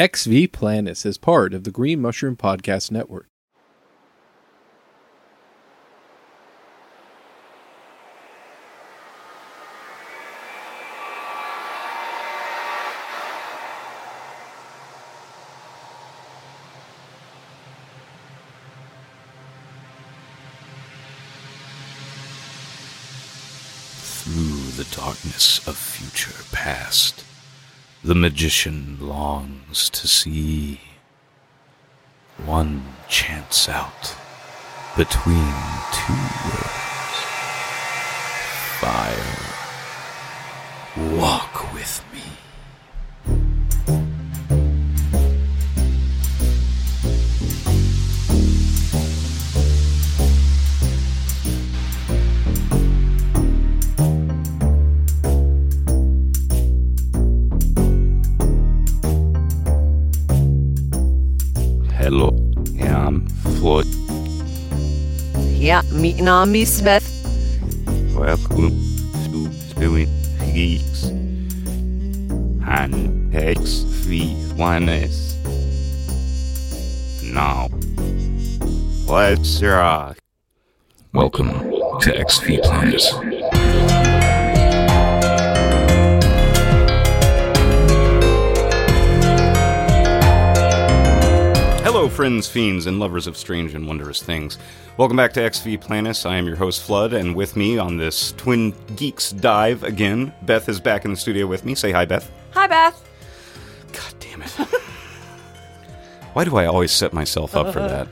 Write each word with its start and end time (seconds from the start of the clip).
XV 0.00 0.52
Planets 0.52 1.04
is 1.04 1.18
part 1.18 1.52
of 1.52 1.64
the 1.64 1.72
Green 1.72 2.00
Mushroom 2.00 2.36
Podcast 2.36 2.92
Network. 2.92 3.26
Through 23.98 24.70
the 24.76 24.86
darkness 24.94 25.66
of 25.66 25.76
future 25.76 26.44
past, 26.52 27.24
the 28.08 28.14
magician 28.14 28.96
longs 29.02 29.90
to 29.90 30.08
see 30.08 30.80
one 32.46 32.82
chance 33.06 33.68
out 33.68 34.16
between 34.96 35.52
two 35.92 36.22
worlds. 36.48 37.18
Fire. 38.80 39.36
Walk 41.20 41.74
with 41.74 42.02
me. 42.14 42.47
Ja, 66.08 66.14
mitt 66.14 66.24
namn 66.24 66.66
Smith. 66.66 67.04
Welcome 68.14 68.72
to 69.24 69.52
Spewing 69.52 70.08
Geeks. 70.54 71.04
And 72.66 73.30
XV1S. 73.34 75.34
Now, 77.34 77.68
let's 79.06 79.62
rock. 79.62 80.16
Welcome 81.12 81.50
to 82.00 82.24
XV 82.26 82.62
Planets. 82.62 83.12
Friends, 92.18 92.48
fiends, 92.48 92.86
and 92.86 92.98
lovers 92.98 93.28
of 93.28 93.36
strange 93.36 93.74
and 93.74 93.86
wondrous 93.86 94.20
things. 94.20 94.58
Welcome 94.96 95.16
back 95.16 95.32
to 95.34 95.52
XV 95.52 95.80
Planets. 95.80 96.26
I 96.26 96.34
am 96.34 96.48
your 96.48 96.56
host, 96.56 96.82
Flood, 96.82 97.12
and 97.12 97.32
with 97.36 97.54
me 97.54 97.78
on 97.78 97.96
this 97.96 98.32
Twin 98.32 98.74
Geeks 98.96 99.30
dive 99.30 99.84
again, 99.84 100.32
Beth 100.42 100.68
is 100.68 100.80
back 100.80 101.04
in 101.04 101.12
the 101.12 101.16
studio 101.16 101.46
with 101.46 101.64
me. 101.64 101.76
Say 101.76 101.92
hi, 101.92 102.06
Beth. 102.06 102.28
Hi, 102.54 102.66
Beth. 102.66 103.08
God 103.92 104.14
damn 104.18 104.42
it. 104.42 104.50
Why 106.32 106.42
do 106.42 106.56
I 106.56 106.66
always 106.66 106.90
set 106.90 107.12
myself 107.12 107.54
up 107.54 107.72
for 107.72 107.78
that? 107.78 108.08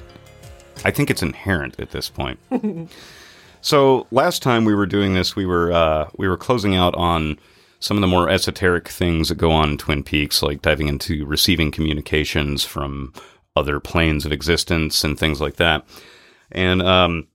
I 0.84 0.92
think 0.92 1.10
it's 1.10 1.24
inherent 1.24 1.80
at 1.80 1.90
this 1.90 2.08
point. 2.08 2.38
so 3.60 4.06
last 4.12 4.40
time 4.40 4.64
we 4.64 4.76
were 4.76 4.86
doing 4.86 5.14
this, 5.14 5.34
we 5.34 5.46
were 5.46 5.72
uh, 5.72 6.10
we 6.16 6.28
were 6.28 6.36
closing 6.36 6.76
out 6.76 6.94
on 6.94 7.40
some 7.80 7.96
of 7.96 8.02
the 8.02 8.06
more 8.06 8.30
esoteric 8.30 8.86
things 8.88 9.30
that 9.30 9.34
go 9.34 9.50
on 9.50 9.70
in 9.70 9.78
Twin 9.78 10.04
Peaks, 10.04 10.42
like 10.42 10.62
diving 10.62 10.86
into 10.86 11.26
receiving 11.26 11.72
communications 11.72 12.64
from 12.64 13.12
other 13.56 13.80
planes 13.80 14.24
of 14.24 14.32
existence 14.32 15.02
and 15.02 15.18
things 15.18 15.40
like 15.40 15.56
that. 15.56 15.86
And 16.52 16.82
um, 16.82 17.26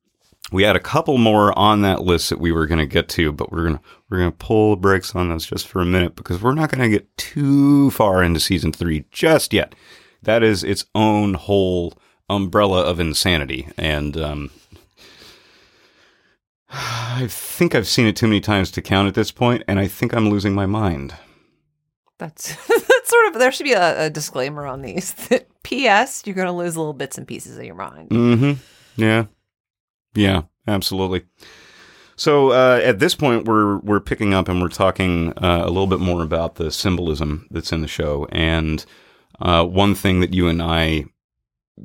we 0.51 0.63
had 0.63 0.75
a 0.75 0.81
couple 0.81 1.17
more 1.17 1.57
on 1.57 1.81
that 1.81 2.03
list 2.03 2.29
that 2.29 2.39
we 2.39 2.51
were 2.51 2.67
going 2.67 2.79
to 2.79 2.85
get 2.85 3.09
to, 3.09 3.31
but 3.31 3.51
we're 3.51 3.63
gonna 3.63 3.81
we're 4.09 4.19
gonna 4.19 4.31
pull 4.31 4.71
the 4.71 4.81
brakes 4.81 5.15
on 5.15 5.29
those 5.29 5.45
just 5.45 5.67
for 5.67 5.81
a 5.81 5.85
minute 5.85 6.15
because 6.15 6.41
we're 6.41 6.53
not 6.53 6.71
going 6.71 6.83
to 6.89 6.97
get 6.97 7.17
too 7.17 7.91
far 7.91 8.23
into 8.23 8.39
season 8.39 8.71
three 8.71 9.05
just 9.11 9.53
yet. 9.53 9.75
That 10.23 10.43
is 10.43 10.63
its 10.63 10.85
own 10.93 11.33
whole 11.33 11.93
umbrella 12.29 12.83
of 12.83 12.99
insanity, 12.99 13.67
and 13.77 14.15
um, 14.17 14.51
I 16.69 17.27
think 17.29 17.75
I've 17.75 17.87
seen 17.87 18.07
it 18.07 18.15
too 18.15 18.27
many 18.27 18.39
times 18.39 18.71
to 18.71 18.81
count 18.81 19.07
at 19.07 19.13
this 19.13 19.31
point, 19.31 19.63
and 19.67 19.79
I 19.79 19.87
think 19.87 20.13
I'm 20.13 20.29
losing 20.29 20.53
my 20.53 20.65
mind. 20.65 21.15
That's 22.17 22.55
sort 23.11 23.27
of 23.27 23.39
there 23.39 23.51
should 23.51 23.65
be 23.65 23.73
a, 23.73 24.05
a 24.05 24.09
disclaimer 24.09 24.65
on 24.65 24.81
these. 24.81 25.13
That 25.29 25.47
P.S. 25.63 26.23
You're 26.25 26.35
going 26.35 26.47
to 26.47 26.51
lose 26.51 26.75
little 26.75 26.93
bits 26.93 27.17
and 27.17 27.27
pieces 27.27 27.57
of 27.57 27.63
your 27.63 27.75
mind. 27.75 28.09
Mm-hmm. 28.09 28.53
Yeah. 29.01 29.25
Yeah, 30.15 30.41
absolutely. 30.67 31.23
So 32.15 32.51
uh, 32.51 32.81
at 32.83 32.99
this 32.99 33.15
point, 33.15 33.45
we're 33.45 33.77
we're 33.77 33.99
picking 33.99 34.33
up 34.33 34.47
and 34.47 34.61
we're 34.61 34.69
talking 34.69 35.33
uh, 35.37 35.61
a 35.63 35.67
little 35.67 35.87
bit 35.87 35.99
more 35.99 36.23
about 36.23 36.55
the 36.55 36.71
symbolism 36.71 37.47
that's 37.51 37.71
in 37.71 37.81
the 37.81 37.87
show. 37.87 38.27
And 38.31 38.83
uh, 39.39 39.65
one 39.65 39.95
thing 39.95 40.19
that 40.19 40.33
you 40.33 40.47
and 40.47 40.61
I 40.61 41.05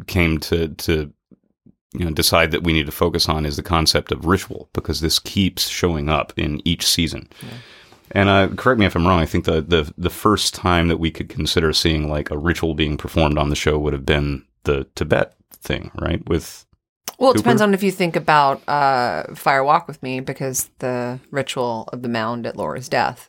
came 0.06 0.38
to 0.40 0.68
to 0.68 1.12
you 1.94 2.04
know 2.04 2.10
decide 2.10 2.50
that 2.50 2.64
we 2.64 2.72
need 2.72 2.86
to 2.86 2.92
focus 2.92 3.28
on 3.28 3.46
is 3.46 3.56
the 3.56 3.62
concept 3.62 4.12
of 4.12 4.26
ritual 4.26 4.68
because 4.72 5.00
this 5.00 5.18
keeps 5.18 5.68
showing 5.68 6.08
up 6.08 6.32
in 6.36 6.60
each 6.66 6.86
season. 6.86 7.28
And 8.12 8.28
uh, 8.28 8.48
correct 8.56 8.78
me 8.78 8.86
if 8.86 8.94
I'm 8.94 9.06
wrong. 9.06 9.20
I 9.20 9.26
think 9.26 9.44
the, 9.44 9.60
the 9.60 9.92
the 9.98 10.10
first 10.10 10.54
time 10.54 10.88
that 10.88 10.98
we 10.98 11.10
could 11.10 11.28
consider 11.28 11.72
seeing 11.72 12.08
like 12.08 12.30
a 12.30 12.38
ritual 12.38 12.74
being 12.74 12.96
performed 12.96 13.38
on 13.38 13.50
the 13.50 13.56
show 13.56 13.78
would 13.78 13.92
have 13.92 14.06
been 14.06 14.44
the 14.64 14.84
Tibet 14.94 15.34
thing, 15.52 15.90
right? 16.00 16.26
With 16.28 16.66
Well, 17.18 17.30
it 17.30 17.34
Cooper? 17.34 17.42
depends 17.42 17.62
on 17.62 17.74
if 17.74 17.82
you 17.82 17.90
think 17.90 18.16
about 18.16 18.66
uh, 18.68 19.34
Fire 19.34 19.64
Walk 19.64 19.88
with 19.88 20.02
Me 20.02 20.20
because 20.20 20.70
the 20.78 21.18
ritual 21.30 21.88
of 21.92 22.02
the 22.02 22.08
mound 22.08 22.46
at 22.46 22.56
Laura's 22.56 22.88
death. 22.88 23.28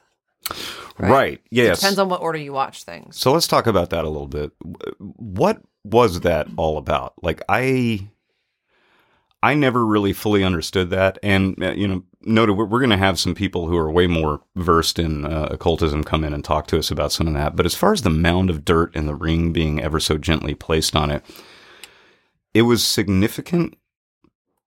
right, 0.99 1.41
yes. 1.51 1.77
It 1.77 1.81
depends 1.81 1.99
on 1.99 2.09
what 2.09 2.21
order 2.21 2.37
you 2.37 2.53
watch 2.53 2.83
things. 2.83 3.17
So 3.17 3.31
let's 3.33 3.47
talk 3.47 3.67
about 3.67 3.89
that 3.89 4.05
a 4.05 4.09
little 4.09 4.27
bit. 4.27 4.51
What 4.99 5.61
was 5.83 6.21
that 6.21 6.47
all 6.57 6.77
about? 6.77 7.13
Like 7.21 7.41
I 7.49 8.07
I 9.43 9.53
never 9.53 9.85
really 9.85 10.13
fully 10.13 10.43
understood 10.43 10.89
that 10.91 11.17
and 11.21 11.61
uh, 11.61 11.71
you 11.71 11.87
know 11.87 12.03
noted 12.27 12.53
we're, 12.53 12.65
we're 12.65 12.79
going 12.79 12.89
to 12.89 12.97
have 12.97 13.19
some 13.19 13.33
people 13.33 13.67
who 13.67 13.77
are 13.77 13.91
way 13.91 14.07
more 14.07 14.41
versed 14.55 14.99
in 14.99 15.25
uh, 15.25 15.47
occultism 15.51 16.03
come 16.03 16.23
in 16.23 16.33
and 16.33 16.43
talk 16.43 16.67
to 16.67 16.77
us 16.77 16.91
about 16.91 17.11
some 17.11 17.27
of 17.27 17.33
that. 17.33 17.55
But 17.55 17.65
as 17.65 17.75
far 17.75 17.93
as 17.93 18.01
the 18.01 18.09
mound 18.09 18.49
of 18.49 18.65
dirt 18.65 18.95
and 18.95 19.07
the 19.07 19.15
ring 19.15 19.53
being 19.53 19.81
ever 19.81 19.99
so 19.99 20.17
gently 20.17 20.53
placed 20.53 20.95
on 20.95 21.11
it, 21.11 21.23
it 22.53 22.63
was 22.63 22.83
significant, 22.83 23.77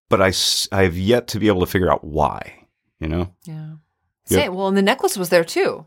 but 0.08 0.20
I, 0.20 0.32
I've 0.72 0.96
yet 0.96 1.28
to 1.28 1.38
be 1.38 1.48
able 1.48 1.60
to 1.60 1.66
figure 1.66 1.90
out 1.90 2.04
why, 2.04 2.66
you 2.98 3.08
know? 3.08 3.32
Yeah. 3.44 3.74
Yep. 4.28 4.40
Say, 4.40 4.48
well, 4.48 4.68
and 4.68 4.76
the 4.76 4.82
necklace 4.82 5.16
was 5.16 5.28
there 5.28 5.44
too. 5.44 5.86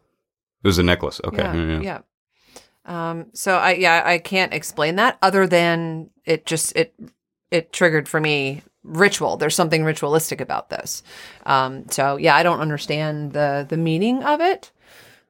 It 0.63 0.67
was 0.67 0.77
a 0.77 0.83
necklace. 0.83 1.21
Okay. 1.23 1.37
Yeah. 1.37 1.53
yeah, 1.53 1.67
yeah. 1.67 1.81
yeah. 1.81 1.99
Um, 2.85 3.27
so 3.33 3.55
I 3.55 3.73
yeah 3.73 4.03
I 4.05 4.17
can't 4.17 4.53
explain 4.53 4.97
that 4.97 5.17
other 5.21 5.47
than 5.47 6.09
it 6.25 6.45
just 6.45 6.75
it 6.75 6.93
it 7.49 7.71
triggered 7.71 8.09
for 8.09 8.19
me 8.19 8.61
ritual. 8.83 9.37
There's 9.37 9.55
something 9.55 9.83
ritualistic 9.83 10.41
about 10.41 10.69
this. 10.69 11.03
Um, 11.45 11.85
so 11.89 12.17
yeah, 12.17 12.35
I 12.35 12.43
don't 12.43 12.59
understand 12.59 13.33
the 13.33 13.65
the 13.67 13.77
meaning 13.77 14.23
of 14.23 14.41
it. 14.41 14.71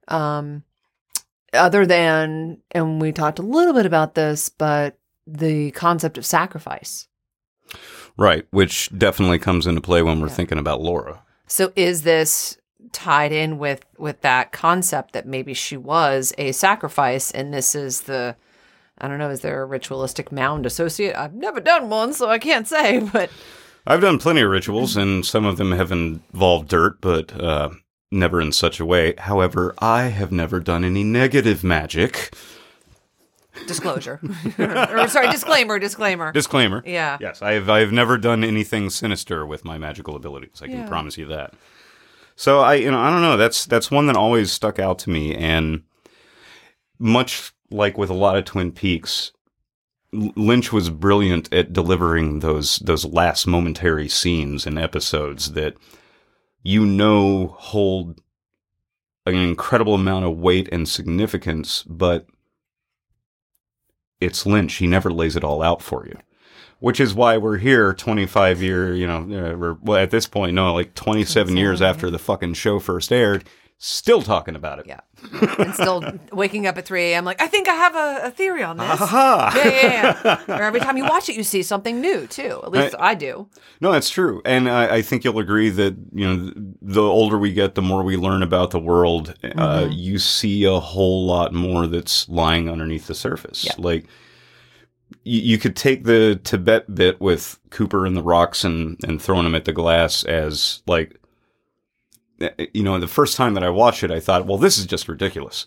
Um, 0.08 0.64
other 1.53 1.86
than 1.86 2.58
and 2.72 3.02
we 3.02 3.12
talked 3.12 3.40
a 3.40 3.44
little 3.44 3.74
bit 3.74 3.86
about 3.86 4.16
this, 4.16 4.50
but 4.50 4.97
the 5.28 5.72
concept 5.72 6.18
of 6.18 6.25
sacrifice. 6.25 7.08
Right, 8.18 8.46
which 8.52 8.90
definitely 8.97 9.40
comes 9.40 9.66
into 9.66 9.81
play 9.81 10.02
when 10.03 10.19
we're 10.22 10.28
Yeah. 10.28 10.34
thinking 10.34 10.59
about 10.59 10.81
Laura. 10.81 11.22
So 11.47 11.72
is 11.75 12.03
this 12.03 12.58
tied 12.92 13.31
in 13.31 13.58
with 13.58 13.86
with 13.97 14.22
that 14.22 14.52
concept 14.52 15.13
that 15.13 15.25
maybe 15.25 15.53
she 15.53 15.78
was 15.78 16.34
a 16.38 16.52
sacrifice 16.52 17.31
and 17.31 17.53
this 17.53 17.74
is 17.74 18.02
the 18.02 18.36
I 19.00 19.08
don't 19.08 19.18
know, 19.18 19.30
is 19.30 19.42
there 19.42 19.62
a 19.62 19.66
ritualistic 19.66 20.31
mound 20.31 20.66
associate? 20.66 21.16
I've 21.16 21.34
never 21.34 21.60
done 21.60 21.90
one, 21.90 22.13
so 22.13 22.30
I 22.30 22.40
can't 22.40 22.68
say, 22.68 23.00
but 23.13 23.30
I've 23.86 24.01
done 24.01 24.18
plenty 24.19 24.42
of 24.42 24.50
rituals, 24.50 24.95
and 24.95 25.25
some 25.25 25.45
of 25.45 25.57
them 25.57 25.72
have 25.72 25.92
involved 25.92 26.69
dirt, 26.69 27.01
but 27.01 27.34
uh, 27.40 27.69
never 28.12 28.40
in 28.40 28.51
such 28.51 28.80
a 28.80 28.86
way. 28.86 29.13
However, 29.18 29.74
I 29.80 30.04
have 30.04 30.31
never 30.31 30.60
done 30.60 30.84
any 30.86 31.04
negative 31.04 31.63
magic. 31.63 32.34
disclosure. 33.68 34.19
or 34.60 35.07
sorry, 35.07 35.30
disclaimer, 35.31 35.80
disclaimer. 35.80 36.31
Disclaimer. 36.31 36.81
yeah. 36.86 37.18
Yes, 37.19 37.42
I 37.42 37.54
have. 37.54 37.69
I 37.69 37.80
have 37.80 37.92
never 37.92 38.18
done 38.18 38.44
anything 38.44 38.89
sinister 38.89 39.46
with 39.46 39.66
my 39.66 39.78
magical 39.78 40.16
abilities. 40.16 40.62
I 40.62 40.68
can 40.68 40.78
Yeah. 40.80 40.88
promise 40.88 41.18
you 41.18 41.25
that. 41.28 41.54
So 42.36 42.62
I, 42.62 42.75
you 42.75 42.89
know, 42.89 43.00
I 43.00 43.10
don't 43.12 43.22
know. 43.22 43.38
That's 43.38 43.66
that's 43.66 43.92
one 43.92 44.07
that 44.07 44.16
always 44.16 44.51
stuck 44.51 44.80
out 44.80 44.98
to 45.00 45.10
me, 45.12 45.36
and 45.36 45.84
much 47.00 47.52
like 47.71 47.98
with 47.98 48.10
a 48.10 48.15
lot 48.15 48.38
of 48.38 48.45
Twin 48.45 48.71
Peaks, 48.71 49.31
Lynch 50.12 50.71
was 50.71 50.89
brilliant 50.89 51.51
at 51.54 51.74
delivering 51.74 52.39
those 52.39 52.77
those 52.77 53.06
last 53.06 53.48
momentary 53.48 54.07
scenes 54.07 54.65
and 54.68 54.77
episodes 54.77 55.54
that 55.54 55.75
you 56.62 56.86
know 56.86 57.56
hold 57.60 58.21
an 59.25 59.36
incredible 59.36 59.95
amount 59.95 60.25
of 60.25 60.38
weight 60.38 60.69
and 60.71 60.88
significance, 60.88 61.83
but 61.83 62.27
it's 64.19 64.45
Lynch. 64.45 64.75
He 64.75 64.88
never 64.88 65.12
lays 65.12 65.36
it 65.36 65.44
all 65.44 65.62
out 65.62 65.81
for 65.81 66.06
you. 66.06 66.18
Which 66.80 67.00
is 67.00 67.13
why 67.13 67.38
we're 67.38 67.57
here 67.57 67.94
25 67.94 68.62
year, 68.62 68.94
you 68.94 69.07
know, 69.07 69.19
uh, 69.19 69.56
we're 69.56 69.77
well, 69.81 69.98
at 69.98 70.12
this 70.12 70.27
point, 70.27 70.54
no, 70.54 70.74
like 70.74 70.94
27 70.95 71.56
years 71.56 71.81
after 71.81 72.10
the 72.10 72.19
fucking 72.19 72.56
show 72.56 72.77
first 72.80 73.12
aired, 73.12 73.45
still 73.83 74.21
talking 74.21 74.56
about 74.56 74.80
it. 74.80 74.88
Yeah. 74.88 75.01
and 75.59 75.74
still 75.74 76.01
waking 76.31 76.68
up 76.68 76.77
at 76.77 76.85
3 76.85 77.12
a.m. 77.12 77.25
like, 77.25 77.41
I 77.41 77.47
think 77.47 77.68
I 77.68 77.74
have 77.74 77.95
a, 77.95 78.27
a 78.27 78.31
theory 78.31 78.63
on 78.63 78.77
this. 78.77 78.89
Aha! 78.89 79.51
Yeah, 79.56 80.21
yeah, 80.24 80.39
yeah. 80.47 80.57
or 80.57 80.63
every 80.63 80.80
time 80.80 80.95
you 80.95 81.03
watch 81.03 81.27
it, 81.27 81.35
you 81.35 81.44
see 81.44 81.63
something 81.63 82.00
new, 82.00 82.25
too. 82.25 82.62
At 82.63 82.71
least 82.71 82.95
I, 82.97 83.13
do. 83.13 83.50
No, 83.81 83.91
that's 83.91 84.09
true, 84.09 84.41
and 84.45 84.69
I, 84.69 84.95
I 84.95 85.01
think 85.01 85.24
you'll 85.24 85.38
agree 85.38 85.69
that 85.69 85.95
you 86.13 86.25
know 86.25 86.51
the 86.81 87.01
older 87.01 87.38
we 87.38 87.53
get, 87.53 87.75
the 87.75 87.81
more 87.81 88.03
we 88.03 88.18
learn 88.18 88.41
about 88.41 88.71
the 88.71 88.80
world. 88.80 89.35
Uh, 89.56 89.88
you 89.91 90.18
see 90.18 90.63
a 90.63 90.79
whole 90.79 91.27
lot 91.27 91.53
more 91.53 91.86
that's 91.86 92.27
lying 92.27 92.69
underneath 92.69 93.07
the 93.07 93.13
surface. 93.13 93.65
Yeah. 93.65 93.74
Like 93.77 94.06
you, 95.24 95.41
you 95.41 95.57
could 95.57 95.75
take 95.75 96.06
the 96.06 96.39
Tibet 96.44 96.94
bit 96.94 97.21
with 97.21 97.59
Cooper 97.69 98.06
and 98.06 98.18
the 98.18 98.24
rocks 98.24 98.63
and 98.63 98.97
and 99.03 99.21
throwing 99.21 99.44
them 99.44 99.56
at 99.56 99.65
the 99.65 99.74
glass 99.74 100.24
as 100.24 100.81
like 100.88 101.19
you 102.74 102.84
know 102.84 103.00
the 103.00 103.07
first 103.07 103.38
time 103.38 103.54
that 103.54 103.63
I 103.63 103.69
watched 103.69 104.04
it, 104.04 104.12
I 104.12 104.19
thought, 104.19 104.45
well, 104.45 104.57
this 104.57 104.78
is 104.78 104.86
just 104.86 105.07
ridiculous. 105.07 105.66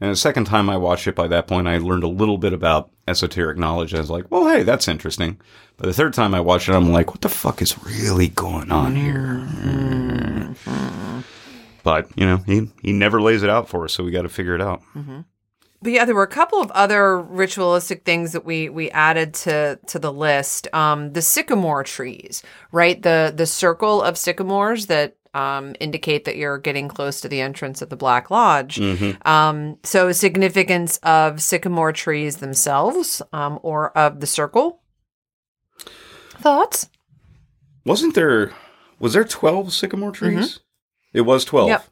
And 0.00 0.10
the 0.10 0.16
second 0.16 0.44
time 0.44 0.68
I 0.68 0.76
watched 0.76 1.06
it, 1.06 1.14
by 1.14 1.26
that 1.28 1.46
point, 1.46 1.68
I 1.68 1.78
learned 1.78 2.04
a 2.04 2.08
little 2.08 2.36
bit 2.36 2.52
about 2.52 2.90
esoteric 3.08 3.56
knowledge. 3.56 3.94
I 3.94 3.98
was 3.98 4.10
like, 4.10 4.30
well, 4.30 4.46
hey, 4.46 4.62
that's 4.62 4.88
interesting. 4.88 5.40
But 5.78 5.86
the 5.86 5.94
third 5.94 6.12
time 6.12 6.34
I 6.34 6.40
watched 6.40 6.68
it, 6.68 6.74
I'm 6.74 6.92
like, 6.92 7.10
what 7.10 7.22
the 7.22 7.30
fuck 7.30 7.62
is 7.62 7.82
really 7.82 8.28
going 8.28 8.70
on 8.70 8.94
here? 8.94 10.54
But, 11.82 12.10
you 12.14 12.26
know, 12.26 12.38
he, 12.38 12.68
he 12.82 12.92
never 12.92 13.22
lays 13.22 13.42
it 13.42 13.48
out 13.48 13.70
for 13.70 13.84
us, 13.84 13.94
so 13.94 14.04
we 14.04 14.10
got 14.10 14.22
to 14.22 14.28
figure 14.28 14.54
it 14.54 14.60
out. 14.60 14.82
But 15.82 15.92
yeah, 15.92 16.04
there 16.04 16.14
were 16.14 16.22
a 16.22 16.26
couple 16.26 16.60
of 16.60 16.70
other 16.72 17.18
ritualistic 17.18 18.04
things 18.04 18.32
that 18.32 18.44
we 18.44 18.68
we 18.68 18.90
added 18.90 19.34
to 19.34 19.78
to 19.86 19.98
the 19.98 20.12
list. 20.12 20.68
Um, 20.74 21.12
the 21.12 21.22
sycamore 21.22 21.84
trees, 21.84 22.42
right? 22.72 23.00
The 23.00 23.32
the 23.34 23.46
circle 23.46 24.02
of 24.02 24.18
sycamores 24.18 24.86
that 24.86 25.16
um, 25.34 25.74
indicate 25.80 26.24
that 26.24 26.36
you're 26.36 26.58
getting 26.58 26.88
close 26.88 27.20
to 27.20 27.28
the 27.28 27.40
entrance 27.40 27.82
of 27.82 27.88
the 27.90 27.96
Black 27.96 28.30
Lodge. 28.30 28.80
Um, 29.24 29.78
so 29.82 30.12
significance 30.12 30.98
of 30.98 31.40
sycamore 31.42 31.92
trees 31.92 32.36
themselves, 32.36 33.22
um, 33.32 33.58
or 33.62 33.96
of 33.96 34.20
the 34.20 34.26
circle. 34.26 34.80
Thoughts? 36.38 36.88
Wasn't 37.84 38.14
there, 38.14 38.52
was 38.98 39.12
there 39.12 39.24
12 39.24 39.72
sycamore 39.72 40.12
trees? 40.12 40.60
It 41.12 41.22
was 41.22 41.44
12. 41.44 41.68
Yep. 41.68 41.84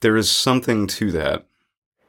There 0.00 0.16
is 0.16 0.30
something 0.30 0.86
to 0.88 1.10
that. 1.12 1.46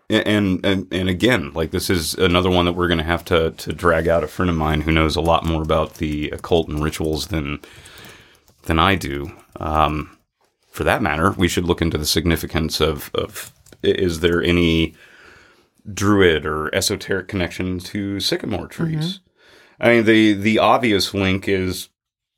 And, 0.09 0.63
and 0.63 0.87
and 0.93 1.09
again, 1.09 1.51
like 1.53 1.71
this 1.71 1.89
is 1.89 2.13
another 2.13 2.51
one 2.51 2.65
that 2.65 2.73
we're 2.73 2.87
going 2.87 2.99
to 2.99 3.03
have 3.03 3.25
to 3.25 3.51
to 3.51 3.73
drag 3.73 4.07
out 4.07 4.23
a 4.23 4.27
friend 4.27 4.51
of 4.51 4.55
mine 4.55 4.81
who 4.81 4.91
knows 4.91 5.15
a 5.15 5.21
lot 5.21 5.45
more 5.45 5.63
about 5.63 5.95
the 5.95 6.29
occult 6.29 6.67
and 6.67 6.83
rituals 6.83 7.27
than 7.27 7.59
than 8.65 8.79
I 8.79 8.95
do. 8.95 9.31
Um, 9.59 10.17
for 10.71 10.83
that 10.83 11.01
matter, 11.01 11.31
we 11.31 11.47
should 11.47 11.65
look 11.65 11.81
into 11.81 11.97
the 11.97 12.05
significance 12.05 12.81
of 12.81 13.11
of 13.13 13.51
is 13.83 14.19
there 14.21 14.43
any 14.43 14.95
druid 15.93 16.45
or 16.45 16.73
esoteric 16.73 17.27
connection 17.27 17.79
to 17.79 18.19
sycamore 18.19 18.67
trees? 18.67 19.19
I 19.79 19.89
mean, 19.89 20.05
the 20.05 20.33
the 20.33 20.59
obvious 20.59 21.13
link 21.13 21.47
is 21.47 21.89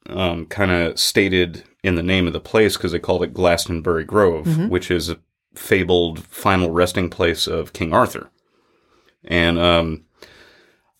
um, 0.10 0.46
kind 0.46 0.72
of 0.72 1.00
stated 1.00 1.64
in 1.84 1.96
the 1.96 2.04
name 2.04 2.28
of 2.28 2.34
the 2.34 2.40
place 2.40 2.78
because 2.78 2.92
they 2.92 3.00
called 3.00 3.24
it 3.24 3.34
Glastonbury 3.34 4.04
Grove, 4.04 4.46
which 4.70 4.92
is 4.92 5.10
a 5.10 5.20
fabled 5.56 6.20
final 6.26 6.72
resting 6.72 7.10
place 7.10 7.48
of 7.48 7.74
King 7.74 7.94
Arthur. 7.94 8.30
And 9.24 9.58
um, 9.60 10.06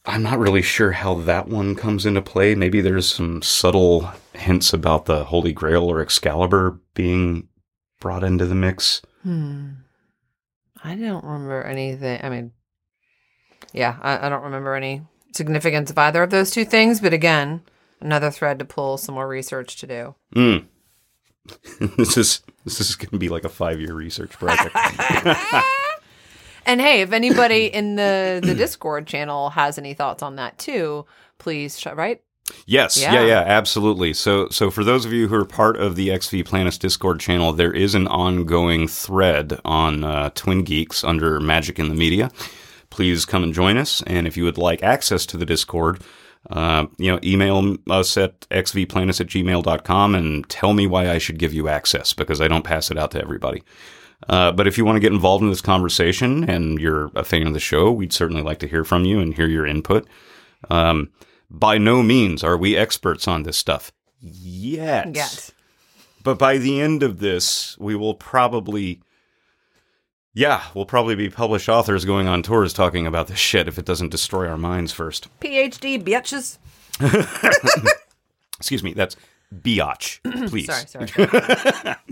I'm 0.06 0.24
not 0.24 0.40
really 0.40 0.62
sure 0.62 0.92
how 0.94 1.16
that 1.16 1.48
one 1.48 1.76
comes 1.76 2.06
into 2.06 2.22
play. 2.22 2.56
Maybe 2.56 2.82
there's 2.82 3.08
some 3.12 3.42
subtle 3.42 4.12
hints 4.38 4.74
about 4.74 5.06
the 5.06 5.26
Holy 5.26 5.54
Grail 5.54 5.86
or 5.86 6.02
Excalibur 6.02 6.80
being 6.94 7.48
brought 8.00 8.24
into 8.24 8.46
the 8.46 8.56
mix. 8.56 9.02
Hmm. 9.24 9.70
I 10.84 10.96
don't 10.96 11.24
remember 11.24 11.64
anything. 11.64 12.20
I 12.24 12.30
mean, 12.30 12.52
yeah, 13.74 13.98
I, 14.02 14.28
I 14.28 14.30
don't 14.30 14.44
remember 14.44 14.76
any 14.76 15.02
significance 15.34 15.90
of 15.90 15.98
either 15.98 16.24
of 16.24 16.30
those 16.30 16.52
two 16.52 16.66
things. 16.66 17.02
But 17.02 17.14
again, 17.14 17.62
another 18.00 18.32
thread 18.32 18.60
to 18.60 18.66
pull, 18.66 18.98
some 18.98 19.16
more 19.16 19.28
research 19.28 19.78
to 19.78 19.88
do. 19.88 20.16
Mm. 20.36 20.66
this 21.98 22.18
is 22.18 22.42
this 22.64 22.80
is 22.80 22.96
going 22.96 23.10
to 23.10 23.18
be 23.18 23.30
like 23.30 23.46
a 23.46 23.50
five 23.50 23.80
year 23.80 23.94
research 23.94 24.32
project. 24.32 24.76
And 26.68 26.82
hey, 26.82 27.00
if 27.00 27.14
anybody 27.14 27.68
in 27.68 27.96
the 27.96 28.42
the 28.44 28.54
Discord 28.54 29.08
channel 29.08 29.50
has 29.52 29.78
any 29.78 29.94
thoughts 29.94 30.22
on 30.22 30.36
that 30.36 30.58
too, 30.58 31.06
please, 31.38 31.80
sh- 31.80 31.88
right? 31.96 32.22
Yes, 32.66 33.00
yeah. 33.00 33.14
Yeah. 33.14 33.26
yeah, 33.26 33.40
absolutely. 33.46 34.14
So, 34.14 34.50
so 34.50 34.70
for 34.70 34.84
those 34.84 35.06
of 35.06 35.14
you 35.14 35.28
who 35.28 35.36
are 35.36 35.46
part 35.46 35.78
of 35.78 35.96
the 35.96 36.16
XV 36.18 36.46
Planets 36.46 36.78
Discord 36.78 37.20
channel, 37.20 37.54
there 37.54 37.74
is 37.74 37.96
an 37.96 38.08
ongoing 38.08 38.88
thread 38.88 39.60
on 39.64 40.04
uh, 40.04 40.30
Twin 40.36 40.64
Geeks 40.64 41.04
under 41.04 41.40
Magic 41.40 41.80
in 41.80 41.90
the 41.90 41.96
Media. 41.96 42.32
Please 42.90 43.26
come 43.26 43.44
and 43.44 43.54
join 43.54 43.78
us. 43.78 44.02
And 44.04 44.28
if 44.28 44.38
you 44.38 44.44
would 44.44 44.58
like 44.58 44.84
access 44.84 45.26
to 45.28 45.38
the 45.38 45.46
Discord, 45.46 46.02
uh, 46.50 46.86
you 46.98 47.12
know, 47.12 47.20
email 47.24 47.76
us 47.90 48.18
at 48.18 48.40
xvplanets 48.50 49.20
at 49.20 49.28
gmail.com 49.28 50.16
and 50.16 50.48
tell 50.50 50.74
me 50.74 50.88
why 50.88 51.10
I 51.10 51.18
should 51.18 51.40
give 51.40 51.54
you 51.54 51.68
access 51.68 52.14
because 52.14 52.40
I 52.40 52.48
don't 52.48 52.64
pass 52.64 52.90
it 52.90 52.98
out 52.98 53.12
to 53.12 53.22
everybody. 53.22 53.64
Uh, 54.30 54.52
but 54.52 54.68
if 54.68 54.78
you 54.78 54.86
want 54.86 54.96
to 54.96 55.02
get 55.02 55.12
involved 55.12 55.44
in 55.44 55.50
this 55.50 55.62
conversation 55.62 56.50
and 56.50 56.80
you're 56.80 57.12
a 57.16 57.24
fan 57.24 57.48
of 57.48 57.54
the 57.54 57.60
show, 57.60 57.92
we'd 57.92 58.14
certainly 58.14 58.42
like 58.42 58.60
to 58.60 58.68
hear 58.68 58.84
from 58.84 59.06
you 59.06 59.20
and 59.20 59.34
hear 59.34 59.48
your 59.48 59.66
input. 59.66 60.08
Um, 60.70 61.10
by 61.50 61.78
no 61.78 62.04
means 62.04 62.44
are 62.44 62.58
we 62.58 62.76
experts 62.76 63.28
on 63.28 63.44
this 63.44 63.58
stuff 63.58 63.92
yet. 64.20 65.16
Yet. 65.16 65.52
But 66.24 66.38
by 66.38 66.58
the 66.58 66.82
end 66.82 67.04
of 67.04 67.20
this, 67.20 67.78
we 67.80 67.96
will 67.96 68.14
probably, 68.14 69.02
yeah, 70.34 70.64
we'll 70.74 70.86
probably 70.86 71.16
be 71.16 71.30
published 71.30 71.70
authors 71.70 72.04
going 72.04 72.28
on 72.28 72.44
tours 72.44 72.74
talking 72.74 73.08
about 73.08 73.28
this 73.28 73.40
shit 73.40 73.68
if 73.68 73.78
it 73.78 73.86
doesn't 73.86 74.10
destroy 74.10 74.48
our 74.48 74.58
minds 74.58 74.92
first. 74.92 75.28
PhD 75.40 76.04
bitches. 76.04 76.58
Excuse 78.58 78.84
me, 78.84 78.94
that's 78.94 79.16
biatch, 79.54 80.20
please. 80.50 80.66
Sorry, 80.66 81.08
sorry. 81.08 81.96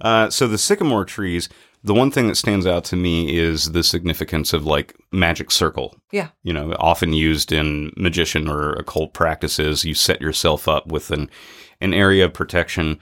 Uh, 0.00 0.28
so 0.28 0.48
the 0.48 0.58
sycamore 0.58 1.04
trees, 1.04 1.48
the 1.84 1.94
one 1.94 2.10
thing 2.10 2.26
that 2.28 2.36
stands 2.36 2.66
out 2.66 2.82
to 2.86 2.96
me 2.96 3.36
is 3.36 3.72
the 3.72 3.84
significance 3.84 4.52
of 4.54 4.64
like 4.64 4.96
magic 5.12 5.50
circle. 5.50 5.94
yeah. 6.10 6.28
You 6.42 6.52
know, 6.54 6.74
often 6.78 7.12
used 7.12 7.52
in 7.52 7.92
magician 7.96 8.48
or 8.48 8.72
occult 8.72 9.12
practices. 9.12 9.84
You 9.84 9.94
set 9.94 10.20
yourself 10.20 10.66
up 10.66 10.86
with 10.86 11.10
an 11.10 11.30
an 11.80 11.92
area 11.92 12.24
of 12.24 12.32
protection, 12.32 12.98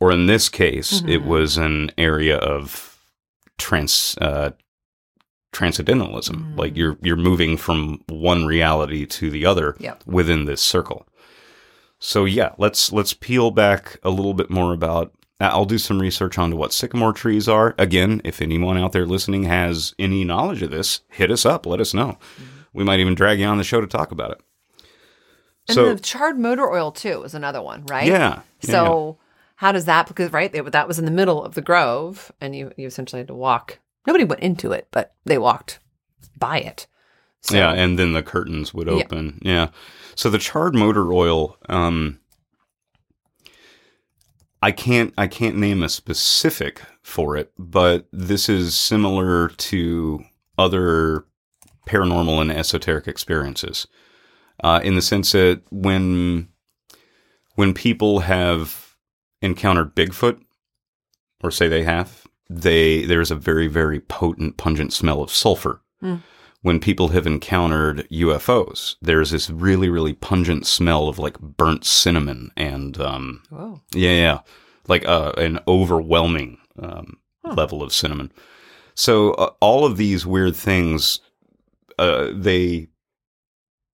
or 0.00 0.10
in 0.10 0.26
this 0.26 0.48
case, 0.48 1.02
it 1.06 1.22
was 1.24 1.56
an 1.56 1.90
area 1.96 2.36
of 2.38 2.98
trans 3.58 4.16
uh, 4.20 4.50
transcendentalism. 5.52 6.54
Like 6.56 6.76
you're 6.76 6.98
you're 7.02 7.16
moving 7.16 7.56
from 7.56 8.02
one 8.08 8.44
reality 8.46 9.06
to 9.06 9.30
the 9.30 9.46
other 9.46 9.76
Yep. 9.78 10.02
within 10.06 10.44
this 10.46 10.60
circle. 10.62 11.06
So 11.98 12.24
yeah, 12.24 12.50
let's 12.58 12.92
let's 12.92 13.14
peel 13.14 13.50
back 13.50 13.98
a 14.02 14.10
little 14.10 14.34
bit 14.34 14.50
more 14.50 14.72
about. 14.72 15.12
I'll 15.40 15.64
do 15.64 15.78
some 15.78 16.00
research 16.00 16.38
onto 16.38 16.56
what 16.56 16.72
sycamore 16.72 17.12
trees 17.12 17.48
are. 17.48 17.74
Again, 17.76 18.20
if 18.24 18.40
anyone 18.40 18.78
out 18.78 18.92
there 18.92 19.06
listening 19.06 19.44
has 19.44 19.94
any 19.98 20.24
knowledge 20.24 20.62
of 20.62 20.70
this, 20.70 21.00
hit 21.08 21.30
us 21.30 21.44
up. 21.44 21.66
Let 21.66 21.80
us 21.80 21.92
know. 21.92 22.18
We 22.72 22.84
might 22.84 23.00
even 23.00 23.14
drag 23.14 23.40
you 23.40 23.46
on 23.46 23.58
the 23.58 23.64
show 23.64 23.80
to 23.80 23.86
talk 23.86 24.12
about 24.12 24.30
it. 24.32 24.40
And 25.68 25.74
so 25.74 25.94
the 25.94 26.00
charred 26.00 26.38
motor 26.38 26.70
oil 26.70 26.92
too 26.92 27.20
was 27.20 27.34
another 27.34 27.62
one, 27.62 27.84
right? 27.86 28.06
yeah, 28.06 28.42
yeah, 28.60 28.70
So 28.70 29.18
how 29.56 29.72
does 29.72 29.86
that? 29.86 30.06
Because 30.08 30.32
right, 30.32 30.52
they, 30.52 30.60
that 30.60 30.86
was 30.88 30.98
in 30.98 31.04
the 31.04 31.10
middle 31.10 31.42
of 31.42 31.54
the 31.54 31.62
grove, 31.62 32.30
and 32.40 32.54
you 32.54 32.72
you 32.76 32.86
essentially 32.86 33.20
had 33.20 33.28
to 33.28 33.34
walk. 33.34 33.78
Nobody 34.06 34.24
went 34.24 34.42
into 34.42 34.72
it, 34.72 34.88
but 34.90 35.14
they 35.24 35.38
walked 35.38 35.78
by 36.38 36.58
it. 36.58 36.86
So, 37.40 37.56
yeah, 37.56 37.72
and 37.72 37.98
then 37.98 38.12
the 38.12 38.22
curtains 38.22 38.74
would 38.74 38.86
Yeah. 38.88 38.94
open. 38.94 39.38
Yeah. 39.42 39.68
So 40.14 40.28
the 40.30 40.38
charred 40.38 40.74
motor 40.74 41.12
oil, 41.12 41.56
um, 41.68 42.20
I 44.64 44.72
can't 44.72 45.12
I 45.18 45.26
can't 45.26 45.58
name 45.58 45.82
a 45.82 45.90
specific 45.90 46.80
for 47.02 47.36
it, 47.36 47.52
but 47.58 48.06
this 48.12 48.48
is 48.48 48.74
similar 48.74 49.48
to 49.48 50.24
other 50.56 51.26
paranormal 51.86 52.40
and 52.40 52.50
esoteric 52.50 53.06
experiences, 53.06 53.86
uh, 54.62 54.80
in 54.82 54.94
the 54.94 55.02
sense 55.02 55.32
that 55.32 55.60
when 55.70 56.48
when 57.56 57.74
people 57.74 58.20
have 58.20 58.96
encountered 59.42 59.94
Bigfoot, 59.94 60.40
or 61.42 61.50
say 61.50 61.68
they 61.68 61.82
have, 61.82 62.26
they 62.48 63.04
there's 63.04 63.30
a 63.30 63.36
very 63.36 63.66
very 63.66 64.00
potent, 64.00 64.56
pungent 64.56 64.94
smell 64.94 65.20
of 65.20 65.30
sulfur 65.30 65.82
when 66.64 66.80
people 66.80 67.08
have 67.08 67.26
encountered 67.26 68.08
UFOs, 68.10 68.96
there's 69.02 69.32
this 69.32 69.50
really, 69.50 69.90
really 69.90 70.14
pungent 70.14 70.66
smell 70.66 71.08
of 71.08 71.18
like 71.18 71.38
burnt 71.38 71.84
cinnamon 71.84 72.50
and, 72.56 72.98
um, 72.98 73.42
Whoa. 73.50 73.82
yeah, 73.92 74.12
yeah, 74.12 74.38
like 74.88 75.06
uh, 75.06 75.32
an 75.36 75.60
overwhelming 75.68 76.56
um, 76.78 77.18
level 77.44 77.82
of 77.82 77.92
cinnamon. 77.92 78.32
So 78.94 79.32
uh, 79.32 79.50
all 79.60 79.84
of 79.84 79.98
these 79.98 80.24
weird 80.24 80.56
things, 80.56 81.20
uh, 81.98 82.30
they 82.32 82.88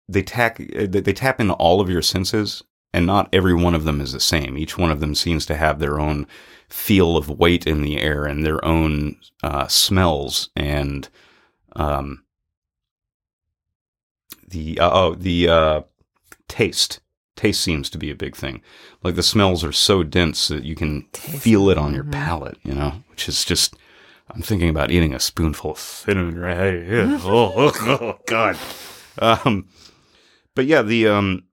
they 0.08 0.22
tack 0.22 0.60
uh, 0.60 0.86
they 0.88 1.00
they 1.00 1.12
tap 1.12 1.40
into 1.40 1.54
all 1.54 1.80
of 1.80 1.90
your 1.90 2.02
senses, 2.02 2.62
and 2.94 3.04
not 3.04 3.28
every 3.32 3.54
one 3.54 3.74
of 3.74 3.82
them 3.82 4.00
is 4.00 4.12
the 4.12 4.20
same. 4.20 4.56
Each 4.56 4.78
one 4.78 4.92
of 4.92 5.00
them 5.00 5.16
seems 5.16 5.44
to 5.46 5.56
have 5.56 5.80
their 5.80 5.98
own 5.98 6.28
feel 6.68 7.16
of 7.16 7.28
weight 7.28 7.66
in 7.66 7.82
the 7.82 8.00
air 8.00 8.26
and 8.26 8.46
their 8.46 8.64
own 8.64 9.16
uh, 9.42 9.66
smells 9.66 10.50
and 10.54 11.08
um, 11.74 12.22
the 14.50 14.78
uh, 14.78 14.90
oh 14.92 15.14
the 15.14 15.48
uh, 15.48 15.80
taste. 16.48 17.00
Taste 17.36 17.62
seems 17.62 17.88
to 17.90 17.98
be 17.98 18.10
a 18.10 18.14
big 18.14 18.36
thing. 18.36 18.60
Like 19.02 19.14
the 19.14 19.22
smells 19.22 19.64
are 19.64 19.72
so 19.72 20.02
dense 20.02 20.48
that 20.48 20.64
you 20.64 20.74
can 20.74 21.02
feel 21.14 21.70
it 21.70 21.78
on 21.78 21.94
your 21.94 22.04
palate, 22.04 22.58
you 22.62 22.74
know, 22.74 23.02
which 23.08 23.28
is 23.28 23.44
just. 23.44 23.76
I'm 24.32 24.42
thinking 24.42 24.68
about 24.68 24.92
eating 24.92 25.12
a 25.12 25.18
spoonful 25.18 25.72
of 25.72 25.78
cinnamon 25.78 26.38
right 26.38 26.84
here. 26.84 27.18
oh, 27.24 27.52
oh, 27.56 27.72
oh, 28.00 28.18
God. 28.26 28.56
Um, 29.18 29.68
but 30.54 30.66
yeah, 30.66 30.82
the 30.82 31.08
um, 31.08 31.44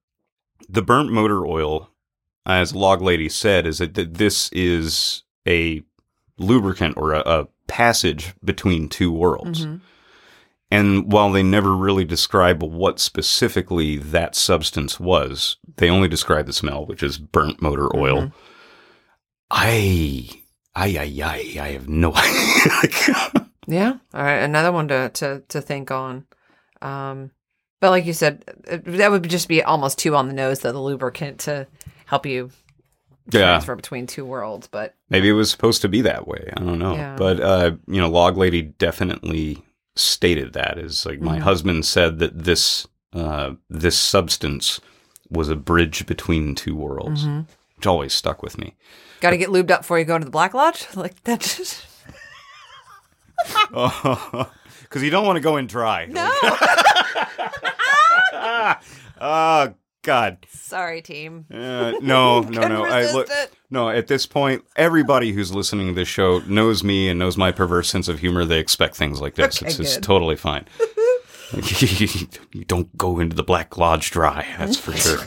the 0.69 0.81
burnt 0.81 1.11
motor 1.11 1.45
oil, 1.45 1.89
as 2.45 2.75
Log 2.75 3.01
Lady 3.01 3.29
said, 3.29 3.65
is 3.65 3.79
that 3.79 3.95
th- 3.95 4.09
this 4.11 4.49
is 4.51 5.23
a 5.47 5.81
lubricant 6.37 6.95
or 6.97 7.13
a, 7.13 7.19
a 7.21 7.47
passage 7.67 8.33
between 8.43 8.89
two 8.89 9.11
worlds. 9.11 9.65
And 10.69 11.11
while 11.11 11.31
they 11.31 11.43
never 11.43 11.75
really 11.75 12.03
describe 12.03 12.61
what 12.61 12.99
specifically 12.99 13.97
that 13.97 14.35
substance 14.35 14.99
was, 14.99 15.57
they 15.77 15.89
only 15.89 16.09
describe 16.09 16.45
the 16.45 16.53
smell, 16.53 16.85
which 16.85 17.01
is 17.01 17.17
burnt 17.17 17.61
motor 17.61 17.95
oil. 17.95 18.33
I, 19.49 20.29
I, 20.75 20.87
I, 20.97 21.21
I, 21.23 21.61
I 21.61 21.69
have 21.69 21.87
no 21.87 22.13
idea. 22.83 23.49
Yeah. 23.67 23.97
All 24.13 24.23
right. 24.23 24.39
Another 24.39 24.71
one 24.71 24.87
to 24.87 25.09
to 25.09 25.43
to 25.49 25.61
think 25.61 25.91
on. 25.91 26.25
Um, 26.81 27.31
but 27.79 27.91
like 27.91 28.05
you 28.05 28.13
said, 28.13 28.43
that 28.65 29.11
would 29.11 29.29
just 29.29 29.47
be 29.47 29.61
almost 29.61 29.99
too 29.99 30.15
on 30.15 30.27
the 30.27 30.33
nose, 30.33 30.61
though, 30.61 30.71
the 30.71 30.79
lubricant 30.79 31.39
to 31.41 31.67
help 32.05 32.25
you 32.25 32.49
yeah. 33.31 33.41
transfer 33.41 33.75
between 33.75 34.07
two 34.07 34.25
worlds. 34.25 34.67
But 34.67 34.95
Maybe 35.09 35.29
it 35.29 35.33
was 35.33 35.51
supposed 35.51 35.81
to 35.83 35.89
be 35.89 36.01
that 36.01 36.27
way. 36.27 36.51
I 36.55 36.59
don't 36.61 36.79
know. 36.79 36.95
Yeah. 36.95 37.15
But 37.17 37.39
uh, 37.39 37.71
you 37.87 38.01
know, 38.01 38.09
Log 38.09 38.37
Lady 38.37 38.61
definitely 38.61 39.63
stated 39.99 40.53
that 40.53 40.77
is 40.77 41.05
like 41.05 41.19
my 41.21 41.37
Mhm. 41.39 41.41
husband 41.41 41.85
said 41.85 42.19
that 42.19 42.43
this 42.43 42.87
uh, 43.13 43.51
this 43.69 43.97
substance 43.97 44.79
was 45.29 45.49
a 45.49 45.55
bridge 45.55 46.05
between 46.05 46.55
two 46.55 46.75
worlds, 46.75 47.25
Mhm. 47.25 47.47
which 47.75 47.87
always 47.87 48.13
stuck 48.13 48.41
with 48.43 48.57
me. 48.57 48.75
got 49.19 49.31
to 49.31 49.37
get 49.37 49.49
lubed 49.49 49.71
up 49.71 49.81
before 49.81 49.97
you 49.97 50.05
go 50.05 50.19
to 50.19 50.25
the 50.25 50.29
Black 50.31 50.53
Lodge. 50.53 50.85
Like 50.95 51.23
that. 51.23 51.39
Just... 51.41 51.85
Because 54.83 55.03
you 55.03 55.09
don't 55.09 55.25
want 55.25 55.35
to 55.37 55.41
go 55.41 55.57
in 55.57 55.67
dry. 55.67 56.05
No. 56.05 56.31
oh 59.19 59.73
God. 60.07 60.37
Sorry, 60.49 61.01
team. 61.01 61.45
Uh, 61.53 61.91
no, 62.01 62.39
no, 62.49 62.67
no. 62.67 62.85
I 62.85 63.11
look. 63.11 63.27
No, 63.69 63.89
at 63.89 64.07
this 64.07 64.25
point, 64.25 64.63
everybody 64.77 65.33
who's 65.33 65.53
listening 65.53 65.87
to 65.89 65.93
this 65.93 66.07
show 66.07 66.39
knows 66.47 66.81
me 66.81 67.09
and 67.09 67.19
knows 67.19 67.35
my 67.35 67.51
perverse 67.51 67.89
sense 67.89 68.07
of 68.07 68.19
humor. 68.19 68.45
They 68.45 68.59
expect 68.59 68.95
things 68.95 69.19
like 69.19 69.35
this. 69.35 69.61
Okay, 69.61 69.67
it's, 69.67 69.79
it's 69.81 69.97
totally 69.97 70.37
fine. 70.37 70.65
you 71.51 72.63
don't 72.67 72.97
go 72.97 73.19
into 73.19 73.35
the 73.35 73.43
Black 73.43 73.77
Lodge 73.77 74.09
dry. 74.09 74.47
That's 74.57 74.79
for 74.79 74.93
sure. 74.93 75.19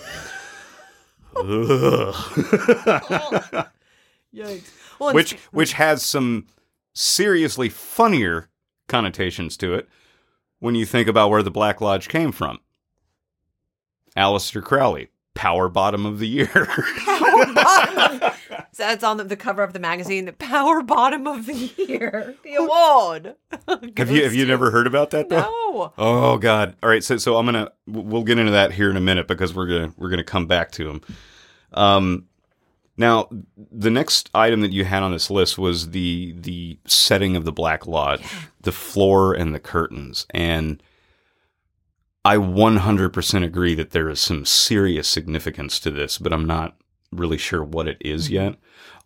Yikes. 4.35 4.71
Well, 4.99 5.13
which 5.13 5.33
which 5.53 5.75
has 5.75 6.03
some 6.03 6.47
seriously 6.95 7.69
funnier 7.69 8.49
connotations 8.89 9.59
to 9.59 9.75
it 9.75 9.91
when 10.59 10.75
you 10.75 10.87
think 10.87 11.07
about 11.07 11.29
where 11.29 11.43
the 11.43 11.51
Black 11.51 11.83
Lodge 11.83 12.09
came 12.09 12.33
from. 12.33 12.61
Aleister 14.17 14.63
Crowley, 14.63 15.09
power 15.35 15.69
bottom 15.69 16.05
of 16.07 16.19
the 16.19 16.29
year. 16.29 16.47
power 16.47 17.47
bottom. 17.55 18.21
so 18.73 18.83
that's 18.83 19.05
on 19.05 19.17
the, 19.17 19.25
the 19.25 19.37
cover 19.37 19.63
of 19.63 19.73
the 19.73 19.79
magazine. 19.79 20.25
The 20.25 20.33
power 20.33 20.83
bottom 20.83 21.27
of 21.27 21.47
the 21.47 21.73
year, 21.77 22.35
the 22.43 22.55
award. 22.57 23.37
have 23.97 24.11
you 24.11 24.25
have 24.25 24.35
you 24.35 24.47
never 24.47 24.71
heard 24.71 24.87
about 24.87 25.11
that 25.11 25.29
though? 25.29 25.41
No. 25.41 25.93
Oh 25.97 26.39
God! 26.39 26.77
All 26.83 26.89
right, 26.89 27.03
so 27.05 27.17
so 27.17 27.37
I'm 27.37 27.47
gonna 27.47 27.71
we'll 27.87 28.25
get 28.25 28.39
into 28.39 28.53
that 28.53 28.73
here 28.73 28.91
in 28.91 28.97
a 28.97 29.01
minute 29.01 29.27
because 29.29 29.55
we're 29.55 29.67
gonna 29.67 29.93
we're 29.97 30.11
gonna 30.11 30.25
come 30.25 30.47
back 30.47 30.73
to 30.73 30.89
him. 30.91 31.01
Um, 31.73 32.27
now 32.97 33.29
the 33.57 33.91
next 33.91 34.29
item 34.35 34.61
that 34.61 34.73
you 34.73 34.85
had 34.85 35.03
on 35.03 35.13
this 35.13 35.31
list 35.31 35.59
was 35.59 35.91
the 35.91 36.35
the 36.37 36.79
setting 36.87 37.37
of 37.37 37.45
the 37.45 37.53
Black 37.53 37.87
Lodge, 37.87 38.23
the 38.61 38.73
floor 38.73 39.33
and 39.33 39.55
the 39.55 39.61
curtains, 39.61 40.27
and 40.31 40.83
I 42.25 42.37
100% 42.37 43.45
agree 43.45 43.75
that 43.75 43.91
there 43.93 44.09
is 44.09 44.21
some 44.21 44.45
serious 44.45 45.09
significance 45.09 45.81
to 45.81 45.91
this, 45.91 46.19
but 46.19 46.33
I'm 46.33 46.47
not 46.47 46.77
really 47.13 47.39
sure 47.39 47.65
what 47.65 47.89
it 47.89 47.97
is 48.01 48.31
yet. 48.31 48.57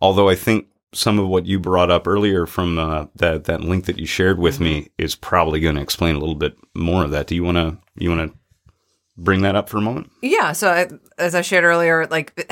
Although 0.01 0.29
I 0.29 0.35
think 0.35 0.67
some 0.93 1.19
of 1.19 1.27
what 1.27 1.45
you 1.45 1.59
brought 1.59 1.91
up 1.91 2.07
earlier 2.07 2.45
from 2.45 2.77
uh, 2.77 3.05
that 3.15 3.45
that 3.45 3.61
link 3.61 3.85
that 3.85 3.99
you 3.99 4.05
shared 4.05 4.39
with 4.39 4.59
me 4.59 4.89
is 4.97 5.15
probably 5.15 5.59
going 5.59 5.75
to 5.75 5.81
explain 5.81 6.15
a 6.15 6.19
little 6.19 6.35
bit 6.35 6.57
more 6.73 7.03
of 7.03 7.11
that. 7.11 7.27
Do 7.27 7.35
you 7.35 7.43
want 7.43 7.57
to 7.57 7.77
you 7.97 8.09
want 8.09 8.31
to 8.31 8.37
bring 9.17 9.41
that 9.41 9.55
up 9.55 9.69
for 9.69 9.77
a 9.77 9.81
moment? 9.81 10.11
Yeah. 10.21 10.53
So 10.53 10.69
I, 10.69 10.87
as 11.17 11.35
I 11.35 11.41
shared 11.41 11.63
earlier, 11.63 12.07
like 12.07 12.49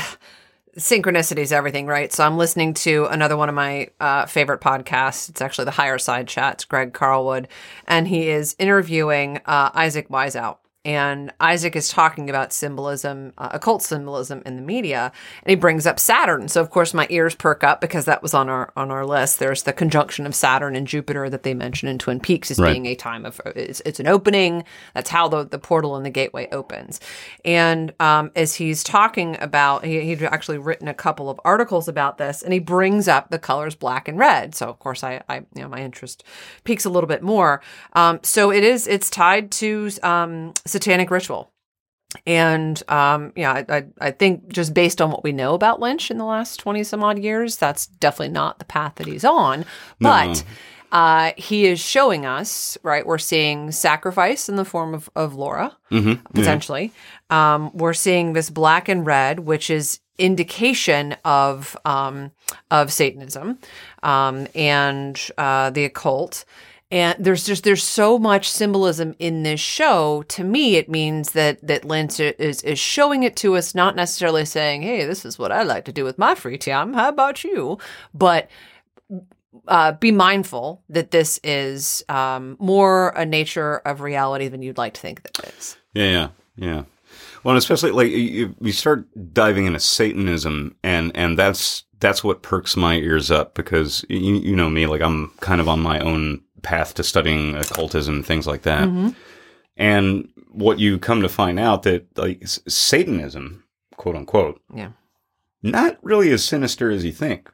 synchronicity 0.77 1.39
is 1.39 1.51
everything, 1.51 1.87
right? 1.87 2.11
So 2.11 2.23
I'm 2.23 2.37
listening 2.37 2.73
to 2.75 3.05
another 3.05 3.37
one 3.37 3.49
of 3.49 3.55
my 3.55 3.89
uh, 3.99 4.25
favorite 4.25 4.61
podcasts. 4.61 5.29
It's 5.29 5.41
actually 5.41 5.65
the 5.65 5.71
Higher 5.71 5.97
Side 5.97 6.27
Chats, 6.27 6.65
Greg 6.65 6.93
Carlwood, 6.93 7.45
and 7.87 8.07
he 8.07 8.29
is 8.29 8.55
interviewing 8.59 9.39
uh, 9.45 9.69
Isaac 9.73 10.09
Weishaupt. 10.09 10.57
And 10.85 11.31
Isaac 11.39 11.77
is 11.77 11.87
talking 11.87 12.29
about 12.29 12.51
symbolism, 12.51 13.31
uh, 13.37 13.49
occult 13.53 13.81
symbolism 13.83 14.41
in 14.45 14.57
the 14.57 14.61
media, 14.61 15.13
and 15.41 15.49
he 15.49 15.55
brings 15.55 15.85
up 15.87 15.97
Saturn. 15.97 16.49
So 16.49 16.59
of 16.59 16.69
course 16.71 16.93
my 16.93 17.07
ears 17.09 17.35
perk 17.35 17.63
up 17.63 17.79
because 17.79 18.03
that 18.03 18.21
was 18.21 18.33
on 18.33 18.49
our 18.49 18.73
on 18.75 18.91
our 18.91 19.05
list. 19.05 19.39
There's 19.39 19.63
the 19.63 19.71
conjunction 19.71 20.25
of 20.25 20.35
Saturn 20.35 20.75
and 20.75 20.85
Jupiter 20.85 21.29
that 21.29 21.43
they 21.43 21.53
mention 21.53 21.87
in 21.87 21.99
Twin 21.99 22.19
Peaks 22.19 22.51
as 22.51 22.59
Right. 22.59 22.73
being 22.73 22.85
a 22.85 22.95
time 22.95 23.25
of 23.25 23.39
it's, 23.55 23.81
it's 23.85 24.01
an 24.01 24.07
opening. 24.07 24.65
That's 24.93 25.09
how 25.09 25.29
the 25.29 25.45
the 25.45 25.57
portal 25.59 25.95
and 25.95 26.05
the 26.05 26.09
gateway 26.09 26.49
opens. 26.51 26.99
And 27.45 27.93
um, 28.01 28.31
as 28.35 28.55
he's 28.55 28.83
talking 28.83 29.37
about, 29.39 29.85
he, 29.85 30.01
he'd 30.01 30.23
actually 30.23 30.57
written 30.57 30.89
a 30.89 30.93
couple 30.93 31.29
of 31.29 31.39
articles 31.45 31.87
about 31.87 32.17
this, 32.17 32.41
and 32.43 32.51
he 32.51 32.59
brings 32.59 33.07
up 33.07 33.29
the 33.29 33.39
colors 33.39 33.75
black 33.75 34.09
and 34.09 34.19
red. 34.19 34.53
So 34.53 34.67
of 34.67 34.79
course 34.79 35.01
I, 35.03 35.21
I 35.29 35.37
you 35.55 35.61
know 35.61 35.69
my 35.69 35.79
interest 35.81 36.25
peaks 36.65 36.83
a 36.83 36.89
little 36.89 37.07
bit 37.07 37.21
more. 37.23 37.61
Um, 37.93 38.19
so 38.21 38.51
it 38.51 38.65
is 38.65 38.85
it's 38.85 39.09
tied 39.09 39.49
to 39.51 39.89
um, 40.03 40.53
satanic 40.73 41.09
ritual. 41.09 41.51
And 42.27 42.81
um, 42.89 43.31
yeah, 43.35 43.53
I, 43.53 43.77
I, 43.77 43.85
I 43.99 44.11
think 44.11 44.51
just 44.53 44.73
based 44.73 45.01
on 45.01 45.09
what 45.09 45.23
we 45.23 45.31
know 45.31 45.55
about 45.55 45.79
Lynch 45.79 46.11
in 46.11 46.17
the 46.19 46.25
last 46.25 46.57
twenty 46.59 46.83
some 46.83 47.03
odd 47.03 47.17
years, 47.17 47.57
that's 47.57 47.87
definitely 47.87 48.33
not 48.33 48.59
the 48.59 48.65
path 48.65 48.95
that 48.95 49.07
he's 49.07 49.25
on. 49.25 49.65
But 49.99 50.43
uh, 50.91 51.31
he 51.37 51.65
is 51.65 51.79
showing 51.79 52.23
us 52.25 52.77
right. 52.83 53.03
We're 53.03 53.17
seeing 53.17 53.71
sacrifice 53.71 54.47
in 54.47 54.57
the 54.57 54.65
form 54.65 54.93
of 54.93 55.09
of 55.15 55.33
Laura 55.33 55.75
Mm-hmm. 55.89 56.21
potentially. 56.33 56.91
Um, 57.29 57.71
we're 57.73 57.95
seeing 57.95 58.33
this 58.33 58.49
black 58.51 58.89
and 58.89 59.05
red, 59.07 59.39
which 59.39 59.69
is 59.71 59.99
indication 60.19 61.15
of 61.25 61.75
um, 61.83 62.29
of 62.69 62.91
Satanism 62.93 63.57
um, 64.03 64.47
and 64.53 65.19
uh, 65.37 65.71
the 65.71 65.85
occult. 65.85 66.45
And 66.93 67.25
there's 67.25 67.43
just 67.43 67.63
there's 67.63 67.81
so 67.81 68.19
much 68.19 68.47
symbolism 68.47 69.15
in 69.17 69.41
this 69.41 69.59
show. 69.59 70.21
To 70.27 70.43
me, 70.43 70.75
it 70.75 70.87
means 70.87 71.31
that 71.31 71.65
that 71.65 71.83
Lynch 71.83 72.19
is 72.19 72.61
is 72.61 72.77
showing 72.77 73.23
it 73.23 73.35
to 73.37 73.55
us, 73.55 73.73
not 73.73 73.95
necessarily 73.95 74.45
saying, 74.45 74.83
"Hey, 74.83 75.03
this 75.03 75.25
is 75.25 75.39
what 75.39 75.51
I 75.51 75.63
like 75.63 75.85
to 75.85 75.91
do 75.91 76.03
with 76.03 76.19
my 76.19 76.35
free 76.35 76.59
time. 76.59 76.93
How 76.93 77.09
about 77.09 77.43
you?" 77.43 77.79
But 78.13 78.47
uh, 79.67 79.93
be 79.93 80.11
mindful 80.11 80.83
that 80.87 81.09
this 81.09 81.39
is 81.43 82.05
um, 82.09 82.57
more 82.59 83.09
a 83.15 83.25
nature 83.25 83.77
of 83.77 84.01
reality 84.01 84.47
than 84.47 84.61
you'd 84.61 84.77
like 84.77 84.93
to 84.93 85.01
think 85.01 85.23
that 85.23 85.39
it 85.39 85.55
is. 85.57 85.77
Yeah, 85.95 86.11
yeah, 86.11 86.27
yeah. 86.57 86.83
Well, 87.43 87.57
especially 87.57 87.89
like 87.89 88.09
you, 88.09 88.55
you 88.61 88.71
start 88.71 89.07
diving 89.33 89.65
into 89.65 89.79
Satanism, 89.79 90.75
and 90.83 91.11
and 91.15 91.39
that's 91.39 91.85
that's 91.99 92.23
what 92.23 92.43
perks 92.43 92.77
my 92.77 92.97
ears 92.97 93.31
up 93.31 93.55
because 93.55 94.05
you, 94.09 94.35
you 94.35 94.55
know 94.55 94.69
me, 94.69 94.85
like 94.85 95.01
I'm 95.01 95.31
kind 95.39 95.59
of 95.59 95.67
on 95.67 95.79
my 95.79 95.99
own 95.99 96.43
path 96.63 96.93
to 96.95 97.03
studying 97.03 97.55
occultism, 97.55 98.23
things 98.23 98.47
like 98.47 98.63
that. 98.63 98.89
And 99.77 100.29
what 100.51 100.79
you 100.79 100.97
come 100.99 101.21
to 101.21 101.29
find 101.29 101.59
out 101.59 101.83
that 101.83 102.05
like 102.17 102.41
Satanism, 102.47 103.63
quote 103.97 104.15
unquote, 104.15 104.61
Yeah. 104.73 104.91
not 105.61 105.97
really 106.01 106.31
as 106.31 106.43
sinister 106.43 106.89
as 106.91 107.03
you 107.05 107.11
think. 107.11 107.51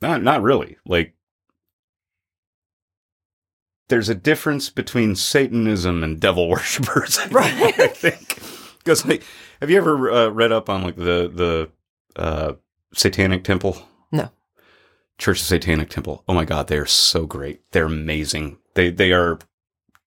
Not 0.00 0.22
not 0.22 0.42
really. 0.42 0.76
Like 0.86 1.14
there's 3.88 4.08
a 4.08 4.14
difference 4.14 4.68
between 4.70 5.16
Satanism 5.16 6.02
and 6.04 6.20
devil 6.20 6.48
worshippers. 6.50 7.18
I 7.18 7.26
Right. 7.28 7.80
I 7.80 7.86
think 7.88 8.38
because 8.78 9.04
like, 9.06 9.22
have 9.60 9.70
you 9.70 9.78
ever 9.78 10.10
uh, 10.10 10.28
read 10.28 10.52
up 10.52 10.68
on 10.68 10.82
like 10.82 10.96
the 10.96 11.30
the 11.32 11.70
uh, 12.16 12.52
Satanic 12.94 13.44
Temple? 13.44 13.86
No. 14.12 14.30
Church 15.18 15.40
of 15.40 15.46
Satanic 15.46 15.90
Temple. 15.90 16.24
Oh 16.28 16.34
my 16.34 16.44
God, 16.44 16.68
they 16.68 16.78
are 16.78 16.86
so 16.86 17.26
great. 17.26 17.60
They're 17.72 17.86
amazing. 17.86 18.58
They 18.74 18.90
they 18.90 19.12
are 19.12 19.38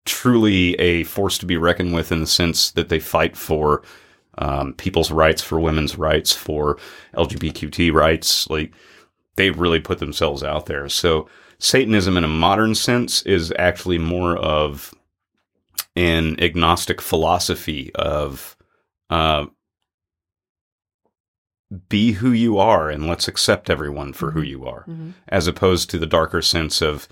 truly 0.05 0.73
a 0.75 1.03
force 1.03 1.37
to 1.37 1.45
be 1.45 1.57
reckoned 1.57 1.93
with 1.93 2.11
in 2.11 2.21
the 2.21 2.27
sense 2.27 2.71
that 2.71 2.89
they 2.89 2.99
fight 2.99 3.35
for 3.37 3.83
um, 4.37 4.73
people's 4.73 5.11
rights, 5.11 5.41
for 5.41 5.59
women's 5.59 5.97
rights, 5.97 6.33
for 6.33 6.77
LGBTQ 7.15 7.93
rights. 7.93 8.49
Like 8.49 8.73
they 9.35 9.51
really 9.51 9.79
put 9.79 9.99
themselves 9.99 10.43
out 10.43 10.65
there. 10.65 10.89
So 10.89 11.27
Satanism, 11.59 12.17
in 12.17 12.23
a 12.23 12.29
modern 12.29 12.73
sense, 12.73 13.21
is 13.23 13.53
actually 13.59 13.99
more 13.99 14.35
of 14.37 14.93
an 15.95 16.41
agnostic 16.41 17.01
philosophy 17.01 17.91
of 17.95 18.55
uh, 19.09 19.45
be 21.89 22.13
who 22.13 22.31
you 22.31 22.57
are 22.57 22.89
and 22.89 23.07
let's 23.07 23.27
accept 23.27 23.69
everyone 23.69 24.13
for 24.13 24.31
who 24.31 24.41
you 24.41 24.65
are, 24.65 24.83
Mhm. 24.89 25.13
as 25.29 25.47
opposed 25.47 25.89
to 25.89 25.97
the 25.99 26.05
darker 26.05 26.41
sense 26.41 26.81
of 26.81 27.07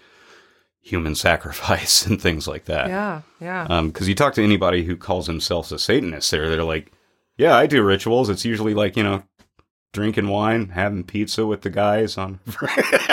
human 0.81 1.15
sacrifice 1.27 2.05
and 2.05 2.21
things 2.21 2.47
like 2.47 2.65
that. 2.65 2.87
Yeah, 2.87 3.21
yeah. 3.39 3.81
Because 3.83 4.07
you 4.09 4.15
talk 4.15 4.33
to 4.35 4.43
anybody 4.43 4.83
who 4.83 4.97
calls 4.97 5.27
themselves 5.27 5.71
a 5.71 5.79
Satanist, 5.79 6.31
they're 6.31 6.49
they're 6.49 6.63
like, 6.63 6.91
yeah, 7.37 7.55
I 7.55 7.67
do 7.67 7.81
rituals. 7.83 8.29
It's 8.29 8.43
usually 8.45 8.73
like 8.73 8.97
you 8.97 9.03
know, 9.03 9.23
drinking 9.93 10.27
wine, 10.27 10.69
having 10.69 11.03
pizza 11.03 11.45
with 11.47 11.61
the 11.61 11.69
guys 11.69 12.17
on 12.17 12.39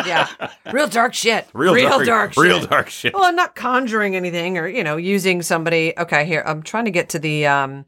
yeah. 0.06 0.28
Real 0.72 0.88
dark 0.88 1.14
shit. 1.14 1.46
real, 1.54 1.74
real 1.74 2.04
dark, 2.04 2.32
shit. 2.34 2.42
real 2.42 2.60
dark 2.66 2.90
shit. 2.90 3.14
Well, 3.14 3.24
I'm 3.24 3.36
not 3.36 3.54
conjuring 3.54 4.16
anything 4.16 4.58
or, 4.58 4.66
you 4.66 4.82
know, 4.84 4.96
using 4.96 5.42
somebody. 5.42 5.94
Okay, 5.96 6.24
here. 6.26 6.42
I'm 6.44 6.62
trying 6.62 6.84
to 6.86 6.90
get 6.90 7.08
to 7.10 7.18
the 7.20 7.46
um 7.46 7.84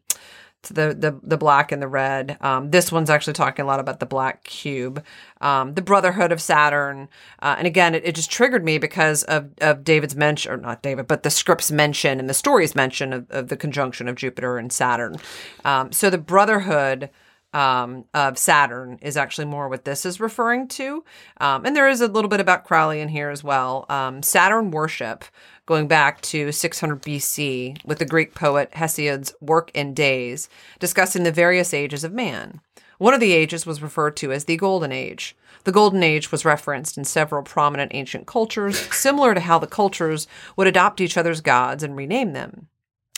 the 0.63 0.95
the 0.99 1.19
the 1.23 1.37
black 1.37 1.73
and 1.73 1.81
the 1.81 1.89
red. 1.89 2.37
Um 2.41 2.71
this 2.71 2.91
one's 2.91 3.11
actually 3.11 3.33
talking 3.33 3.65
a 3.65 3.67
lot 3.67 3.81
about 3.81 4.01
the 4.01 4.07
black 4.07 4.45
cube. 4.45 5.05
Um 5.41 5.75
the 5.75 5.83
brotherhood 5.83 6.33
of 6.33 6.43
Saturn. 6.43 7.09
Uh, 7.41 7.55
and 7.59 7.67
again, 7.67 7.95
it, 7.95 8.05
it 8.05 8.15
just 8.15 8.31
triggered 8.31 8.65
me 8.65 8.79
because 8.79 9.23
of 9.25 9.51
of 9.61 9.85
David's 9.85 10.17
mention 10.17 10.53
or 10.53 10.57
not 10.57 10.83
David, 10.83 11.07
but 11.07 11.23
the 11.23 11.31
script's 11.31 11.71
mention 11.71 12.19
and 12.19 12.29
the 12.29 12.35
story's 12.35 12.75
mention 12.75 13.13
of, 13.13 13.27
of 13.31 13.49
the 13.49 13.57
conjunction 13.57 14.09
of 14.09 14.17
Jupiter 14.17 14.59
and 14.59 14.73
Saturn. 14.73 15.17
Um 15.65 15.93
so 15.93 16.11
the 16.11 16.19
brotherhood 16.19 17.11
um, 17.53 18.05
of 18.13 18.37
Saturn 18.37 18.99
is 19.01 19.17
actually 19.17 19.47
more 19.47 19.69
what 19.69 19.85
this 19.85 20.05
is 20.05 20.21
referring 20.21 20.69
to. 20.69 21.05
Um, 21.41 21.65
and 21.65 21.75
there 21.75 21.89
is 21.89 22.01
a 22.01 22.09
little 22.09 22.29
bit 22.29 22.41
about 22.41 22.65
Crowley 22.65 23.01
in 23.01 23.09
here 23.09 23.31
as 23.31 23.43
well. 23.43 23.87
Um, 23.89 24.23
Saturn 24.23 24.71
worship, 24.71 25.25
going 25.69 25.87
back 25.87 26.23
to 26.23 26.51
600 26.51 27.03
BC, 27.03 27.85
with 27.85 27.99
the 27.99 28.07
Greek 28.07 28.35
poet 28.35 28.73
Hesiod's 28.73 29.35
Works 29.43 29.73
and 29.75 29.95
Days, 29.95 30.49
discussing 30.79 31.25
the 31.25 31.31
various 31.31 31.75
ages 31.75 32.05
of 32.05 32.13
man. 32.15 32.63
One 32.97 33.13
of 33.13 33.21
the 33.21 33.33
ages 33.33 33.67
was 33.67 33.83
referred 33.83 34.17
to 34.17 34.33
as 34.33 34.47
the 34.47 34.57
Golden 34.57 34.93
Age. 34.93 35.37
The 35.65 35.73
Golden 35.73 36.03
Age 36.03 36.33
was 36.33 36.47
referenced 36.47 36.97
in 36.97 37.05
several 37.05 37.43
prominent 37.43 37.93
ancient 37.95 38.27
cultures, 38.27 38.79
similar 38.95 39.35
to 39.35 39.41
how 39.41 39.59
the 39.59 39.67
cultures 39.67 40.27
would 40.57 40.67
adopt 40.67 41.03
each 41.03 41.19
other's 41.19 41.43
gods 41.43 41.83
and 41.83 41.95
rename 41.95 42.33
them. 42.33 42.69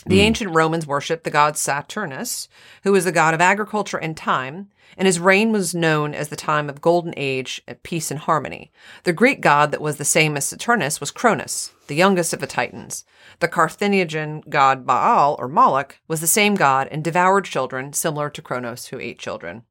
The 0.05 0.17
hmm. 0.17 0.21
ancient 0.21 0.55
Romans 0.55 0.87
worshipped 0.87 1.23
the 1.23 1.29
god 1.29 1.55
Saturnus, 1.55 2.47
who 2.83 2.91
was 2.91 3.05
the 3.05 3.11
god 3.11 3.33
of 3.33 3.41
agriculture 3.41 3.97
and 3.97 4.17
time, 4.17 4.69
and 4.97 5.05
his 5.05 5.19
reign 5.19 5.51
was 5.51 5.75
known 5.75 6.13
as 6.13 6.29
the 6.29 6.35
time 6.35 6.69
of 6.69 6.81
golden 6.81 7.13
age, 7.15 7.61
peace 7.83 8.11
and 8.11 8.19
harmony. 8.19 8.71
The 9.03 9.13
Greek 9.13 9.41
god 9.41 9.71
that 9.71 9.81
was 9.81 9.97
the 9.97 10.05
same 10.05 10.35
as 10.35 10.45
Saturnus 10.45 10.99
was 10.99 11.11
Cronus, 11.11 11.71
the 11.87 11.95
youngest 11.95 12.33
of 12.33 12.39
the 12.39 12.47
Titans. 12.47 13.05
The 13.39 13.47
Carthaginian 13.47 14.43
god 14.49 14.85
Baal, 14.85 15.35
or 15.39 15.47
Moloch, 15.47 15.99
was 16.07 16.19
the 16.19 16.27
same 16.27 16.55
god 16.55 16.87
and 16.91 17.03
devoured 17.03 17.45
children, 17.45 17.93
similar 17.93 18.29
to 18.29 18.41
Cronos, 18.41 18.87
who 18.87 18.99
ate 18.99 19.19
children. 19.19 19.63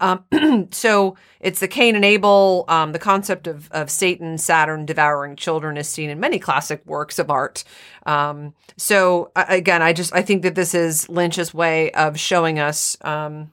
Um, 0.00 0.68
so 0.70 1.16
it's 1.40 1.60
the 1.60 1.68
Cain 1.68 1.94
and 1.94 2.04
Abel. 2.04 2.64
Um, 2.68 2.92
the 2.92 2.98
concept 2.98 3.46
of, 3.46 3.70
of 3.70 3.90
Satan, 3.90 4.38
Saturn 4.38 4.86
devouring 4.86 5.36
children 5.36 5.76
is 5.76 5.88
seen 5.88 6.10
in 6.10 6.18
many 6.18 6.38
classic 6.38 6.84
works 6.86 7.18
of 7.18 7.30
art. 7.30 7.64
Um, 8.06 8.54
so 8.76 9.30
again, 9.36 9.82
I 9.82 9.92
just 9.92 10.14
I 10.14 10.22
think 10.22 10.42
that 10.42 10.54
this 10.54 10.74
is 10.74 11.08
Lynch's 11.08 11.54
way 11.54 11.90
of 11.92 12.18
showing 12.18 12.58
us 12.58 12.96
um, 13.02 13.52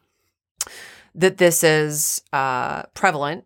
that 1.14 1.38
this 1.38 1.64
is 1.64 2.22
uh, 2.32 2.84
prevalent. 2.94 3.44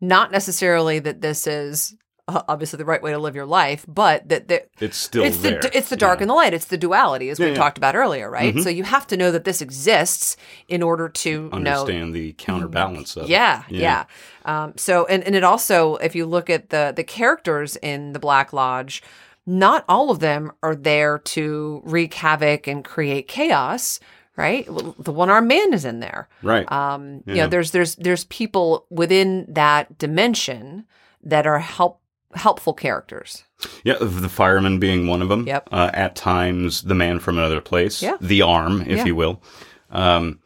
Not 0.00 0.32
necessarily 0.32 0.98
that 0.98 1.20
this 1.20 1.46
is 1.46 1.94
uh, 2.28 2.42
obviously 2.48 2.76
the 2.76 2.84
right 2.84 3.02
way 3.02 3.10
to 3.10 3.18
live 3.18 3.34
your 3.34 3.46
life, 3.46 3.84
but 3.88 4.28
that 4.28 4.48
that 4.48 4.68
It's 4.80 4.96
still 4.96 5.24
it's 5.24 5.38
there. 5.38 5.60
the 5.60 5.76
it's 5.76 5.88
the 5.88 5.96
dark 5.96 6.18
Yeah. 6.18 6.22
and 6.24 6.30
the 6.30 6.34
light. 6.34 6.54
It's 6.54 6.66
the 6.66 6.76
duality, 6.78 7.30
as 7.30 7.38
Yeah, 7.38 7.46
we 7.46 7.50
yeah. 7.52 7.56
talked 7.58 7.78
about 7.78 7.94
earlier, 7.96 8.30
right? 8.30 8.54
Mhm. 8.54 8.62
So 8.62 8.68
you 8.70 8.84
have 8.84 9.06
to 9.08 9.16
know 9.16 9.30
that 9.32 9.44
this 9.44 9.60
exists 9.60 10.36
in 10.68 10.82
order 10.82 11.08
to 11.08 11.48
know 11.48 11.56
understand 11.56 12.14
the 12.14 12.32
counterbalance 12.34 13.16
of 13.16 13.24
it. 13.24 13.30
yeah, 13.30 13.64
yeah. 13.68 14.04
Yeah. 14.46 14.62
Um, 14.64 14.72
so, 14.76 15.04
and, 15.06 15.22
and 15.24 15.34
it 15.34 15.44
also, 15.44 15.96
if 15.96 16.14
you 16.14 16.26
look 16.26 16.48
at 16.48 16.70
the 16.70 16.92
the 16.94 17.04
characters 17.04 17.76
in 17.76 18.12
the 18.12 18.18
Black 18.20 18.52
Lodge, 18.52 19.02
not 19.46 19.84
all 19.88 20.10
of 20.10 20.20
them 20.20 20.52
are 20.62 20.76
there 20.76 21.18
to 21.18 21.80
wreak 21.84 22.14
havoc 22.14 22.66
and 22.68 22.84
create 22.84 23.26
chaos. 23.28 23.98
Right, 24.34 24.64
the 24.98 25.12
one 25.12 25.28
armed 25.28 25.48
man 25.48 25.74
is 25.74 25.84
in 25.84 26.00
there. 26.00 26.26
right. 26.42 26.70
Um, 26.72 27.22
You 27.26 27.34
know, 27.34 27.46
there's 27.48 27.70
there's 27.72 27.96
there's 27.96 28.24
people 28.24 28.86
within 28.88 29.44
that 29.52 29.98
dimension 29.98 30.86
that 31.22 31.46
are 31.46 31.58
help 31.58 32.00
helpful 32.34 32.72
characters. 32.74 33.44
Yeah, 33.84 33.94
the 34.00 34.28
fireman 34.28 34.78
being 34.78 35.06
one 35.06 35.22
of 35.22 35.28
them. 35.28 35.46
Yep. 35.46 35.68
Uh, 35.72 35.90
at 35.92 36.16
times, 36.16 36.82
the 36.82 36.94
man 36.94 37.18
from 37.20 37.38
another 37.38 37.60
place. 37.60 38.02
Yeah. 38.02 38.16
The 38.20 38.42
arm, 38.42 38.82
if 38.82 38.98
Yeah. 38.98 39.04
you 39.04 39.14
will. 39.16 39.42
Um, 39.90 40.40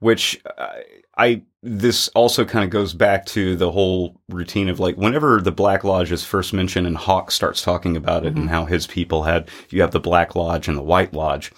which 0.00 0.40
I, 0.58 0.82
I 1.16 1.42
this 1.62 2.08
also 2.08 2.44
kind 2.44 2.64
of 2.64 2.70
goes 2.70 2.92
back 2.92 3.24
to 3.26 3.56
the 3.56 3.70
whole 3.70 4.20
routine 4.28 4.68
of 4.68 4.78
like 4.80 4.96
whenever 4.96 5.40
the 5.40 5.52
Black 5.52 5.82
Lodge 5.84 6.12
is 6.12 6.24
first 6.24 6.52
mentioned 6.52 6.86
and 6.86 6.96
Hawk 6.96 7.30
starts 7.30 7.62
talking 7.62 7.96
about 7.96 8.26
it 8.26 8.30
Mm-hmm. 8.32 8.40
and 8.42 8.50
how 8.50 8.64
his 8.66 8.86
people 8.86 9.22
had 9.22 9.48
you 9.70 9.80
have 9.80 9.92
the 9.92 10.00
Black 10.00 10.34
Lodge 10.34 10.68
and 10.68 10.76
the 10.76 10.82
White 10.82 11.14
Lodge. 11.14 11.52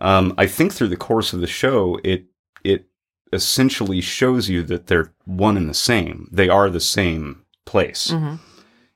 Um, 0.00 0.34
I 0.38 0.46
think 0.46 0.72
through 0.72 0.88
the 0.88 0.96
course 0.96 1.32
of 1.32 1.40
the 1.40 1.46
show, 1.48 1.98
it 2.04 2.26
it 2.62 2.86
essentially 3.32 4.00
shows 4.00 4.48
you 4.48 4.62
that 4.64 4.86
they're 4.86 5.12
one 5.24 5.56
and 5.56 5.68
the 5.68 5.74
same. 5.74 6.28
They 6.30 6.48
are 6.48 6.70
the 6.70 6.78
same 6.80 7.42
place 7.64 8.10
Mhm. 8.12 8.38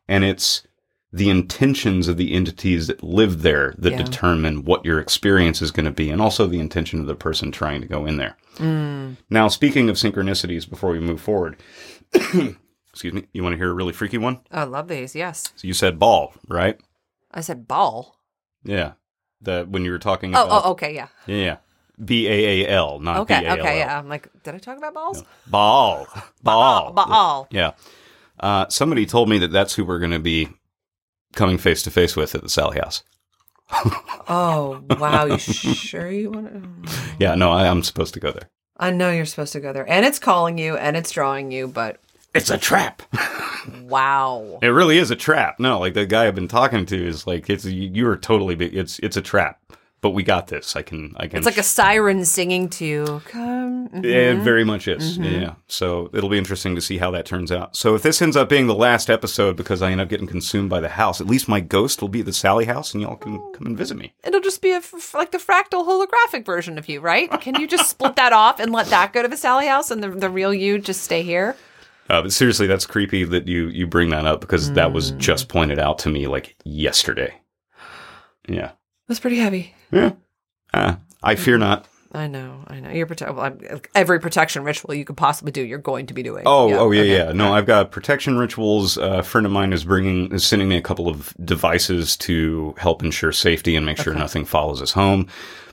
And 0.08 0.24
it's 0.24 0.62
the 1.12 1.30
intentions 1.30 2.06
of 2.08 2.16
the 2.18 2.34
entities 2.34 2.86
that 2.86 3.02
live 3.02 3.42
there 3.42 3.74
that 3.78 3.92
Yeah. 3.92 4.02
determine 4.02 4.64
what 4.64 4.84
your 4.84 4.98
experience 5.00 5.62
is 5.62 5.70
going 5.70 5.86
to 5.86 5.90
be 5.92 6.10
and 6.10 6.20
also 6.20 6.46
the 6.46 6.60
intention 6.60 7.00
of 7.00 7.06
the 7.06 7.14
person 7.14 7.50
trying 7.50 7.80
to 7.80 7.86
go 7.86 8.04
in 8.06 8.16
there 8.18 8.36
Mm. 8.56 9.16
now 9.30 9.48
speaking 9.48 9.88
of 9.88 9.96
synchronicities 9.96 10.68
before 10.68 10.90
we 10.90 10.98
move 11.00 11.20
forward 11.20 11.56
excuse 12.12 13.12
me 13.14 13.26
you 13.32 13.42
want 13.42 13.52
to 13.52 13.56
hear 13.56 13.70
a 13.70 13.74
really 13.74 13.92
freaky 13.92 14.18
one 14.18 14.40
I 14.50 14.64
love 14.64 14.88
these. 14.88 15.14
Yes, 15.14 15.44
so 15.56 15.66
you 15.66 15.74
said 15.74 15.98
ball 15.98 16.34
right 16.48 16.78
I 17.30 17.40
said 17.40 17.68
ball. 17.68 18.16
yeah 18.64 18.92
the 19.40 19.66
when 19.70 19.84
you 19.84 19.92
were 19.92 19.98
talking 19.98 20.34
Oh, 20.34 20.44
about 20.44 20.62
oh, 20.66 20.70
okay, 20.72 20.94
yeah. 20.94 21.08
yeah, 21.26 21.36
yeah 21.36 21.56
b-a-a-l 22.04 23.00
not 23.00 23.18
Okay, 23.18 23.40
b-a-l-l 23.40 23.60
okay, 23.60 23.78
yeah. 23.78 23.98
I'm 23.98 24.08
like, 24.08 24.28
did 24.42 24.54
I 24.54 24.58
talk 24.58 24.76
about 24.78 24.94
balls? 24.94 25.24
ball 25.46 26.06
ball 26.42 26.92
Ball. 26.92 27.46
yeah 27.50 27.72
uh, 28.40 28.68
somebody 28.68 29.06
told 29.06 29.28
me 29.28 29.38
that 29.38 29.52
that's 29.52 29.74
who 29.74 29.84
we're 29.84 29.98
going 29.98 30.12
to 30.12 30.18
be 30.18 30.48
coming 31.34 31.58
face 31.58 31.82
to 31.82 31.90
face 31.90 32.16
with 32.16 32.34
at 32.34 32.42
the 32.42 32.48
Sallie 32.48 32.78
House. 32.78 33.02
Oh, 34.30 34.82
wow. 34.98 35.24
You 35.24 35.38
sure 35.38 36.10
you 36.10 36.30
want 36.30 36.52
to? 36.86 36.92
Yeah, 37.18 37.34
no, 37.34 37.50
I, 37.50 37.66
I'm 37.68 37.82
supposed 37.82 38.12
to 38.14 38.20
go 38.20 38.30
there. 38.30 38.50
I 38.76 38.90
know 38.90 39.10
you're 39.10 39.24
supposed 39.24 39.54
to 39.54 39.60
go 39.60 39.72
there. 39.72 39.88
And 39.90 40.04
it's 40.04 40.18
calling 40.18 40.58
you 40.58 40.76
and 40.76 40.96
it's 40.96 41.10
drawing 41.10 41.50
you, 41.50 41.66
but 41.66 41.98
It's 42.34 42.50
a 42.50 42.58
trap. 42.58 43.02
wow. 43.82 44.58
It 44.62 44.68
really 44.68 44.98
is 44.98 45.10
a 45.10 45.16
trap. 45.16 45.58
No, 45.58 45.78
like 45.80 45.94
the 45.94 46.04
guy 46.06 46.26
I've 46.26 46.34
been 46.34 46.46
talking 46.48 46.84
to 46.86 47.06
is 47.06 47.26
like, 47.26 47.48
it's 47.48 47.64
you 47.64 47.90
you 47.92 48.08
are 48.08 48.16
totally. 48.18 48.54
It's 48.54 48.98
it's 49.00 49.16
a 49.16 49.22
trap. 49.22 49.60
But 50.00 50.10
we 50.10 50.22
got 50.22 50.46
this. 50.46 50.76
I 50.76 50.82
can. 50.82 51.12
I 51.16 51.26
can. 51.26 51.38
It's 51.38 51.44
like 51.46 51.58
a 51.58 51.62
siren 51.64 52.24
singing 52.24 52.68
to 52.70 52.84
you. 52.84 53.20
Come. 53.26 53.88
mhm. 53.88 54.04
It 54.04 54.36
very 54.44 54.62
much 54.64 54.86
is. 54.86 55.18
Mm-hmm. 55.18 55.40
Yeah. 55.42 55.54
So 55.66 56.08
it'll 56.14 56.28
be 56.28 56.38
interesting 56.38 56.76
to 56.76 56.80
see 56.80 56.98
how 56.98 57.10
that 57.10 57.26
turns 57.26 57.50
out. 57.50 57.74
So 57.74 57.96
if 57.96 58.02
this 58.02 58.22
ends 58.22 58.36
up 58.36 58.48
being 58.48 58.68
the 58.68 58.76
last 58.76 59.10
episode 59.10 59.56
because 59.56 59.82
I 59.82 59.90
end 59.90 60.00
up 60.00 60.08
getting 60.08 60.28
consumed 60.28 60.70
by 60.70 60.78
the 60.78 60.88
house, 60.90 61.20
at 61.20 61.26
least 61.26 61.48
my 61.48 61.58
ghost 61.58 62.00
will 62.00 62.08
be 62.08 62.20
at 62.20 62.26
the 62.26 62.32
Sallie 62.32 62.66
house 62.66 62.94
and 62.94 63.02
y'all 63.02 63.16
can 63.16 63.38
come 63.54 63.66
and 63.66 63.76
visit 63.76 63.96
me. 63.96 64.12
It'll 64.22 64.40
just 64.40 64.62
be 64.62 64.70
a 64.70 64.76
f- 64.76 65.14
like 65.14 65.32
the 65.32 65.38
fractal 65.38 65.84
holographic 65.84 66.44
version 66.46 66.78
of 66.78 66.88
you, 66.88 67.00
right? 67.00 67.28
Can 67.40 67.56
you 67.60 67.66
just 67.66 67.90
split 67.90 68.14
that 68.14 68.32
off 68.32 68.60
and 68.60 68.70
let 68.72 68.86
that 68.90 69.12
go 69.12 69.22
to 69.22 69.28
the 69.28 69.36
Sallie 69.36 69.66
house 69.66 69.90
and 69.90 70.00
the, 70.00 70.10
the 70.10 70.30
real 70.30 70.54
you 70.54 70.78
just 70.78 71.02
stay 71.02 71.22
here? 71.22 71.56
Uh, 72.08 72.22
but 72.22 72.32
seriously, 72.32 72.68
that's 72.68 72.86
creepy 72.86 73.24
that 73.24 73.48
you 73.48 73.66
you 73.66 73.86
bring 73.86 74.10
that 74.10 74.26
up 74.26 74.40
because 74.40 74.72
that 74.74 74.92
was 74.92 75.10
Mm. 75.12 75.18
just 75.18 75.48
pointed 75.48 75.78
out 75.80 75.98
to 76.00 76.08
me 76.08 76.28
like 76.28 76.54
yesterday. 76.64 77.34
Yeah. 78.48 78.70
That's 79.08 79.20
pretty 79.20 79.38
heavy. 79.38 79.74
Yeah. 79.90 80.12
Uh, 80.72 80.96
I 81.22 81.34
fear 81.34 81.58
not. 81.58 81.86
I 82.12 82.26
know, 82.26 82.64
I 82.68 82.80
know. 82.80 82.90
You're 82.90 83.06
prote- 83.06 83.34
well, 83.34 83.44
I'm- 83.44 83.80
every 83.94 84.18
protection 84.18 84.64
ritual 84.64 84.94
you 84.94 85.04
could 85.04 85.16
possibly 85.16 85.52
do, 85.52 85.62
you're 85.62 85.78
going 85.78 86.06
to 86.06 86.14
be 86.14 86.22
doing. 86.22 86.44
Oh, 86.46 86.72
oh 86.72 86.90
yeah, 86.90 87.00
okay. 87.00 87.16
yeah. 87.16 87.32
No, 87.32 87.52
I've 87.52 87.66
got 87.66 87.90
protection 87.90 88.38
rituals. 88.38 88.96
Uh, 88.96 89.18
a 89.18 89.22
friend 89.22 89.46
of 89.46 89.52
mine 89.52 89.74
is 89.74 89.84
bringing, 89.84 90.32
is 90.32 90.46
sending 90.46 90.68
me 90.68 90.76
a 90.78 90.82
couple 90.82 91.08
of 91.08 91.34
devices 91.44 92.16
to 92.18 92.74
help 92.78 93.02
ensure 93.02 93.32
safety 93.32 93.76
and 93.76 93.84
make 93.84 93.98
sure 93.98 94.14
nothing 94.14 94.46
follows 94.46 94.80
us 94.80 94.92
home. 94.92 95.26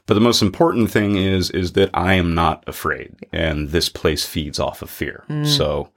But 0.07 0.15
the 0.15 0.21
most 0.21 0.41
important 0.41 0.91
thing 0.91 1.15
is, 1.15 1.49
is 1.51 1.71
that 1.73 1.89
I 1.93 2.13
am 2.15 2.35
not 2.35 2.63
afraid, 2.67 3.15
and 3.31 3.69
this 3.69 3.87
place 3.89 4.25
feeds 4.25 4.59
off 4.59 4.81
of 4.81 4.89
fear. 4.89 5.23
Mm. 5.29 5.47
So 5.47 5.89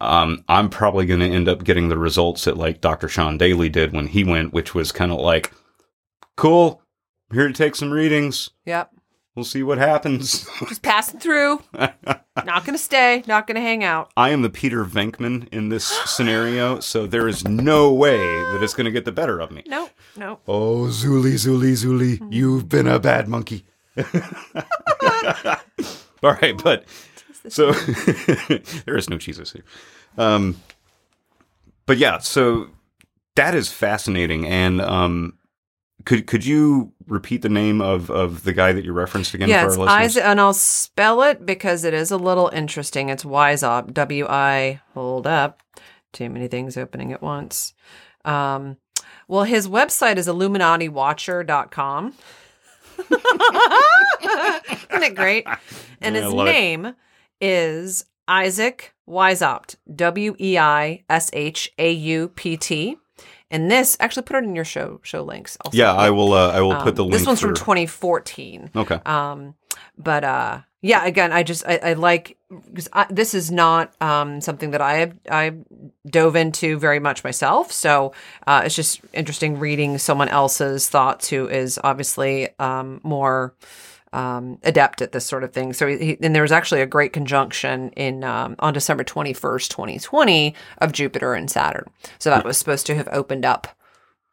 um, 0.00 0.42
I'm 0.48 0.70
probably 0.70 1.04
going 1.04 1.20
to 1.20 1.26
end 1.26 1.48
up 1.48 1.64
getting 1.64 1.90
the 1.90 1.98
results 1.98 2.44
that 2.44 2.56
like 2.56 2.80
Dr. 2.80 3.08
Sean 3.08 3.36
Daly 3.36 3.68
did 3.68 3.92
when 3.92 4.06
he 4.06 4.24
went, 4.24 4.54
which 4.54 4.74
was 4.74 4.90
kind 4.90 5.12
of 5.12 5.20
like, 5.20 5.52
cool, 6.40 6.80
I'm 7.30 7.36
here 7.36 7.48
to 7.48 7.52
take 7.52 7.76
some 7.76 7.90
readings. 7.90 8.50
Yep. 8.64 8.92
We'll 9.34 9.44
see 9.44 9.62
what 9.62 9.76
happens. 9.78 10.48
Just 10.68 10.82
passing 10.82 11.20
through. 11.20 11.62
not 11.74 12.64
going 12.64 12.72
to 12.72 12.78
stay. 12.78 13.22
Not 13.26 13.46
going 13.46 13.56
to 13.56 13.60
hang 13.60 13.84
out. 13.84 14.10
I 14.16 14.30
am 14.30 14.40
the 14.42 14.48
Peter 14.50 14.84
Venkman 14.84 15.48
in 15.52 15.68
this 15.68 15.84
scenario, 16.06 16.80
so 16.80 17.06
there 17.06 17.28
is 17.28 17.46
no 17.46 17.92
way 17.92 18.16
that 18.16 18.60
it's 18.62 18.72
going 18.74 18.86
to 18.86 18.90
get 18.90 19.04
the 19.04 19.12
better 19.12 19.38
of 19.38 19.50
me. 19.50 19.62
No, 19.66 19.90
no. 20.16 20.38
Oh, 20.48 20.86
Zuli, 20.88 21.34
Zuli, 21.34 21.72
Zuli, 21.72 22.26
you've 22.32 22.68
been 22.68 22.86
a 22.86 22.98
bad 22.98 23.28
monkey. 23.28 23.66
All 26.22 26.32
right, 26.32 26.60
but 26.62 26.84
so 27.48 27.72
there 28.86 28.96
is 28.96 29.10
no 29.10 29.18
Jesus 29.18 29.52
here. 29.52 29.64
Um, 30.16 30.58
but 31.84 31.98
yeah, 31.98 32.18
so 32.18 32.70
that 33.36 33.54
is 33.54 33.70
fascinating. 33.70 34.46
And 34.46 34.80
um, 34.80 35.34
could 36.10 36.26
could 36.26 36.44
you 36.44 36.92
repeat 37.06 37.42
the 37.42 37.48
name 37.48 37.80
of, 37.80 38.10
of 38.10 38.42
the 38.42 38.52
guy 38.52 38.72
that 38.72 38.84
you 38.84 38.92
referenced 38.92 39.32
again 39.32 39.48
Yeah, 39.48 39.60
for 39.62 39.66
it's 39.68 39.76
our 39.76 39.84
listeners? 39.84 40.02
Isaac, 40.06 40.24
and 40.24 40.40
I'll 40.40 40.52
spell 40.52 41.22
it 41.22 41.46
because 41.46 41.84
it 41.84 41.94
is 41.94 42.10
a 42.10 42.16
little 42.16 42.48
interesting. 42.48 43.10
It's 43.10 43.22
Weishaupt, 43.22 43.94
W 43.94 44.26
I, 44.26 44.80
hold 44.92 45.28
up, 45.28 45.62
too 46.12 46.28
many 46.28 46.48
things 46.48 46.76
opening 46.76 47.12
at 47.12 47.22
once. 47.22 47.74
Um, 48.24 48.78
well, 49.28 49.44
his 49.44 49.68
website 49.68 50.16
is 50.16 50.26
IlluminatiWatcher.com. 50.26 52.14
Isn't 54.90 55.02
it 55.04 55.14
great? 55.14 55.46
And 56.00 56.16
Yeah, 56.16 56.24
his 56.24 56.34
name 56.34 56.96
is 57.40 58.04
Isaac 58.26 58.94
Weishaupt, 59.08 59.76
W 59.94 60.34
E 60.40 60.58
I 60.58 61.04
S 61.08 61.30
H 61.32 61.70
A 61.78 61.92
U 61.92 62.30
P 62.30 62.56
T. 62.56 62.96
And 63.50 63.70
this 63.70 63.96
actually 64.00 64.22
put 64.22 64.36
it 64.36 64.44
in 64.44 64.54
your 64.54 64.64
show 64.64 65.00
show 65.02 65.22
links. 65.22 65.56
I'll 65.64 65.72
yeah, 65.74 65.92
I 65.92 66.10
will. 66.10 66.32
Uh, 66.32 66.52
I 66.52 66.60
will 66.60 66.72
Um, 66.72 66.82
put 66.82 66.94
the 66.96 67.02
link. 67.04 67.14
This 67.14 67.26
one's 67.26 67.40
for, 67.40 67.48
from 67.48 67.56
2014. 67.56 68.70
Okay. 68.76 69.00
Um, 69.04 69.54
but 69.98 70.22
uh, 70.24 70.60
yeah, 70.82 71.04
again, 71.04 71.32
I 71.32 71.42
just 71.42 71.66
I, 71.66 71.76
I 71.82 71.92
like 71.94 72.36
because 72.72 72.88
this 73.10 73.34
is 73.34 73.50
not 73.50 73.92
um 74.00 74.40
something 74.40 74.70
that 74.70 74.80
I 74.80 74.94
have 74.98 75.14
I 75.30 75.52
dove 76.06 76.36
into 76.36 76.78
very 76.78 77.00
much 77.00 77.24
myself. 77.24 77.72
So 77.72 78.12
uh, 78.46 78.62
it's 78.64 78.76
just 78.76 79.00
interesting 79.12 79.58
reading 79.58 79.98
someone 79.98 80.28
else's 80.28 80.88
thoughts 80.88 81.28
who 81.28 81.48
is 81.48 81.78
obviously 81.82 82.48
um 82.58 83.00
more 83.02 83.54
um, 84.12 84.58
adept 84.64 85.00
at 85.02 85.12
this 85.12 85.24
sort 85.26 85.44
of 85.44 85.52
thing. 85.52 85.72
So, 85.72 85.86
he, 85.86 86.16
and 86.20 86.34
there 86.34 86.42
was 86.42 86.52
actually 86.52 86.80
a 86.80 86.86
great 86.86 87.12
conjunction 87.12 87.90
in 87.90 88.24
um, 88.24 88.56
on 88.58 88.72
December 88.74 89.04
twenty 89.04 89.32
first, 89.32 89.70
twenty 89.70 89.98
twenty, 89.98 90.54
of 90.78 90.92
Jupiter 90.92 91.34
and 91.34 91.50
Saturn. 91.50 91.86
So 92.18 92.30
that 92.30 92.44
was 92.44 92.58
supposed 92.58 92.86
to 92.86 92.94
have 92.96 93.08
opened 93.12 93.44
up 93.44 93.68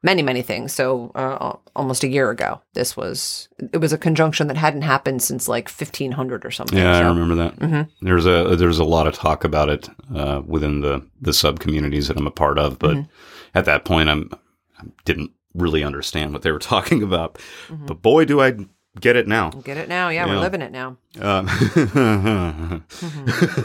many, 0.04 0.22
many 0.22 0.42
things. 0.42 0.74
So 0.74 1.12
uh, 1.16 1.58
almost 1.76 2.04
a 2.04 2.08
year 2.08 2.30
ago, 2.30 2.62
this 2.74 2.96
was 2.98 3.50
it 3.74 3.78
was 3.78 3.94
a 3.94 3.98
conjunction 3.98 4.48
that 4.48 4.58
hadn't 4.58 4.82
happened 4.84 5.22
since 5.22 5.48
like 5.48 5.70
fifteen 5.70 6.12
hundred 6.14 6.46
or 6.46 6.52
something. 6.52 6.78
Yeah, 6.78 6.98
I 6.98 7.08
remember 7.08 7.36
that. 7.36 7.56
Mhm. 7.58 7.90
There's 8.02 8.26
a 8.26 8.56
there's 8.56 8.80
a 8.80 8.84
lot 8.84 9.06
of 9.08 9.14
talk 9.14 9.44
about 9.44 9.70
it 9.70 9.90
uh, 10.16 10.42
within 10.46 10.82
the 10.82 11.06
the 11.22 11.34
sub 11.34 11.60
communities 11.60 12.08
that 12.08 12.18
I'm 12.18 12.28
a 12.28 12.32
part 12.32 12.58
of, 12.58 12.80
but 12.80 12.96
Mm-hmm. 12.96 13.10
at 13.58 13.66
that 13.66 13.86
point, 13.86 14.10
I'm 14.10 14.32
I 14.80 14.84
didn't 15.06 15.32
really 15.54 15.84
understand 15.84 16.34
what 16.34 16.42
they 16.44 16.52
were 16.52 16.60
talking 16.74 17.02
about. 17.04 17.36
Mm-hmm. 17.68 17.86
But 17.88 18.02
boy, 18.02 18.26
do 18.26 18.42
I 18.42 18.56
get 19.00 19.16
it 19.16 19.28
now. 19.28 19.50
Get 19.52 19.78
it 19.78 19.88
now? 19.90 20.10
Yeah, 20.10 20.26
Yeah. 20.26 20.34
we're 20.36 20.40
living 20.42 20.62
it 20.62 20.72
now, 20.72 20.98
Um, 21.22 21.48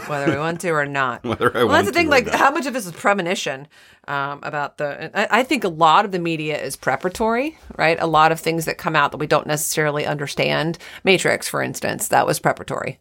whether 0.08 0.30
we 0.32 0.38
want 0.38 0.60
to 0.62 0.70
or 0.70 0.86
not. 0.86 1.24
whether 1.24 1.50
I 1.56 1.58
Well, 1.64 1.68
want 1.68 1.84
that's 1.84 1.88
the 1.88 1.92
thing. 1.92 2.08
Like, 2.08 2.26
not. 2.26 2.34
how 2.36 2.50
much 2.50 2.66
of 2.66 2.74
this 2.74 2.86
is 2.86 2.92
premonition 2.92 3.68
um, 4.08 4.40
about 4.42 4.78
the? 4.78 5.10
I, 5.18 5.40
I 5.40 5.42
think 5.42 5.64
a 5.64 5.68
lot 5.68 6.04
of 6.04 6.12
the 6.12 6.18
media 6.18 6.60
is 6.60 6.76
preparatory, 6.76 7.56
right? 7.76 7.98
A 8.00 8.06
lot 8.06 8.32
of 8.32 8.40
things 8.40 8.64
that 8.64 8.78
come 8.78 8.96
out 8.96 9.10
that 9.12 9.18
we 9.18 9.26
don't 9.26 9.46
necessarily 9.46 10.06
understand. 10.06 10.78
Matrix, 11.04 11.48
for 11.48 11.62
instance, 11.62 12.08
that 12.08 12.26
was 12.26 12.38
preparatory. 12.38 12.98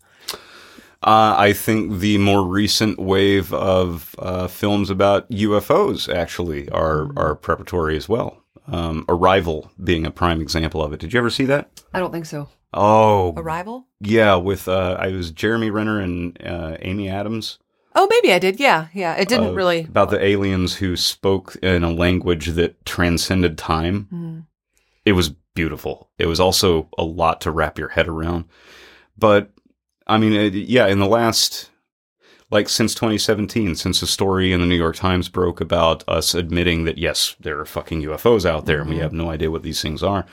Uh, 1.03 1.33
I 1.35 1.53
think 1.53 1.97
the 1.99 2.19
more 2.19 2.45
recent 2.45 2.99
wave 2.99 3.51
of 3.53 4.13
uh, 4.19 4.47
films 4.47 4.91
about 4.91 5.27
UFOs 5.31 6.13
actually 6.13 6.69
are 6.69 7.05
Mm-hmm. 7.05 7.17
are 7.17 7.35
preparatory 7.35 7.97
as 7.97 8.07
well. 8.07 8.40
Um, 8.67 9.05
Arrival 9.09 9.71
being 9.83 10.05
a 10.05 10.11
prime 10.11 10.41
example 10.41 10.83
of 10.83 10.93
it. 10.93 10.99
Did 10.99 11.13
you 11.13 11.19
ever 11.19 11.29
see 11.29 11.45
that? 11.45 11.83
I 11.93 11.99
don't 11.99 12.11
think 12.11 12.25
so. 12.25 12.49
Oh, 12.73 13.33
Arrival? 13.35 13.87
yeah. 13.99 14.35
With 14.35 14.67
uh, 14.67 14.97
I 14.99 15.09
was 15.09 15.31
Jeremy 15.31 15.69
Renner 15.69 15.99
and 15.99 16.37
uh, 16.45 16.77
Amy 16.81 17.09
Adams. 17.09 17.59
Oh, 17.95 18.07
maybe 18.09 18.33
I 18.33 18.39
did. 18.39 18.59
Yeah, 18.59 18.87
yeah. 18.93 19.15
It 19.15 19.27
didn't 19.27 19.49
uh, 19.49 19.53
really. 19.53 19.81
about 19.81 20.11
the 20.11 20.23
aliens 20.23 20.75
who 20.75 20.95
spoke 20.95 21.57
in 21.57 21.83
a 21.83 21.91
language 21.91 22.47
that 22.47 22.85
transcended 22.85 23.57
time. 23.57 24.07
Mm. 24.13 24.45
It 25.03 25.13
was 25.13 25.31
beautiful. 25.53 26.09
It 26.17 26.27
was 26.27 26.39
also 26.39 26.87
a 26.97 27.03
lot 27.03 27.41
to 27.41 27.51
wrap 27.51 27.77
your 27.77 27.89
head 27.89 28.07
around. 28.07 28.45
But 29.17 29.51
I 30.07 30.17
mean, 30.17 30.33
it, 30.33 30.53
yeah, 30.53 30.87
in 30.87 30.99
the 30.99 31.07
last 31.07 31.70
like 32.51 32.67
since 32.67 32.93
2017, 32.93 33.75
since 33.75 34.01
the 34.01 34.07
story 34.07 34.51
in 34.51 34.59
the 34.59 34.67
New 34.67 34.75
York 34.75 34.97
Times 34.97 35.29
broke 35.29 35.61
about 35.61 36.03
us 36.07 36.35
admitting 36.35 36.83
that 36.83 36.97
yes, 36.97 37.35
there 37.39 37.59
are 37.59 37.65
fucking 37.65 38.03
UFOs 38.03 38.45
out 38.45 38.65
there 38.65 38.81
and 38.81 38.89
we 38.89 38.95
mm-hmm. 38.95 39.03
have 39.03 39.13
no 39.13 39.31
idea 39.31 39.49
what 39.49 39.63
these 39.63 39.81
things 39.81 40.03
are, 40.03 40.25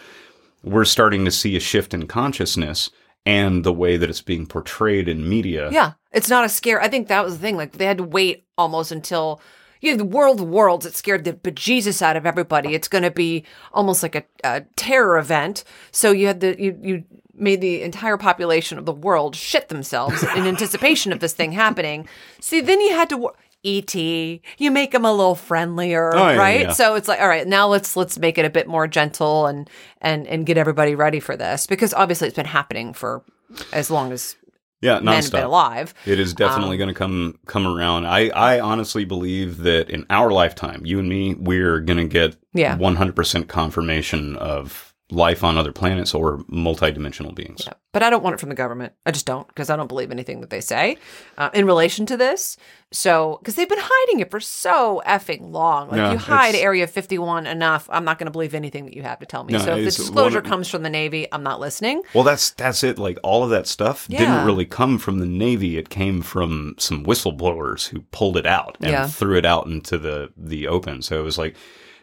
we're 0.65 0.85
starting 0.85 1.25
to 1.25 1.31
see 1.31 1.57
a 1.57 1.61
shift 1.61 1.95
in 1.95 2.07
consciousness 2.07 2.91
and 3.25 3.63
the 3.63 3.73
way 3.73 3.97
that 3.97 4.11
it's 4.11 4.21
being 4.21 4.47
portrayed 4.47 5.09
in 5.09 5.29
media. 5.29 5.71
Yeah, 5.71 5.93
it's 6.13 6.29
not 6.29 6.45
a 6.45 6.49
scare. 6.49 6.81
I 6.81 6.89
think 6.89 7.09
that 7.09 7.25
was 7.25 7.35
the 7.35 7.41
thing. 7.41 7.57
Like 7.57 7.73
they 7.73 7.87
had 7.87 7.99
to 7.99 8.05
wait 8.05 8.47
almost 8.57 8.91
until 8.91 9.41
you 9.81 9.93
know 9.93 9.99
the 9.99 10.05
world 10.05 10.41
worlds. 10.41 10.87
It 10.87 10.97
scared 10.97 11.25
the 11.25 11.35
bejesus 11.35 12.03
out 12.03 12.17
of 12.17 12.27
everybody. 12.27 12.75
It's 12.75 12.89
going 12.89 13.05
to 13.05 13.11
be 13.11 13.45
almost 13.73 14.03
like 14.03 14.15
a, 14.15 14.25
a 14.43 14.63
terror 14.77 15.19
event. 15.19 15.63
So 15.93 16.11
you 16.11 16.27
had 16.27 16.41
the 16.41 16.61
you 16.61 16.79
you 16.83 17.05
made 17.41 17.61
the 17.61 17.83
entire 17.83 18.17
population 18.17 18.79
of 18.79 18.87
the 18.87 18.93
world 18.93 19.35
shit 19.37 19.69
themselves 19.69 20.23
in 20.23 20.47
anticipation 20.47 21.13
of 21.13 21.21
this 21.21 21.33
thing 21.33 21.53
happening. 21.53 22.07
See, 22.41 22.61
then 22.61 22.81
you 22.81 22.91
had 22.91 23.09
to. 23.11 23.31
ET, 23.65 23.93
you 23.97 24.71
make 24.71 24.93
them 24.93 25.05
a 25.05 25.11
little 25.13 25.35
friendlier, 25.35 26.15
Oh, 26.15 26.29
yeah, 26.31 26.37
right? 26.37 26.61
yeah. 26.61 26.73
So 26.73 26.95
it's 26.95 27.09
like, 27.09 27.21
all 27.21 27.27
right, 27.27 27.45
now 27.47 27.67
let's 27.67 27.97
let's 27.97 28.17
make 28.17 28.39
it 28.39 28.45
a 28.45 28.51
bit 28.51 28.69
more 28.69 28.87
gentle 28.87 29.47
and 29.47 29.69
and 30.01 30.29
and 30.29 30.47
get 30.47 30.57
everybody 30.57 30.95
ready 30.95 31.19
for 31.19 31.37
this 31.37 31.67
because 31.67 31.93
obviously 31.93 32.29
it's 32.29 32.37
been 32.37 32.47
happening 32.47 32.93
for 32.93 33.25
as 33.73 33.91
long 33.91 34.13
as 34.13 34.37
yeah, 34.81 35.01
men 35.01 35.21
have 35.23 35.33
been 35.33 35.43
alive. 35.43 35.93
It 36.07 36.21
is 36.21 36.35
definitely 36.35 36.77
Um, 36.77 36.79
going 36.79 36.89
to 36.89 36.95
come 36.95 37.39
come 37.47 37.67
around. 37.67 38.07
I 38.07 38.29
I 38.29 38.61
honestly 38.61 39.05
believe 39.05 39.59
that 39.65 39.91
in 39.91 40.07
our 40.09 40.31
lifetime, 40.31 40.83
you 40.87 41.01
and 41.01 41.09
me, 41.09 41.35
we're 41.35 41.81
going 41.81 41.99
to 41.99 42.07
get 42.07 42.37
Yeah. 42.55 42.77
100% 42.79 43.49
confirmation 43.49 44.37
of 44.37 44.88
life 45.11 45.43
on 45.43 45.57
other 45.57 45.73
planets 45.73 46.15
or 46.15 46.39
multidimensional 46.51 47.35
beings. 47.35 47.63
Yeah. 47.67 47.73
But 47.93 48.03
I 48.03 48.11
don't 48.11 48.23
want 48.23 48.35
it 48.35 48.41
from 48.41 48.51
the 48.51 48.55
government. 48.55 48.93
I 49.07 49.11
just 49.11 49.25
don't 49.25 49.49
because 49.49 49.71
I 49.71 49.77
don't 49.77 49.87
believe 49.87 50.11
anything 50.11 50.43
that 50.43 50.51
they 50.51 50.61
say 50.61 50.99
uh, 51.39 51.49
in 51.55 51.65
relation 51.67 52.05
to 52.07 52.17
this. 52.17 52.57
So, 52.93 53.39
because 53.41 53.55
they've 53.55 53.69
been 53.69 53.79
hiding 53.81 54.21
it 54.21 54.31
for 54.31 54.41
so 54.41 55.03
effing 55.07 55.51
long. 55.51 55.89
Like 55.89 56.13
you 56.13 56.19
hide 56.19 56.55
Area 56.55 56.87
51 56.87 57.47
enough, 57.47 57.89
I'm 57.91 58.05
not 58.05 58.19
going 58.19 58.27
to 58.27 58.31
believe 58.31 58.55
anything 58.55 58.85
that 58.85 58.95
you 58.95 59.03
have 59.03 59.19
to 59.21 59.27
tell 59.27 59.45
me. 59.45 59.55
No, 59.55 59.59
so 59.61 59.71
if 59.77 59.79
the 59.79 59.85
disclosure 59.85 60.39
of- 60.39 60.45
comes 60.45 60.69
from 60.69 60.83
the 60.83 60.91
Navy, 60.91 61.27
I'm 61.33 61.43
not 61.43 61.59
listening. 61.61 62.03
Well, 62.15 62.25
that's 62.25 62.51
that's 62.51 62.85
it. 62.85 62.99
Like 62.99 63.19
all 63.23 63.43
of 63.43 63.51
that 63.51 63.67
stuff 63.67 64.07
Yeah. 64.11 64.19
didn't 64.21 64.45
really 64.47 64.67
come 64.67 64.99
from 64.99 65.19
the 65.19 65.27
Navy. 65.27 65.79
It 65.79 65.89
came 65.89 66.21
from 66.23 66.75
some 66.79 67.05
whistleblowers 67.05 67.89
who 67.89 68.01
pulled 68.11 68.37
it 68.37 68.47
out 68.47 68.77
and 68.81 68.91
Yeah. 68.91 69.07
threw 69.07 69.37
it 69.39 69.47
out 69.47 69.67
into 69.67 69.97
the 69.99 70.31
the 70.37 70.69
open. 70.69 71.01
So 71.03 71.19
it 71.19 71.23
was 71.25 71.39
like 71.39 71.57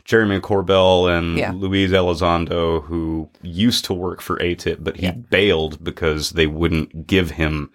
Jeremy 0.06 0.40
Corbell 0.40 1.10
and 1.10 1.38
Yeah. 1.38 1.52
Luis 1.54 1.92
Elizondo, 1.92 2.84
who 2.86 3.30
used 3.42 3.86
to 3.86 3.94
work 3.94 4.22
for 4.22 4.38
ATIP, 4.38 4.78
but 4.84 4.98
he 4.98 5.12
bailed 5.12 5.84
because 5.84 6.32
they 6.32 6.48
wouldn't 6.48 7.08
give 7.08 7.32
him 7.32 7.72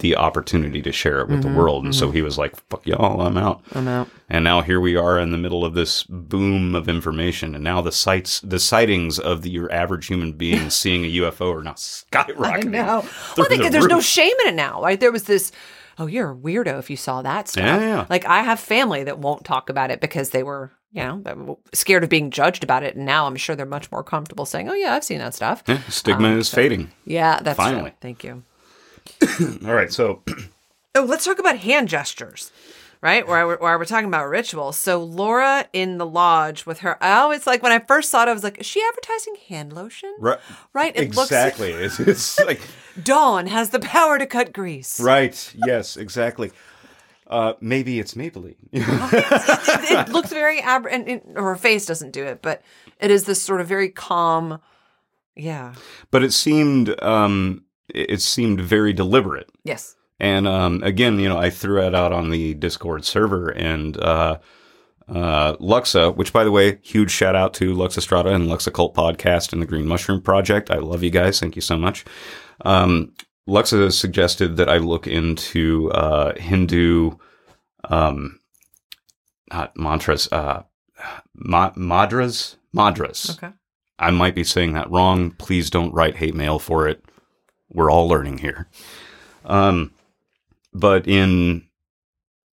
the 0.00 0.16
opportunity 0.16 0.82
to 0.82 0.90
share 0.90 1.20
it 1.20 1.28
with 1.28 1.40
Mm-hmm, 1.42 1.52
the 1.54 1.56
world. 1.58 1.84
And 1.84 1.94
so 1.94 2.10
he 2.10 2.20
was 2.20 2.36
like, 2.36 2.56
"Fuck 2.68 2.84
y'all, 2.84 3.20
I'm 3.20 3.36
out." 3.38 3.62
I'm 3.76 3.86
out. 3.86 4.08
And 4.28 4.42
now 4.42 4.60
here 4.60 4.80
we 4.80 4.96
are 4.96 5.20
in 5.20 5.30
the 5.30 5.38
middle 5.38 5.64
of 5.64 5.74
this 5.74 6.02
boom 6.02 6.74
of 6.74 6.88
information, 6.88 7.54
and 7.54 7.62
now 7.62 7.80
the 7.80 7.92
sites, 7.92 8.40
the 8.40 8.58
sightings 8.58 9.20
of 9.20 9.42
the, 9.42 9.50
your 9.50 9.70
average 9.70 10.06
human 10.08 10.32
being 10.32 10.68
seeing 10.80 11.04
a 11.04 11.14
UFO 11.18 11.54
are 11.54 11.62
now 11.62 11.74
skyrocketing. 11.74 12.70
No. 12.70 13.02
through 13.02 13.42
Well, 13.44 13.46
I 13.46 13.48
think 13.48 13.62
the 13.62 13.70
there's 13.70 13.86
no 13.86 14.00
shame 14.00 14.34
in 14.46 14.48
it 14.54 14.56
now, 14.56 14.82
right? 14.82 14.98
There 14.98 15.12
was 15.12 15.24
this, 15.24 15.52
oh, 15.98 16.06
you're 16.06 16.32
a 16.32 16.34
weirdo 16.34 16.78
if 16.80 16.90
you 16.90 16.96
saw 16.96 17.22
that 17.22 17.46
stuff. 17.48 17.64
Yeah, 17.64 17.78
yeah. 17.78 18.06
Like 18.10 18.24
I 18.24 18.42
have 18.42 18.58
family 18.58 19.04
that 19.04 19.20
won't 19.20 19.44
talk 19.44 19.70
about 19.70 19.92
it 19.92 20.00
because 20.00 20.30
they 20.30 20.42
were, 20.42 20.72
you 20.94 21.02
know, 21.02 21.58
scared 21.72 22.04
of 22.04 22.08
being 22.10 22.30
judged 22.30 22.62
about 22.64 22.82
it. 22.82 22.96
And 22.96 23.04
now 23.04 23.26
I'm 23.26 23.36
sure 23.36 23.54
they're 23.56 23.66
much 23.66 23.90
more 23.92 24.02
comfortable 24.04 24.46
saying, 24.46 24.68
oh, 24.70 24.74
yeah, 24.74 24.94
I've 24.94 25.04
seen 25.04 25.18
that 25.18 25.34
stuff. 25.34 25.62
Yeah, 25.66 25.80
stigma 25.88 26.28
Um, 26.28 26.38
is 26.38 26.48
so- 26.48 26.54
fading. 26.56 26.90
Yeah, 27.04 27.40
that's 27.42 27.56
true. 27.58 27.64
Finally. 27.66 27.92
Thank 28.00 28.24
you. 28.24 28.42
All 29.66 29.74
right, 29.74 29.92
so 29.92 30.22
Oh, 30.94 31.02
let's 31.02 31.24
talk 31.24 31.38
about 31.40 31.58
hand 31.58 31.88
gestures, 31.88 32.52
right? 33.00 33.26
Where, 33.26 33.38
I, 33.38 33.44
where 33.44 33.78
we're 33.78 33.84
talking 33.84 34.06
about 34.06 34.28
rituals. 34.28 34.78
So 34.78 35.02
Laura 35.02 35.66
in 35.72 35.98
the 35.98 36.06
lodge 36.06 36.64
with 36.66 36.78
her. 36.80 37.02
I 37.02 37.14
always 37.18 37.46
like 37.46 37.62
when 37.62 37.72
I 37.72 37.80
first 37.80 38.10
saw 38.10 38.22
it, 38.22 38.28
I 38.28 38.32
was 38.32 38.44
like, 38.44 38.58
is 38.60 38.66
she 38.66 38.80
advertising 38.88 39.34
hand 39.48 39.72
lotion? 39.72 40.14
right, 40.20 40.38
Right? 40.72 40.94
It 40.96 41.02
exactly. 41.02 41.72
it's, 41.72 41.98
it's 41.98 42.38
like. 42.40 42.60
Dawn 43.02 43.48
has 43.48 43.70
the 43.70 43.80
power 43.80 44.18
to 44.20 44.26
cut 44.26 44.52
grease. 44.52 45.00
right. 45.00 45.52
Yes, 45.66 45.96
exactly. 45.96 46.52
Uh, 47.26 47.54
maybe 47.60 47.98
it's 47.98 48.14
Maybelline. 48.14 48.56
it 48.72 50.08
looks 50.10 50.30
very 50.30 50.60
ab- 50.60 50.86
and, 50.90 51.08
and 51.08 51.22
her 51.36 51.56
face 51.56 51.86
doesn't 51.86 52.10
do 52.12 52.24
it, 52.24 52.42
but 52.42 52.62
it 53.00 53.10
is 53.10 53.24
this 53.24 53.42
sort 53.42 53.60
of 53.60 53.66
very 53.66 53.88
calm. 53.88 54.60
Yeah. 55.36 55.74
but 56.10 56.22
it 56.22 56.32
seemed 56.32 57.00
um, 57.02 57.64
it 57.88 58.10
it 58.10 58.20
seemed 58.22 58.60
very 58.60 58.92
deliberate. 58.92 59.50
Yes. 59.64 59.96
And 60.20 60.46
um, 60.46 60.82
again, 60.84 61.18
you 61.18 61.28
know, 61.28 61.38
I 61.38 61.50
threw 61.50 61.82
it 61.82 61.94
out 61.94 62.12
on 62.12 62.30
the 62.30 62.54
Discord 62.54 63.04
server, 63.04 63.48
and 63.48 63.96
uh, 63.96 64.38
uh, 65.08 65.56
Luxa, 65.58 66.12
which 66.12 66.32
by 66.32 66.44
the 66.44 66.52
way, 66.52 66.78
huge 66.82 67.10
shout 67.10 67.34
out 67.34 67.52
to 67.54 67.74
Lux 67.74 67.98
Estrada 67.98 68.30
and 68.30 68.48
Lux 68.48 68.66
Occult 68.66 68.94
Podcast 68.94 69.52
and 69.52 69.60
the 69.60 69.66
Green 69.66 69.86
Mushroom 69.86 70.20
Project. 70.22 70.70
I 70.70 70.76
love 70.76 71.02
you 71.02 71.10
guys. 71.10 71.40
Thank 71.40 71.56
you 71.56 71.62
so 71.62 71.76
much. 71.76 72.04
Um, 72.64 73.12
Luxa 73.46 73.90
suggested 73.90 74.56
that 74.56 74.68
I 74.68 74.78
look 74.78 75.06
into 75.06 75.90
uh, 75.92 76.34
Hindu 76.38 77.16
um, 77.90 78.40
not 79.52 79.76
mantras, 79.76 80.28
uh, 80.32 80.62
ma- 81.34 81.72
madras, 81.76 82.56
madras. 82.72 83.30
Okay. 83.30 83.54
I 83.98 84.10
might 84.10 84.34
be 84.34 84.44
saying 84.44 84.72
that 84.72 84.90
wrong. 84.90 85.30
Please 85.32 85.70
don't 85.70 85.94
write 85.94 86.16
hate 86.16 86.34
mail 86.34 86.58
for 86.58 86.88
it. 86.88 87.04
We're 87.68 87.90
all 87.90 88.08
learning 88.08 88.38
here. 88.38 88.68
Um, 89.44 89.92
but 90.72 91.06
in 91.06 91.66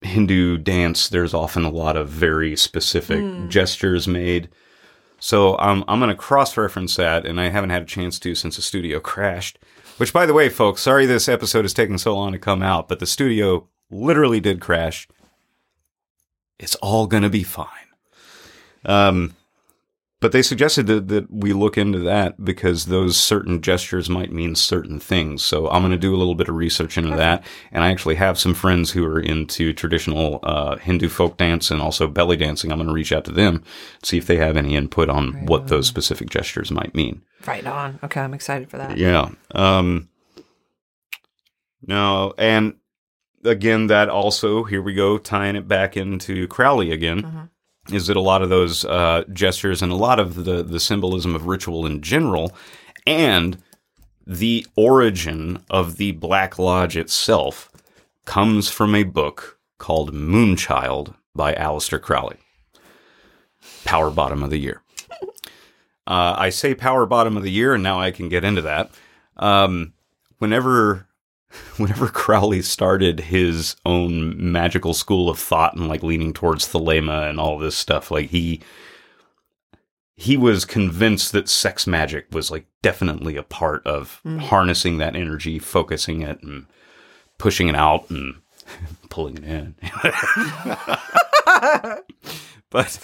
Hindu 0.02 0.58
dance, 0.58 1.08
there's 1.08 1.34
often 1.34 1.64
a 1.64 1.70
lot 1.70 1.96
of 1.96 2.08
very 2.08 2.56
specific 2.56 3.48
gestures 3.48 4.06
made. 4.06 4.48
So 5.18 5.58
um, 5.58 5.84
I'm 5.88 6.00
going 6.00 6.10
to 6.10 6.16
cross 6.16 6.56
reference 6.56 6.96
that, 6.96 7.24
and 7.26 7.40
I 7.40 7.48
haven't 7.48 7.70
had 7.70 7.82
a 7.82 7.86
chance 7.86 8.18
to 8.20 8.34
since 8.34 8.56
the 8.56 8.62
studio 8.62 9.00
crashed. 9.00 9.58
Which, 9.98 10.12
by 10.12 10.26
the 10.26 10.34
way, 10.34 10.48
folks, 10.48 10.82
sorry 10.82 11.06
this 11.06 11.28
episode 11.28 11.64
is 11.64 11.74
taking 11.74 11.98
so 11.98 12.14
long 12.14 12.32
to 12.32 12.38
come 12.38 12.62
out, 12.62 12.88
but 12.88 12.98
the 12.98 13.06
studio 13.06 13.68
literally 13.90 14.40
did 14.40 14.60
crash. 14.60 15.06
It's 16.58 16.74
all 16.76 17.06
going 17.06 17.22
to 17.22 17.30
be 17.30 17.42
fine. 17.42 17.68
Um, 18.84 19.34
but 20.22 20.30
they 20.30 20.40
suggested 20.40 20.86
that, 20.86 21.08
that 21.08 21.28
we 21.32 21.52
look 21.52 21.76
into 21.76 21.98
that 21.98 22.42
because 22.44 22.86
those 22.86 23.16
certain 23.16 23.60
gestures 23.60 24.08
might 24.08 24.32
mean 24.32 24.54
certain 24.54 25.00
things. 25.00 25.42
So 25.42 25.68
I'm 25.68 25.82
going 25.82 25.90
to 25.90 25.98
do 25.98 26.14
a 26.14 26.16
little 26.16 26.36
bit 26.36 26.48
of 26.48 26.54
research 26.54 26.96
into 26.96 27.16
that. 27.16 27.42
And 27.72 27.82
I 27.82 27.90
actually 27.90 28.14
have 28.14 28.38
some 28.38 28.54
friends 28.54 28.92
who 28.92 29.04
are 29.04 29.18
into 29.18 29.72
traditional 29.72 30.38
uh, 30.44 30.76
Hindu 30.76 31.08
folk 31.08 31.38
dance 31.38 31.72
and 31.72 31.82
also 31.82 32.06
belly 32.06 32.36
dancing. 32.36 32.70
I'm 32.70 32.78
going 32.78 32.86
to 32.86 32.94
reach 32.94 33.10
out 33.12 33.24
to 33.24 33.32
them, 33.32 33.64
see 34.04 34.16
if 34.16 34.28
they 34.28 34.36
have 34.36 34.56
any 34.56 34.76
input 34.76 35.10
on 35.10 35.44
what 35.46 35.66
those 35.66 35.88
specific 35.88 36.30
gestures 36.30 36.70
might 36.70 36.94
mean. 36.94 37.22
Right 37.44 37.66
on. 37.66 37.98
Okay, 38.04 38.20
I'm 38.20 38.32
excited 38.32 38.70
for 38.70 38.78
that. 38.78 38.96
Yeah. 38.98 39.30
Um, 39.56 40.08
no, 41.84 42.32
and 42.38 42.76
again, 43.44 43.88
that 43.88 44.08
also, 44.08 44.62
here 44.62 44.82
we 44.82 44.94
go, 44.94 45.18
tying 45.18 45.56
it 45.56 45.66
back 45.66 45.96
into 45.96 46.46
Crowley 46.46 46.92
again, 46.92 47.50
is 47.90 48.06
that 48.06 48.16
a 48.16 48.20
lot 48.20 48.42
of 48.42 48.48
those 48.48 48.84
uh, 48.84 49.24
gestures 49.32 49.82
and 49.82 49.90
a 49.90 49.96
lot 49.96 50.20
of 50.20 50.44
the, 50.44 50.62
the 50.62 50.80
symbolism 50.80 51.34
of 51.34 51.46
ritual 51.46 51.84
in 51.84 52.00
general 52.00 52.52
and 53.06 53.58
the 54.26 54.66
origin 54.76 55.62
of 55.68 55.96
the 55.96 56.12
Black 56.12 56.58
Lodge 56.58 56.96
itself 56.96 57.70
comes 58.24 58.70
from 58.70 58.94
a 58.94 59.02
book 59.02 59.58
called 59.78 60.14
Moonchild 60.14 61.14
by 61.34 61.54
Aleister 61.54 62.00
Crowley. 62.00 62.36
Power 63.84 64.10
Bottom 64.10 64.42
of 64.42 64.50
the 64.50 64.58
Year. 64.58 64.82
Uh, 66.06 66.34
I 66.36 66.50
say 66.50 66.74
Power 66.74 67.06
Bottom 67.06 67.36
of 67.36 67.42
the 67.42 67.50
Year, 67.50 67.74
and 67.74 67.82
now 67.82 68.00
I 68.00 68.10
can 68.10 68.28
get 68.28 68.44
into 68.44 68.62
that. 68.62 68.90
Um, 69.36 69.92
whenever, 70.38 71.06
whenever 71.76 72.08
Crowley 72.08 72.62
started 72.62 73.20
his 73.20 73.76
own 73.84 74.52
magical 74.52 74.94
school 74.94 75.28
of 75.28 75.38
thought 75.38 75.76
and 75.76 75.88
like 75.88 76.02
leaning 76.02 76.32
towards 76.32 76.66
Thelema 76.66 77.28
and 77.28 77.38
all 77.38 77.58
this 77.58 77.76
stuff, 77.76 78.10
like 78.10 78.30
he 78.30 78.60
he 80.14 80.36
was 80.36 80.64
convinced 80.64 81.32
that 81.32 81.48
sex 81.48 81.86
magic 81.86 82.26
was 82.30 82.50
like 82.50 82.66
definitely 82.80 83.36
a 83.36 83.42
part 83.42 83.84
of 83.86 84.20
mm-hmm. 84.24 84.38
harnessing 84.38 84.98
that 84.98 85.16
energy, 85.16 85.58
focusing 85.58 86.22
it, 86.22 86.42
and 86.42 86.66
pushing 87.38 87.68
it 87.68 87.74
out 87.74 88.08
and 88.10 88.36
pulling 89.08 89.38
it 89.38 89.44
in. 89.44 89.74
but 92.70 92.98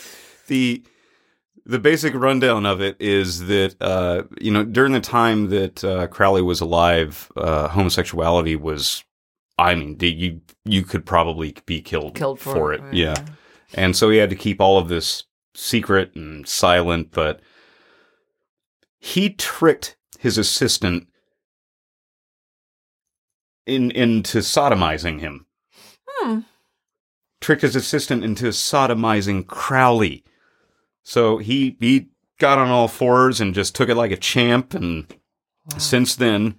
the 0.47 0.83
the 1.69 1.79
basic 1.79 2.15
rundown 2.15 2.65
of 2.65 2.81
it 2.81 2.97
is 2.99 3.47
that 3.47 3.77
uh, 3.81 4.23
you 4.41 4.51
know 4.51 4.65
during 4.65 4.93
the 4.93 5.01
time 5.01 5.51
that 5.51 5.85
uh, 5.85 6.07
Crowley 6.09 6.43
was 6.43 6.61
alive, 6.61 7.31
uh, 7.37 7.69
homosexuality 7.69 8.57
was, 8.57 9.05
I 9.59 9.75
mean, 9.75 9.99
you 10.01 10.41
you 10.65 10.83
could 10.83 11.05
probably 11.05 11.55
be 11.67 11.83
killed 11.83 12.15
Killed 12.15 12.41
for 12.41 12.73
it, 12.73 12.81
it, 12.85 12.95
yeah. 12.95 13.15
yeah. 13.17 13.27
And 13.75 13.95
so 13.95 14.09
he 14.09 14.17
had 14.17 14.31
to 14.31 14.37
keep 14.37 14.63
all 14.63 14.79
of 14.79 14.89
this 14.89 15.25
secret 15.55 16.17
and 16.17 16.49
silent, 16.49 17.11
but 17.11 17.41
he 18.99 19.31
tricked 19.31 19.97
his 20.19 20.39
assistant 20.39 21.07
in 23.67 23.91
into 23.91 24.39
sodomizing 24.39 25.21
him. 25.21 25.45
Hmm. 26.09 26.41
Tricked 27.43 27.63
his 27.63 27.77
assistant 27.77 28.25
into 28.25 28.47
sodomizing 28.47 29.47
Crowley. 29.47 30.25
So 31.09 31.39
he 31.39 31.75
he 31.81 32.09
got 32.39 32.59
on 32.59 32.69
all 32.69 32.87
fours 32.87 33.41
and 33.41 33.55
just 33.55 33.75
took 33.75 33.89
it 33.89 33.95
like 33.95 34.11
a 34.11 34.17
champ. 34.17 34.75
And 34.75 35.07
since 35.79 36.15
then, 36.15 36.55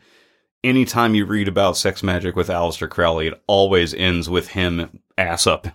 anytime 0.64 1.14
you 1.14 1.26
read 1.26 1.48
about 1.48 1.78
sex 1.78 2.02
magic 2.02 2.36
with 2.36 2.48
Aleister 2.48 2.90
Crowley, 2.90 3.28
it 3.28 3.40
always 3.46 3.94
ends 3.94 4.28
with 4.28 4.48
him 4.50 5.02
ass 5.20 5.46
up. 5.46 5.68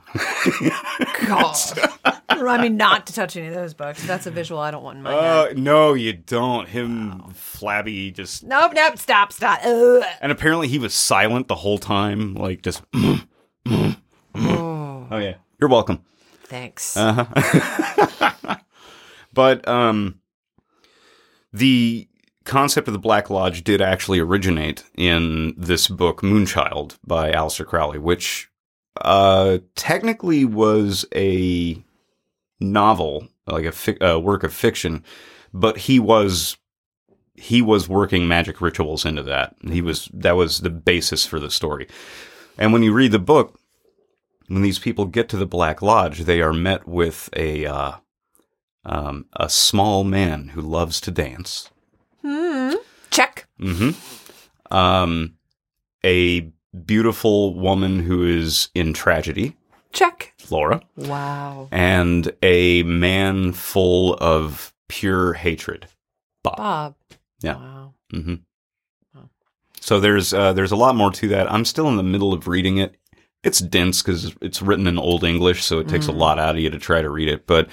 God. 1.26 1.56
Remind 2.36 2.62
me 2.62 2.68
not 2.70 3.06
to 3.06 3.12
touch 3.12 3.36
any 3.36 3.46
of 3.46 3.54
those 3.54 3.74
books. 3.74 4.04
That's 4.06 4.26
a 4.26 4.30
visual 4.32 4.60
I 4.60 4.72
don't 4.72 4.82
want 4.82 4.96
in 4.98 5.04
my 5.04 5.12
Uh, 5.14 5.46
head. 5.46 5.58
no, 5.58 5.94
you 5.94 6.12
don't. 6.12 6.68
Him 6.68 7.22
flabby, 7.32 8.10
just 8.10 8.42
Nope, 8.42 8.72
nope, 8.74 8.98
stop, 8.98 9.32
stop. 9.32 9.60
Ugh. 9.64 10.02
and 10.20 10.32
apparently 10.32 10.66
he 10.66 10.80
was 10.80 10.92
silent 10.94 11.46
the 11.46 11.54
whole 11.54 11.78
time, 11.78 12.34
like 12.34 12.62
just. 12.62 12.82
Oh, 14.36 15.06
Oh 15.12 15.18
yeah, 15.18 15.34
you're 15.60 15.70
welcome. 15.70 16.02
Thanks. 16.54 16.96
Uh-huh. 16.96 18.56
but 19.32 19.66
um, 19.66 20.20
the 21.52 22.08
concept 22.44 22.86
of 22.86 22.94
the 22.94 23.00
Black 23.00 23.28
Lodge 23.28 23.64
did 23.64 23.80
actually 23.80 24.20
originate 24.20 24.84
in 24.96 25.54
this 25.56 25.88
book, 25.88 26.22
Moonchild, 26.22 26.96
by 27.04 27.32
Aleister 27.32 27.66
Crowley, 27.66 27.98
which 27.98 28.48
uh, 29.00 29.58
technically 29.74 30.44
was 30.44 31.04
a 31.14 31.82
novel, 32.60 33.26
like 33.48 33.64
a 33.64 33.70
fic- 33.70 34.00
uh, 34.00 34.20
work 34.20 34.44
of 34.44 34.54
fiction, 34.54 35.02
but 35.52 35.76
he 35.76 35.98
was 35.98 36.56
he 37.36 37.60
was 37.60 37.88
working 37.88 38.28
magic 38.28 38.60
rituals 38.60 39.04
into 39.04 39.22
that. 39.24 39.56
He 39.68 39.82
was 39.82 40.08
that 40.14 40.36
was 40.36 40.60
the 40.60 40.70
basis 40.70 41.26
for 41.26 41.40
the 41.40 41.50
story. 41.50 41.88
And 42.56 42.72
when 42.72 42.84
you 42.84 42.92
read 42.92 43.10
the 43.10 43.18
book, 43.18 43.58
when 44.48 44.62
these 44.62 44.78
people 44.78 45.06
get 45.06 45.28
to 45.30 45.36
the 45.36 45.46
Black 45.46 45.80
Lodge, 45.82 46.20
they 46.20 46.40
are 46.42 46.52
met 46.52 46.86
with 46.86 47.28
a 47.36 47.66
uh, 47.66 47.92
um, 48.84 49.26
a 49.34 49.48
small 49.48 50.04
man 50.04 50.48
who 50.48 50.60
loves 50.60 51.00
to 51.02 51.10
dance, 51.10 51.70
Check. 53.10 53.46
hmm 53.58 53.90
um, 54.70 55.34
a 56.04 56.50
beautiful 56.84 57.54
woman 57.54 58.00
who 58.00 58.24
is 58.24 58.68
in 58.74 58.92
tragedy, 58.92 59.56
Check. 59.92 60.34
Laura, 60.50 60.82
Wow. 60.96 61.68
and 61.70 62.32
a 62.42 62.82
man 62.82 63.52
full 63.52 64.14
of 64.14 64.74
pure 64.88 65.34
hatred, 65.34 65.86
Bob. 66.42 66.56
Bob. 66.56 66.94
Yeah. 67.40 67.54
Wow. 67.56 67.94
hmm 68.10 68.34
So 69.80 70.00
there's 70.00 70.32
uh, 70.34 70.52
there's 70.54 70.72
a 70.72 70.76
lot 70.76 70.96
more 70.96 71.10
to 71.12 71.28
that. 71.28 71.50
I'm 71.52 71.64
still 71.64 71.88
in 71.88 71.96
the 71.96 72.02
middle 72.02 72.32
of 72.32 72.48
reading 72.48 72.78
it. 72.78 72.96
It's 73.44 73.60
dense 73.60 74.02
because 74.02 74.34
it's 74.40 74.62
written 74.62 74.86
in 74.86 74.98
Old 74.98 75.22
English, 75.22 75.62
so 75.64 75.78
it 75.78 75.88
takes 75.88 76.08
a 76.08 76.12
lot 76.12 76.38
out 76.38 76.54
of 76.56 76.60
you 76.60 76.70
to 76.70 76.78
try 76.78 77.02
to 77.02 77.10
read 77.10 77.28
it. 77.28 77.46
But 77.46 77.68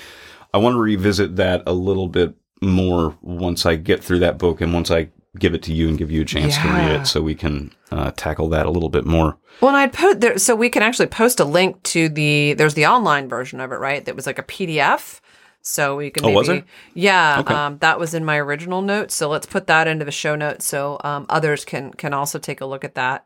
I 0.53 0.57
want 0.57 0.75
to 0.75 0.79
revisit 0.79 1.37
that 1.37 1.63
a 1.65 1.73
little 1.73 2.07
bit 2.07 2.35
more 2.61 3.17
once 3.21 3.65
I 3.65 3.75
get 3.75 4.03
through 4.03 4.19
that 4.19 4.37
book 4.37 4.61
and 4.61 4.73
once 4.73 4.91
I 4.91 5.09
give 5.39 5.53
it 5.53 5.63
to 5.63 5.73
you 5.73 5.87
and 5.87 5.97
give 5.97 6.11
you 6.11 6.21
a 6.21 6.25
chance 6.25 6.57
to 6.57 6.67
read 6.67 6.91
it, 6.91 7.05
so 7.07 7.21
we 7.21 7.35
can 7.35 7.73
uh, 7.89 8.11
tackle 8.17 8.49
that 8.49 8.65
a 8.65 8.69
little 8.69 8.89
bit 8.89 9.05
more. 9.05 9.37
Well, 9.61 9.69
and 9.69 9.77
I'd 9.77 9.93
put 9.93 10.19
there, 10.19 10.37
so 10.37 10.55
we 10.55 10.69
can 10.69 10.83
actually 10.83 11.07
post 11.07 11.39
a 11.39 11.45
link 11.45 11.81
to 11.83 12.09
the. 12.09 12.53
There's 12.53 12.73
the 12.73 12.87
online 12.87 13.29
version 13.29 13.61
of 13.61 13.71
it, 13.71 13.75
right? 13.77 14.03
That 14.03 14.15
was 14.15 14.25
like 14.27 14.39
a 14.39 14.43
PDF. 14.43 15.21
So 15.61 15.95
we 15.95 16.09
can. 16.09 16.25
Oh, 16.25 16.31
was 16.31 16.49
it? 16.49 16.65
Yeah, 16.95 17.39
Okay. 17.39 17.53
um, 17.53 17.77
that 17.77 17.97
was 17.99 18.13
in 18.13 18.25
my 18.25 18.37
original 18.37 18.81
notes. 18.81 19.13
So 19.15 19.29
let's 19.29 19.45
put 19.45 19.67
that 19.67 19.87
into 19.87 20.03
the 20.03 20.11
show 20.11 20.35
notes 20.35 20.65
so 20.65 20.99
um, 21.03 21.25
others 21.29 21.63
can 21.63 21.91
can 21.93 22.13
also 22.13 22.37
take 22.39 22.59
a 22.61 22.65
look 22.65 22.83
at 22.83 22.95
that. 22.95 23.25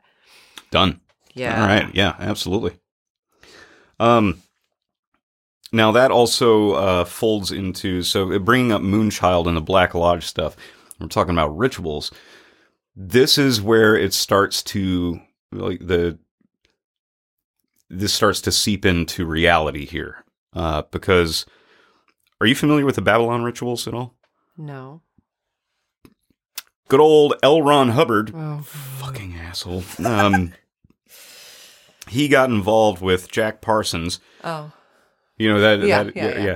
Done. 0.70 1.00
Yeah. 1.36 1.62
All 1.62 1.68
right. 1.68 1.94
Yeah, 1.94 2.16
absolutely. 2.18 2.78
Um, 4.00 4.42
now 5.72 5.92
that 5.92 6.10
also 6.12 6.72
uh, 6.74 7.06
folds 7.06 7.52
into 7.52 8.02
so 8.04 8.40
bringing 8.40 8.72
up 8.72 8.82
Moonchild 8.82 9.48
and 9.48 9.56
the 9.58 9.62
Black 9.62 9.94
Lodge 9.94 10.26
stuff. 10.26 10.56
We're 11.00 11.08
talking 11.08 11.34
about 11.36 11.56
rituals. 11.58 12.12
This 12.96 13.38
is 13.38 13.62
where 13.62 13.96
it 13.98 14.14
starts 14.14 14.64
to 14.64 15.20
like 15.52 15.80
the 15.86 16.18
this 17.90 18.14
starts 18.14 18.42
to 18.42 18.52
seep 18.52 18.86
into 18.86 19.26
reality 19.26 19.86
here. 19.86 20.24
Uh, 20.54 20.84
because 20.92 21.46
are 22.40 22.48
you 22.48 22.56
familiar 22.56 22.86
with 22.86 22.96
the 22.96 23.02
Babylon 23.02 23.44
rituals 23.44 23.88
at 23.88 23.94
all? 23.94 24.16
No. 24.58 25.02
Good 26.88 27.00
old 27.02 27.34
L. 27.44 27.62
Ron 27.62 27.90
Hubbard, 27.90 28.32
Oh. 28.34 28.62
fucking 28.64 29.36
asshole. 29.36 29.84
Um, 30.06 30.54
he 32.10 32.28
got 32.28 32.50
involved 32.50 33.02
with 33.02 33.32
Jack 33.32 33.62
Parsons. 33.62 34.20
Oh. 34.44 34.72
You 35.38 35.50
know 35.54 35.60
that, 35.60 35.86
Yeah, 35.86 36.04
that 36.04 36.16
yeah, 36.16 36.44
yeah. 36.44 36.56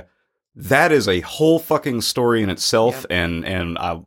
That 0.56 0.92
is 0.92 1.06
a 1.08 1.20
whole 1.20 1.58
fucking 1.58 2.00
story 2.00 2.42
in 2.42 2.50
itself, 2.50 3.06
and 3.10 3.44
and 3.44 3.78
I 3.78 4.00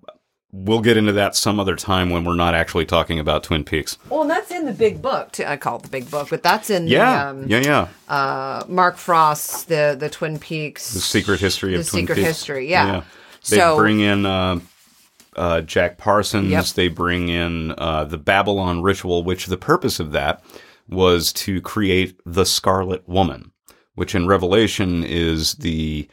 we'll 0.51 0.82
get 0.82 0.97
into 0.97 1.13
that 1.13 1.36
some 1.36 1.60
other 1.60 1.75
time 1.75 2.10
when 2.12 2.23
we're 2.25 2.36
not 2.36 2.53
actually 2.53 2.86
talking 2.86 3.17
about 3.17 3.43
Twin 3.43 3.63
Peaks. 3.63 3.97
Well, 4.10 4.21
and 4.23 4.29
that's 4.29 4.51
in 4.51 4.65
the 4.65 4.71
big 4.73 5.01
book. 5.01 5.32
Too. 5.32 5.45
I 5.45 5.58
call 5.58 5.77
it 5.77 5.84
the 5.84 5.89
big 5.89 6.12
book, 6.12 6.29
but 6.29 6.43
that's 6.43 6.69
in 6.69 6.88
Yeah, 6.88 7.23
the 7.23 7.29
um, 7.29 7.45
yeah, 7.47 7.60
yeah. 7.60 8.13
uh, 8.13 8.63
Mark 8.67 8.97
Frost's 8.97 9.63
the 9.63 9.95
the 9.99 10.10
Twin 10.10 10.38
Peaks. 10.38 10.93
The 10.93 10.99
secret 10.99 11.39
history 11.39 11.75
of 11.75 11.84
the 11.86 11.89
Twin 11.89 12.01
secret 12.03 12.15
Peaks. 12.15 12.27
history, 12.27 12.69
yeah. 12.69 13.03
They 13.49 13.58
So- 13.58 13.77
bring 13.77 13.99
in 14.01 14.25
uh, 14.25 14.60
uh, 15.36 15.62
Jack 15.62 15.97
Parsons. 15.97 16.49
Yep. 16.51 16.65
They 16.75 16.88
bring 16.89 17.29
in 17.29 17.71
uh, 17.77 18.03
the 18.03 18.17
Babylon 18.17 18.82
ritual, 18.84 19.23
which 19.23 19.45
the 19.47 19.58
purpose 19.58 19.99
of 19.99 20.12
that 20.12 20.43
was 20.88 21.32
to 21.34 21.62
create 21.62 22.19
the 22.26 22.46
Scarlet 22.46 23.08
Woman, 23.08 23.52
which 23.96 24.13
in 24.15 24.28
Revelation 24.28 25.04
is 25.04 25.54
the 25.56 26.08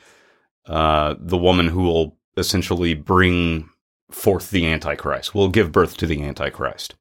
uh, 0.67 1.15
the 1.19 1.39
woman 1.39 1.69
who 1.69 1.83
will 1.83 2.17
essentially 2.37 2.95
bring 2.95 3.69
forth 4.11 4.51
the 4.51 4.67
Antichrist, 4.67 5.35
will 5.35 5.49
give 5.49 5.73
birth 5.73 5.97
to 5.97 6.07
the 6.07 6.23
Antichrist. 6.23 6.95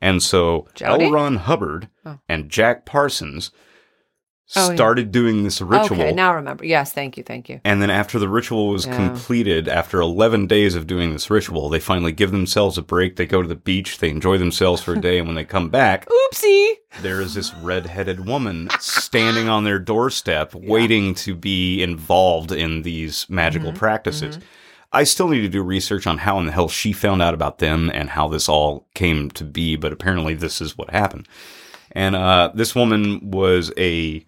And 0.00 0.22
so 0.22 0.66
Jody? 0.74 1.06
L. 1.06 1.10
Ron 1.12 1.36
Hubbard 1.36 1.88
Oh. 2.04 2.18
and 2.28 2.50
Jack 2.50 2.84
Parsons 2.86 3.50
Oh, 4.54 4.68
yeah. 4.70 4.76
started 4.76 5.10
doing 5.10 5.42
this 5.42 5.60
ritual. 5.60 6.00
Okay, 6.00 6.12
now 6.12 6.30
I 6.30 6.34
remember. 6.34 6.64
Yes, 6.64 6.92
thank 6.92 7.16
you, 7.16 7.24
thank 7.24 7.48
you. 7.48 7.60
And 7.64 7.82
then 7.82 7.90
after 7.90 8.18
the 8.20 8.28
ritual 8.28 8.68
was 8.68 8.86
Yeah. 8.86 8.94
completed, 8.94 9.66
after 9.66 10.00
11 10.00 10.46
days 10.46 10.76
of 10.76 10.86
doing 10.86 11.12
this 11.12 11.28
ritual, 11.30 11.68
they 11.68 11.80
finally 11.80 12.12
give 12.12 12.30
themselves 12.30 12.78
a 12.78 12.82
break. 12.82 13.16
They 13.16 13.26
go 13.26 13.42
to 13.42 13.48
the 13.48 13.56
beach, 13.56 13.98
they 13.98 14.08
enjoy 14.08 14.38
themselves 14.38 14.80
for 14.82 14.92
a 14.94 15.00
day, 15.00 15.18
and 15.18 15.26
when 15.26 15.34
they 15.34 15.44
come 15.44 15.68
back, 15.68 16.06
Oopsie. 16.32 16.74
there 17.02 17.20
is 17.20 17.34
this 17.34 17.52
red-headed 17.54 18.24
woman 18.24 18.68
standing 18.78 19.48
on 19.48 19.64
their 19.64 19.80
doorstep 19.80 20.54
waiting 20.54 21.14
to 21.16 21.34
be 21.34 21.82
involved 21.82 22.52
in 22.52 22.82
these 22.82 23.26
magical 23.28 23.70
Mm-hmm. 23.70 23.78
practices. 23.78 24.38
I 24.92 25.02
still 25.02 25.26
need 25.26 25.40
to 25.42 25.48
do 25.48 25.62
research 25.62 26.06
on 26.06 26.18
how 26.18 26.38
in 26.38 26.46
the 26.46 26.52
hell 26.52 26.68
she 26.68 26.92
found 26.92 27.20
out 27.20 27.34
about 27.34 27.58
them 27.58 27.90
and 27.92 28.10
how 28.10 28.28
this 28.28 28.48
all 28.48 28.86
came 28.94 29.28
to 29.32 29.42
be, 29.42 29.74
but 29.74 29.92
apparently 29.92 30.34
this 30.34 30.60
is 30.60 30.78
what 30.78 30.90
happened. 30.90 31.26
And 31.92 32.14
uh, 32.14 32.52
this 32.54 32.74
woman 32.76 33.30
was 33.30 33.72
a 33.76 34.24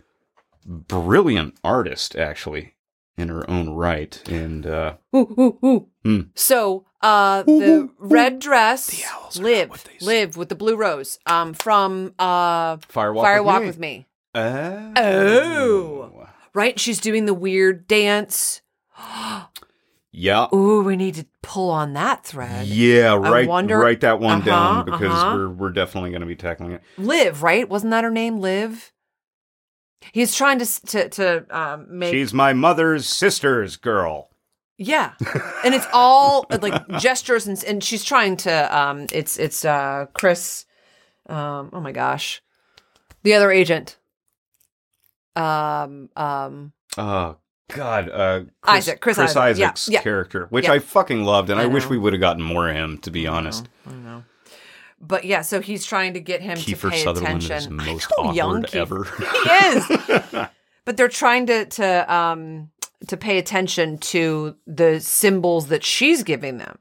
brilliant 0.68 1.56
artist, 1.64 2.14
actually, 2.14 2.74
in 3.16 3.28
her 3.28 3.48
own 3.50 3.70
right. 3.70 4.22
And 4.28 4.66
uh, 4.66 4.94
Ooh, 5.16 5.34
ooh, 5.62 5.66
ooh. 5.66 5.88
Hmm. 6.04 6.20
So, 6.34 6.84
uh, 7.00 7.42
the 7.44 7.88
red 7.98 8.38
dress, 8.38 9.02
owls 9.12 9.40
live, 9.40 9.70
what 9.70 9.84
they 9.84 9.98
say. 9.98 10.06
live 10.06 10.36
with 10.36 10.48
the 10.50 10.54
blue 10.54 10.76
rose, 10.76 11.18
um, 11.26 11.54
from 11.54 12.14
uh, 12.18 12.76
Firewalk, 12.78 13.22
Fire 13.22 13.42
with 13.42 13.46
Walk 13.46 13.60
Me. 13.62 13.66
with 13.66 13.78
Me. 13.78 14.06
Oh. 14.34 14.92
Oh. 14.96 16.28
Right? 16.54 16.78
She's 16.78 17.00
doing 17.00 17.26
the 17.26 17.34
weird 17.34 17.86
dance. 17.88 18.62
Yeah. 20.10 20.48
Ooh, 20.52 20.82
we 20.82 20.96
need 20.96 21.14
to 21.16 21.26
pull 21.42 21.70
on 21.70 21.92
that 21.92 22.24
thread. 22.24 22.66
Yeah, 22.66 23.14
right. 23.14 23.46
wonder- 23.48 23.78
write 23.78 24.00
that 24.00 24.18
one 24.20 24.38
Uh-huh, 24.38 24.50
down 24.50 24.84
because 24.84 25.02
uh-huh. 25.12 25.34
we're 25.36 25.48
we're 25.50 25.70
definitely 25.70 26.10
going 26.10 26.22
to 26.22 26.26
be 26.26 26.34
tackling 26.34 26.72
it. 26.72 26.82
Live, 26.96 27.42
right? 27.42 27.68
Wasn't 27.68 27.90
that 27.90 28.02
her 28.04 28.10
name? 28.10 28.38
Liv. 28.40 28.92
He's 30.12 30.34
trying 30.34 30.58
to 30.60 30.82
to 30.86 31.08
to 31.10 31.46
um, 31.58 31.86
make 31.98 32.12
She's 32.12 32.32
my 32.32 32.52
mother's 32.52 33.06
sister's 33.06 33.76
girl. 33.76 34.30
yeah, 34.76 35.12
and 35.64 35.74
it's 35.74 35.86
all 35.92 36.46
like 36.62 36.86
gestures 36.98 37.46
and 37.46 37.62
and 37.64 37.82
she's 37.82 38.04
trying 38.04 38.36
to 38.38 38.76
um 38.78 39.06
it's 39.12 39.36
it's 39.38 39.64
uh 39.64 40.06
Chris 40.14 40.64
um 41.28 41.70
oh 41.72 41.80
my 41.80 41.92
gosh 41.92 42.40
the 43.22 43.34
other 43.34 43.50
agent 43.50 43.96
um 45.36 46.08
um 46.16 46.72
Oh 46.96 47.36
God, 47.70 48.08
uh, 48.08 48.40
Chris, 48.62 48.88
Isaak, 48.88 49.00
Chris 49.00 49.18
Isaak. 49.18 49.58
Yeah, 49.58 49.66
Isaak's 49.66 49.88
yeah. 49.88 50.00
character, 50.02 50.46
which 50.50 50.64
Yeah. 50.64 50.72
I 50.72 50.78
fucking 50.78 51.22
loved, 51.24 51.50
and 51.50 51.60
I, 51.60 51.64
I 51.64 51.66
wish 51.66 51.86
we 51.86 51.98
would 51.98 52.12
have 52.14 52.20
gotten 52.20 52.42
more 52.42 52.68
of 52.68 52.74
him. 52.74 52.98
To 52.98 53.10
be 53.10 53.26
honest, 53.26 53.68
I 53.86 53.90
don't 53.90 54.04
know. 54.04 54.24
But 55.00 55.24
yeah, 55.24 55.42
so 55.42 55.60
he's 55.60 55.86
trying 55.86 56.14
to 56.14 56.20
get 56.20 56.42
him 56.42 56.56
to 56.56 56.76
pay 56.90 57.02
Sutherland 57.02 57.42
attention. 57.44 57.80
is 57.80 57.86
most 57.86 58.12
I 58.18 58.22
know, 58.24 58.32
young 58.32 58.64
awkward 58.64 58.70
Kiefer. 58.70 58.80
ever. 58.80 59.04
He 59.44 60.38
is. 60.40 60.46
but 60.84 60.96
they're 60.96 61.08
trying 61.08 61.46
to 61.46 61.64
to 61.66 62.12
um 62.12 62.70
to 63.06 63.16
pay 63.16 63.38
attention 63.38 63.98
to 63.98 64.56
the 64.66 65.00
symbols 65.00 65.68
that 65.68 65.84
she's 65.84 66.22
giving 66.24 66.58
them. 66.58 66.78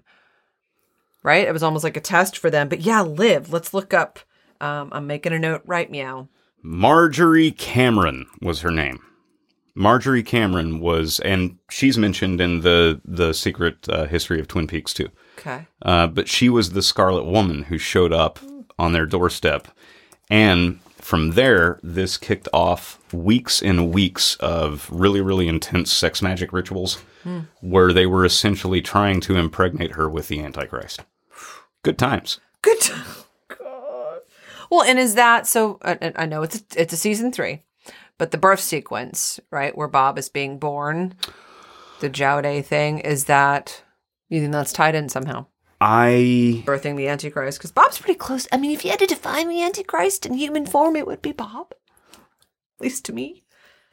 Right? 1.24 1.48
It 1.48 1.52
was 1.52 1.64
almost 1.64 1.84
like 1.84 1.98
a 1.98 2.02
test 2.02 2.38
for 2.38 2.50
them. 2.50 2.70
But 2.70 2.82
yeah, 2.82 3.02
live. 3.02 3.52
Let's 3.54 3.74
look 3.74 3.94
up. 3.94 4.20
Um, 4.62 4.90
I'm 4.92 5.06
making 5.08 5.34
a 5.34 5.40
note. 5.40 5.62
Right, 5.66 5.90
meow. 5.92 6.28
Marjorie 6.64 7.52
Cameron 7.52 8.26
was 8.42 8.62
her 8.62 8.72
name. 8.72 9.00
Marjorie 9.78 10.24
Cameron 10.24 10.80
was, 10.80 11.20
and 11.20 11.58
she's 11.70 11.98
mentioned 11.98 12.42
in 12.42 12.62
the 12.62 13.00
the 13.06 13.34
secret 13.34 13.88
uh, 13.88 14.06
history 14.06 14.40
of 14.40 14.48
Twin 14.48 14.68
Peaks 14.68 14.94
too. 14.94 15.10
Okay. 15.38 15.68
Uh, 15.84 16.08
but 16.08 16.28
she 16.28 16.50
was 16.50 16.72
the 16.72 16.82
Scarlet 16.82 17.26
Woman 17.26 17.64
who 17.64 17.78
showed 17.78 18.12
up 18.12 18.40
on 18.80 18.94
their 18.94 19.06
doorstep. 19.06 19.68
And 20.30 20.82
from 20.98 21.32
there, 21.32 21.80
this 21.84 22.18
kicked 22.18 22.50
off 22.52 23.00
weeks 23.14 23.62
and 23.62 23.94
weeks 23.94 24.36
of 24.38 24.90
really, 24.92 25.22
really 25.22 25.48
intense 25.48 25.94
sex 25.94 26.22
magic 26.22 26.52
rituals 26.52 27.02
where 27.60 27.92
they 27.92 28.06
were 28.06 28.24
essentially 28.24 28.82
trying 28.82 29.20
to 29.20 29.36
impregnate 29.36 29.92
her 29.92 30.10
with 30.10 30.30
the 30.30 30.42
Antichrist. 30.42 31.02
Good 31.84 31.98
times. 31.98 32.40
Good. 32.62 32.80
God. 33.48 34.20
Well, 34.70 34.84
and 34.84 34.98
is 34.98 35.16
that 35.16 35.46
so? 35.46 35.78
I, 35.84 36.14
I 36.16 36.26
know 36.26 36.42
it's 36.44 36.58
a, 36.58 36.82
it's 36.82 36.94
a 36.94 36.98
season 36.98 37.32
three, 37.32 37.64
but 38.18 38.32
the 38.32 38.38
birth 38.38 38.60
sequence, 38.60 39.40
right, 39.52 39.78
where 39.78 39.88
Bob 39.88 40.18
is 40.18 40.30
being 40.30 40.58
born, 40.60 41.16
the 42.00 42.10
Jaude 42.10 42.66
thing, 42.66 43.00
is 43.00 43.26
that 43.26 43.84
you 44.30 44.40
think 44.42 44.52
that's 44.52 44.74
tied 44.74 44.96
in 44.96 45.10
somehow? 45.10 45.46
I 45.80 46.64
Birthing 46.66 46.98
the 46.98 47.08
Antichrist, 47.08 47.60
because 47.60 47.72
Bob's 47.72 48.00
pretty 48.00 48.18
close. 48.18 48.48
I 48.52 48.58
mean, 48.58 48.72
if 48.72 48.84
you 48.84 48.90
had 48.92 49.00
to 49.00 49.06
define 49.06 49.48
the 49.48 49.62
Antichrist 49.62 50.26
in 50.26 50.34
human 50.34 50.66
form, 50.66 50.96
it 50.96 51.06
would 51.06 51.22
be 51.22 51.32
Bob, 51.32 51.74
at 52.14 52.82
least 52.82 53.06
to 53.06 53.14
me. 53.14 53.44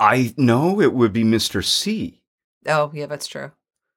I 0.00 0.34
know 0.36 0.80
it 0.80 0.94
would 0.94 1.12
be 1.12 1.24
Mr. 1.24 1.62
C. 1.64 2.22
Oh, 2.66 2.90
yeah, 2.94 3.06
that's 3.06 3.26
true. 3.26 3.52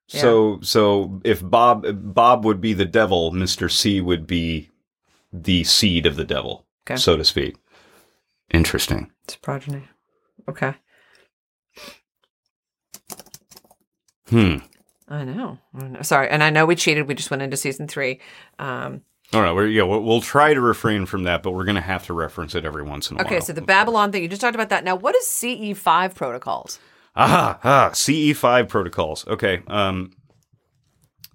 Yeah. 0.09 0.21
So 0.21 0.59
so 0.61 1.21
if 1.25 1.41
Bob 1.47 1.85
Bob 2.13 2.45
would 2.45 2.61
be 2.61 2.73
the 2.73 2.85
devil, 2.85 3.31
Mr. 3.31 3.69
C 3.69 3.99
would 3.99 4.25
be 4.25 4.69
the 5.33 5.63
seed 5.65 6.05
of 6.05 6.15
the 6.15 6.23
devil, 6.23 6.65
Okay. 6.85 6.95
so 6.97 7.17
to 7.17 7.25
speak. 7.25 7.57
Interesting. 8.53 9.11
It's 9.25 9.35
progeny. 9.35 9.83
Okay. 10.49 10.73
Hmm. 14.29 14.57
I 15.07 15.23
know. 15.23 15.57
I 15.73 15.87
know. 15.87 16.01
Sorry, 16.01 16.29
and 16.29 16.43
I 16.43 16.49
know 16.49 16.65
we 16.65 16.75
cheated. 16.75 17.07
We 17.07 17.15
just 17.15 17.31
went 17.31 17.41
into 17.41 17.55
season 17.55 17.87
three. 17.87 18.19
Um, 18.59 19.01
All 19.33 19.41
right, 19.41 19.53
we're, 19.53 19.67
yeah, 19.67 19.83
we'll, 19.83 20.03
we'll 20.03 20.21
try 20.21 20.53
to 20.53 20.59
refrain 20.59 21.05
from 21.05 21.23
that, 21.23 21.43
but 21.43 21.51
we're 21.51 21.63
going 21.63 21.75
to 21.75 21.81
have 21.81 22.05
to 22.07 22.13
reference 22.13 22.55
it 22.55 22.65
every 22.65 22.83
once 22.83 23.09
in 23.09 23.15
a 23.15 23.23
while. 23.23 23.25
Okay, 23.27 23.39
so 23.39 23.53
the 23.53 23.61
Babylon 23.61 24.11
thing, 24.11 24.21
you 24.21 24.27
just 24.27 24.41
talked 24.41 24.55
about 24.55 24.69
that. 24.69 24.83
Now, 24.83 24.95
what 24.95 25.15
is 25.15 25.23
CE5 25.25 26.15
protocols? 26.15 26.79
ah 27.17 27.59
ah 27.63 27.91
CE 27.93 28.33
five 28.37 28.67
protocols. 28.67 29.27
Okay, 29.27 29.63
um, 29.67 30.11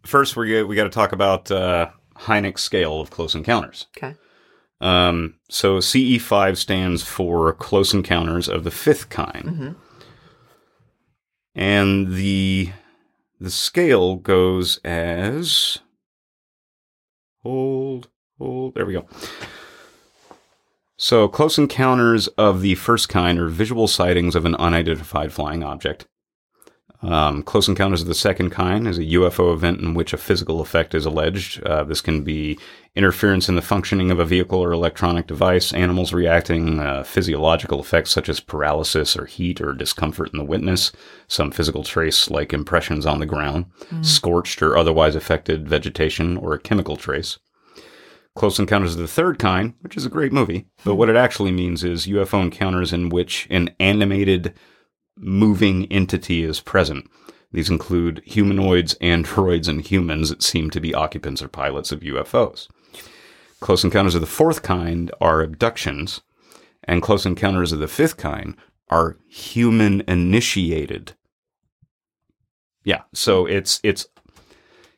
first 0.05 0.37
we 0.37 0.62
we 0.62 0.77
got 0.77 0.85
to 0.85 0.90
talk 0.90 1.12
about 1.12 1.51
uh, 1.51 1.90
Hynek 2.16 2.59
scale 2.59 3.01
of 3.01 3.11
close 3.11 3.35
encounters. 3.35 3.88
Okay. 3.96 4.14
Um, 4.82 5.34
so 5.48 5.78
CE 5.80 6.18
five 6.20 6.58
stands 6.58 7.02
for 7.04 7.52
close 7.54 7.94
encounters 7.94 8.48
of 8.48 8.64
the 8.64 8.70
fifth 8.72 9.08
kind, 9.10 9.44
Mhm. 9.44 9.74
and 11.54 12.14
the 12.14 12.70
the 13.40 13.50
scale 13.50 14.16
goes 14.16 14.78
as 14.85 15.78
hold 17.42 18.08
hold 18.38 18.74
there 18.74 18.85
we 18.87 18.94
go. 18.94 19.06
So, 20.96 21.26
close 21.26 21.58
encounters 21.58 22.28
of 22.28 22.60
the 22.60 22.76
first 22.76 23.08
kind 23.08 23.38
are 23.40 23.48
visual 23.48 23.88
sightings 23.88 24.37
of 24.37 24.44
an 24.44 24.54
unidentified 24.56 25.33
flying 25.33 25.64
object. 25.64 26.06
Um, 27.03 27.42
close 27.42 27.69
encounters 27.69 28.03
of 28.03 28.07
the 28.07 28.15
second 28.15 28.50
kind 28.50 28.87
is 28.87 28.96
a 28.96 29.03
UFO 29.05 29.53
event 29.53 29.81
in 29.81 29.92
which 29.94 30.13
a 30.13 30.19
physical 30.19 30.61
effect 30.61 30.94
is 30.94 31.05
alleged. 31.05 31.61
Uh, 31.65 31.83
this 31.83 32.00
can 32.00 32.23
be 32.23 32.59
interference 32.94 33.48
in 33.48 33.57
the 33.57 33.63
functioning 33.63 34.13
of 34.13 34.21
a 34.21 34.25
vehicle 34.25 34.61
or 34.61 34.71
electronic 34.71 35.27
device, 35.27 35.73
animals 35.73 36.13
reacting, 36.13 36.79
uh, 36.79 37.03
physiological 37.03 37.81
effects 37.81 38.13
such 38.13 38.29
as 38.29 38.38
paralysis 38.38 39.17
or 39.17 39.27
heat 39.27 39.61
or 39.61 39.73
discomfort 39.73 40.31
in 40.33 40.38
the 40.38 40.44
witness, 40.44 40.92
some 41.27 41.50
physical 41.50 41.83
trace 41.83 42.31
like 42.31 42.53
impressions 42.53 43.05
on 43.05 43.19
the 43.19 43.27
ground, 43.27 43.67
scorched 44.03 44.63
or 44.63 44.77
otherwise 44.77 45.17
affected 45.17 45.69
vegetation, 45.69 46.37
or 46.37 46.55
a 46.55 46.61
chemical 46.61 46.96
trace. 46.96 47.38
Close 48.35 48.59
Encounters 48.59 48.94
of 48.94 49.00
the 49.00 49.09
Third 49.09 49.38
Kind, 49.38 49.75
which 49.81 49.96
is 49.96 50.07
a 50.07 50.11
great 50.11 50.33
movie, 50.33 50.67
but 50.85 50.94
what 50.94 51.11
it 51.11 51.17
actually 51.17 51.53
means 51.53 51.85
is 51.85 52.07
UFO 52.07 52.42
encounters 52.42 52.92
in 52.92 53.11
which 53.11 53.46
an 53.50 53.75
animated 53.79 54.55
moving 55.17 55.90
entity 55.90 56.42
is 56.42 56.60
present. 56.60 57.10
These 57.52 57.69
include 57.69 58.23
humanoids, 58.25 58.94
androids, 58.94 59.69
and 59.69 59.81
humans 59.81 60.31
that 60.31 60.42
seem 60.42 60.71
to 60.71 60.81
be 60.81 60.94
occupants 60.94 61.42
or 61.42 61.48
pilots 61.48 61.92
of 61.92 62.00
UFOs. 62.00 62.69
Close 63.60 63.85
Encounters 63.85 64.15
of 64.15 64.21
the 64.21 64.27
Fourth 64.27 64.63
Kind 64.63 65.13
are 65.21 65.42
abductions, 65.42 66.23
and 66.85 67.02
Close 67.02 67.27
Encounters 67.27 67.73
of 67.73 67.79
the 67.79 67.88
Fifth 67.88 68.17
Kind 68.17 68.56
are 68.88 69.19
human 69.29 70.02
initiated. 70.08 71.13
Yeah, 72.85 73.02
so 73.13 73.46
it's 73.46 73.81
it's 73.83 74.06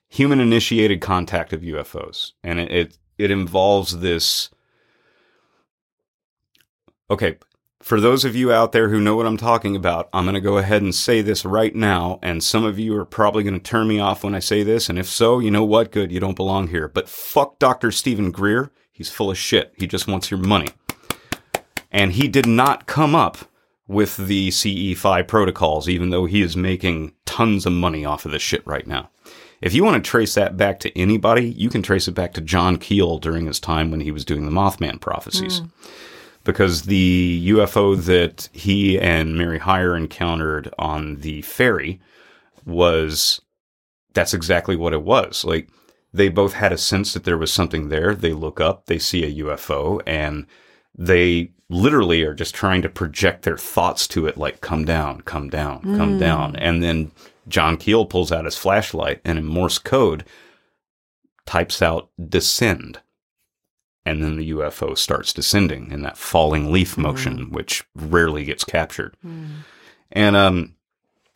human 0.08 0.40
initiated 0.40 1.00
contact 1.00 1.52
of 1.52 1.60
UFOs, 1.60 2.32
and 2.42 2.58
it, 2.58 2.72
it 2.72 2.98
it 3.18 3.30
involves 3.30 3.98
this. 3.98 4.48
Okay, 7.10 7.36
for 7.84 8.00
those 8.00 8.24
of 8.24 8.34
you 8.34 8.50
out 8.50 8.72
there 8.72 8.88
who 8.88 8.98
know 8.98 9.14
what 9.14 9.26
I'm 9.26 9.36
talking 9.36 9.76
about, 9.76 10.08
I'm 10.14 10.24
going 10.24 10.34
to 10.34 10.40
go 10.40 10.56
ahead 10.56 10.80
and 10.80 10.94
say 10.94 11.20
this 11.20 11.44
right 11.44 11.74
now. 11.74 12.18
And 12.22 12.42
some 12.42 12.64
of 12.64 12.78
you 12.78 12.96
are 12.96 13.04
probably 13.04 13.42
going 13.42 13.60
to 13.60 13.60
turn 13.60 13.88
me 13.88 14.00
off 14.00 14.24
when 14.24 14.34
I 14.34 14.38
say 14.38 14.62
this. 14.62 14.88
And 14.88 14.98
if 14.98 15.06
so, 15.06 15.38
you 15.38 15.50
know 15.50 15.64
what? 15.64 15.92
Good. 15.92 16.10
You 16.10 16.18
don't 16.18 16.34
belong 16.34 16.68
here. 16.68 16.88
But 16.88 17.10
fuck 17.10 17.58
Dr. 17.58 17.90
Steven 17.90 18.30
Greer. 18.30 18.72
He's 18.90 19.10
full 19.10 19.30
of 19.30 19.36
shit. 19.36 19.74
He 19.76 19.86
just 19.86 20.08
wants 20.08 20.30
your 20.30 20.40
money. 20.40 20.68
And 21.92 22.12
he 22.12 22.26
did 22.26 22.46
not 22.46 22.86
come 22.86 23.14
up 23.14 23.36
with 23.86 24.16
the 24.16 24.48
CE5 24.48 25.28
protocols, 25.28 25.86
even 25.86 26.08
though 26.08 26.24
he 26.24 26.40
is 26.40 26.56
making 26.56 27.12
tons 27.26 27.66
of 27.66 27.74
money 27.74 28.02
off 28.02 28.24
of 28.24 28.32
this 28.32 28.40
shit 28.40 28.66
right 28.66 28.86
now. 28.86 29.10
If 29.60 29.74
you 29.74 29.84
want 29.84 30.02
to 30.02 30.10
trace 30.10 30.32
that 30.36 30.56
back 30.56 30.80
to 30.80 30.98
anybody, 30.98 31.50
you 31.50 31.68
can 31.68 31.82
trace 31.82 32.08
it 32.08 32.12
back 32.12 32.32
to 32.32 32.40
John 32.40 32.78
Keel 32.78 33.18
during 33.18 33.44
his 33.44 33.60
time 33.60 33.90
when 33.90 34.00
he 34.00 34.10
was 34.10 34.24
doing 34.24 34.46
the 34.46 34.50
Mothman 34.50 35.02
prophecies 35.02 35.58
hmm. 35.58 35.66
Because 36.44 36.82
the 36.82 37.48
UFO 37.48 37.96
that 38.04 38.48
he 38.52 38.98
and 38.98 39.36
Mary 39.36 39.58
Hyre 39.58 39.96
encountered 39.96 40.72
on 40.78 41.16
the 41.16 41.42
ferry 41.42 42.00
was 42.64 43.40
that's 44.12 44.34
exactly 44.34 44.76
what 44.76 44.92
it 44.92 45.02
was. 45.02 45.44
Like 45.44 45.68
they 46.12 46.28
both 46.28 46.52
had 46.52 46.72
a 46.72 46.78
sense 46.78 47.12
that 47.14 47.24
there 47.24 47.38
was 47.38 47.52
something 47.52 47.88
there. 47.88 48.14
They 48.14 48.32
look 48.32 48.60
up, 48.60 48.86
they 48.86 48.98
see 48.98 49.24
a 49.24 49.44
UFO, 49.44 50.00
and 50.06 50.46
they 50.96 51.50
literally 51.68 52.22
are 52.22 52.34
just 52.34 52.54
trying 52.54 52.82
to 52.82 52.88
project 52.88 53.42
their 53.42 53.56
thoughts 53.56 54.06
to 54.08 54.26
it 54.26 54.36
like 54.36 54.60
come 54.60 54.84
down, 54.84 55.22
come 55.22 55.48
down, 55.48 55.80
come 55.96 56.12
hmm. 56.12 56.18
down. 56.18 56.56
And 56.56 56.82
then 56.82 57.10
John 57.48 57.76
Keel 57.76 58.06
pulls 58.06 58.30
out 58.30 58.44
his 58.44 58.56
flashlight 58.56 59.20
and 59.24 59.38
in 59.38 59.44
Morse 59.44 59.78
code 59.78 60.24
types 61.46 61.82
out 61.82 62.10
descend 62.28 63.00
and 64.06 64.22
then 64.22 64.36
the 64.36 64.50
UFO 64.50 64.96
starts 64.96 65.32
descending 65.32 65.90
in 65.90 66.02
that 66.02 66.18
falling 66.18 66.70
leaf 66.72 66.96
motion, 66.98 67.50
which 67.50 67.84
rarely 67.94 68.44
gets 68.44 68.64
captured. 68.64 69.16
And 70.12 70.36
um, 70.36 70.74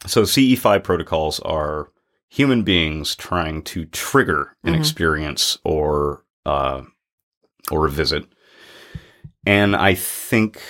so 0.06 0.22
CE5 0.22 0.84
protocols 0.84 1.40
are 1.40 1.90
human 2.28 2.62
beings 2.62 3.16
trying 3.16 3.62
to 3.62 3.86
trigger 3.86 4.54
an 4.64 4.74
experience 4.74 5.58
or 5.64 6.24
uh, 6.46 6.82
or 7.70 7.86
a 7.86 7.90
visit. 7.90 8.24
And 9.46 9.74
I 9.74 9.94
think 9.94 10.60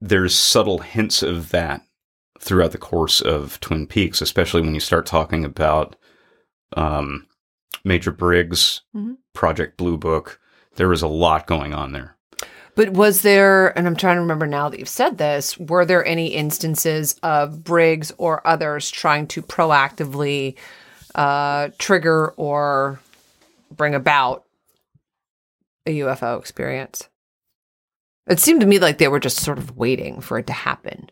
there's 0.00 0.34
subtle 0.34 0.78
hints 0.78 1.22
of 1.22 1.50
that 1.50 1.82
throughout 2.40 2.72
the 2.72 2.78
course 2.78 3.20
of 3.20 3.58
Twin 3.60 3.86
Peaks, 3.86 4.20
especially 4.20 4.60
when 4.60 4.74
you 4.74 4.80
start 4.80 5.06
talking 5.06 5.44
about 5.44 5.96
um, 6.76 7.26
Major 7.84 8.10
Briggs, 8.10 8.82
Mhm. 8.94 9.16
Project 9.32 9.76
Blue 9.76 9.96
Book. 9.96 10.40
There 10.76 10.88
was 10.88 11.02
a 11.02 11.08
lot 11.08 11.46
going 11.46 11.74
on 11.74 11.92
there. 11.92 12.16
But 12.76 12.90
was 12.90 13.22
there, 13.22 13.76
and 13.78 13.86
I'm 13.86 13.94
trying 13.94 14.16
to 14.16 14.20
remember 14.20 14.46
now 14.46 14.68
that 14.68 14.78
you've 14.78 14.88
said 14.88 15.16
this, 15.18 15.56
were 15.58 15.84
there 15.84 16.04
any 16.04 16.28
instances 16.28 17.14
of 17.22 17.62
Briggs 17.62 18.12
or 18.18 18.44
others 18.46 18.90
trying 18.90 19.28
to 19.28 19.42
proactively 19.42 20.56
uh, 21.14 21.68
trigger 21.78 22.34
or 22.36 22.98
bring 23.70 23.94
about 23.94 24.44
a 25.86 26.00
UFO 26.00 26.38
experience? 26.40 27.08
It 28.26 28.40
seemed 28.40 28.60
to 28.60 28.66
me 28.66 28.78
like 28.78 28.98
they 28.98 29.08
were 29.08 29.20
just 29.20 29.38
sort 29.38 29.58
of 29.58 29.76
waiting 29.76 30.20
for 30.20 30.38
it 30.38 30.46
to 30.48 30.52
happen. 30.52 31.10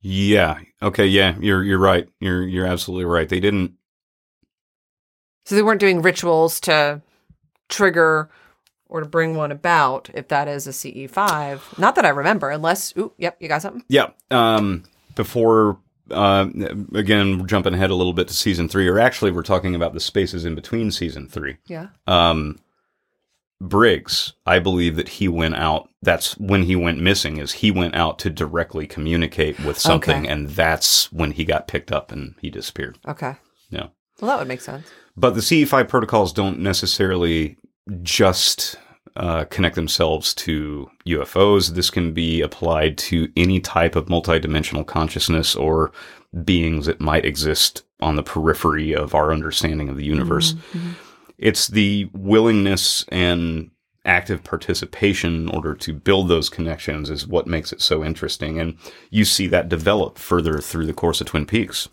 Yeah. 0.00 0.58
Okay. 0.82 1.06
Yeah. 1.06 1.34
You're 1.40 1.64
you're 1.64 1.80
right. 1.80 2.06
You're 2.20 2.46
you're 2.46 2.66
absolutely 2.66 3.06
right. 3.06 3.28
They 3.28 3.40
didn't. 3.40 3.72
So 5.46 5.54
they 5.54 5.62
weren't 5.62 5.80
doing 5.80 6.02
rituals 6.02 6.60
to 6.60 7.00
trigger 7.68 8.28
or 8.88 9.00
to 9.00 9.06
bring 9.06 9.34
one 9.36 9.50
about, 9.50 10.10
if 10.12 10.28
that 10.28 10.46
is 10.48 10.66
a 10.66 10.70
CE5. 10.70 11.78
Not 11.78 11.94
that 11.94 12.04
I 12.04 12.10
remember, 12.10 12.50
unless, 12.50 12.92
ooh, 12.96 13.12
yep, 13.16 13.36
you 13.40 13.48
got 13.48 13.62
something? 13.62 13.84
Yeah. 13.88 14.08
Um. 14.30 14.84
Before. 15.14 15.78
Uh, 16.08 16.48
again, 16.94 17.44
jumping 17.48 17.74
ahead 17.74 17.90
a 17.90 17.94
little 17.96 18.12
bit 18.12 18.28
to 18.28 18.34
season 18.34 18.68
three, 18.68 18.86
or 18.86 19.00
actually, 19.00 19.32
we're 19.32 19.42
talking 19.42 19.74
about 19.74 19.92
the 19.92 19.98
spaces 19.98 20.44
in 20.44 20.54
between 20.54 20.92
season 20.92 21.26
three. 21.26 21.56
Yeah. 21.66 21.88
Um, 22.06 22.60
Briggs, 23.60 24.34
I 24.46 24.58
believe 24.60 24.94
that 24.96 25.08
he 25.08 25.26
went 25.26 25.56
out. 25.56 25.88
That's 26.02 26.36
when 26.38 26.62
he 26.62 26.76
went 26.76 27.00
missing. 27.00 27.38
Is 27.38 27.54
he 27.54 27.70
went 27.72 27.96
out 27.96 28.20
to 28.20 28.30
directly 28.30 28.86
communicate 28.86 29.58
with 29.60 29.78
something, 29.78 30.22
Okay. 30.24 30.28
and 30.32 30.48
that's 30.50 31.10
when 31.10 31.32
he 31.32 31.44
got 31.44 31.66
picked 31.66 31.90
up 31.90 32.12
and 32.12 32.34
he 32.40 32.50
disappeared. 32.50 32.98
Okay. 33.08 33.34
Yeah. 33.70 33.88
Well, 34.20 34.28
that 34.30 34.38
would 34.38 34.46
make 34.48 34.60
sense. 34.60 34.86
But 35.16 35.34
the 35.34 35.40
CE5 35.40 35.88
protocols 35.88 36.32
don't 36.32 36.58
necessarily 36.58 37.56
just 38.02 38.76
uh, 39.16 39.44
connect 39.44 39.74
themselves 39.74 40.34
to 40.34 40.90
UFOs. 41.06 41.70
This 41.70 41.88
can 41.88 42.12
be 42.12 42.42
applied 42.42 42.98
to 42.98 43.30
any 43.36 43.60
type 43.60 43.96
of 43.96 44.06
multidimensional 44.06 44.86
consciousness 44.86 45.56
or 45.56 45.90
beings 46.44 46.86
that 46.86 47.00
might 47.00 47.24
exist 47.24 47.82
on 48.00 48.16
the 48.16 48.22
periphery 48.22 48.94
of 48.94 49.14
our 49.14 49.32
understanding 49.32 49.88
of 49.88 49.96
the 49.96 50.04
universe. 50.04 50.54
It's 51.38 51.68
the 51.68 52.10
willingness 52.12 53.04
and 53.08 53.70
active 54.04 54.44
participation 54.44 55.34
in 55.34 55.48
order 55.48 55.74
to 55.74 55.92
build 55.92 56.28
those 56.28 56.48
connections 56.48 57.10
is 57.10 57.26
what 57.26 57.46
makes 57.46 57.72
it 57.72 57.80
so 57.80 58.04
interesting. 58.04 58.60
And 58.60 58.76
you 59.10 59.24
see 59.24 59.46
that 59.48 59.68
develop 59.68 60.18
further 60.18 60.60
through 60.60 60.86
the 60.86 60.92
course 60.92 61.20
of 61.20 61.26
Twin 61.26 61.46
Peaks. 61.46 61.88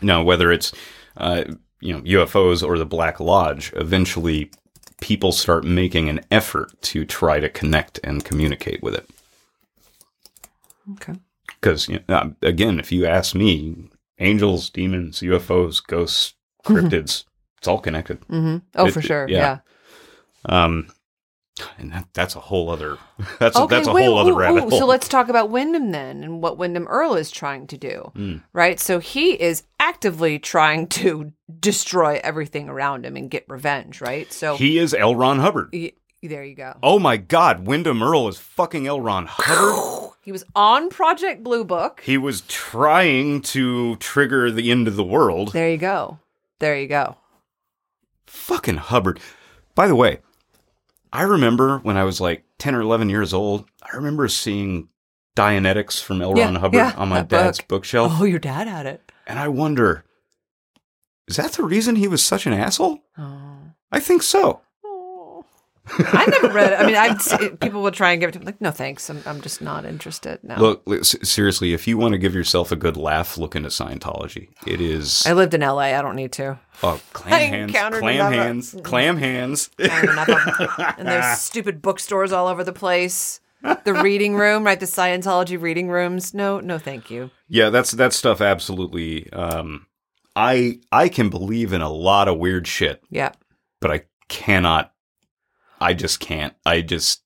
Now, 0.00 0.22
whether 0.22 0.50
it's 0.52 0.72
uh, 1.16 1.44
you 1.80 1.92
know 1.94 2.00
UFOs 2.02 2.66
or 2.66 2.78
the 2.78 2.86
Black 2.86 3.20
Lodge, 3.20 3.72
eventually 3.76 4.50
people 5.00 5.30
start 5.32 5.64
making 5.64 6.08
an 6.08 6.20
effort 6.30 6.72
to 6.82 7.04
try 7.04 7.38
to 7.40 7.48
connect 7.48 8.00
and 8.02 8.24
communicate 8.24 8.82
with 8.82 8.94
it. 8.94 9.08
Okay. 10.94 11.14
Because 11.60 11.88
you 11.88 12.00
know, 12.08 12.14
uh, 12.16 12.28
again, 12.42 12.78
if 12.78 12.90
you 12.92 13.06
ask 13.06 13.34
me, 13.34 13.76
angels, 14.18 14.70
demons, 14.70 15.20
UFOs, 15.20 15.84
ghosts, 15.86 16.34
cryptids, 16.64 17.24
it's 17.58 17.68
all 17.68 17.78
connected. 17.80 18.20
Mm-hmm. 18.22 18.56
Oh, 18.74 18.86
It- 18.86 18.92
for 18.94 19.02
sure. 19.02 19.28
yeah. 19.28 19.58
Yeah. 20.48 20.64
Um, 20.64 20.88
and 21.78 21.92
that, 21.92 22.06
that's 22.12 22.36
a 22.36 22.40
whole 22.40 22.70
other 22.70 22.98
that's 23.38 23.56
a, 23.56 23.62
Okay. 23.62 23.76
that's 23.76 23.88
a 23.88 23.92
wait, 23.92 24.04
whole 24.06 24.18
other 24.18 24.32
ooh, 24.32 24.38
rabbit 24.38 24.64
ooh, 24.64 24.68
hole. 24.70 24.78
So 24.78 24.86
let's 24.86 25.08
talk 25.08 25.28
about 25.28 25.50
Windom 25.50 25.90
then 25.92 26.22
and 26.22 26.42
what 26.42 26.58
Windom 26.58 26.86
Earle 26.88 27.14
is 27.16 27.30
trying 27.30 27.66
to 27.68 27.76
do. 27.78 28.12
Mm. 28.16 28.42
Right. 28.52 28.78
So 28.80 28.98
he 28.98 29.32
is 29.32 29.64
actively 29.80 30.38
trying 30.38 30.86
to 30.88 31.32
destroy 31.60 32.20
everything 32.22 32.68
around 32.68 33.04
him 33.06 33.16
and 33.16 33.30
get 33.30 33.44
revenge. 33.48 34.00
Right. 34.00 34.32
So 34.32 34.56
he 34.56 34.78
is 34.78 34.94
L. 34.94 35.14
Ron 35.14 35.38
Hubbard. 35.40 35.70
there 36.22 36.44
you 36.44 36.54
go. 36.54 36.76
Oh 36.82 36.98
my 36.98 37.16
God, 37.16 37.66
Windom 37.66 38.02
Earle 38.02 38.28
is 38.28 38.38
fucking 38.38 38.86
L. 38.86 39.00
Ron 39.00 39.26
Hubbard. 39.28 40.04
He 40.28 40.32
was 40.32 40.44
on 40.54 40.90
Project 40.90 41.42
Blue 41.42 41.64
Book. 41.64 42.02
he 42.04 42.18
was 42.18 42.42
trying 42.42 43.40
to 43.42 43.96
trigger 43.96 44.50
the 44.50 44.70
end 44.70 44.86
of 44.86 44.94
the 44.94 45.02
world. 45.04 45.54
There 45.54 45.70
you 45.70 45.78
go. 45.78 46.18
There 46.58 46.76
you 46.78 46.86
go. 46.86 47.16
Fucking 48.26 48.76
Hubbard. 48.76 49.20
By 49.74 49.86
the 49.86 49.94
way, 49.96 50.18
I 51.12 51.22
remember 51.22 51.78
when 51.78 51.96
I 51.96 52.04
was 52.04 52.20
like 52.20 52.44
10 52.58 52.74
or 52.74 52.80
11 52.80 53.08
years 53.08 53.32
old, 53.32 53.64
I 53.82 53.96
remember 53.96 54.28
seeing 54.28 54.88
Dianetics 55.36 56.02
from 56.02 56.20
L. 56.20 56.36
Yeah, 56.36 56.50
Hubbard 56.58 56.74
yeah, 56.74 56.94
on 56.96 57.08
my 57.08 57.22
dad's 57.22 57.58
book. 57.58 57.68
bookshelf. 57.68 58.12
Oh, 58.16 58.24
your 58.24 58.38
dad 58.38 58.66
had 58.66 58.86
it. 58.86 59.12
And 59.26 59.38
I 59.38 59.48
wonder, 59.48 60.04
is 61.26 61.36
that 61.36 61.52
the 61.52 61.62
reason 61.62 61.96
he 61.96 62.08
was 62.08 62.24
such 62.24 62.46
an 62.46 62.52
asshole? 62.52 62.98
Oh. 63.16 63.58
I 63.92 64.00
think 64.00 64.22
so. 64.22 64.60
I 65.98 66.26
never 66.26 66.54
read 66.54 66.72
it. 66.72 66.80
I 66.80 66.86
mean, 66.86 66.96
I'd 66.96 67.20
see, 67.20 67.48
people 67.50 67.82
would 67.82 67.94
try 67.94 68.12
and 68.12 68.20
give 68.20 68.28
it 68.28 68.32
to 68.32 68.40
me. 68.40 68.46
Like, 68.46 68.60
no, 68.60 68.70
thanks. 68.70 69.08
I'm, 69.10 69.22
I'm 69.26 69.40
just 69.40 69.60
not 69.62 69.84
interested. 69.84 70.38
No. 70.42 70.80
Look, 70.86 71.04
seriously, 71.04 71.72
if 71.72 71.86
you 71.86 71.96
want 71.98 72.12
to 72.12 72.18
give 72.18 72.34
yourself 72.34 72.70
a 72.72 72.76
good 72.76 72.96
laugh, 72.96 73.38
look 73.38 73.54
into 73.56 73.68
Scientology. 73.68 74.48
It 74.66 74.80
is 74.80 75.26
I 75.26 75.32
lived 75.32 75.54
in 75.54 75.60
LA. 75.62 75.78
I 75.98 76.02
don't 76.02 76.16
need 76.16 76.32
to. 76.32 76.58
oh, 76.82 76.94
I 76.94 77.00
clam 77.12 77.50
hands, 77.50 77.70
encountered 77.70 78.00
clam 78.00 78.14
enough 78.14 78.28
of- 78.32 78.38
hands, 78.38 78.76
clam 78.82 79.16
hands. 79.16 79.70
I 79.78 79.88
have 79.88 80.04
enough 80.04 80.28
of- 80.28 80.94
and 80.98 81.08
there's 81.08 81.38
stupid 81.40 81.80
bookstores 81.82 82.32
all 82.32 82.46
over 82.48 82.62
the 82.64 82.72
place. 82.72 83.40
The 83.84 83.92
reading 83.94 84.36
room, 84.36 84.64
right? 84.64 84.78
The 84.78 84.86
Scientology 84.86 85.60
reading 85.60 85.88
rooms. 85.88 86.32
No, 86.32 86.60
no, 86.60 86.78
thank 86.78 87.10
you. 87.10 87.30
Yeah, 87.48 87.70
that's 87.70 87.90
that 87.92 88.12
stuff. 88.12 88.40
Absolutely. 88.40 89.32
Um, 89.32 89.86
I 90.36 90.78
I 90.92 91.08
can 91.08 91.28
believe 91.28 91.72
in 91.72 91.80
a 91.80 91.88
lot 91.90 92.28
of 92.28 92.38
weird 92.38 92.68
shit, 92.68 93.02
Yeah. 93.10 93.32
but 93.80 93.90
I 93.90 94.02
cannot. 94.28 94.92
I 95.80 95.94
just 95.94 96.20
can't. 96.20 96.54
I 96.66 96.80
just 96.80 97.22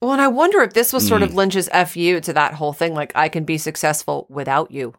Well, 0.00 0.12
and 0.12 0.20
I 0.20 0.28
wonder 0.28 0.60
if 0.62 0.74
this 0.74 0.92
was 0.92 1.06
sort 1.06 1.22
Mm. 1.22 1.24
of 1.24 1.34
Lynch's 1.34 1.68
fu 1.88 2.20
to 2.20 2.32
that 2.34 2.54
whole 2.54 2.72
thing. 2.74 2.94
Like, 2.94 3.12
I 3.14 3.28
can 3.28 3.44
be 3.44 3.56
successful 3.58 4.26
without 4.28 4.70
you. 4.70 4.94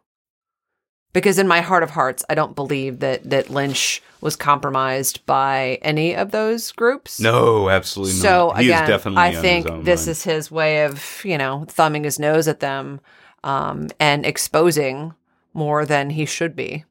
Because 1.12 1.38
in 1.38 1.48
my 1.48 1.60
heart 1.62 1.82
of 1.82 1.90
hearts, 1.90 2.24
I 2.28 2.34
don't 2.34 2.54
believe 2.56 2.98
that 3.00 3.30
that 3.30 3.48
Lynch 3.48 4.02
was 4.20 4.36
compromised 4.36 5.24
by 5.24 5.78
any 5.80 6.14
of 6.14 6.30
those 6.30 6.72
groups. 6.72 7.20
no, 7.20 7.68
absolutely 7.70 8.14
So 8.14 8.48
not. 8.48 8.58
He 8.58 8.66
again, 8.70 8.82
is 8.82 8.88
definitely. 8.88 9.22
I 9.22 9.34
think 9.34 9.64
this 9.84 10.02
mind. 10.06 10.10
is 10.10 10.24
his 10.24 10.50
way 10.50 10.84
of, 10.84 11.22
you 11.24 11.38
know, 11.38 11.64
thumbing 11.68 12.04
his 12.04 12.18
nose 12.18 12.48
at 12.48 12.60
them 12.60 13.00
um, 13.44 13.88
and 14.00 14.26
exposing 14.26 15.14
more 15.54 15.86
than 15.86 16.10
he 16.10 16.26
should 16.26 16.54
be. 16.56 16.84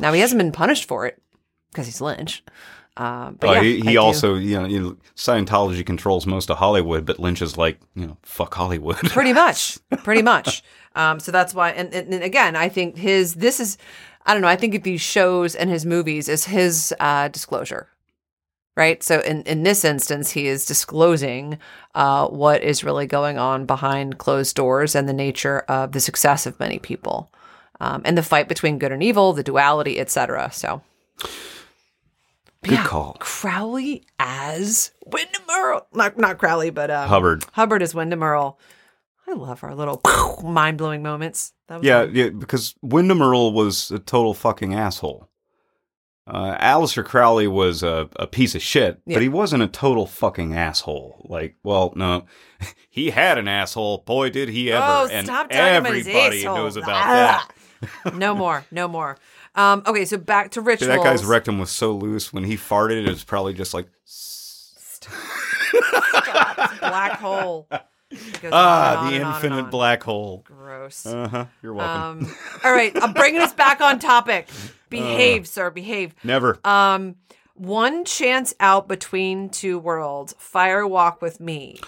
Now 0.00 0.12
he 0.12 0.20
hasn't 0.20 0.38
been 0.40 0.52
punished 0.52 0.86
for 0.88 1.06
it 1.06 1.20
because 1.70 1.86
he's 1.86 2.00
Lynch. 2.00 2.42
Uh, 2.98 3.30
but 3.30 3.48
Oh, 3.48 3.52
yeah, 3.54 3.62
he, 3.62 3.80
he 3.80 3.96
also, 3.96 4.34
you 4.34 4.60
know, 4.60 4.66
you 4.66 4.80
know, 4.80 4.96
Scientology 5.14 5.86
controls 5.86 6.26
most 6.26 6.50
of 6.50 6.58
Hollywood, 6.58 7.06
but 7.06 7.20
Lynch 7.20 7.40
is 7.40 7.56
like, 7.56 7.78
you 7.94 8.06
know, 8.06 8.16
fuck 8.22 8.52
Hollywood. 8.54 8.96
pretty 9.10 9.32
much. 9.32 9.78
Pretty 10.02 10.22
much. 10.22 10.62
Um 10.96 11.20
so 11.20 11.30
that's 11.30 11.54
why 11.54 11.70
and, 11.70 11.94
and, 11.94 12.12
and 12.12 12.24
again 12.24 12.56
i 12.56 12.68
think 12.68 12.96
his 12.96 13.34
this 13.34 13.60
is 13.60 13.78
i 14.26 14.32
don't 14.32 14.42
know 14.42 14.48
i 14.48 14.56
think 14.56 14.74
of 14.74 14.82
these 14.82 15.00
shows 15.00 15.54
and 15.54 15.70
his 15.70 15.86
movies 15.86 16.28
is 16.28 16.44
his 16.46 16.92
uh 16.98 17.28
disclosure 17.28 17.88
right? 18.76 19.02
So 19.02 19.20
in 19.20 19.42
in 19.42 19.64
this 19.64 19.84
instance 19.84 20.30
he 20.30 20.46
is 20.46 20.64
disclosing 20.66 21.58
uh 21.94 22.26
what 22.28 22.62
is 22.62 22.84
really 22.84 23.06
going 23.06 23.38
on 23.38 23.66
behind 23.66 24.18
closed 24.18 24.56
doors 24.56 24.94
and 24.94 25.08
the 25.08 25.12
nature 25.12 25.60
of 25.68 25.92
the 25.92 26.00
success 26.00 26.46
of 26.46 26.58
many 26.58 26.78
people 26.78 27.30
um, 27.80 28.02
and 28.04 28.16
the 28.18 28.22
fight 28.22 28.48
between 28.48 28.78
good 28.78 28.92
and 28.92 29.02
evil 29.02 29.32
the 29.32 29.42
duality 29.44 30.00
etc 30.00 30.50
so 30.52 30.80
Good 32.64 32.78
call. 32.80 33.16
crowley 33.20 34.04
as 34.18 34.92
windom 35.06 35.42
earle 35.50 35.86
not, 35.94 36.18
not 36.18 36.38
crowley 36.38 36.70
but 36.70 36.90
um, 36.90 37.08
Hubbard. 37.08 37.44
Hubbard 37.52 37.82
is 37.82 37.94
Windom 37.94 38.22
Earle. 38.22 38.58
I 39.28 39.32
love 39.34 39.62
our 39.62 39.74
little 39.74 40.00
mind 40.42 40.78
blowing 40.78 41.02
moments. 41.02 41.52
That 41.68 41.78
was 41.80 41.86
Yeah, 41.86 42.02
yeah, 42.04 42.30
because 42.30 42.74
Windom 42.82 43.20
Earle 43.22 43.52
was 43.52 43.90
a 43.90 43.98
total 43.98 44.32
fucking 44.34 44.74
asshole. 44.74 45.28
Uh, 46.26 46.56
Aleister 46.58 47.04
Crowley 47.04 47.46
was 47.46 47.82
a, 47.82 48.08
a 48.16 48.26
piece 48.26 48.54
of 48.54 48.60
shit, 48.62 49.00
Yeah. 49.06 49.16
but 49.16 49.22
he 49.22 49.28
wasn't 49.30 49.62
a 49.62 49.66
total 49.66 50.04
fucking 50.06 50.54
asshole. 50.54 51.24
Like, 51.28 51.56
well, 51.62 51.92
no, 51.96 52.26
he 52.90 53.10
had 53.10 53.38
an 53.38 53.48
asshole. 53.48 53.98
Boy, 53.98 54.28
did 54.30 54.48
he 54.50 54.70
ever! 54.72 54.84
Oh, 54.84 55.08
and 55.10 55.26
stop 55.26 55.48
talking 55.50 55.76
about 55.76 55.94
his 55.94 56.06
everybody 56.06 56.44
knows 56.44 56.76
about 56.76 56.88
Ah. 56.90 57.48
that. 58.04 58.14
no 58.14 58.34
more, 58.34 58.64
no 58.70 58.88
more. 58.88 59.16
Um, 59.58 59.82
okay, 59.86 60.04
so 60.04 60.16
back 60.16 60.52
to 60.52 60.60
rituals. 60.60 60.96
that 60.96 61.02
guy's 61.02 61.24
rectum 61.24 61.58
was 61.58 61.70
so 61.70 61.92
loose 61.92 62.32
when 62.32 62.44
he 62.44 62.56
farted, 62.56 63.04
it 63.04 63.08
was 63.08 63.24
probably 63.24 63.54
just 63.54 63.74
like, 63.74 63.88
Stop. 64.04 65.12
Black 66.80 67.12
hole. 67.18 67.66
Ah, 67.70 67.74
the 67.74 68.46
on 68.46 68.52
and 68.52 68.52
on 68.52 69.12
and 69.12 69.34
infinite 69.34 69.70
black 69.70 70.02
hole. 70.02 70.42
Gross. 70.46 71.04
Uh 71.04 71.28
huh. 71.28 71.44
You're 71.62 71.74
welcome. 71.74 72.26
Um, 72.26 72.34
all 72.64 72.72
right, 72.72 72.92
I'm 73.02 73.12
bringing 73.12 73.42
us 73.42 73.52
back 73.52 73.80
on 73.80 73.98
topic. 73.98 74.48
Uh. 74.88 74.90
Behave, 74.90 75.46
sir. 75.46 75.68
Behave. 75.68 76.14
Never. 76.24 76.58
Um, 76.64 77.16
one 77.52 78.06
chance 78.06 78.54
out 78.58 78.88
between 78.88 79.50
two 79.50 79.78
worlds. 79.78 80.34
Fire 80.38 80.86
walk 80.86 81.20
with 81.20 81.40
me. 81.40 81.78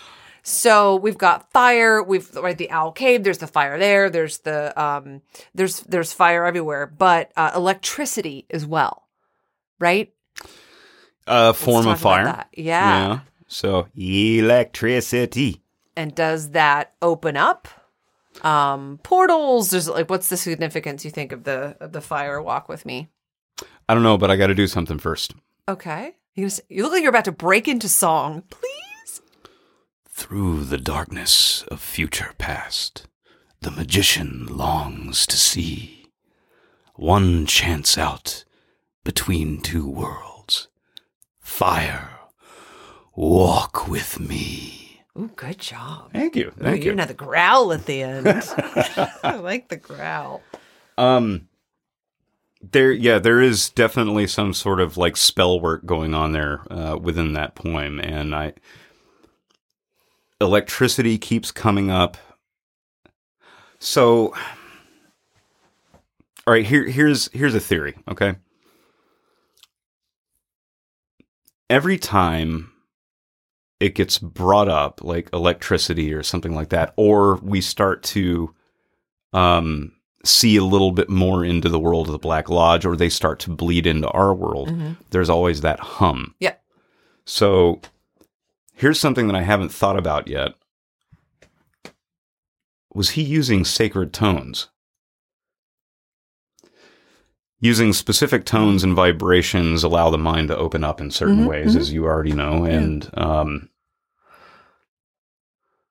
So 0.42 0.96
we've 0.96 1.18
got 1.18 1.50
fire. 1.52 2.02
We've 2.02 2.34
right 2.36 2.56
the 2.56 2.70
owl 2.70 2.92
cave. 2.92 3.24
There's 3.24 3.38
the 3.38 3.46
fire 3.46 3.78
there. 3.78 4.08
There's 4.10 4.38
the 4.38 4.72
um. 4.80 5.22
There's 5.54 5.80
there's 5.80 6.12
fire 6.12 6.44
everywhere, 6.46 6.86
but 6.86 7.30
uh, 7.36 7.52
electricity 7.54 8.46
as 8.50 8.64
well, 8.66 9.06
right? 9.78 10.12
A 11.26 11.52
form 11.54 11.86
of 11.86 12.00
fire. 12.00 12.24
that. 12.24 12.48
Yeah. 12.54 13.20
So 13.46 13.88
electricity. 13.94 15.60
And 15.96 16.14
does 16.14 16.50
that 16.50 16.94
open 17.02 17.36
up 17.36 17.68
um 18.42 18.98
portals? 19.02 19.70
There's 19.70 19.88
like, 19.88 20.08
what's 20.08 20.28
the 20.28 20.36
significance 20.36 21.04
you 21.04 21.10
think 21.10 21.32
of 21.32 21.44
the 21.44 21.76
of 21.80 21.92
the 21.92 22.00
fire 22.00 22.40
walk 22.40 22.68
with 22.68 22.86
me? 22.86 23.08
I 23.88 23.94
don't 23.94 24.02
know, 24.04 24.16
but 24.16 24.30
I 24.30 24.36
got 24.36 24.46
to 24.46 24.54
do 24.54 24.66
something 24.66 24.98
first. 24.98 25.34
Okay. 25.68 26.14
You, 26.34 26.44
gonna 26.44 26.46
s- 26.46 26.60
you 26.68 26.84
look 26.84 26.92
like 26.92 27.02
you're 27.02 27.10
about 27.10 27.24
to 27.26 27.32
break 27.32 27.66
into 27.68 27.88
song. 27.88 28.44
Please. 28.48 28.70
Through 30.20 30.64
the 30.64 30.76
darkness 30.76 31.62
of 31.68 31.80
future 31.80 32.34
past, 32.36 33.08
the 33.62 33.70
magician 33.70 34.46
longs 34.50 35.26
to 35.26 35.36
see 35.36 36.08
one 36.94 37.46
chance 37.46 37.96
out 37.96 38.44
between 39.02 39.62
two 39.62 39.88
worlds. 39.88 40.68
Fire, 41.40 42.10
walk 43.16 43.88
with 43.88 44.20
me. 44.20 45.00
Ooh, 45.18 45.30
good 45.34 45.58
job. 45.58 46.12
Thank 46.12 46.36
you. 46.36 46.52
Ooh, 46.62 46.68
you 46.68 46.74
even 46.74 46.98
had 46.98 47.08
the 47.08 47.14
growl 47.14 47.72
at 47.72 47.86
the 47.86 48.02
end. 48.02 48.26
I 49.24 49.36
like 49.36 49.68
the 49.68 49.78
growl. 49.78 50.42
Um, 50.98 51.48
there, 52.60 52.92
yeah, 52.92 53.18
there 53.18 53.40
is 53.40 53.70
definitely 53.70 54.26
some 54.26 54.52
sort 54.52 54.80
of 54.80 54.98
like 54.98 55.16
spell 55.16 55.58
work 55.58 55.86
going 55.86 56.12
on 56.12 56.32
there 56.32 56.60
uh, 56.70 56.98
within 57.00 57.32
that 57.32 57.54
poem, 57.54 57.98
and 57.98 58.34
I 58.34 58.52
electricity 60.40 61.18
keeps 61.18 61.50
coming 61.52 61.90
up. 61.90 62.16
So, 63.78 64.34
all 66.46 66.52
right, 66.54 66.64
here, 66.66 66.84
here's 66.88 67.30
here's 67.32 67.54
a 67.54 67.60
theory. 67.60 67.96
Okay, 68.08 68.34
every 71.68 71.98
time 71.98 72.72
it 73.78 73.94
gets 73.94 74.18
brought 74.18 74.68
up, 74.68 75.02
like 75.02 75.30
electricity 75.32 76.12
or 76.12 76.22
something 76.22 76.54
like 76.54 76.68
that, 76.70 76.92
or 76.96 77.36
we 77.36 77.60
start 77.60 78.02
to 78.02 78.54
um 79.32 79.92
see 80.22 80.56
a 80.56 80.64
little 80.64 80.92
bit 80.92 81.08
more 81.08 81.42
into 81.44 81.68
the 81.70 81.78
world 81.78 82.06
of 82.06 82.12
the 82.12 82.18
Black 82.18 82.50
Lodge 82.50 82.84
or 82.84 82.94
they 82.94 83.08
start 83.08 83.38
to 83.40 83.48
bleed 83.50 83.86
into 83.86 84.08
our 84.08 84.34
world, 84.34 84.68
Mhm. 84.68 84.96
there's 85.10 85.30
always 85.30 85.62
that 85.62 85.80
hum. 85.80 86.34
Yeah. 86.40 86.56
So 87.24 87.80
here's 88.80 88.98
something 88.98 89.26
that 89.26 89.36
I 89.36 89.42
haven't 89.42 89.70
thought 89.72 89.98
about 89.98 90.26
yet. 90.28 90.52
Was 92.94 93.10
he 93.10 93.22
using 93.22 93.64
sacred 93.64 94.12
tones? 94.12 94.68
Using 97.60 97.92
specific 97.92 98.46
tones 98.46 98.82
and 98.82 98.94
vibrations 98.94 99.84
allow 99.84 100.08
the 100.08 100.16
mind 100.18 100.48
to 100.48 100.56
open 100.56 100.82
up 100.82 100.98
in 101.00 101.10
certain 101.10 101.44
Mhm, 101.44 101.46
ways, 101.46 101.76
mhm. 101.76 101.80
as 101.80 101.92
you 101.92 102.06
already 102.06 102.32
know. 102.32 102.64
And 102.64 103.08
um, 103.18 103.68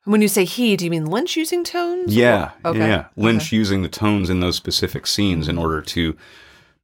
When 0.06 0.22
you 0.24 0.28
say 0.28 0.46
he, 0.46 0.76
do 0.76 0.86
you 0.86 0.90
mean 0.92 1.06
Lynch 1.06 1.36
using 1.38 1.64
tones? 1.64 2.16
Yeah, 2.16 2.52
okay. 2.66 2.80
yeah. 2.80 3.06
Lynch 3.16 3.48
Okay. 3.50 3.56
using 3.58 3.84
the 3.84 3.90
tones 3.90 4.30
in 4.32 4.40
those 4.40 4.56
specific 4.56 5.06
scenes 5.06 5.48
in 5.48 5.58
order 5.60 5.82
to 5.82 6.18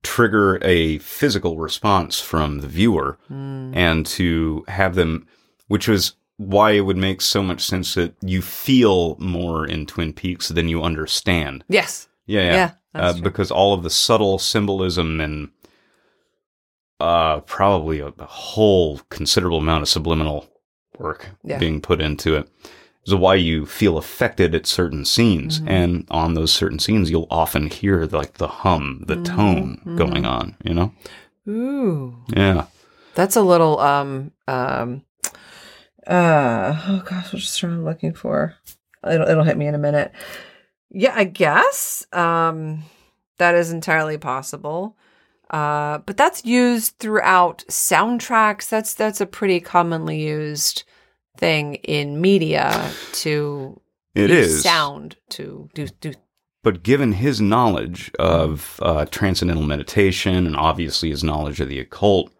trigger 0.04 0.60
a 0.62 1.00
physical 1.00 1.58
response 1.58 2.20
from 2.20 2.60
the 2.60 2.68
viewer 2.68 3.18
Mm. 3.32 3.76
and 3.76 4.06
to 4.06 4.64
have 4.68 4.94
them, 4.94 5.26
which 5.68 5.88
was 5.88 6.14
why 6.38 6.72
it 6.72 6.82
would 6.82 6.98
make 6.98 7.22
so 7.22 7.42
much 7.42 7.62
sense 7.64 7.94
that 7.94 8.14
you 8.22 8.42
feel 8.42 9.16
more 9.20 9.66
in 9.66 9.86
Twin 9.86 10.12
Peaks 10.14 10.50
than 10.50 10.68
you 10.68 10.84
understand. 10.84 11.64
Yes. 11.70 12.08
Yeah, 12.26 12.42
yeah. 12.42 12.72
Yeah, 12.94 13.02
uh, 13.02 13.14
because 13.22 13.52
all 13.52 13.74
of 13.74 13.84
the 13.84 13.90
subtle 13.90 14.38
symbolism 14.40 15.22
and 15.22 15.50
uh, 17.00 17.40
probably 17.42 18.00
a, 18.00 18.08
a 18.08 18.26
whole 18.26 19.00
considerable 19.10 19.60
amount 19.60 19.82
of 19.84 19.90
subliminal 19.90 20.48
work 20.98 21.30
Yeah. 21.44 21.58
being 21.60 21.82
put 21.82 22.02
into 22.02 22.36
it 22.36 22.50
is 23.06 23.14
why 23.14 23.36
you 23.36 23.66
feel 23.66 23.98
affected 23.98 24.56
at 24.56 24.66
certain 24.66 25.06
scenes, 25.06 25.60
Mm-hmm. 25.60 25.68
and 25.70 26.08
on 26.10 26.34
those 26.34 26.52
certain 26.52 26.80
scenes, 26.80 27.12
you'll 27.12 27.28
often 27.30 27.70
hear 27.70 28.06
like 28.06 28.36
the 28.36 28.48
hum, 28.48 29.04
the 29.08 29.16
Mm-hmm. 29.16 29.36
tone 29.36 29.96
going 29.96 30.26
on. 30.26 30.56
You 30.64 30.74
know? 30.74 30.94
Ooh. 31.48 32.16
Yeah. 32.36 32.66
That's 33.14 33.36
a 33.36 33.42
little 33.44 33.80
um 33.80 34.32
um 34.48 35.04
uh 36.08 36.82
oh 36.88 37.04
gosh, 37.06 37.34
what's 37.34 37.64
I'm 37.64 37.84
looking 37.86 38.14
for? 38.14 38.56
It'll 39.10 39.28
it'll 39.28 39.44
hit 39.44 39.58
me 39.58 39.68
in 39.68 39.76
a 39.76 39.80
minute. 39.80 40.12
Yeah, 40.90 41.14
I 41.16 41.24
guess. 41.24 42.06
Um 42.14 42.84
that 43.38 43.56
is 43.56 43.72
entirely 43.72 44.18
possible. 44.18 44.96
Uh 45.50 46.00
but 46.00 46.18
that's 46.18 46.46
used 46.46 46.98
throughout 47.00 47.64
soundtracks. 47.70 48.70
That's 48.70 48.94
that's 48.94 49.22
a 49.22 49.26
pretty 49.26 49.60
commonly 49.60 50.22
used 50.22 50.84
thing 51.38 51.76
in 51.76 52.22
media 52.22 52.92
to 53.12 53.80
it 54.14 54.32
is 54.32 54.64
sound 54.64 55.18
to 55.30 55.70
do 55.74 55.88
do 56.00 56.14
But 56.64 56.82
given 56.84 57.12
his 57.12 57.42
knowledge 57.42 58.12
of 58.18 58.80
uh, 58.82 59.06
transcendental 59.08 59.66
meditation 59.66 60.48
and 60.48 60.56
obviously 60.56 61.10
his 61.10 61.24
knowledge 61.24 61.60
of 61.60 61.68
the 61.68 61.80
occult, 61.80 62.32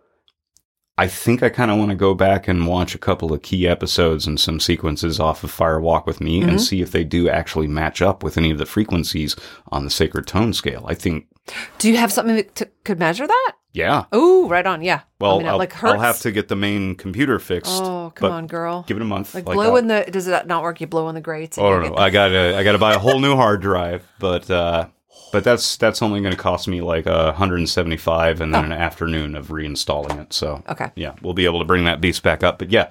I 0.98 1.08
think 1.08 1.44
I 1.44 1.50
kind 1.50 1.72
of 1.72 1.78
want 1.78 1.90
to 1.92 1.96
go 1.96 2.14
back 2.14 2.48
and 2.48 2.68
watch 2.68 2.96
a 2.96 2.98
couple 2.98 3.34
of 3.34 3.42
key 3.42 3.68
episodes 3.68 4.26
and 4.26 4.40
some 4.40 4.62
sequences 4.62 5.20
off 5.20 5.44
of 5.44 5.52
Fire 5.52 5.80
Walk 5.82 6.08
with 6.08 6.22
Me 6.22 6.40
Mm-hmm. 6.40 6.50
and 6.50 6.62
see 6.62 6.82
if 6.82 6.92
they 6.92 7.04
do 7.04 7.28
actually 7.30 7.68
match 7.68 8.02
up 8.02 8.24
with 8.24 8.38
any 8.38 8.50
of 8.50 8.58
the 8.58 8.66
frequencies 8.66 9.36
on 9.74 9.84
the 9.84 9.90
sacred 9.90 10.26
tone 10.26 10.54
scale. 10.54 10.86
I 10.88 10.94
think, 10.94 11.28
Do 11.80 11.90
you 11.92 11.98
have 11.98 12.14
something 12.14 12.36
that 12.38 12.56
t- 12.56 12.66
could 12.86 12.98
measure 12.98 13.28
that? 13.28 13.52
yeah. 13.74 14.06
Oh, 14.14 14.48
right 14.48 14.66
on. 14.66 14.82
Yeah. 14.82 15.02
Well, 15.20 15.36
I 15.36 15.38
mean, 15.40 15.48
I'll, 15.48 15.58
like 15.58 15.84
I'll 15.84 16.00
have 16.00 16.20
to 16.22 16.32
get 16.32 16.48
the 16.48 16.56
main 16.56 16.96
computer 16.96 17.40
fixed. 17.40 17.74
Oh, 17.84 18.14
come 18.16 18.32
on, 18.32 18.48
girl. 18.48 18.86
Give 18.88 18.96
it 18.96 19.02
a 19.02 19.06
month. 19.06 19.36
like, 19.36 19.46
like 19.46 19.56
blow 19.56 19.76
in 19.76 19.88
the. 19.88 20.06
Does 20.10 20.28
that 20.28 20.48
not 20.48 20.64
work? 20.64 20.80
You 20.80 20.88
blow 20.88 21.10
in 21.10 21.16
the 21.16 21.20
grates. 21.22 21.58
Oh 21.58 21.78
no, 21.82 21.90
get- 21.90 22.00
I 22.00 22.10
gotta 22.10 22.56
I 22.58 22.64
gotta 22.64 22.78
buy 22.78 22.94
a 22.94 23.00
whole 23.00 23.20
new 23.20 23.36
hard 23.36 23.62
drive, 23.62 24.08
but 24.20 24.50
uh, 24.50 24.88
but 25.32 25.44
that's 25.44 25.78
that's 25.78 26.02
only 26.02 26.22
going 26.22 26.32
to 26.34 26.38
cost 26.38 26.68
me 26.68 26.82
like 26.82 27.06
a 27.06 27.34
hundred 27.34 27.58
and 27.58 27.70
seventy 27.70 27.98
five, 27.98 28.42
and 28.42 28.54
then 28.54 28.64
Oh. 28.64 28.66
an 28.66 28.72
afternoon 28.74 29.36
of 29.36 29.48
reinstalling 29.48 30.20
it. 30.22 30.34
So 30.34 30.64
Okay. 30.70 30.92
yeah, 30.96 31.14
we'll 31.22 31.34
be 31.34 31.46
able 31.46 31.60
to 31.60 31.66
bring 31.66 31.86
that 31.86 32.02
beast 32.02 32.24
back 32.24 32.44
up. 32.44 32.60
But 32.60 32.72
yeah, 32.72 32.90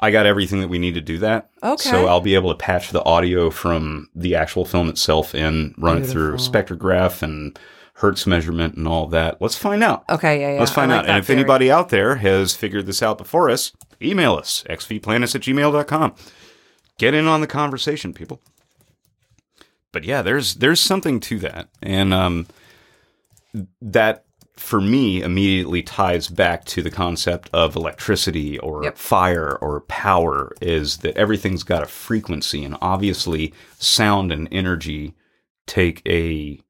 I 0.00 0.10
got 0.10 0.24
everything 0.26 0.60
that 0.60 0.68
we 0.68 0.78
need 0.78 0.94
to 0.94 1.00
do 1.00 1.18
that. 1.18 1.50
Okay. 1.62 1.90
So 1.90 2.06
I'll 2.06 2.20
be 2.20 2.34
able 2.34 2.50
to 2.50 2.56
patch 2.56 2.90
the 2.90 3.04
audio 3.04 3.50
from 3.50 4.08
the 4.14 4.34
actual 4.34 4.64
film 4.64 4.88
itself 4.88 5.34
in, 5.34 5.74
run 5.78 5.98
it 6.02 6.06
through 6.06 6.36
spectrograph 6.36 7.22
and 7.22 7.58
hertz 7.94 8.26
measurement 8.26 8.76
and 8.76 8.88
all 8.88 9.06
that. 9.08 9.42
Let's 9.42 9.56
find 9.56 9.84
out. 9.84 10.04
Okay. 10.08 10.40
Yeah. 10.40 10.52
Yeah. 10.54 10.58
Let's 10.60 10.72
find 10.72 10.90
like 10.90 11.00
out. 11.00 11.06
And 11.06 11.18
if 11.18 11.26
theory. 11.26 11.40
anybody 11.40 11.70
out 11.70 11.90
there 11.90 12.16
has 12.16 12.54
figured 12.54 12.86
this 12.86 13.02
out 13.02 13.18
before 13.18 13.50
us, 13.50 13.72
email 14.00 14.34
us, 14.36 14.64
xvplanets 14.70 15.34
at 15.34 15.42
gmail.com. 15.42 16.14
Get 16.98 17.12
in 17.14 17.26
on 17.26 17.40
the 17.42 17.46
conversation, 17.46 18.14
people. 18.14 18.40
But 19.92 20.04
yeah, 20.04 20.22
there's 20.22 20.54
there's 20.56 20.80
something 20.80 21.20
to 21.20 21.38
that. 21.40 21.68
And 21.82 22.14
um, 22.14 22.46
that 23.82 24.24
for 24.56 24.80
me 24.80 25.22
immediately 25.22 25.82
ties 25.82 26.28
back 26.28 26.64
to 26.66 26.82
the 26.82 26.90
concept 26.90 27.48
of 27.52 27.74
electricity 27.76 28.58
or 28.58 28.84
Yep. 28.84 28.98
fire 28.98 29.56
or 29.60 29.80
power 29.82 30.52
is 30.60 30.98
that 30.98 31.16
everything's 31.16 31.62
got 31.62 31.82
a 31.82 31.86
frequency 31.86 32.62
and 32.64 32.76
obviously 32.82 33.54
sound 33.78 34.30
and 34.30 34.48
energy 34.52 35.14
take 35.66 36.02
a 36.06 36.60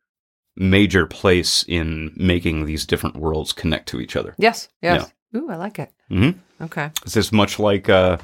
major 0.57 1.07
place 1.07 1.65
in 1.67 2.13
making 2.17 2.65
these 2.65 2.87
different 2.87 3.17
worlds 3.17 3.53
connect 3.53 3.89
to 3.89 4.01
each 4.01 4.15
other. 4.15 4.35
Yes. 4.39 4.69
Yes. 4.83 5.13
Ooh, 5.37 5.49
I 5.51 5.57
like 5.57 5.79
it. 5.79 5.91
Mhm. 6.11 6.37
Okay. 6.61 6.91
It's 7.05 7.15
just 7.15 7.33
much 7.33 7.59
like 7.59 7.89
uh, 7.89 8.19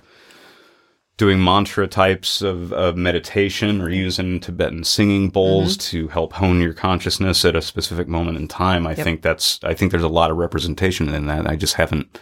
doing 1.16 1.42
mantra 1.42 1.86
types 1.86 2.42
of, 2.42 2.72
of 2.72 2.96
meditation 2.96 3.80
or 3.80 3.88
using 3.88 4.38
Tibetan 4.38 4.84
singing 4.84 5.30
bowls 5.30 5.76
to 5.78 6.08
help 6.08 6.34
hone 6.34 6.60
your 6.60 6.74
consciousness 6.74 7.44
at 7.44 7.56
a 7.56 7.62
specific 7.62 8.06
moment 8.06 8.36
in 8.36 8.48
time. 8.48 8.86
I 8.86 8.94
think 8.94 9.22
that's 9.22 9.58
I 9.64 9.74
think 9.74 9.90
there's 9.90 10.02
a 10.02 10.08
lot 10.08 10.30
of 10.30 10.36
representation 10.36 11.08
in 11.08 11.26
that. 11.26 11.46
I 11.46 11.56
just 11.56 11.74
haven't 11.74 12.18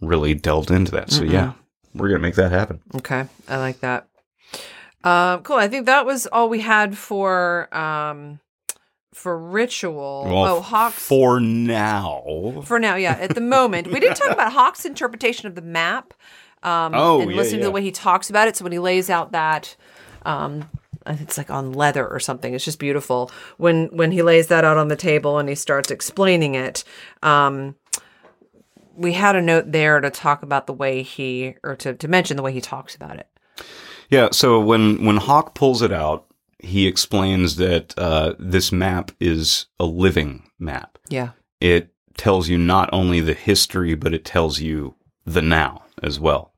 really 0.00 0.34
delved 0.34 0.70
into 0.70 0.90
that. 0.92 1.10
So 1.10 1.22
yeah, 1.22 1.52
we're 1.94 2.08
gonna 2.08 2.20
make 2.20 2.34
that 2.34 2.50
happen. 2.50 2.80
Okay. 2.96 3.26
I 3.48 3.58
like 3.58 3.80
that. 3.80 4.08
Um, 5.04 5.42
cool. 5.42 5.56
I 5.56 5.68
think 5.68 5.86
that 5.86 6.06
was 6.06 6.26
all 6.26 6.48
we 6.48 6.60
had 6.60 6.98
for 6.98 7.72
um 7.76 8.40
for 9.14 9.38
ritual. 9.38 10.24
Well, 10.26 10.56
oh, 10.56 10.60
Hawks. 10.60 10.96
for 10.96 11.38
now. 11.38 12.62
For 12.64 12.78
now, 12.78 12.96
yeah. 12.96 13.12
At 13.12 13.34
the 13.34 13.40
moment, 13.40 13.88
we 13.88 14.00
didn't 14.00 14.16
talk 14.16 14.30
about 14.32 14.52
Hawk's 14.52 14.84
interpretation 14.84 15.46
of 15.46 15.54
the 15.54 15.62
map. 15.62 16.14
Um, 16.62 16.92
Oh, 16.94 17.20
and 17.20 17.30
yeah, 17.30 17.36
listening 17.36 17.60
to 17.60 17.66
the 17.66 17.70
way 17.70 17.82
he 17.82 17.90
talks 17.90 18.30
about 18.30 18.48
it. 18.48 18.56
So 18.56 18.64
when 18.64 18.72
he 18.72 18.78
lays 18.78 19.10
out 19.10 19.32
that, 19.32 19.76
um, 20.24 20.68
it's 21.06 21.36
like 21.36 21.50
on 21.50 21.72
leather 21.72 22.06
or 22.06 22.20
something. 22.20 22.54
It's 22.54 22.64
just 22.64 22.78
beautiful 22.78 23.30
when 23.56 23.86
when 23.86 24.12
he 24.12 24.22
lays 24.22 24.46
that 24.48 24.64
out 24.64 24.76
on 24.76 24.88
the 24.88 24.96
table 24.96 25.38
and 25.38 25.48
he 25.48 25.54
starts 25.54 25.90
explaining 25.90 26.54
it. 26.54 26.84
Um, 27.22 27.74
we 28.94 29.12
had 29.14 29.36
a 29.36 29.42
note 29.42 29.72
there 29.72 30.00
to 30.00 30.10
talk 30.10 30.42
about 30.42 30.66
the 30.66 30.72
way 30.72 31.02
he, 31.02 31.54
or 31.62 31.74
to, 31.76 31.94
to 31.94 32.08
mention 32.08 32.36
the 32.36 32.42
way 32.42 32.52
he 32.52 32.60
talks 32.60 32.94
about 32.94 33.16
it. 33.16 33.26
Yeah, 34.10 34.28
so 34.32 34.60
when 34.60 35.04
when 35.04 35.16
Hawk 35.16 35.54
pulls 35.54 35.80
it 35.82 35.92
out, 35.92 36.26
he 36.58 36.86
explains 36.86 37.56
that 37.56 37.94
uh, 37.98 38.34
this 38.38 38.70
map 38.70 39.10
is 39.18 39.66
a 39.80 39.84
living 39.84 40.48
map. 40.58 40.98
Yeah. 41.08 41.30
It 41.60 41.88
tells 42.16 42.48
you 42.48 42.58
not 42.58 42.90
only 42.92 43.20
the 43.20 43.34
history, 43.34 43.94
but 43.94 44.12
it 44.12 44.24
tells 44.24 44.60
you 44.60 44.94
the 45.24 45.42
now 45.42 45.84
as 46.02 46.20
well. 46.20 46.51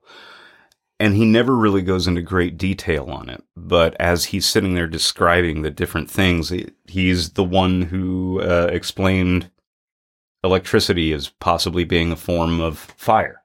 And 1.01 1.17
he 1.17 1.25
never 1.25 1.57
really 1.57 1.83
goes 1.83 2.07
into 2.07 2.23
great 2.23 2.57
detail 2.57 3.11
on 3.11 3.29
it. 3.29 3.43
But 3.57 3.97
as 4.01 4.27
he's 4.27 4.47
sitting 4.47 4.75
there 4.75 4.87
describing 4.87 5.63
the 5.63 5.71
different 5.71 6.09
things, 6.09 6.53
he's 6.87 7.31
the 7.31 7.45
one 7.45 7.83
who 7.83 8.41
uh, 8.41 8.69
explained 8.71 9.51
electricity 10.45 11.13
as 11.13 11.29
possibly 11.29 11.85
being 11.85 12.13
a 12.13 12.17
form 12.17 12.61
of 12.61 12.79
fire. 12.79 13.43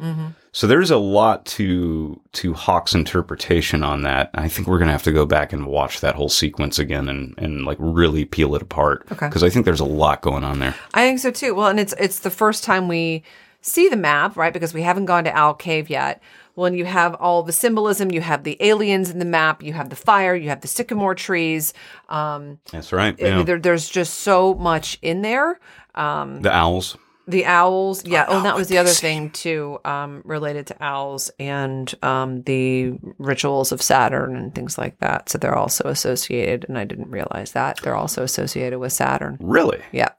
Mm-hmm. 0.00 0.28
So 0.52 0.66
there's 0.66 0.90
a 0.90 0.96
lot 0.96 1.44
to 1.46 2.20
to 2.32 2.54
Hawk's 2.54 2.94
interpretation 2.94 3.82
on 3.82 4.02
that. 4.02 4.30
I 4.34 4.48
think 4.48 4.68
we're 4.68 4.78
gonna 4.78 4.92
have 4.92 5.02
to 5.04 5.12
go 5.12 5.26
back 5.26 5.52
and 5.52 5.66
watch 5.66 6.00
that 6.00 6.14
whole 6.14 6.28
sequence 6.28 6.78
again 6.78 7.08
and 7.08 7.34
and 7.38 7.64
like 7.64 7.78
really 7.80 8.24
peel 8.24 8.54
it 8.54 8.62
apart. 8.62 9.06
Okay. 9.10 9.26
Because 9.26 9.42
I 9.42 9.50
think 9.50 9.64
there's 9.64 9.80
a 9.80 9.84
lot 9.84 10.22
going 10.22 10.44
on 10.44 10.58
there. 10.58 10.74
I 10.94 11.06
think 11.06 11.18
so 11.18 11.30
too. 11.30 11.54
Well, 11.54 11.68
and 11.68 11.80
it's 11.80 11.94
it's 11.98 12.20
the 12.20 12.30
first 12.30 12.64
time 12.64 12.88
we 12.88 13.22
see 13.60 13.88
the 13.88 13.96
map, 13.96 14.36
right? 14.36 14.52
Because 14.52 14.72
we 14.72 14.82
haven't 14.82 15.06
gone 15.06 15.24
to 15.24 15.36
Owl 15.36 15.54
Cave 15.54 15.90
yet. 15.90 16.22
When 16.56 16.72
you 16.74 16.86
have 16.86 17.14
all 17.14 17.42
the 17.42 17.52
symbolism, 17.52 18.10
you 18.10 18.22
have 18.22 18.42
the 18.42 18.56
aliens 18.60 19.10
in 19.10 19.18
the 19.18 19.24
map, 19.26 19.62
you 19.62 19.74
have 19.74 19.90
the 19.90 19.96
fire, 19.96 20.34
you 20.34 20.48
have 20.48 20.62
the 20.62 20.68
sycamore 20.68 21.14
trees. 21.14 21.74
Um, 22.08 22.58
That's 22.72 22.92
right. 22.92 23.14
Yeah. 23.18 23.42
there, 23.42 23.58
there's 23.58 23.88
just 23.88 24.14
so 24.14 24.54
much 24.54 24.98
in 25.02 25.20
there. 25.22 25.60
Um, 25.94 26.40
the 26.40 26.50
owls. 26.54 26.96
the 27.28 27.44
owls, 27.44 28.06
yeah. 28.06 28.24
Oh, 28.26 28.38
and 28.38 28.46
that 28.46 28.56
was 28.56 28.68
the 28.68 28.78
other 28.78 28.90
thing 28.90 29.28
too, 29.30 29.78
um, 29.84 30.22
related 30.24 30.66
to 30.68 30.82
owls 30.82 31.30
and 31.38 31.94
um, 32.02 32.40
the 32.44 32.94
rituals 33.18 33.70
of 33.70 33.82
Saturn 33.82 34.34
and 34.34 34.54
things 34.54 34.78
like 34.78 34.98
that. 35.00 35.28
So 35.28 35.36
they're 35.36 35.54
also 35.54 35.88
associated, 35.88 36.64
and 36.68 36.78
I 36.78 36.84
didn't 36.84 37.10
realize 37.10 37.52
that 37.52 37.80
they're 37.82 37.94
also 37.96 38.22
associated 38.22 38.78
with 38.78 38.94
Saturn. 38.94 39.36
Really? 39.40 39.82
Yeah. 39.92 40.10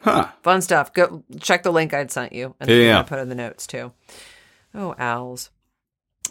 Huh. 0.00 0.28
Fun 0.42 0.60
stuff. 0.60 0.92
Go 0.92 1.24
check 1.40 1.62
the 1.62 1.72
link 1.72 1.94
I'd 1.94 2.10
sent 2.12 2.32
you, 2.34 2.54
and 2.60 2.68
Yeah, 2.68 2.76
yeah. 2.76 2.98
I 3.00 3.02
put 3.02 3.18
in 3.18 3.30
the 3.30 3.34
notes 3.34 3.66
too. 3.66 3.92
Oh, 4.74 4.94
owls. 4.98 5.48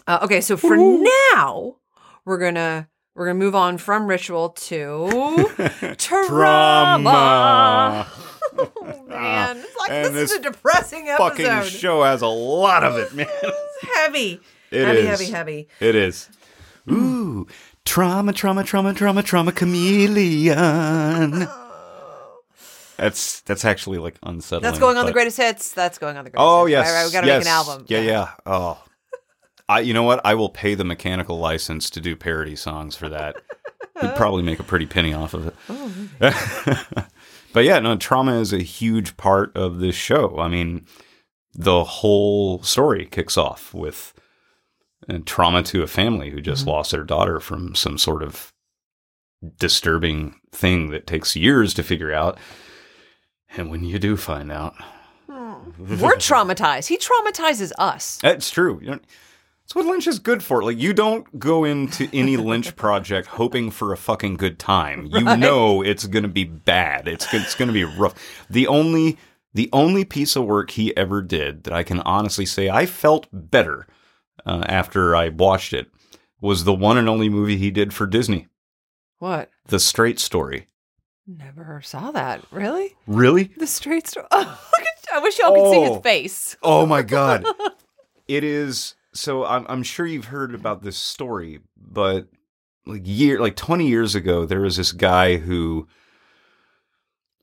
Uh, 0.06 0.20
okay, 0.22 0.40
so 0.40 0.56
for 0.56 0.76
now, 0.76 1.76
we're 2.24 2.38
gonna 2.38 2.88
we're 3.14 3.26
gonna 3.26 3.38
move 3.38 3.54
on 3.54 3.78
from 3.78 4.06
ritual 4.06 4.50
to 4.50 5.48
trauma. 5.98 8.06
oh 8.58 9.04
man, 9.08 9.58
it's 9.58 9.76
like 9.76 9.90
And 9.90 10.14
this, 10.14 10.30
is 10.30 10.38
a 10.38 10.42
depressing 10.42 11.08
episode. 11.08 11.44
Fucking 11.44 11.68
show 11.70 12.02
has 12.04 12.22
a 12.22 12.26
lot 12.28 12.84
of 12.84 12.96
it, 12.96 13.14
man. 13.14 13.26
It's 13.82 13.92
heavy, 13.94 14.40
It 14.70 14.86
heavy, 14.86 14.98
is. 15.00 15.06
heavy, 15.06 15.30
heavy. 15.30 15.68
It 15.80 15.94
is. 15.94 16.30
Ooh, 16.90 17.46
trauma, 17.84 18.32
trauma, 18.32 18.64
trauma, 18.64 18.94
trauma, 18.94 19.22
trauma, 19.22 19.52
chameleon. 19.52 21.46
That's 22.96 23.42
that's 23.42 23.66
actually 23.66 23.98
like 23.98 24.14
unsettling. 24.22 24.62
That's 24.62 24.78
going 24.78 24.96
on 24.96 25.04
the 25.04 25.12
greatest 25.12 25.36
hits. 25.36 25.72
That's 25.72 25.98
going 25.98 26.16
on 26.16 26.24
the 26.24 26.30
greatest. 26.30 26.42
Oh 26.42 26.64
hits. 26.64 26.72
yes, 26.72 26.86
Right, 26.86 26.94
right, 27.00 27.06
we 27.06 27.12
got 27.12 27.20
to 27.22 27.26
yes. 27.26 27.40
make 27.40 27.46
an 27.46 27.52
album. 27.52 27.84
Yeah, 27.88 28.00
yeah. 28.00 28.30
Oh, 28.46 28.82
I. 29.68 29.80
You 29.80 29.94
know 29.94 30.02
what? 30.02 30.20
I 30.24 30.34
will 30.34 30.48
pay 30.48 30.74
the 30.74 30.84
mechanical 30.84 31.38
license 31.38 31.90
to 31.90 32.00
do 32.00 32.16
parody 32.16 32.56
songs 32.56 32.96
for 32.96 33.08
that. 33.08 33.36
We'd 34.02 34.14
probably 34.14 34.42
make 34.42 34.60
a 34.60 34.64
pretty 34.64 34.86
penny 34.86 35.14
off 35.14 35.32
of 35.34 35.46
it. 35.46 35.54
Oh, 35.70 36.86
but 37.52 37.64
yeah, 37.64 37.78
no, 37.78 37.96
trauma 37.96 38.38
is 38.38 38.52
a 38.52 38.58
huge 38.58 39.16
part 39.16 39.56
of 39.56 39.78
this 39.78 39.94
show. 39.94 40.38
I 40.38 40.48
mean, 40.48 40.84
the 41.54 41.82
whole 41.82 42.62
story 42.62 43.06
kicks 43.06 43.38
off 43.38 43.72
with 43.72 44.12
uh, 45.08 45.18
trauma 45.24 45.62
to 45.64 45.82
a 45.82 45.86
family 45.86 46.28
who 46.30 46.40
just 46.42 46.62
Mm-hmm. 46.62 46.70
lost 46.72 46.90
their 46.90 47.04
daughter 47.04 47.40
from 47.40 47.74
some 47.74 47.96
sort 47.96 48.22
of 48.22 48.52
disturbing 49.58 50.34
thing 50.52 50.90
that 50.90 51.06
takes 51.06 51.36
years 51.36 51.72
to 51.74 51.82
figure 51.82 52.12
out. 52.12 52.38
And 53.56 53.70
when 53.70 53.84
you 53.84 53.98
do 53.98 54.16
find 54.16 54.50
out, 54.52 54.74
We're 55.28 56.16
traumatized. 56.16 56.88
He 56.88 56.98
traumatizes 56.98 57.72
us. 57.78 58.18
That's 58.18 58.50
true. 58.50 58.80
That's 59.66 59.74
what 59.74 59.86
Lynch 59.86 60.06
is 60.06 60.20
good 60.20 60.44
for. 60.44 60.62
Like 60.62 60.78
you 60.78 60.92
don't 60.92 61.40
go 61.40 61.64
into 61.64 62.08
any 62.12 62.36
Lynch 62.36 62.76
project 62.76 63.26
hoping 63.26 63.72
for 63.72 63.92
a 63.92 63.96
fucking 63.96 64.36
good 64.36 64.60
time. 64.60 65.06
You 65.06 65.36
know 65.36 65.82
it's 65.82 66.06
going 66.06 66.22
to 66.22 66.28
be 66.28 66.44
bad. 66.44 67.08
It's 67.08 67.32
it's 67.34 67.56
going 67.56 67.66
to 67.66 67.72
be 67.74 67.82
rough. 67.82 68.14
The 68.48 68.68
only 68.68 69.18
the 69.54 69.68
only 69.72 70.04
piece 70.04 70.36
of 70.36 70.44
work 70.44 70.70
he 70.70 70.96
ever 70.96 71.20
did 71.20 71.64
that 71.64 71.72
I 71.72 71.82
can 71.82 71.98
honestly 72.00 72.46
say 72.46 72.68
I 72.70 72.86
felt 72.86 73.26
better 73.32 73.88
uh, 74.44 74.62
after 74.68 75.16
I 75.16 75.30
watched 75.30 75.72
it 75.72 75.90
was 76.40 76.62
the 76.62 76.74
one 76.74 76.96
and 76.96 77.08
only 77.08 77.28
movie 77.28 77.56
he 77.56 77.72
did 77.72 77.92
for 77.92 78.06
Disney, 78.06 78.46
What? 79.18 79.50
The 79.66 79.80
Straight 79.80 80.20
Story. 80.20 80.68
Never 81.26 81.80
saw 81.82 82.12
that. 82.12 82.44
Really? 82.52 82.94
Really? 83.08 83.50
The 83.56 83.66
straight 83.66 84.06
story. 84.06 84.26
Oh, 84.30 84.60
I 85.12 85.18
wish 85.18 85.40
y'all 85.40 85.52
could 85.52 85.72
see 85.72 85.80
his 85.80 85.90
Oh. 85.90 86.00
face. 86.02 86.56
Oh 86.62 86.86
my 86.86 87.02
god. 87.02 87.44
it 88.28 88.44
is 88.44 88.94
so 89.16 89.44
I'm 89.44 89.66
I'm 89.68 89.82
sure 89.82 90.06
you've 90.06 90.26
heard 90.26 90.54
about 90.54 90.82
this 90.82 90.96
story, 90.96 91.60
but 91.76 92.28
like 92.86 93.02
year 93.04 93.40
like 93.40 93.56
20 93.56 93.88
years 93.88 94.14
ago 94.14 94.46
there 94.46 94.60
was 94.60 94.76
this 94.76 94.92
guy 94.92 95.36
who 95.38 95.88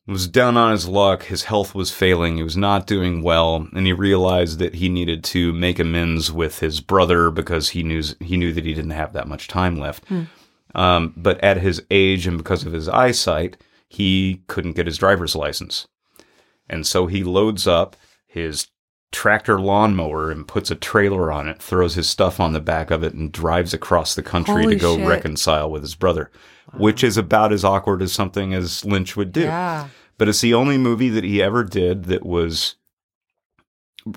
was 0.07 0.27
down 0.27 0.57
on 0.57 0.71
his 0.71 0.87
luck. 0.87 1.23
His 1.23 1.43
health 1.43 1.73
was 1.73 1.91
failing. 1.91 2.37
He 2.37 2.43
was 2.43 2.57
not 2.57 2.87
doing 2.87 3.21
well, 3.21 3.67
and 3.73 3.85
he 3.85 3.93
realized 3.93 4.59
that 4.59 4.75
he 4.75 4.89
needed 4.89 5.23
to 5.25 5.53
make 5.53 5.79
amends 5.79 6.31
with 6.31 6.59
his 6.59 6.81
brother 6.81 7.29
because 7.29 7.69
he 7.69 7.83
knew 7.83 8.03
he 8.19 8.37
knew 8.37 8.53
that 8.53 8.65
he 8.65 8.73
didn't 8.73 8.91
have 8.91 9.13
that 9.13 9.27
much 9.27 9.47
time 9.47 9.77
left. 9.77 10.03
Um, 10.75 11.13
but 11.15 11.41
at 11.43 11.57
his 11.57 11.83
age 11.91 12.25
and 12.27 12.37
because 12.37 12.65
of 12.65 12.73
his 12.73 12.89
eyesight, 12.89 13.57
he 13.87 14.41
couldn't 14.47 14.73
get 14.73 14.87
his 14.87 14.97
driver's 14.97 15.35
license, 15.35 15.87
and 16.69 16.85
so 16.85 17.07
he 17.07 17.23
loads 17.23 17.67
up 17.67 17.95
his 18.25 18.67
tractor 19.13 19.61
lawnmower 19.61 20.29
and 20.29 20.47
puts 20.47 20.69
a 20.69 20.75
trailer 20.75 21.31
on 21.31 21.47
it, 21.47 21.61
throws 21.61 21.95
his 21.95 22.09
stuff 22.09 22.39
on 22.39 22.51
the 22.51 22.59
back 22.59 22.91
of 22.91 23.03
it, 23.03 23.13
and 23.13 23.31
drives 23.31 23.73
across 23.73 24.15
the 24.15 24.23
country 24.23 24.63
Holy 24.63 24.75
to 24.75 24.81
go 24.81 24.97
shit. 24.97 25.07
reconcile 25.07 25.71
with 25.71 25.83
his 25.83 25.95
brother, 25.95 26.29
which 26.73 27.03
is 27.03 27.15
about 27.15 27.53
as 27.53 27.63
awkward 27.63 28.01
as 28.01 28.11
something 28.11 28.53
as 28.53 28.83
Lynch 28.83 29.15
would 29.15 29.31
do. 29.31 29.43
Yeah. 29.43 29.87
But 30.17 30.27
it's 30.27 30.41
the 30.41 30.53
only 30.53 30.77
movie 30.77 31.09
that 31.09 31.23
he 31.23 31.41
ever 31.41 31.63
did 31.63 32.05
that 32.05 32.25
was 32.25 32.75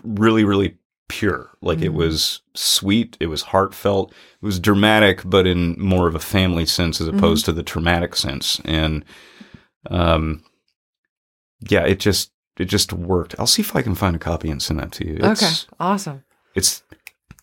really, 0.02 0.44
really 0.44 0.76
pure. 1.08 1.50
Like 1.60 1.80
it 1.80 1.94
was 1.94 2.42
sweet, 2.54 3.16
it 3.20 3.26
was 3.26 3.42
heartfelt, 3.42 4.10
it 4.10 4.44
was 4.44 4.58
dramatic, 4.58 5.22
but 5.24 5.46
in 5.46 5.78
more 5.78 6.08
of 6.08 6.14
a 6.14 6.20
family 6.20 6.66
sense 6.66 7.00
as 7.00 7.08
opposed 7.08 7.44
to 7.44 7.52
the 7.52 7.62
traumatic 7.62 8.16
sense. 8.16 8.60
And 8.64 9.04
um, 9.90 10.42
yeah, 11.68 11.84
it 11.84 12.00
just 12.00 12.30
it 12.58 12.66
just 12.66 12.92
worked. 12.92 13.34
I'll 13.38 13.46
see 13.46 13.62
if 13.62 13.76
I 13.76 13.82
can 13.82 13.94
find 13.94 14.16
a 14.16 14.18
copy 14.18 14.50
and 14.50 14.62
send 14.62 14.80
that 14.80 14.92
to 14.92 15.06
you. 15.06 15.18
It's, 15.20 15.42
okay. 15.42 15.76
Awesome. 15.78 16.24
It's 16.54 16.82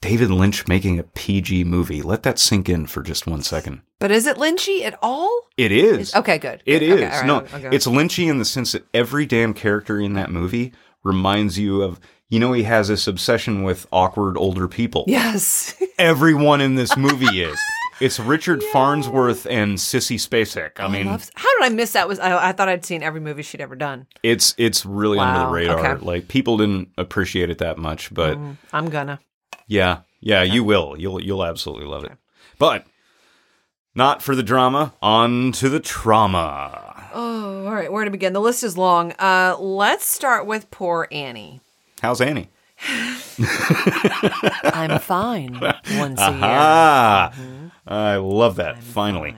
David 0.02 0.30
Lynch 0.32 0.68
making 0.68 1.00
a 1.00 1.04
PG 1.04 1.64
movie. 1.64 2.02
Let 2.02 2.24
that 2.24 2.38
sink 2.40 2.68
in 2.68 2.88
for 2.88 3.02
just 3.02 3.26
one 3.26 3.42
second. 3.42 3.84
But 4.00 4.12
is 4.12 4.28
it 4.28 4.38
Lynchy 4.38 4.84
at 4.84 5.00
all? 5.02 5.48
It 5.56 5.72
is. 5.72 6.14
Okay, 6.14 6.38
good. 6.38 6.62
It 6.66 6.80
good. 6.80 7.00
is. 7.00 7.04
Okay, 7.04 7.10
right, 7.10 7.26
no, 7.26 7.46
it's 7.72 7.88
Lynchy 7.88 8.30
in 8.30 8.38
the 8.38 8.46
sense 8.46 8.74
that 8.74 8.86
every 8.94 9.26
damn 9.26 9.54
character 9.54 10.00
in 10.02 10.14
that 10.14 10.30
movie 10.30 10.74
reminds 11.04 11.58
you 11.58 11.82
of. 11.82 12.00
You 12.30 12.40
know, 12.40 12.54
he 12.54 12.64
has 12.64 12.88
this 12.88 13.06
obsession 13.06 13.62
with 13.62 13.86
awkward 13.92 14.38
older 14.38 14.68
people. 14.68 15.06
Yes. 15.08 15.80
Everyone 16.00 16.62
in 16.62 16.74
this 16.74 16.98
movie 16.98 17.44
is. 17.44 17.60
It's 18.04 18.20
Richard 18.20 18.62
Farnsworth 18.64 19.46
and 19.46 19.78
Sissy 19.78 20.18
Spacek. 20.18 20.72
I 20.78 20.90
mean, 20.90 21.08
Loves- 21.08 21.32
How 21.36 21.48
did 21.60 21.72
I 21.72 21.74
miss 21.74 21.94
that? 21.94 22.06
Was 22.08 22.20
I, 22.20 22.50
I 22.50 22.52
thought 22.52 22.68
I'd 22.68 22.86
seen 22.86 23.02
every 23.02 23.22
movie 23.22 23.44
she'd 23.44 23.62
ever 23.62 23.76
done. 23.76 24.08
it's 24.24 24.54
it's 24.58 24.86
really 24.86 25.18
under 25.20 25.40
the 25.40 25.46
radar. 25.48 25.80
okay. 25.96 26.04
Like 26.06 26.28
people 26.28 26.58
didn't 26.58 26.90
appreciate 26.98 27.50
it 27.50 27.60
that 27.60 27.78
much, 27.78 28.14
but 28.14 28.38
Mm, 28.38 28.58
I'm 28.74 28.90
gonna. 28.90 29.20
yeah, 29.68 30.00
yeah, 30.20 30.44
you 30.44 30.66
will. 30.66 30.96
You'll 31.00 31.22
you'll 31.22 31.46
absolutely 31.46 31.86
love 31.86 32.04
it. 32.04 32.12
But 32.60 32.86
not 33.96 34.22
for 34.22 34.36
the 34.36 34.44
drama. 34.44 34.94
On 35.02 35.54
to 35.54 35.70
the 35.70 35.80
trauma. 35.80 37.10
Oh, 37.14 37.66
all 37.68 37.74
right. 37.74 37.90
Where 37.92 38.04
to 38.04 38.12
begin? 38.12 38.34
The 38.34 38.42
list 38.42 38.64
is 38.64 38.78
long. 38.78 39.14
Uh, 39.14 39.56
let's 39.60 40.04
start 40.06 40.46
with 40.46 40.70
poor 40.72 41.08
Annie. 41.12 41.62
How's 42.02 42.20
Annie? 42.20 42.50
I'm 44.74 45.00
fine 45.00 45.60
once 45.98 46.20
a 46.22 46.32
year. 46.32 46.40
Ah, 46.42 47.32
Mm-hmm. 47.34 47.68
I 47.88 48.16
love 48.18 48.56
that. 48.58 48.82
Finally. 48.84 49.36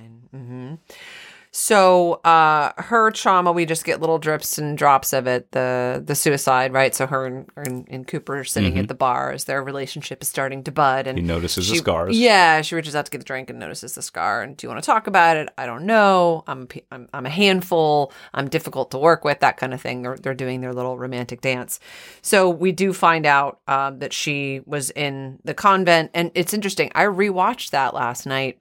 So 1.57 2.15
uh, 2.25 2.73
her 2.75 3.11
trauma, 3.11 3.53
we 3.53 3.65
just 3.65 3.85
get 3.85 4.01
little 4.01 4.19
drips 4.19 4.57
and 4.57 4.77
drops 4.77 5.13
of 5.13 5.25
it. 5.25 5.53
The 5.53 6.03
the 6.05 6.13
suicide, 6.13 6.73
right? 6.73 6.93
So 6.93 7.07
her 7.07 7.25
and, 7.25 7.49
her 7.55 7.61
and, 7.63 7.87
and 7.89 8.05
Cooper 8.05 8.39
are 8.39 8.43
sitting 8.43 8.77
at 8.77 8.89
the 8.89 8.93
bar 8.93 9.31
as 9.31 9.45
their 9.45 9.63
relationship 9.63 10.21
is 10.21 10.27
starting 10.27 10.63
to 10.65 10.71
bud, 10.73 11.07
and 11.07 11.15
Mm-hmm. 11.15 11.25
He 11.25 11.33
notices 11.33 11.69
the 11.69 11.77
scars. 11.77 12.19
Yeah, 12.19 12.61
she 12.61 12.75
reaches 12.75 12.93
out 12.93 13.05
to 13.05 13.11
get 13.11 13.21
a 13.21 13.23
drink 13.23 13.49
and 13.49 13.57
notices 13.57 13.95
the 13.95 14.01
scar. 14.01 14.43
And 14.43 14.57
do 14.57 14.67
you 14.67 14.69
want 14.69 14.83
to 14.83 14.85
talk 14.85 15.07
about 15.07 15.37
it? 15.37 15.47
I 15.57 15.65
don't 15.65 15.85
know. 15.85 16.43
I'm 16.45 16.67
I'm, 16.91 17.07
I'm 17.13 17.25
a 17.25 17.29
handful. 17.29 18.11
I'm 18.33 18.49
difficult 18.49 18.91
to 18.91 18.97
work 18.97 19.23
with. 19.23 19.39
That 19.39 19.55
kind 19.55 19.73
of 19.73 19.79
thing. 19.79 20.01
They're 20.01 20.17
they're 20.17 20.33
doing 20.33 20.59
their 20.59 20.73
little 20.73 20.97
romantic 20.97 21.39
dance. 21.39 21.79
So 22.21 22.49
we 22.49 22.73
do 22.73 22.91
find 22.91 23.25
out 23.25 23.61
um, 23.69 23.99
that 23.99 24.11
she 24.11 24.59
was 24.65 24.89
in 24.89 25.39
the 25.45 25.53
convent, 25.53 26.11
and 26.13 26.31
it's 26.35 26.53
interesting. 26.53 26.91
I 26.95 27.05
rewatched 27.05 27.69
that 27.69 27.93
last 27.93 28.25
night 28.25 28.59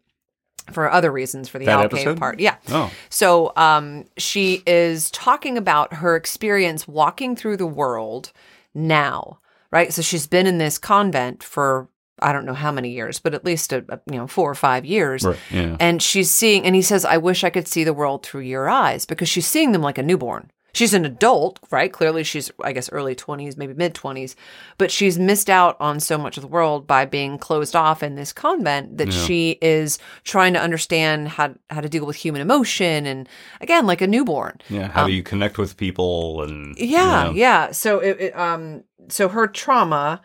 for 0.73 0.91
other 0.91 1.11
reasons 1.13 1.49
for 1.49 1.59
the 1.59 1.67
That 1.67 1.79
owl 1.79 1.85
episode? 1.85 2.19
part. 2.19 2.41
Yeah. 2.41 2.57
Oh. 2.71 2.91
So 3.11 3.53
um, 3.57 4.05
she 4.17 4.63
is 4.67 5.11
talking 5.11 5.59
about 5.59 5.95
her 5.95 6.17
experience 6.17 6.89
walking 6.89 7.37
through 7.37 7.57
the 7.59 7.67
world 7.67 8.33
now, 8.75 9.39
right? 9.71 9.93
So 9.93 10.03
she's 10.03 10.27
been 10.27 10.47
in 10.47 10.59
this 10.59 10.79
convent 10.79 11.43
for 11.43 11.89
I 12.21 12.33
don't 12.33 12.47
know 12.47 12.55
how 12.55 12.71
many 12.71 12.91
years, 12.91 13.19
but 13.19 13.35
at 13.35 13.45
least 13.45 13.73
a, 13.73 13.85
a, 13.89 13.99
you 14.11 14.17
know 14.17 14.27
four 14.29 14.49
or 14.51 14.55
five 14.55 14.85
years. 14.85 15.25
Right, 15.25 15.37
yeah. 15.51 15.77
And 15.81 16.01
she's 16.01 16.31
seeing, 16.31 16.65
and 16.65 16.75
he 16.75 16.81
says, 16.83 17.05
"I 17.05 17.17
wish 17.17 17.43
I 17.43 17.51
could 17.51 17.67
see 17.67 17.83
the 17.83 17.93
world 17.93 18.25
through 18.25 18.43
your 18.43 18.69
eyes," 18.69 19.05
because 19.05 19.29
she's 19.29 19.47
seeing 19.47 19.73
them 19.73 19.83
like 19.83 19.99
a 19.99 20.03
newborn. 20.03 20.51
She's 20.75 20.93
an 20.93 21.05
adult, 21.07 21.59
right? 21.71 21.91
Clearly, 21.91 22.25
she's 22.25 22.51
I 22.63 22.73
guess 22.73 22.91
early 22.93 23.15
twenties, 23.15 23.57
maybe 23.57 23.73
mid 23.75 23.95
twenties, 23.95 24.37
but 24.77 24.91
she's 24.91 25.19
missed 25.19 25.49
out 25.49 25.77
on 25.81 26.01
so 26.01 26.19
much 26.19 26.37
of 26.37 26.43
the 26.43 26.49
world 26.49 26.87
by 26.87 27.05
being 27.07 27.39
closed 27.39 27.75
off 27.75 28.03
in 28.03 28.17
this 28.17 28.33
convent 28.33 28.99
that 28.99 29.13
she 29.13 29.57
is 29.63 29.99
trying 30.25 30.53
to 30.55 30.61
understand 30.61 31.29
how 31.29 31.55
how 31.71 31.81
to 31.81 31.89
deal 31.89 32.05
with 32.05 32.17
human 32.17 32.41
emotion 32.43 33.07
and 33.07 33.29
again 33.61 33.87
like 33.87 34.01
a 34.03 34.07
newborn. 34.07 34.61
Yeah. 34.69 34.89
How 34.89 35.07
do 35.07 35.13
you 35.13 35.23
connect 35.23 35.57
with 35.59 35.77
people 35.77 36.43
and 36.43 36.71
Um, 36.71 36.75
Yeah, 36.77 37.25
you 37.25 37.31
know, 37.31 37.37
yeah. 37.37 37.71
So 37.73 38.01
it, 38.01 38.21
it 38.21 38.37
um 38.39 38.83
so 39.09 39.29
her 39.29 39.47
trauma 39.47 40.21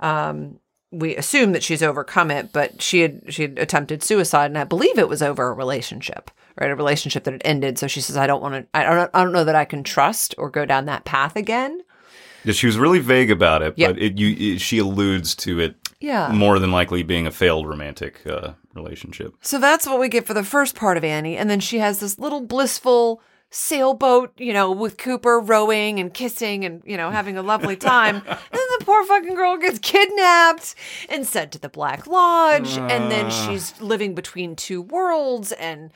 um 0.00 0.58
we 0.92 1.16
assume 1.16 1.52
that 1.52 1.62
she's 1.64 1.82
overcome 1.82 2.30
it, 2.30 2.52
but 2.52 2.80
she 2.80 3.00
had 3.00 3.22
she 3.32 3.42
had 3.42 3.58
attempted 3.58 4.02
suicide 4.04 4.46
and 4.46 4.58
I 4.58 4.64
believe 4.64 4.98
it 4.98 5.08
was 5.08 5.22
over 5.22 5.48
a 5.48 5.52
relationship. 5.54 6.30
Right, 6.60 6.70
a 6.70 6.76
relationship 6.76 7.24
that 7.24 7.32
had 7.32 7.40
ended. 7.46 7.78
So 7.78 7.86
she 7.86 8.02
says, 8.02 8.18
"I 8.18 8.26
don't 8.26 8.42
want 8.42 8.54
to. 8.54 8.78
I 8.78 8.84
don't. 8.84 9.10
I 9.14 9.24
don't 9.24 9.32
know 9.32 9.44
that 9.44 9.54
I 9.54 9.64
can 9.64 9.82
trust 9.82 10.34
or 10.36 10.50
go 10.50 10.66
down 10.66 10.84
that 10.84 11.06
path 11.06 11.34
again." 11.34 11.80
Yeah, 12.44 12.52
she 12.52 12.66
was 12.66 12.76
really 12.76 12.98
vague 12.98 13.30
about 13.30 13.62
it, 13.62 13.72
Yeah. 13.78 13.86
but 13.92 13.98
it, 14.02 14.18
you, 14.18 14.54
it, 14.56 14.60
she 14.60 14.76
alludes 14.76 15.34
to 15.36 15.60
it 15.60 15.76
Yeah. 16.00 16.30
more 16.30 16.58
than 16.58 16.70
likely 16.70 17.02
being 17.04 17.26
a 17.26 17.30
failed 17.30 17.66
romantic 17.66 18.26
uh, 18.26 18.52
relationship. 18.74 19.32
So 19.40 19.58
that's 19.58 19.86
what 19.86 19.98
we 19.98 20.08
get 20.10 20.26
for 20.26 20.34
the 20.34 20.44
first 20.44 20.74
part 20.74 20.98
of 20.98 21.04
Annie. 21.04 21.38
And 21.38 21.48
then 21.48 21.60
she 21.60 21.78
has 21.78 22.00
this 22.00 22.18
little 22.18 22.40
blissful 22.42 23.22
sailboat, 23.52 24.32
you 24.38 24.52
know, 24.52 24.72
with 24.72 24.96
Cooper 24.96 25.38
rowing 25.38 26.00
and 26.00 26.12
kissing 26.12 26.64
and, 26.64 26.82
you 26.84 26.96
know, 26.96 27.10
having 27.10 27.36
a 27.36 27.42
lovely 27.42 27.76
time. 27.76 28.16
and 28.26 28.26
then 28.26 28.66
the 28.78 28.84
poor 28.84 29.04
fucking 29.04 29.34
girl 29.34 29.56
gets 29.58 29.78
kidnapped 29.78 30.74
and 31.08 31.26
sent 31.26 31.52
to 31.52 31.58
the 31.58 31.68
Black 31.68 32.06
Lodge. 32.06 32.76
and 32.78 33.10
then 33.10 33.30
she's 33.30 33.78
living 33.80 34.14
between 34.14 34.56
two 34.56 34.80
worlds. 34.80 35.52
And 35.52 35.92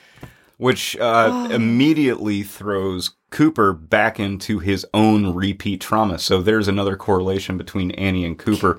Which 0.58 0.96
uh, 0.98 1.48
immediately 1.50 2.42
throws 2.42 3.12
Cooper 3.30 3.72
back 3.72 4.20
into 4.20 4.58
his 4.58 4.86
own 4.92 5.34
repeat 5.34 5.80
trauma. 5.80 6.18
So 6.18 6.42
there's 6.42 6.68
another 6.68 6.96
correlation 6.96 7.56
between 7.56 7.90
Annie 7.92 8.24
and 8.24 8.38
Cooper. 8.38 8.78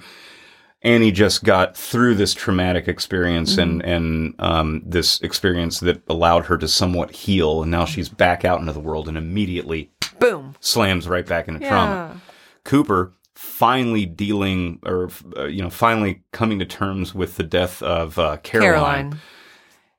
Annie 0.87 1.11
just 1.11 1.43
got 1.43 1.75
through 1.75 2.15
this 2.15 2.33
traumatic 2.33 2.87
experience 2.87 3.57
and 3.57 3.83
and 3.83 4.35
um, 4.39 4.81
this 4.85 5.19
experience 5.19 5.81
that 5.81 6.01
allowed 6.07 6.45
her 6.45 6.57
to 6.57 6.67
somewhat 6.67 7.11
heal, 7.11 7.61
and 7.61 7.69
now 7.69 7.83
she's 7.83 8.07
back 8.07 8.45
out 8.45 8.61
into 8.61 8.71
the 8.71 8.79
world 8.79 9.09
and 9.09 9.17
immediately 9.17 9.91
boom. 10.17 10.55
slams 10.61 11.05
right 11.05 11.25
back 11.25 11.49
into 11.49 11.67
trauma. 11.67 12.21
Cooper 12.63 13.11
finally 13.35 14.05
dealing 14.05 14.79
or 14.85 15.09
uh, 15.35 15.43
you 15.43 15.61
know 15.61 15.69
finally 15.69 16.23
coming 16.31 16.57
to 16.59 16.65
terms 16.65 17.13
with 17.13 17.35
the 17.35 17.43
death 17.43 17.83
of 17.83 18.17
uh, 18.17 18.37
Caroline, 18.37 19.11
Caroline. 19.11 19.21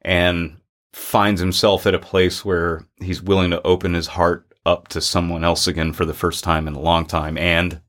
and 0.03 0.57
finds 0.95 1.39
himself 1.39 1.87
at 1.87 1.95
a 1.95 1.99
place 1.99 2.47
where 2.47 2.87
he's 2.97 3.23
willing 3.23 3.51
to 3.51 3.61
open 3.67 3.93
his 3.93 4.07
heart 4.07 4.47
up 4.65 4.89
to 4.89 5.03
someone 5.03 5.45
else 5.45 5.67
again 5.67 5.93
for 5.93 6.07
the 6.07 6.15
first 6.15 6.43
time 6.43 6.67
in 6.67 6.75
a 6.75 6.81
long 6.81 7.05
time 7.05 7.37
and 7.37 7.81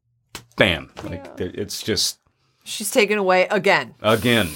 bam 0.58 0.92
like 1.06 1.26
it's 1.40 1.82
just 1.82 2.19
She's 2.70 2.92
taken 2.92 3.18
away 3.18 3.48
again. 3.50 3.96
again 4.02 4.50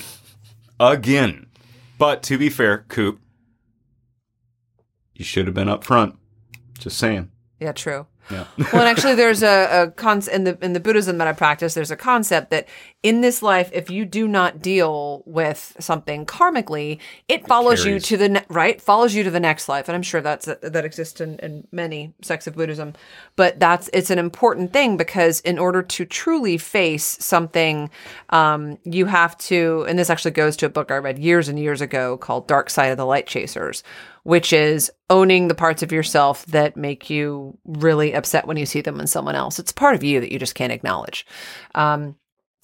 again 0.79 1.47
but 1.97 2.21
to 2.23 2.37
be 2.37 2.49
fair 2.49 2.85
coop 2.87 3.19
you 5.15 5.25
should 5.25 5.45
have 5.45 5.55
been 5.55 5.69
up 5.69 5.83
front 5.83 6.15
just 6.77 6.97
saying 6.97 7.31
Yeah, 7.59 7.71
true. 7.71 8.07
Yeah 8.31 8.45
well, 8.57 8.81
and 8.81 8.89
actually, 8.89 9.15
there's 9.15 9.43
a, 9.43 9.83
a 9.83 9.91
concept 9.91 10.35
in 10.35 10.43
the 10.43 10.57
in 10.61 10.73
the 10.73 10.79
Buddhism 10.79 11.17
that 11.17 11.27
I 11.27 11.33
practice. 11.33 11.73
There's 11.73 11.91
a 11.91 11.95
concept 11.95 12.51
that 12.51 12.67
in 13.03 13.19
this 13.19 13.41
life, 13.41 13.69
if 13.73 13.89
you 13.89 14.05
do 14.05 14.27
not 14.27 14.61
deal 14.61 15.23
with 15.25 15.75
something 15.79 16.25
karmically, 16.25 16.99
it 17.27 17.45
follows 17.45 17.85
you 17.85 17.99
to 17.99 18.17
the 18.17 18.29
ne- 18.29 18.45
right, 18.47 18.81
follows 18.81 19.13
you 19.13 19.23
to 19.23 19.31
the 19.31 19.41
next 19.41 19.67
life. 19.67 19.89
And 19.89 19.95
I'm 19.95 20.03
sure 20.03 20.21
that's 20.21 20.45
that 20.45 20.85
exists 20.85 21.19
in, 21.19 21.37
in 21.39 21.67
many 21.71 22.13
sects 22.21 22.47
of 22.47 22.55
Buddhism. 22.55 22.93
But 23.35 23.59
that's 23.59 23.89
it's 23.91 24.09
an 24.09 24.19
important 24.19 24.71
thing 24.71 24.95
because 24.95 25.41
in 25.41 25.59
order 25.59 25.83
to 25.83 26.05
truly 26.05 26.57
face 26.57 27.17
something, 27.19 27.89
um, 28.29 28.77
you 28.85 29.05
have 29.05 29.37
to. 29.39 29.85
And 29.87 29.99
this 29.99 30.09
actually 30.09 30.31
goes 30.31 30.55
to 30.57 30.65
a 30.65 30.69
book 30.69 30.91
I 30.91 30.97
read 30.97 31.19
years 31.19 31.49
and 31.49 31.59
years 31.59 31.81
ago 31.81 32.17
called 32.17 32.47
Dark 32.47 32.69
Side 32.69 32.87
of 32.87 32.97
the 32.97 33.05
Light 33.05 33.27
Chasers, 33.27 33.83
which 34.23 34.51
is 34.53 34.91
owning 35.09 35.47
the 35.47 35.55
parts 35.55 35.83
of 35.83 35.91
yourself 35.91 36.45
that 36.47 36.75
make 36.77 37.09
you 37.09 37.57
really 37.65 38.13
upset 38.13 38.47
when 38.47 38.57
you 38.57 38.65
see 38.65 38.81
them 38.81 38.99
in 38.99 39.07
someone 39.07 39.35
else. 39.35 39.59
It's 39.59 39.71
part 39.71 39.95
of 39.95 40.03
you 40.03 40.19
that 40.21 40.31
you 40.31 40.39
just 40.39 40.55
can't 40.55 40.71
acknowledge. 40.71 41.25
Um, 41.75 42.15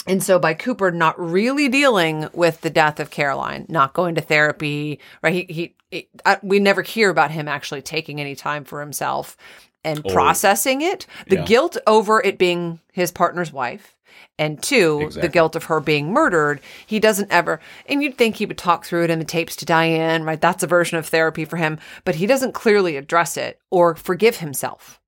and 0.08 0.24
so 0.24 0.40
by 0.40 0.54
Cooper 0.54 0.92
not 0.92 1.20
really 1.20 1.68
dealing 1.68 2.30
with 2.34 2.62
the 2.62 2.70
death 2.70 3.00
of 3.00 3.12
Caroline, 3.12 3.66
not 3.70 3.94
going 3.94 4.16
to 4.16 4.22
therapy, 4.22 5.00
right? 5.22 5.34
He, 5.34 5.54
he, 5.54 5.76
he 5.92 6.10
I, 6.26 6.40
we 6.42 6.60
never 6.60 6.82
hear 6.82 7.10
about 7.10 7.32
him 7.32 7.48
actually 7.48 7.82
taking 7.82 8.20
any 8.22 8.36
time 8.36 8.64
for 8.64 8.80
himself. 8.80 9.36
and 9.84 10.02
Or- 10.06 10.12
processing 10.12 10.82
it. 10.82 11.06
The 11.28 11.38
Yeah. 11.38 11.46
guilt 11.46 11.78
over 11.88 12.22
it 12.22 12.38
being 12.38 12.80
his 12.92 13.12
partner's 13.12 13.54
wife. 13.54 13.96
And 14.40 14.64
two, 14.64 15.10
the 15.14 15.28
guilt 15.28 15.56
of 15.56 15.66
her 15.66 15.80
being 15.80 16.12
murdered. 16.14 16.62
He 16.88 17.00
doesn't 17.00 17.32
ever, 17.32 17.60
and 17.86 18.02
you'd 18.02 18.18
think 18.18 18.38
he 18.38 18.46
would 18.46 18.58
talk 18.58 18.86
through 18.86 19.04
it 19.04 19.10
in 19.10 19.20
the 19.20 19.26
tapes 19.26 19.56
to 19.58 19.66
Diane, 19.66 20.24
right? 20.24 20.40
That's 20.40 20.64
a 20.64 20.68
version 20.68 20.98
of 20.98 21.06
therapy 21.06 21.44
for 21.46 21.58
him, 21.58 21.78
but 22.06 22.16
he 22.16 22.26
doesn't 22.26 22.54
clearly 22.54 22.96
address 22.96 23.36
it 23.38 23.60
or 23.70 23.96
forgive 23.96 24.38
himself. 24.38 25.00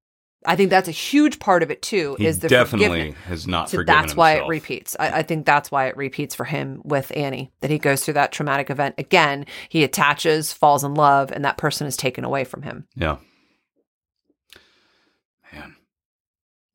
I 0.46 0.56
think 0.56 0.70
that's 0.72 0.88
a 0.88 0.92
huge 0.92 1.40
part 1.40 1.62
of 1.64 1.70
it 1.70 1.82
too. 1.84 2.16
He 2.18 2.26
is 2.26 2.40
the 2.40 2.50
definitely 2.50 3.12
has 3.28 3.48
not 3.48 3.70
So 3.70 3.78
forgiven 3.78 4.02
that's 4.02 4.16
why 4.16 4.34
it 4.34 4.48
repeats. 4.48 4.96
I, 5.00 5.20
I 5.20 5.24
think 5.24 5.46
that's 5.46 5.70
why 5.72 5.86
it 5.86 5.96
repeats 5.96 6.34
for 6.34 6.46
him 6.46 6.82
with 6.84 7.12
Annie, 7.16 7.52
that 7.62 7.70
he 7.70 7.78
goes 7.78 8.04
through 8.04 8.16
that 8.16 8.32
traumatic 8.32 8.70
event 8.72 8.96
again. 8.98 9.46
He 9.70 9.84
attaches, 9.84 10.52
falls 10.52 10.84
in 10.84 10.96
love, 10.96 11.32
and 11.32 11.46
that 11.46 11.58
person 11.58 11.86
is 11.86 11.96
taken 11.96 12.24
away 12.24 12.44
from 12.44 12.64
him. 12.64 12.88
Yeah. 12.96 13.18
Man, 15.54 15.76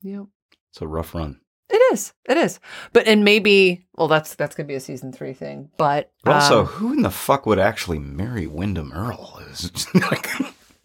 Yep. 0.01 0.25
it's 0.71 0.81
a 0.81 0.87
rough 0.87 1.13
run. 1.13 1.41
It 1.69 1.81
is. 1.93 2.13
It 2.25 2.37
is. 2.37 2.59
But 2.93 3.07
and 3.07 3.23
maybe 3.25 3.85
well 3.95 4.07
that's 4.07 4.35
that's 4.35 4.55
gonna 4.55 4.67
be 4.67 4.75
a 4.75 4.79
season 4.79 5.11
three 5.11 5.33
thing. 5.33 5.69
But 5.77 6.11
But 6.23 6.35
also, 6.35 6.61
um, 6.61 6.65
who 6.67 6.93
in 6.93 7.01
the 7.01 7.11
fuck 7.11 7.45
would 7.45 7.59
actually 7.59 7.99
marry 7.99 8.47
Windom 8.47 8.91
Earle? 8.93 9.39
Is 9.51 9.87
like, 9.93 10.29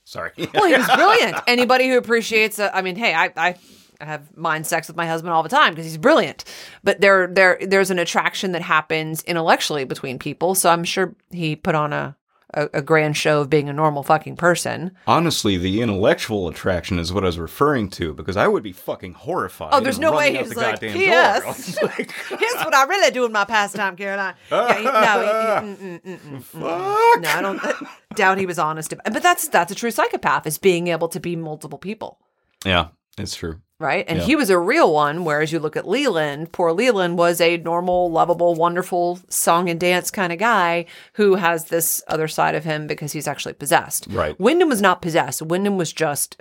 sorry. 0.04 0.32
well 0.54 0.66
he 0.66 0.76
was 0.76 0.86
brilliant. 0.94 1.36
Anybody 1.46 1.88
who 1.88 1.96
appreciates 1.98 2.58
a, 2.58 2.74
I 2.76 2.82
mean, 2.82 2.96
hey, 2.96 3.14
I 3.14 3.32
I 3.36 3.54
I 4.00 4.04
have 4.04 4.36
mind 4.36 4.66
sex 4.66 4.88
with 4.88 4.96
my 4.96 5.06
husband 5.06 5.32
all 5.32 5.44
the 5.44 5.48
time 5.48 5.72
because 5.72 5.84
he's 5.86 5.96
brilliant. 5.98 6.44
But 6.82 7.00
there 7.00 7.28
there 7.28 7.58
there's 7.60 7.90
an 7.92 8.00
attraction 8.00 8.52
that 8.52 8.62
happens 8.62 9.22
intellectually 9.22 9.84
between 9.84 10.18
people. 10.18 10.56
So 10.56 10.70
I'm 10.70 10.82
sure 10.84 11.14
he 11.30 11.54
put 11.54 11.76
on 11.76 11.92
a 11.92 12.16
a, 12.54 12.68
a 12.74 12.82
grand 12.82 13.16
show 13.16 13.40
of 13.40 13.50
being 13.50 13.68
a 13.68 13.72
normal 13.72 14.02
fucking 14.02 14.36
person. 14.36 14.92
Honestly, 15.06 15.56
the 15.56 15.80
intellectual 15.80 16.48
attraction 16.48 16.98
is 16.98 17.12
what 17.12 17.24
I 17.24 17.26
was 17.26 17.38
referring 17.38 17.88
to 17.90 18.12
because 18.14 18.36
I 18.36 18.48
would 18.48 18.62
be 18.62 18.72
fucking 18.72 19.14
horrified. 19.14 19.70
Oh, 19.72 19.80
there's 19.80 19.98
no 19.98 20.12
way 20.12 20.16
running 20.16 20.32
he 20.32 20.38
out 20.38 20.44
was 20.44 20.54
the 20.54 20.60
like, 20.60 20.72
goddamn 20.80 20.92
"P.S. 20.92 21.74
door." 21.76 21.88
Like, 21.98 22.12
Here's 22.28 22.54
what 22.64 22.74
I 22.74 22.84
really 22.84 23.10
do 23.10 23.24
in 23.24 23.32
my 23.32 23.44
pastime, 23.44 23.96
Caroline. 23.96 24.34
Yeah, 24.50 24.78
he, 24.78 24.84
no, 24.84 25.70
he, 25.70 25.76
he, 25.76 25.86
mm, 25.86 26.00
mm, 26.00 26.02
mm, 26.02 26.20
mm, 26.20 26.36
mm. 26.36 26.42
fuck. 26.42 27.22
no, 27.22 27.28
I 27.28 27.40
don't 27.42 27.64
I 27.64 27.74
doubt 28.14 28.38
he 28.38 28.46
was 28.46 28.58
honest. 28.58 28.92
About, 28.92 29.12
but 29.12 29.22
that's 29.22 29.48
that's 29.48 29.72
a 29.72 29.74
true 29.74 29.90
psychopath 29.90 30.46
is 30.46 30.58
being 30.58 30.88
able 30.88 31.08
to 31.08 31.20
be 31.20 31.36
multiple 31.36 31.78
people, 31.78 32.18
Yeah, 32.64 32.88
it's 33.18 33.34
true. 33.34 33.60
Right? 33.82 34.04
And 34.08 34.20
Yeah. 34.20 34.24
he 34.24 34.36
was 34.36 34.48
a 34.48 34.58
real 34.58 34.92
one. 34.94 35.24
Whereas 35.24 35.50
you 35.52 35.58
look 35.58 35.76
at 35.76 35.88
Leland, 35.88 36.52
poor 36.52 36.72
Leland 36.72 37.18
was 37.18 37.40
a 37.40 37.56
normal, 37.58 38.10
lovable, 38.10 38.54
wonderful 38.54 39.18
song 39.28 39.68
and 39.68 39.78
dance 39.80 40.10
kind 40.10 40.32
of 40.32 40.38
guy 40.38 40.86
who 41.14 41.34
has 41.34 41.64
this 41.64 42.02
other 42.08 42.28
side 42.28 42.54
of 42.54 42.64
him 42.64 42.86
because 42.86 43.12
he's 43.12 43.26
actually 43.28 43.54
possessed. 43.54 44.06
Right. 44.08 44.38
Windom 44.38 44.68
was 44.68 44.80
not 44.80 45.02
possessed. 45.02 45.42
Windom 45.42 45.76
was 45.76 45.92
just 45.92 46.40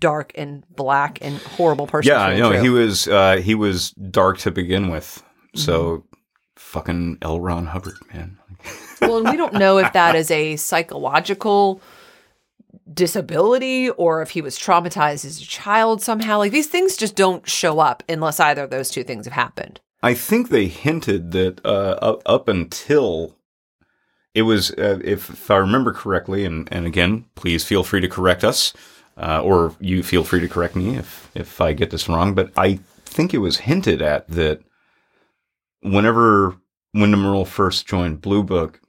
dark 0.00 0.32
and 0.34 0.64
black 0.74 1.18
and 1.20 1.36
horrible 1.38 1.86
person. 1.86 2.10
Yeah, 2.12 2.36
no, 2.36 2.50
he 2.52 2.68
was 2.70 3.06
uh, 3.06 3.36
he 3.36 3.54
was 3.54 3.90
dark 3.92 4.38
to 4.38 4.50
begin 4.50 4.88
with. 4.90 5.22
So 5.54 5.74
Mm-hmm. 5.98 6.06
fucking 6.56 7.18
L. 7.22 7.38
Ron 7.40 7.66
Hubbard, 7.66 7.94
man. 8.12 8.38
well, 9.00 9.18
and 9.18 9.28
we 9.30 9.36
don't 9.36 9.52
know 9.54 9.78
if 9.78 9.92
that 9.92 10.14
is 10.16 10.30
a 10.30 10.56
psychological 10.56 11.80
disability 12.92 13.90
or 13.90 14.22
if 14.22 14.30
he 14.30 14.42
was 14.42 14.58
traumatized 14.58 15.24
as 15.24 15.40
a 15.40 15.44
child 15.44 16.02
somehow. 16.02 16.38
Like 16.38 16.52
these 16.52 16.68
things 16.68 16.96
just 16.96 17.16
don't 17.16 17.48
show 17.48 17.78
up 17.78 18.02
unless 18.08 18.40
either 18.40 18.64
of 18.64 18.70
those 18.70 18.90
two 18.90 19.04
things 19.04 19.26
have 19.26 19.32
happened. 19.32 19.80
I 20.02 20.14
think 20.14 20.48
they 20.48 20.66
hinted 20.66 21.32
that 21.32 21.64
uh, 21.64 22.18
up, 22.26 22.48
until 22.48 23.36
it 24.34 24.42
was, 24.42 24.70
uh, 24.72 25.00
if, 25.02 25.30
if 25.30 25.50
I 25.50 25.56
remember 25.56 25.92
correctly, 25.92 26.44
and, 26.44 26.68
and 26.70 26.86
again, 26.86 27.24
please 27.34 27.64
feel 27.64 27.82
free 27.82 28.00
to 28.02 28.08
correct 28.08 28.44
us, 28.44 28.72
uh, 29.16 29.40
or 29.42 29.74
you 29.80 30.02
feel 30.02 30.22
free 30.22 30.40
to 30.40 30.48
correct 30.48 30.76
me 30.76 30.96
if 30.96 31.30
if 31.34 31.60
I 31.60 31.72
get 31.72 31.90
this 31.90 32.08
wrong. 32.08 32.34
But 32.34 32.52
I 32.56 32.80
think 33.04 33.32
it 33.32 33.38
was 33.38 33.58
hinted 33.58 34.02
at 34.02 34.28
that 34.28 34.60
whenever 35.80 36.56
Windom 36.92 37.44
first 37.44 37.86
joined 37.86 38.20
Blue 38.20 38.42
Book, 38.42 38.80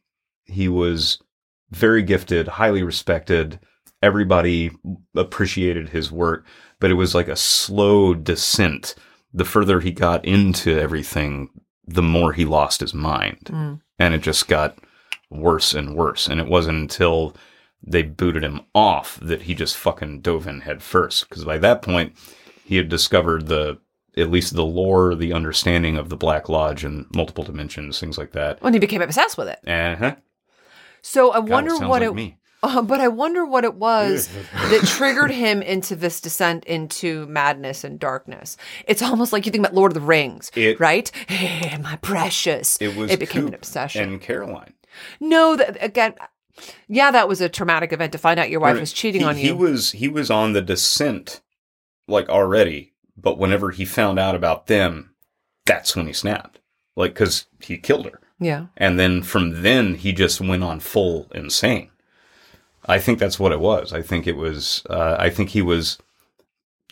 he 0.45 0.67
was 0.67 1.19
very 1.71 2.03
gifted, 2.03 2.47
highly 2.47 2.83
respected. 2.83 3.59
Everybody 4.01 4.71
appreciated 5.15 5.89
his 5.89 6.11
work, 6.11 6.45
but 6.79 6.91
it 6.91 6.95
was 6.95 7.15
like 7.15 7.27
a 7.27 7.35
slow 7.35 8.13
descent. 8.13 8.95
The 9.33 9.45
further 9.45 9.79
he 9.79 9.91
got 9.91 10.23
into 10.23 10.77
everything, 10.77 11.49
the 11.85 12.03
more 12.03 12.33
he 12.33 12.45
lost 12.45 12.81
his 12.81 12.93
mind. 12.93 13.49
And 13.99 14.13
it 14.13 14.21
just 14.21 14.47
got 14.47 14.77
worse 15.29 15.73
and 15.73 15.95
worse. 15.95 16.27
And 16.27 16.39
it 16.39 16.47
wasn't 16.47 16.77
until 16.77 17.35
they 17.81 18.03
booted 18.03 18.43
him 18.43 18.61
off 18.73 19.19
that 19.21 19.43
he 19.43 19.53
just 19.53 19.77
fucking 19.77 20.21
dove 20.21 20.47
in 20.47 20.61
head 20.61 20.81
first. 20.81 21.27
Because 21.27 21.43
by 21.45 21.57
that 21.59 21.81
point, 21.81 22.15
he 22.63 22.77
had 22.77 22.89
discovered 22.89 23.47
the 23.47 23.79
at 24.17 24.31
least 24.31 24.55
the 24.55 24.65
lore, 24.65 25.13
the 25.13 25.31
understanding 25.31 25.95
of 25.95 26.09
the 26.09 26.17
Black 26.17 26.49
Lodge 26.49 26.83
and 26.83 27.05
multiple 27.13 27.43
dimensions, 27.43 27.99
things 27.99 28.17
like 28.17 28.31
that. 28.31 28.61
When 28.63 28.73
he 28.73 28.79
became 28.79 29.01
obsessed 29.01 29.37
with 29.37 29.47
it. 29.47 29.59
Uh-huh. 29.67 30.15
So 31.03 31.31
I 31.31 31.35
God, 31.35 31.49
wonder 31.49 31.69
sounds 31.71 31.81
what 31.81 32.01
like 32.01 32.09
it 32.09 32.15
me. 32.15 32.37
Uh, 32.67 32.81
but 32.81 32.99
I 32.99 33.07
wonder 33.07 33.45
what 33.45 33.63
it 33.63 33.75
was 33.75 34.27
that 34.51 34.81
triggered 34.85 35.31
him 35.45 35.61
into 35.61 35.95
this 35.95 36.19
descent 36.19 36.65
into 36.65 37.25
madness 37.27 37.83
and 37.83 37.97
darkness. 37.99 38.57
It's 38.87 39.01
almost 39.01 39.31
like 39.31 39.45
you 39.45 39.51
think 39.51 39.63
about 39.65 39.73
Lord 39.73 39.91
of 39.91 39.95
the 39.95 40.01
Rings, 40.01 40.51
It- 40.53 40.79
right? 40.79 41.09
Hey, 41.27 41.77
my 41.77 41.95
precious. 41.97 42.77
It 42.81 42.95
was 42.95 43.11
It 43.11 43.19
became 43.19 43.47
an 43.47 43.53
obsession. 43.53 44.03
And 44.13 44.21
Caroline. 44.21 44.73
no, 45.19 45.55
that 45.55 45.81
again. 45.81 46.15
Yeah, 46.87 47.11
that 47.11 47.27
was 47.27 47.39
a 47.39 47.49
traumatic 47.49 47.93
event 47.93 48.11
to 48.13 48.17
find 48.17 48.39
out 48.39 48.49
your 48.49 48.59
wife 48.59 48.79
was 48.79 48.91
cheating 48.91 49.21
he, 49.21 49.27
on 49.27 49.37
you. 49.37 49.43
He 49.43 49.51
was 49.51 49.91
he 49.91 50.07
was 50.07 50.31
on 50.31 50.53
the 50.53 50.61
descent, 50.61 51.41
like 52.07 52.29
already. 52.29 52.93
But 53.15 53.37
whenever 53.37 53.71
he 53.71 53.85
found 53.85 54.19
out 54.19 54.35
about 54.35 54.67
them, 54.67 55.13
that's 55.65 55.95
when 55.95 56.07
he 56.07 56.13
snapped. 56.13 56.59
Like 56.95 57.13
because 57.13 57.45
he 57.59 57.77
killed 57.77 58.05
her, 58.07 58.19
yeah. 58.39 58.67
and 58.75 58.99
then 58.99 59.21
from 59.21 59.61
then 59.61 59.95
he 59.95 60.11
just 60.13 60.41
went 60.41 60.63
on 60.63 60.79
full 60.79 61.27
insane. 61.33 61.91
I 62.87 62.99
think 62.99 63.19
that's 63.19 63.39
what 63.39 63.51
it 63.51 63.59
was. 63.59 63.91
I 63.93 64.01
think 64.01 64.27
it 64.27 64.35
was. 64.37 64.83
Uh, 64.89 65.15
I 65.19 65.29
think 65.29 65.49
he 65.49 65.61
was 65.61 65.97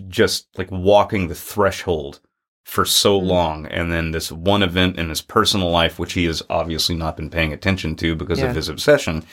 just 0.08 0.48
like 0.58 0.70
walking 0.72 1.28
the 1.28 1.36
threshold 1.36 2.20
for 2.64 2.84
so 2.84 3.22
Mm. 3.22 3.28
long, 3.28 3.66
and 3.68 3.92
then 3.92 4.12
this 4.12 4.32
one 4.32 4.64
event 4.64 4.98
in 5.00 5.10
his 5.10 5.22
personal 5.22 5.70
life, 5.72 5.98
which 6.00 6.14
he 6.14 6.26
has 6.26 6.42
obviously 6.50 6.96
not 6.96 7.16
been 7.16 7.30
paying 7.30 7.54
attention 7.54 7.96
to 7.98 8.16
because 8.16 8.40
Yeah. 8.40 8.48
of 8.50 8.56
his 8.56 8.68
obsession. 8.70 9.24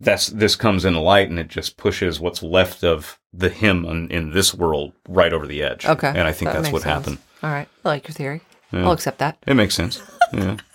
That's 0.00 0.26
this 0.26 0.56
comes 0.56 0.84
into 0.84 0.98
light, 1.00 1.30
and 1.30 1.38
it 1.38 1.48
just 1.48 1.76
pushes 1.76 2.18
what's 2.18 2.42
left 2.42 2.82
of 2.82 3.18
the 3.32 3.48
him 3.48 3.84
in, 3.84 4.10
in 4.10 4.30
this 4.32 4.52
world 4.52 4.92
right 5.08 5.32
over 5.32 5.46
the 5.46 5.62
edge. 5.62 5.86
Okay. 5.86 6.08
and 6.08 6.22
I 6.26 6.32
think 6.32 6.50
That 6.50 6.62
that's 6.62 6.72
what 6.72 6.82
sense. 6.82 6.92
happened. 7.06 7.18
All 7.42 7.50
right. 7.50 7.68
I 7.84 7.88
like 7.88 8.08
your 8.08 8.14
theory. 8.14 8.40
Yeah. 8.72 8.84
I'll 8.86 8.92
accept 8.92 9.18
that. 9.18 9.38
It 9.46 9.54
makes 9.54 9.74
sense. 9.74 10.02
Yeah. 10.32 10.56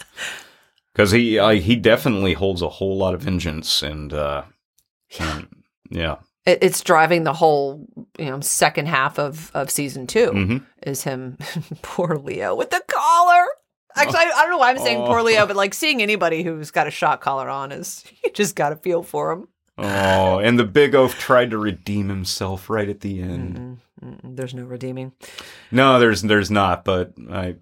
Because 0.93 1.11
he 1.11 1.39
uh, 1.39 1.51
he 1.51 1.75
definitely 1.77 2.33
holds 2.33 2.61
a 2.61 2.67
whole 2.67 2.97
lot 2.97 3.13
of 3.13 3.21
vengeance, 3.21 3.81
and 3.81 4.11
uh, 4.13 4.43
and- 5.19 5.47
yeah, 5.89 6.17
It, 6.45 6.59
it's 6.61 6.81
driving 6.81 7.23
the 7.23 7.33
whole, 7.33 7.85
you 8.17 8.25
know, 8.25 8.39
second 8.41 8.87
half 8.87 9.17
of, 9.17 9.51
of 9.55 9.71
season 9.71 10.05
2 10.07 10.31
Mhm. 10.31 10.65
is 10.83 11.03
him, 11.03 11.37
poor 11.81 12.15
Leo 12.17 12.53
with 12.55 12.69
the 12.69 12.81
collar. 12.87 13.45
Actually, 13.95 14.19
I, 14.19 14.31
I 14.35 14.41
don't 14.43 14.51
know 14.51 14.59
why 14.59 14.69
I'm 14.69 14.77
saying 14.77 14.99
poor 15.05 15.19
Oh. 15.19 15.23
Leo, 15.23 15.47
but 15.47 15.55
like 15.55 15.73
seeing 15.73 16.01
anybody 16.01 16.43
who's 16.43 16.69
got 16.71 16.85
a 16.87 16.91
shot 16.91 17.21
collar 17.21 17.49
on 17.49 17.71
is, 17.71 18.03
you 18.23 18.31
just 18.31 18.55
got 18.55 18.69
to 18.69 18.75
feel 18.75 19.01
for 19.03 19.31
him. 19.31 19.47
Oh, 19.79 20.39
and 20.39 20.59
the 20.59 20.65
big 20.65 20.93
oaf 20.93 21.17
tried 21.17 21.51
to 21.51 21.57
redeem 21.57 22.09
himself 22.09 22.69
right 22.69 22.89
at 22.89 22.99
the 22.99 23.21
end. 23.21 23.79
Mm, 24.03 24.21
mm, 24.21 24.35
there's 24.35 24.53
no 24.53 24.63
redeeming. 24.63 25.13
No, 25.71 25.99
there's 25.99 26.21
there's 26.21 26.51
not, 26.51 26.83
but 26.83 27.13
I 27.31 27.55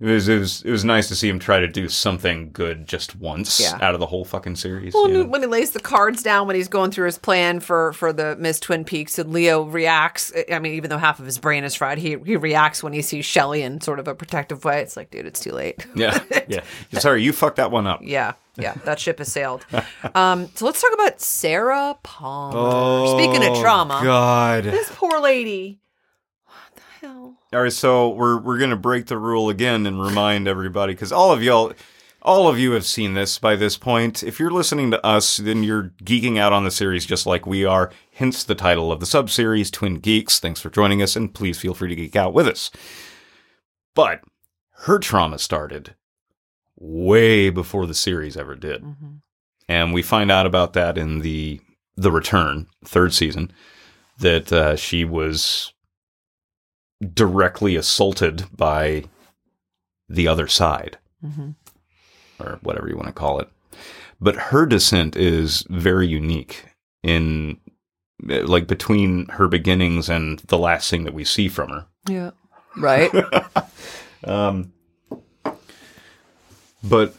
it 0.00 0.06
was 0.06 0.28
it 0.28 0.38
was 0.38 0.62
it 0.62 0.70
was 0.70 0.84
nice 0.84 1.08
to 1.08 1.16
see 1.16 1.28
him 1.28 1.38
try 1.40 1.58
to 1.58 1.66
do 1.66 1.88
something 1.88 2.50
good 2.52 2.86
just 2.86 3.16
once 3.16 3.58
Yeah. 3.58 3.76
out 3.82 3.94
of 3.94 4.00
the 4.00 4.06
whole 4.06 4.24
fucking 4.24 4.54
series. 4.54 4.94
Well, 4.94 5.10
yeah. 5.10 5.22
when 5.22 5.40
he 5.40 5.48
lays 5.48 5.72
the 5.72 5.80
cards 5.80 6.22
down 6.22 6.46
when 6.46 6.54
he's 6.54 6.68
going 6.68 6.90
through 6.92 7.06
his 7.06 7.18
plan 7.18 7.58
for 7.58 7.92
for 7.94 8.12
the 8.12 8.36
Miss 8.36 8.60
Twin 8.60 8.84
Peaks, 8.84 9.18
and 9.18 9.32
Leo 9.32 9.62
reacts. 9.64 10.32
I 10.52 10.60
mean, 10.60 10.74
even 10.74 10.88
though 10.90 10.98
half 10.98 11.18
of 11.18 11.26
his 11.26 11.38
brain 11.38 11.64
is 11.64 11.74
fried, 11.74 11.98
he 11.98 12.16
he 12.24 12.36
reacts 12.36 12.82
when 12.82 12.92
he 12.92 13.02
sees 13.02 13.24
Shelly 13.24 13.62
in 13.62 13.80
sort 13.80 13.98
of 13.98 14.06
a 14.06 14.14
protective 14.14 14.64
way. 14.64 14.80
It's 14.82 14.96
like, 14.96 15.10
dude, 15.10 15.26
it's 15.26 15.40
too 15.40 15.52
late. 15.52 15.84
yeah, 15.96 16.18
yeah. 16.48 16.60
Sorry, 16.92 17.22
you 17.24 17.32
fucked 17.32 17.56
that 17.56 17.72
one 17.72 17.88
up. 17.88 18.00
Yeah, 18.04 18.34
yeah, 18.56 18.74
that 18.84 19.00
ship 19.00 19.18
has 19.18 19.32
sailed. 19.32 19.66
Um, 20.14 20.48
so 20.54 20.64
let's 20.66 20.80
talk 20.80 20.92
about 20.94 21.20
Sarah 21.20 21.96
Palmer. 22.04 23.18
Speaking 23.20 23.44
of 23.50 23.58
trauma, 23.60 23.98
Oh, 24.00 24.04
God. 24.04 24.62
this 24.64 24.90
poor 24.94 25.20
lady. 25.20 25.80
What 26.44 26.54
the 26.76 27.06
hell? 27.06 27.37
All 27.52 27.62
right, 27.62 27.72
so 27.72 28.10
we're 28.10 28.38
we're 28.38 28.58
gonna 28.58 28.76
break 28.76 29.06
the 29.06 29.16
rule 29.18 29.48
again 29.48 29.86
and 29.86 30.00
remind 30.02 30.46
everybody 30.46 30.92
because 30.92 31.12
all 31.12 31.32
of 31.32 31.42
y'all, 31.42 31.72
all 32.20 32.46
of 32.46 32.58
you 32.58 32.72
have 32.72 32.84
seen 32.84 33.14
this 33.14 33.38
by 33.38 33.56
this 33.56 33.78
point. 33.78 34.22
If 34.22 34.38
you're 34.38 34.50
listening 34.50 34.90
to 34.90 35.04
us, 35.06 35.38
then 35.38 35.62
you're 35.62 35.92
geeking 36.04 36.36
out 36.38 36.52
on 36.52 36.64
the 36.64 36.70
series 36.70 37.06
just 37.06 37.24
like 37.26 37.46
we 37.46 37.64
are. 37.64 37.90
Hence 38.12 38.44
the 38.44 38.54
title 38.54 38.92
of 38.92 39.00
the 39.00 39.06
subseries, 39.06 39.70
Twin 39.72 39.94
Geeks. 39.94 40.38
Thanks 40.38 40.60
for 40.60 40.68
joining 40.68 41.00
us, 41.00 41.16
and 41.16 41.32
please 41.32 41.58
feel 41.58 41.72
free 41.72 41.88
to 41.88 41.96
geek 41.96 42.16
out 42.16 42.34
with 42.34 42.46
us. 42.46 42.70
But 43.94 44.20
her 44.82 44.98
trauma 44.98 45.38
started 45.38 45.94
way 46.78 47.48
before 47.48 47.86
the 47.86 47.94
series 47.94 48.36
ever 48.36 48.56
did, 48.56 48.82
Mm-hmm. 48.82 49.06
and 49.68 49.94
we 49.94 50.02
find 50.02 50.30
out 50.30 50.44
about 50.46 50.74
that 50.74 50.98
in 50.98 51.20
the 51.20 51.60
The 51.96 52.12
Return, 52.12 52.66
third 52.84 53.14
season, 53.14 53.50
that 54.18 54.52
uh, 54.52 54.76
she 54.76 55.04
was 55.06 55.72
directly 57.14 57.76
assaulted 57.76 58.44
by 58.56 59.04
the 60.08 60.26
other 60.28 60.46
side, 60.48 60.98
hmm 61.20 61.50
or 62.40 62.58
whatever 62.62 62.88
you 62.88 62.94
want 62.96 63.08
to 63.08 63.12
call 63.12 63.40
it. 63.40 63.48
But 64.20 64.36
her 64.36 64.64
descent 64.64 65.16
is 65.16 65.64
very 65.68 66.06
unique 66.06 66.64
in 67.02 67.58
like 68.22 68.66
between 68.66 69.26
her 69.28 69.48
beginnings 69.48 70.08
and 70.08 70.38
the 70.40 70.58
last 70.58 70.88
thing 70.90 71.04
that 71.04 71.14
we 71.14 71.24
see 71.24 71.48
from 71.48 71.70
her. 71.70 71.86
Yeah. 72.08 72.30
Right. 72.76 73.10
Um, 74.24 74.72
but 76.82 77.14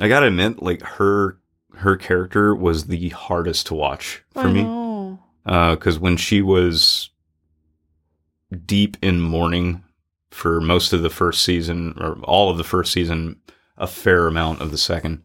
I 0.00 0.06
gotta 0.08 0.26
admit, 0.26 0.62
like 0.62 0.82
her 0.82 1.38
her 1.74 1.96
character 1.96 2.54
was 2.54 2.86
the 2.86 3.08
hardest 3.08 3.66
to 3.66 3.74
watch 3.74 4.22
for 4.32 4.42
I 4.46 4.52
me 4.52 5.18
because 5.74 5.98
when 5.98 6.16
she 6.16 6.40
was 6.40 7.10
deep 8.66 8.96
in 9.02 9.20
mourning 9.20 9.82
for 10.30 10.60
most 10.60 10.92
of 10.92 11.02
the 11.02 11.10
first 11.10 11.42
season 11.44 11.94
or 12.00 12.18
all 12.22 12.50
of 12.50 12.56
the 12.58 12.64
first 12.64 12.92
season, 12.92 13.40
a 13.76 13.86
fair 13.86 14.26
amount 14.26 14.60
of 14.60 14.70
the 14.70 14.78
second. 14.78 15.22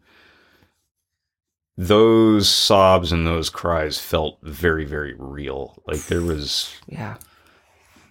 Those 1.76 2.48
sobs 2.48 3.12
and 3.12 3.26
those 3.26 3.50
cries 3.50 3.98
felt 3.98 4.38
very, 4.42 4.84
very 4.84 5.14
real. 5.16 5.80
Like 5.86 6.00
there 6.06 6.22
was, 6.22 6.74
Yeah. 6.88 7.16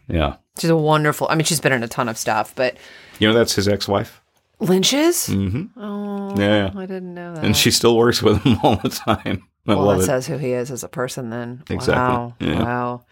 yeah. 0.07 0.37
She's 0.57 0.69
a 0.69 0.75
wonderful. 0.77 1.27
I 1.29 1.35
mean, 1.35 1.43
she's 1.45 1.59
been 1.59 1.73
in 1.73 1.83
a 1.83 1.87
ton 1.87 2.07
of 2.07 2.17
stuff, 2.17 2.53
but 2.55 2.77
You 3.19 3.27
know, 3.27 3.33
that's 3.33 3.53
his 3.55 3.67
ex 3.67 3.87
wife. 3.87 4.21
Lynch's. 4.59 5.27
Mm-hmm. 5.27 5.79
Oh, 5.79 6.33
Yeah. 6.39 6.71
I 6.75 6.85
didn't 6.85 7.13
know 7.13 7.35
that. 7.35 7.43
and 7.43 7.55
she 7.57 7.69
still 7.69 7.97
works 7.97 8.23
with 8.23 8.41
him 8.43 8.57
all 8.63 8.77
the 8.77 8.89
time. 8.89 9.43
I 9.67 9.75
well, 9.75 9.87
that 9.89 9.99
it. 9.99 10.03
says 10.03 10.27
who 10.27 10.37
he 10.37 10.53
is 10.53 10.71
as 10.71 10.83
a 10.85 10.87
person. 10.87 11.29
Then 11.29 11.63
Exactly. 11.69 11.93
Wow. 11.93 12.35
Yeah. 12.39 12.63
Wow. 12.63 13.05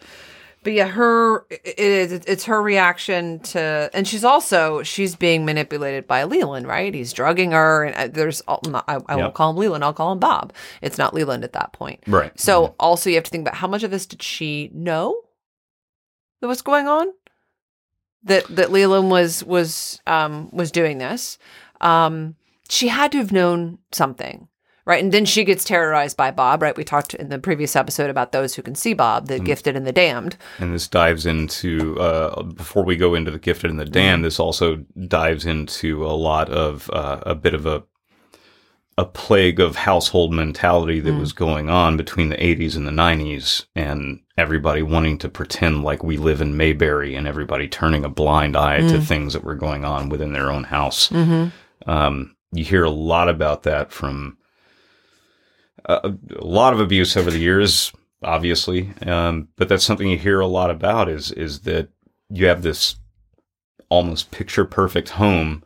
But 0.66 0.74
yeah, 0.74 0.88
her 0.88 1.46
it 1.52 1.78
is 1.78 2.12
it's 2.12 2.44
her 2.46 2.60
reaction 2.62 3.40
to, 3.52 3.90
and 3.94 4.08
she's 4.08 4.24
also 4.26 4.82
she's 4.82 5.16
being 5.16 5.46
manipulated 5.46 6.08
by 6.08 6.24
Leland, 6.24 6.68
right? 6.68 6.92
He's 6.92 7.14
drugging 7.14 7.52
her, 7.52 7.84
and 7.84 7.96
uh, 7.96 8.08
there's 8.12 8.42
I, 8.48 8.60
I 8.88 8.96
Yep. 8.96 9.18
won't 9.18 9.34
call 9.36 9.52
him 9.52 9.58
Leland, 9.58 9.84
I'll 9.84 9.94
call 9.94 10.12
him 10.12 10.18
Bob. 10.20 10.52
It's 10.82 10.98
not 10.98 11.14
Leland 11.14 11.44
at 11.44 11.54
that 11.54 11.72
point, 11.72 12.04
Right. 12.08 12.38
So 12.40 12.74
also 12.80 13.10
you 13.12 13.16
have 13.18 13.24
to 13.26 13.30
think 13.30 13.44
about 13.48 13.56
how 13.58 13.68
much 13.68 13.84
of 13.84 13.92
this 13.92 14.08
did 14.08 14.24
she 14.24 14.72
know 14.74 15.16
that 16.42 16.48
was 16.48 16.64
going 16.64 16.88
on? 16.88 17.08
That 18.24 18.48
that 18.56 18.72
Leland 18.72 19.12
was 19.12 19.44
was 19.44 20.02
um 20.08 20.50
was 20.52 20.72
doing 20.72 20.98
this. 20.98 21.38
Um 21.80 22.36
she 22.70 22.88
had 22.88 23.12
to 23.12 23.20
have 23.20 23.32
known 23.32 23.78
something. 23.92 24.48
Right. 24.86 25.04
And 25.04 25.12
then 25.12 25.26
she 25.26 25.44
gets 25.44 25.64
terrorized 25.64 26.16
by 26.16 26.30
Bob, 26.30 26.62
right? 26.62 26.78
We 26.78 26.84
talked 26.84 27.16
in 27.16 27.30
the 27.30 27.40
previous 27.40 27.76
episode 27.76 28.12
about 28.12 28.32
those 28.32 28.54
who 28.54 28.62
can 28.62 28.76
see 28.76 28.94
Bob, 28.94 29.28
the 29.28 29.40
gifted 29.40 29.76
and 29.76 29.88
the 29.88 29.92
damned. 29.92 30.38
And 30.60 30.76
this 30.76 30.88
dives 30.88 31.26
into, 31.26 32.00
uh, 32.00 32.44
before 32.44 32.84
we 32.84 32.96
go 32.96 33.16
into 33.16 33.32
the 33.32 33.40
gifted 33.40 33.72
and 33.72 33.80
the 33.80 33.86
damned, 33.86 34.24
this 34.24 34.40
also 34.40 34.86
dives 35.08 35.46
into 35.46 36.06
a 36.06 36.14
lot 36.14 36.50
of 36.50 36.88
uh, 36.92 37.20
a 37.24 37.34
bit 37.34 37.56
of 37.56 37.66
a 37.66 37.84
a 38.98 39.06
plague 39.06 39.60
of 39.60 39.76
household 39.76 40.34
mentality 40.34 41.02
that 41.02 41.16
was 41.16 41.34
going 41.34 41.70
on 41.70 41.98
between 41.98 42.30
the 42.30 42.38
80s 42.38 42.78
and 42.78 42.88
the 42.88 42.92
90s, 42.92 43.66
and 43.76 44.22
everybody 44.38 44.82
wanting 44.82 45.18
to 45.18 45.28
pretend 45.28 45.84
like 45.84 46.02
we 46.02 46.16
live 46.16 46.40
in 46.40 46.56
Mayberry, 46.56 47.14
and 47.14 47.28
everybody 47.28 47.68
turning 47.68 48.06
a 48.06 48.10
blind 48.10 48.56
eye 48.56 48.80
to 48.80 49.02
things 49.02 49.34
that 49.34 49.44
were 49.44 49.56
going 49.56 49.84
on 49.84 50.08
within 50.08 50.32
their 50.32 50.50
own 50.50 50.64
house. 50.64 51.10
Mm-hmm. 51.10 51.90
Um, 51.90 52.38
you 52.54 52.64
hear 52.64 52.86
a 52.86 52.90
lot 52.90 53.28
about 53.28 53.64
that 53.64 53.92
from 53.92 54.38
a, 55.86 56.14
a 56.38 56.46
lot 56.46 56.74
of 56.74 56.80
abuse 56.80 57.16
over 57.18 57.32
the 57.32 57.40
years, 57.40 57.92
obviously, 58.24 58.92
um, 59.06 59.48
but 59.56 59.70
that's 59.70 59.84
something 59.84 60.10
you 60.10 60.18
hear 60.18 60.40
a 60.40 60.48
lot 60.48 60.70
about 60.72 61.10
is 61.10 61.32
is 61.32 61.62
that 61.62 61.90
you 62.30 62.48
have 62.48 62.62
this 62.64 62.96
almost 63.90 64.32
picture 64.32 64.66
perfect 64.66 65.10
home. 65.10 65.64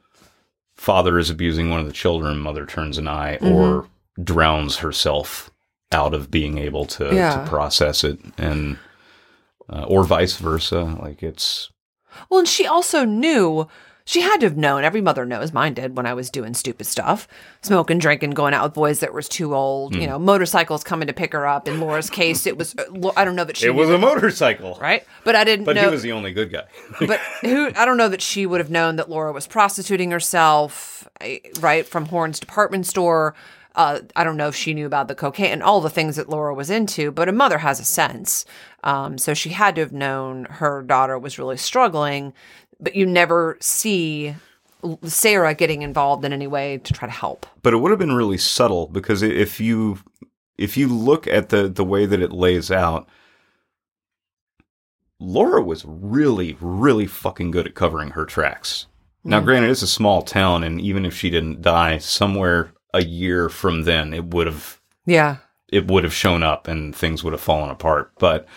Father 0.75 1.17
is 1.19 1.29
abusing 1.29 1.69
one 1.69 1.79
of 1.79 1.85
the 1.87 1.91
children, 1.93 2.39
mother 2.39 2.65
turns 2.65 2.97
an 2.97 3.07
eye 3.07 3.37
or 3.41 3.87
drowns 4.21 4.77
herself 4.77 5.51
out 5.91 6.13
of 6.13 6.29
being 6.29 6.57
able 6.57 6.85
to, 6.85 7.13
Yeah. 7.13 7.43
to 7.43 7.49
process 7.49 8.03
it, 8.03 8.19
and 8.37 8.77
uh, 9.71 9.83
or 9.87 10.03
vice 10.03 10.37
versa. 10.37 10.83
Like 11.01 11.21
it's 11.23 11.69
Well, 12.29 12.39
and 12.39 12.47
she 12.47 12.65
also 12.65 13.05
knew. 13.05 13.67
She 14.09 14.21
had 14.21 14.39
to 14.39 14.47
have 14.47 14.57
known. 14.57 14.83
Every 14.83 15.01
mother 15.01 15.23
knows. 15.23 15.53
Mine 15.53 15.75
did 15.75 15.95
when 15.95 16.07
I 16.07 16.15
was 16.15 16.31
doing 16.31 16.55
stupid 16.55 16.85
stuff, 16.87 17.27
smoking, 17.61 17.99
drinking, 17.99 18.31
going 18.31 18.55
out 18.55 18.63
with 18.63 18.73
boys 18.73 19.01
that 19.01 19.13
was 19.13 19.29
too 19.29 19.53
old. 19.53 19.93
Hmm. 19.93 20.01
You 20.01 20.07
know, 20.07 20.17
motorcycles 20.17 20.83
coming 20.83 21.05
to 21.09 21.13
pick 21.13 21.31
her 21.33 21.45
up. 21.45 21.67
In 21.67 21.79
Laura's 21.79 22.09
case, 22.09 22.47
it 22.47 22.57
was. 22.57 22.73
uh, 22.75 23.11
I 23.15 23.23
don't 23.23 23.35
know 23.35 23.43
that 23.43 23.57
she. 23.57 23.71
knew 23.71 23.83
a 23.83 23.85
that, 23.85 23.99
motorcycle, 23.99 24.79
right, 24.81 25.05
but 25.23 25.35
I 25.35 25.43
didn't 25.43 25.65
But 25.65 25.75
know. 25.75 25.83
he 25.83 25.91
was 25.91 26.01
the 26.01 26.11
only 26.13 26.31
good 26.33 26.51
guy. 26.51 26.63
but 27.05 27.19
who? 27.41 27.67
I 27.75 27.85
don't 27.85 27.97
know 27.97 28.09
that 28.09 28.23
she 28.23 28.47
would 28.47 28.59
have 28.59 28.71
known 28.71 28.95
that 28.95 29.11
Laura 29.11 29.31
was 29.31 29.45
prostituting 29.45 30.09
herself, 30.09 31.07
right, 31.59 31.87
from 31.87 32.07
Horne's 32.07 32.39
department 32.39 32.87
store. 32.87 33.35
Uh, 33.75 33.99
I 34.15 34.23
don't 34.23 34.37
know 34.37 34.47
if 34.47 34.55
she 34.55 34.73
knew 34.73 34.87
about 34.87 35.07
the 35.07 35.13
cocaine 35.15 35.51
and 35.51 35.61
all 35.61 35.81
the 35.81 35.89
things 35.91 36.15
that 36.15 36.29
Laura 36.29 36.55
was 36.55 36.71
into, 36.71 37.11
but 37.11 37.29
a 37.29 37.31
mother 37.31 37.59
has 37.59 37.79
a 37.79 37.85
sense. 37.85 38.43
Um, 38.83 39.19
so 39.19 39.35
she 39.35 39.49
had 39.51 39.75
to 39.75 39.81
have 39.81 39.93
known 39.93 40.45
her 40.45 40.81
daughter 40.81 41.19
was 41.19 41.37
really 41.37 41.57
struggling, 41.57 42.33
but 42.79 42.95
you 42.95 43.05
never 43.05 43.57
see 43.59 44.35
Sarah 45.03 45.53
getting 45.53 45.81
involved 45.81 46.23
in 46.23 46.31
any 46.33 46.47
way 46.47 46.77
to 46.79 46.93
try 46.93 47.07
to 47.07 47.13
help. 47.13 47.45
but 47.61 47.73
it 47.73 47.77
would 47.77 47.91
have 47.91 47.99
been 47.99 48.15
really 48.15 48.37
subtle 48.37 48.87
because 48.87 49.21
if 49.21 49.59
you 49.59 49.99
if 50.57 50.77
you 50.77 50.87
look 50.87 51.27
at 51.27 51.49
the 51.49 51.67
the 51.67 51.83
way 51.85 52.05
that 52.05 52.21
it 52.21 52.31
lays 52.31 52.71
out 52.71 53.07
Laura 55.19 55.61
was 55.61 55.83
really 55.85 56.55
really 56.61 57.05
fucking 57.05 57.51
good 57.51 57.67
at 57.67 57.75
covering 57.75 58.11
her 58.11 58.25
tracks. 58.25 58.85
Now 59.25 59.41
granted 59.41 59.69
it's 59.69 59.81
a 59.81 59.87
small 59.87 60.21
town 60.21 60.63
and 60.63 60.79
even 60.79 61.05
if 61.05 61.13
she 61.13 61.29
didn't 61.29 61.61
die 61.61 61.97
somewhere 61.97 62.71
a 62.93 63.03
year 63.03 63.49
from 63.49 63.83
then 63.83 64.13
it 64.13 64.25
would 64.33 64.47
have 64.47 64.79
Yeah. 65.05 65.37
it 65.71 65.87
would 65.87 66.03
have 66.05 66.13
shown 66.13 66.41
up 66.41 66.67
and 66.67 66.95
things 66.95 67.23
would 67.23 67.33
have 67.33 67.41
fallen 67.41 67.69
apart 67.69 68.11
but 68.17 68.47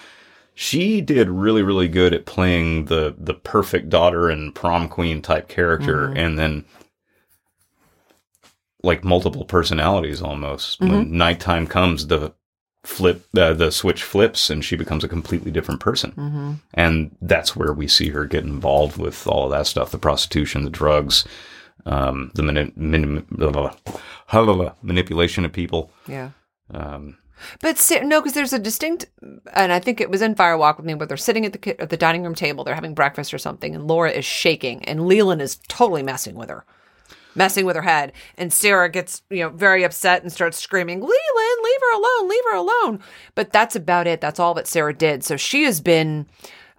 she 0.54 1.00
did 1.00 1.28
really 1.28 1.62
really 1.62 1.88
good 1.88 2.12
at 2.14 2.26
playing 2.26 2.86
the 2.86 3.14
the 3.18 3.34
perfect 3.34 3.88
daughter 3.88 4.28
and 4.28 4.54
prom 4.54 4.88
queen 4.88 5.22
type 5.22 5.48
character 5.48 6.06
and 6.16 6.38
then 6.38 6.64
like 8.82 9.04
multiple 9.04 9.44
personalities 9.44 10.20
almost. 10.20 10.80
When 10.80 11.16
nighttime 11.16 11.66
comes 11.66 12.08
the 12.08 12.32
flip 12.84 13.24
uh, 13.38 13.52
the 13.52 13.70
switch 13.70 14.02
flips 14.02 14.50
and 14.50 14.64
she 14.64 14.74
becomes 14.76 15.04
a 15.04 15.08
completely 15.08 15.52
different 15.52 15.80
person. 15.80 16.60
And 16.74 17.16
that's 17.22 17.54
where 17.54 17.72
we 17.72 17.86
see 17.86 18.08
her 18.10 18.26
get 18.26 18.42
involved 18.44 18.96
with 18.96 19.26
all 19.28 19.44
of 19.44 19.50
that 19.52 19.66
stuff 19.68 19.92
the 19.92 19.98
prostitution 19.98 20.64
the 20.64 20.70
drugs 20.70 21.24
um, 21.86 22.30
the 22.34 22.42
mani- 22.42 22.72
mani- 22.76 23.22
blah, 23.30 23.50
blah, 23.50 24.54
blah, 24.54 24.72
manipulation 24.82 25.44
of 25.44 25.52
people. 25.52 25.90
Yeah. 26.06 26.30
um, 26.72 27.16
But 27.60 27.78
si- 27.78 28.00
no, 28.00 28.20
because 28.20 28.34
there's 28.34 28.52
a 28.52 28.58
distinct, 28.58 29.06
and 29.52 29.72
I 29.72 29.78
think 29.78 30.00
it 30.00 30.10
was 30.10 30.22
in 30.22 30.34
Firewalk 30.34 30.76
with 30.76 30.86
me, 30.86 30.94
where 30.94 31.06
they're 31.06 31.16
sitting 31.16 31.46
at 31.46 31.52
the 31.52 31.80
at 31.80 31.90
the 31.90 31.96
dining 31.96 32.22
room 32.22 32.34
table, 32.34 32.64
they're 32.64 32.74
having 32.74 32.94
breakfast 32.94 33.32
or 33.32 33.38
something, 33.38 33.74
and 33.74 33.86
Laura 33.86 34.10
is 34.10 34.24
shaking, 34.24 34.84
and 34.84 35.06
Leland 35.06 35.42
is 35.42 35.56
totally 35.68 36.02
messing 36.02 36.34
with 36.34 36.48
her, 36.48 36.64
messing 37.34 37.66
with 37.66 37.76
her 37.76 37.82
head, 37.82 38.12
and 38.36 38.52
Sarah 38.52 38.88
gets 38.90 39.22
you 39.30 39.40
know 39.40 39.48
very 39.50 39.84
upset 39.84 40.22
and 40.22 40.32
starts 40.32 40.58
screaming, 40.58 41.00
"Leland, 41.00 41.60
leave 41.64 41.80
her 41.80 41.96
alone, 41.96 42.28
leave 42.28 42.44
her 42.50 42.56
alone!" 42.56 43.00
But 43.34 43.52
that's 43.52 43.76
about 43.76 44.06
it. 44.06 44.20
That's 44.20 44.40
all 44.40 44.54
that 44.54 44.66
Sarah 44.66 44.94
did. 44.94 45.24
So 45.24 45.36
she 45.36 45.64
has 45.64 45.80
been, 45.80 46.26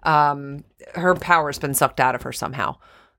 um, 0.02 0.64
her 0.94 1.14
power's 1.14 1.58
been 1.58 1.74
sucked 1.74 2.00
out 2.00 2.14
of 2.14 2.22
her 2.22 2.32
somehow. 2.32 2.76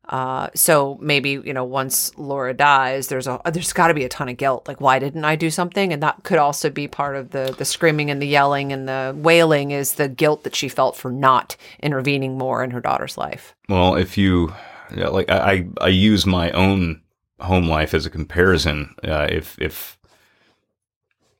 Uh, 0.09 0.49
so 0.53 0.97
maybe 1.01 1.31
you 1.31 1.53
know 1.53 1.63
once 1.63 2.15
Laura 2.17 2.53
dies, 2.53 3.07
there's 3.07 3.27
a 3.27 3.39
there's 3.51 3.73
got 3.73 3.87
to 3.87 3.93
be 3.93 4.03
a 4.03 4.09
ton 4.09 4.29
of 4.29 4.37
guilt. 4.37 4.67
Like, 4.67 4.79
why 4.79 4.99
didn't 4.99 5.25
I 5.25 5.35
do 5.35 5.49
something? 5.49 5.91
And 5.91 6.03
that 6.03 6.23
could 6.23 6.37
also 6.37 6.69
be 6.69 6.87
part 6.87 7.15
of 7.15 7.31
the 7.31 7.55
the 7.57 7.65
screaming 7.65 8.11
and 8.11 8.21
the 8.21 8.27
yelling 8.27 8.71
and 8.71 8.87
the 8.87 9.15
wailing 9.17 9.71
is 9.71 9.93
the 9.93 10.07
guilt 10.07 10.43
that 10.43 10.55
she 10.55 10.69
felt 10.69 10.95
for 10.95 11.11
not 11.11 11.55
intervening 11.81 12.37
more 12.37 12.63
in 12.63 12.71
her 12.71 12.81
daughter's 12.81 13.17
life. 13.17 13.55
Well, 13.67 13.95
if 13.95 14.17
you 14.17 14.53
yeah, 14.95 15.07
like, 15.07 15.29
I 15.29 15.51
I 15.51 15.67
I 15.81 15.87
use 15.87 16.25
my 16.25 16.51
own 16.51 17.01
home 17.39 17.67
life 17.67 17.93
as 17.93 18.05
a 18.05 18.09
comparison. 18.11 18.95
Uh, 19.03 19.27
if 19.29 19.59
if 19.59 19.97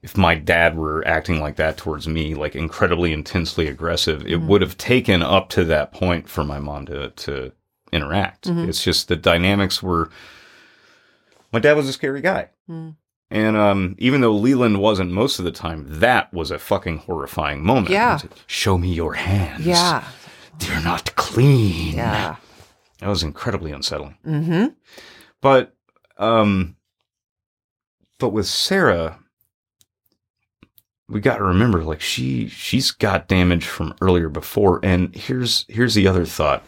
if 0.01 0.17
my 0.17 0.35
dad 0.35 0.77
were 0.77 1.05
acting 1.07 1.39
like 1.39 1.55
that 1.55 1.77
towards 1.77 2.07
me, 2.07 2.35
like 2.35 2.55
incredibly 2.55 3.11
intensely 3.11 3.67
aggressive, 3.67 4.25
it 4.27 4.41
would 4.41 4.61
have 4.61 4.77
taken 4.77 5.23
up 5.23 5.49
to 5.49 5.63
that 5.65 5.91
point 5.91 6.29
for 6.29 6.43
my 6.43 6.59
mom 6.59 6.85
to 6.87 7.09
to 7.09 7.51
interact. 7.91 8.47
It's 8.47 8.83
just 8.83 9.07
the 9.07 9.15
dynamics 9.15 9.81
were. 9.83 10.09
My 11.51 11.59
dad 11.59 11.73
was 11.77 11.87
a 11.87 11.93
scary 11.93 12.21
guy. 12.21 12.49
And 13.31 13.57
um, 13.57 13.95
even 13.97 14.21
though 14.21 14.33
Leland 14.35 14.79
wasn't 14.79 15.11
most 15.11 15.39
of 15.39 15.45
the 15.45 15.51
time, 15.51 15.85
that 15.99 16.31
was 16.33 16.51
a 16.51 16.59
fucking 16.59 16.97
horrifying 16.99 17.63
moment. 17.63 17.89
Yeah. 17.89 18.19
Like, 18.21 18.31
Show 18.47 18.77
me 18.77 18.93
your 18.93 19.13
hands. 19.13 19.65
Yeah, 19.65 20.03
They're 20.59 20.81
not 20.81 21.15
clean. 21.15 21.95
yeah, 21.95 22.35
That 22.99 23.07
was 23.09 23.23
incredibly 23.23 23.71
unsettling. 23.71 24.17
mm-hmm. 24.25 24.65
But 25.41 25.75
um 26.17 26.75
but 28.19 28.29
with 28.29 28.47
Sarah 28.47 29.19
we 31.07 31.19
got 31.19 31.37
to 31.37 31.43
remember 31.43 31.83
like 31.83 32.01
she 32.01 32.47
she's 32.47 32.91
got 32.91 33.27
damage 33.27 33.65
from 33.65 33.93
earlier 34.01 34.29
before 34.29 34.79
and 34.83 35.13
here's 35.15 35.65
here's 35.67 35.93
the 35.93 36.07
other 36.07 36.25
thought 36.25 36.63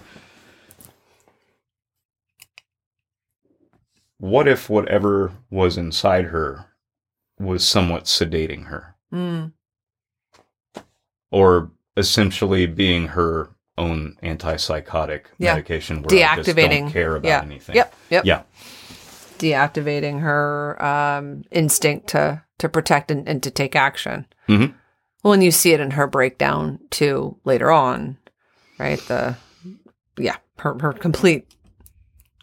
what 4.20 4.48
if 4.48 4.70
whatever 4.70 5.32
was 5.50 5.78
inside 5.78 6.26
her 6.26 6.66
was 7.40 7.68
somewhat 7.68 8.06
sedating 8.06 8.66
her 8.68 8.96
Mm. 9.14 9.54
or 11.32 11.72
essentially 11.96 12.66
being 12.66 13.08
her 13.10 13.50
own 13.78 14.18
antipsychotic 14.24 15.22
Yeah. 15.38 15.54
medication 15.54 16.02
where 16.02 16.30
I 16.30 16.36
just 16.38 16.50
Deactivating. 16.50 16.80
don't 16.82 16.92
care 16.92 17.16
about 17.16 17.28
yeah. 17.30 17.42
anything 17.42 17.76
Yep. 17.76 17.94
Yep. 18.10 18.26
yeah 18.26 18.42
Deactivating 19.38 20.22
her 20.22 20.84
um, 20.84 21.44
instinct 21.52 22.08
to 22.08 22.42
to 22.58 22.68
protect 22.68 23.12
and, 23.12 23.30
and 23.30 23.44
to 23.44 23.52
take 23.52 23.76
action. 23.76 24.26
Mhm. 24.50 24.74
Well, 25.24 25.34
and 25.34 25.44
you 25.44 25.52
see 25.52 25.74
it 25.74 25.80
in 25.80 25.92
her 25.92 26.08
breakdown 26.08 26.80
too 26.90 27.38
later 27.46 27.70
on, 27.72 28.18
right? 28.80 28.98
The 29.08 29.36
yeah, 30.18 30.38
her 30.58 30.76
her 30.82 30.92
complete 30.92 31.46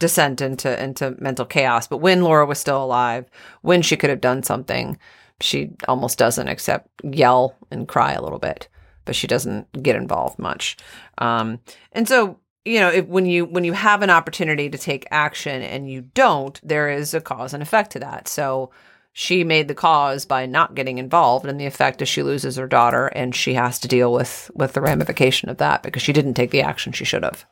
descent 0.04 0.42
into 0.42 0.82
into 0.82 1.16
mental 1.18 1.46
chaos. 1.46 1.86
But 1.86 1.98
when 1.98 2.22
Laura 2.22 2.44
was 2.44 2.58
still 2.58 2.84
alive, 2.84 3.24
when 3.62 3.80
she 3.80 3.96
could 3.96 4.10
have 4.10 4.20
done 4.20 4.42
something, 4.42 4.98
she 5.40 5.70
almost 5.88 6.18
doesn't 6.18 6.46
except 6.46 6.90
yell 7.02 7.56
and 7.70 7.88
cry 7.88 8.12
a 8.12 8.20
little 8.20 8.38
bit, 8.38 8.68
but 9.06 9.16
she 9.16 9.26
doesn't 9.26 9.82
get 9.82 9.96
involved 9.96 10.38
much. 10.38 10.76
Um, 11.16 11.58
and 11.92 12.06
so 12.06 12.38
you 12.66 12.80
know, 12.80 12.90
if, 12.90 13.06
when 13.06 13.24
you 13.24 13.46
when 13.46 13.64
you 13.64 13.72
have 13.72 14.02
an 14.02 14.10
opportunity 14.10 14.68
to 14.68 14.76
take 14.76 15.06
action 15.10 15.62
and 15.62 15.90
you 15.90 16.02
don't, 16.02 16.60
there 16.62 16.90
is 16.90 17.14
a 17.14 17.20
cause 17.22 17.54
and 17.54 17.62
effect 17.62 17.92
to 17.92 18.00
that. 18.00 18.28
So 18.28 18.70
she 19.14 19.42
made 19.42 19.68
the 19.68 19.74
cause 19.74 20.26
by 20.26 20.44
not 20.44 20.74
getting 20.74 20.98
involved, 20.98 21.46
and 21.46 21.58
the 21.58 21.66
effect 21.66 22.02
is 22.02 22.10
she 22.10 22.22
loses 22.22 22.56
her 22.56 22.66
daughter, 22.66 23.06
and 23.06 23.34
she 23.34 23.54
has 23.54 23.80
to 23.80 23.88
deal 23.88 24.12
with 24.12 24.50
with 24.54 24.74
the 24.74 24.82
ramification 24.82 25.48
of 25.48 25.56
that 25.56 25.82
because 25.82 26.02
she 26.02 26.12
didn't 26.12 26.34
take 26.34 26.50
the 26.50 26.60
action 26.60 26.92
she 26.92 27.06
should 27.06 27.22
have. 27.22 27.46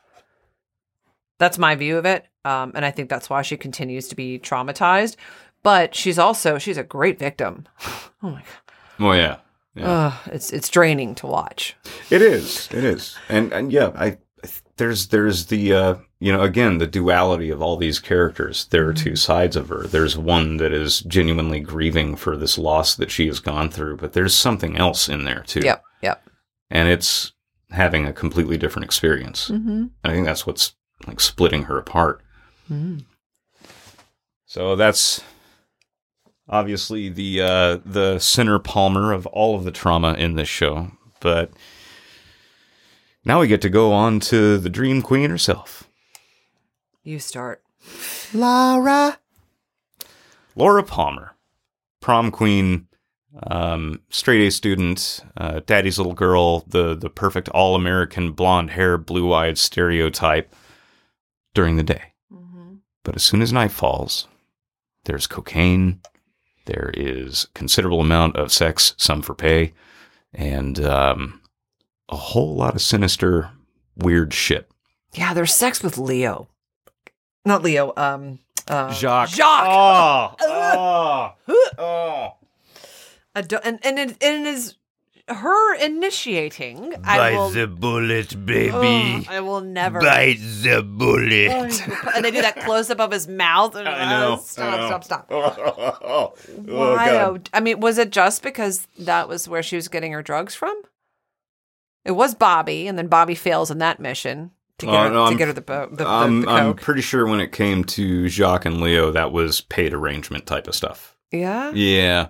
That's 1.42 1.58
my 1.58 1.74
view 1.74 1.98
of 1.98 2.06
it, 2.06 2.24
um, 2.44 2.70
and 2.76 2.84
I 2.84 2.92
think 2.92 3.10
that's 3.10 3.28
why 3.28 3.42
she 3.42 3.56
continues 3.56 4.06
to 4.06 4.14
be 4.14 4.38
traumatized. 4.38 5.16
But 5.64 5.92
she's 5.92 6.16
also 6.16 6.56
she's 6.56 6.78
a 6.78 6.84
great 6.84 7.18
victim. 7.18 7.66
oh 8.22 8.30
my 8.30 8.42
god, 8.42 8.74
oh 9.00 9.12
yeah 9.12 9.38
yeah 9.74 9.90
Ugh, 9.90 10.12
it's 10.26 10.52
it's 10.52 10.68
draining 10.68 11.16
to 11.16 11.26
watch. 11.26 11.74
It 12.10 12.22
is. 12.22 12.68
It 12.72 12.84
is. 12.84 13.16
And 13.28 13.52
and 13.52 13.72
yeah, 13.72 13.90
I 13.96 14.18
there's 14.76 15.08
there's 15.08 15.46
the 15.46 15.72
uh 15.72 15.94
you 16.20 16.32
know 16.32 16.42
again 16.42 16.78
the 16.78 16.86
duality 16.86 17.50
of 17.50 17.60
all 17.60 17.76
these 17.76 17.98
characters. 17.98 18.66
There 18.66 18.86
are 18.86 18.94
two 18.94 19.16
sides 19.16 19.56
of 19.56 19.68
her. 19.68 19.88
There's 19.88 20.16
one 20.16 20.58
that 20.58 20.72
is 20.72 21.00
genuinely 21.00 21.58
grieving 21.58 22.14
for 22.14 22.36
this 22.36 22.56
loss 22.56 22.94
that 22.94 23.10
she 23.10 23.26
has 23.26 23.40
gone 23.40 23.68
through, 23.68 23.96
but 23.96 24.12
there's 24.12 24.32
something 24.32 24.76
else 24.76 25.08
in 25.08 25.24
there 25.24 25.42
too. 25.44 25.62
Yep, 25.64 25.82
yep. 26.02 26.30
And 26.70 26.88
it's 26.88 27.32
having 27.72 28.06
a 28.06 28.12
completely 28.12 28.58
different 28.58 28.84
experience. 28.84 29.48
Mm-hmm. 29.48 29.86
I 30.04 30.10
think 30.12 30.24
that's 30.24 30.46
what's 30.46 30.74
like 31.06 31.20
splitting 31.20 31.64
her 31.64 31.78
apart. 31.78 32.22
Mm. 32.70 33.04
So 34.46 34.76
that's 34.76 35.22
obviously 36.48 37.08
the 37.08 37.40
uh, 37.40 37.78
the 37.84 38.18
center 38.18 38.58
palmer 38.58 39.12
of 39.12 39.26
all 39.26 39.56
of 39.56 39.64
the 39.64 39.70
trauma 39.70 40.14
in 40.14 40.34
this 40.34 40.48
show. 40.48 40.92
But 41.20 41.52
now 43.24 43.40
we 43.40 43.46
get 43.46 43.62
to 43.62 43.70
go 43.70 43.92
on 43.92 44.20
to 44.20 44.58
the 44.58 44.68
Dream 44.68 45.00
Queen 45.00 45.30
herself, 45.30 45.88
You 47.02 47.18
start. 47.18 47.62
Laura. 48.34 49.18
Laura 50.54 50.82
Palmer, 50.82 51.34
prom 52.00 52.30
queen, 52.30 52.88
um, 53.44 54.00
straight 54.10 54.46
A 54.46 54.50
student, 54.50 55.24
uh, 55.36 55.60
daddy's 55.64 55.98
little 55.98 56.12
girl, 56.12 56.60
the 56.68 56.94
the 56.94 57.08
perfect 57.08 57.48
all 57.48 57.74
American 57.74 58.32
blonde 58.32 58.70
hair, 58.70 58.98
blue 58.98 59.32
eyed 59.32 59.56
stereotype 59.56 60.54
during 61.54 61.76
the 61.76 61.82
day. 61.82 62.12
Mm-hmm. 62.32 62.74
But 63.04 63.16
as 63.16 63.22
soon 63.22 63.42
as 63.42 63.52
night 63.52 63.72
falls, 63.72 64.28
there's 65.04 65.26
cocaine, 65.26 66.00
there 66.66 66.90
is 66.94 67.48
considerable 67.54 68.00
amount 68.00 68.36
of 68.36 68.52
sex, 68.52 68.94
some 68.96 69.22
for 69.22 69.34
pay, 69.34 69.72
and 70.32 70.78
um, 70.84 71.40
a 72.08 72.16
whole 72.16 72.54
lot 72.54 72.74
of 72.74 72.82
sinister, 72.82 73.50
weird 73.96 74.32
shit. 74.32 74.70
Yeah, 75.14 75.34
there's 75.34 75.54
sex 75.54 75.82
with 75.82 75.98
Leo. 75.98 76.48
Not 77.44 77.62
Leo. 77.62 77.92
Um. 77.96 78.38
Uh, 78.68 78.92
Jacques. 78.92 79.30
Jacques. 79.30 79.66
Oh, 79.68 80.36
oh, 80.40 81.32
oh. 81.78 82.28
I 83.34 83.40
and 83.64 83.80
and 83.82 83.98
it, 83.98 84.22
and 84.22 84.46
it 84.46 84.54
is 84.54 84.76
her 85.34 85.74
initiating. 85.76 86.94
I 87.04 87.32
will. 87.32 87.50
The 87.50 87.66
bullet, 87.66 88.34
Ugh, 88.34 89.26
I 89.28 89.40
will 89.40 89.60
never. 89.60 90.00
Bite 90.00 90.38
the 90.62 90.82
bullet. 90.82 91.86
and 92.14 92.24
they 92.24 92.30
do 92.30 92.42
that 92.42 92.56
close 92.60 92.90
up 92.90 93.00
of 93.00 93.10
his 93.10 93.26
mouth. 93.28 93.74
And, 93.74 93.88
I 93.88 94.10
know, 94.20 94.34
uh, 94.34 94.36
Stop! 94.38 94.72
I 94.74 94.76
know. 94.76 94.86
Stop! 94.88 95.04
Stop! 95.04 95.26
oh, 95.30 96.34
Why? 96.64 97.06
God. 97.06 97.48
oh, 97.48 97.50
I 97.56 97.60
mean, 97.60 97.80
was 97.80 97.98
it 97.98 98.10
just 98.10 98.42
because 98.42 98.86
that 98.98 99.28
was 99.28 99.48
where 99.48 99.62
she 99.62 99.76
was 99.76 99.88
getting 99.88 100.12
her 100.12 100.22
drugs 100.22 100.54
from? 100.54 100.80
It 102.04 102.12
was 102.12 102.34
Bobby, 102.34 102.88
and 102.88 102.98
then 102.98 103.06
Bobby 103.06 103.34
fails 103.34 103.70
in 103.70 103.78
that 103.78 104.00
mission 104.00 104.50
to 104.78 104.86
get, 104.86 104.94
Oh, 104.94 105.02
her, 105.04 105.08
no, 105.10 105.14
to 105.14 105.20
I'm- 105.28 105.36
get 105.36 105.46
her 105.48 105.52
the, 105.54 105.60
bo- 105.60 105.88
the, 105.90 105.96
the, 106.04 106.06
I'm, 106.08 106.40
the 106.42 106.48
I'm 106.48 106.64
coke. 106.74 106.80
pretty 106.80 107.00
sure 107.02 107.26
when 107.26 107.38
it 107.40 107.52
came 107.52 107.84
to 107.84 108.28
Jacques 108.28 108.64
and 108.64 108.80
Leo, 108.80 109.12
that 109.12 109.30
was 109.32 109.60
paid 109.60 109.94
arrangement 109.94 110.46
type 110.46 110.66
of 110.66 110.74
stuff. 110.74 111.16
yeah. 111.30 111.70
Yeah. 111.72 112.28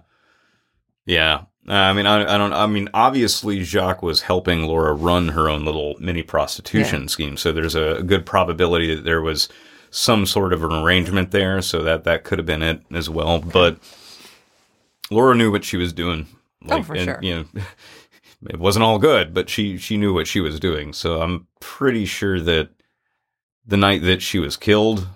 Yeah. 1.07 1.43
Uh, 1.69 1.73
I 1.75 1.93
mean, 1.93 2.07
I, 2.07 2.35
I 2.35 2.39
don't, 2.39 2.53
I 2.53 2.67
mean, 2.67 2.89
obviously 2.93 3.63
Jacques 3.63 4.03
was 4.03 4.23
helping 4.23 4.63
Laura 4.65 4.93
run 4.95 5.29
her 5.29 5.49
own 5.49 5.65
little 5.65 5.95
mini 6.01 6.23
prostitution 6.23 7.07
scheme. 7.07 7.37
So 7.37 7.53
there's 7.53 7.77
a 7.77 8.03
good 8.03 8.27
probability 8.27 8.95
that 8.95 9.05
there 9.05 9.23
was 9.23 9.49
some 9.91 10.27
sort 10.27 10.53
of 10.53 10.65
an 10.65 10.73
arrangement 10.73 11.31
there. 11.31 11.63
So 11.63 11.83
that, 11.85 12.03
that 12.05 12.25
could 12.25 12.39
have 12.39 12.47
been 12.47 12.63
it 12.63 12.83
as 12.93 13.09
well. 13.09 13.39
But 13.39 13.79
Laura 15.11 15.35
knew 15.37 15.53
what 15.53 15.65
she 15.65 15.77
was 15.77 15.93
doing. 15.93 16.27
Oh, 16.69 16.83
for 16.83 16.95
and, 16.95 17.05
sure. 17.05 17.19
You 17.23 17.35
know, 17.55 17.63
it 18.51 18.59
wasn't 18.59 18.83
all 18.85 18.99
good, 18.99 19.33
but 19.33 19.49
she, 19.49 19.77
she 19.79 19.97
knew 19.97 20.13
what 20.13 20.27
she 20.27 20.41
was 20.41 20.59
doing. 20.59 20.93
So 20.93 21.21
I'm 21.23 21.47
pretty 21.61 22.07
sure 22.07 22.41
that 22.41 22.71
the 23.65 23.77
night 23.77 24.03
that 24.03 24.21
she 24.23 24.41
was 24.41 24.57
killed, 24.57 25.07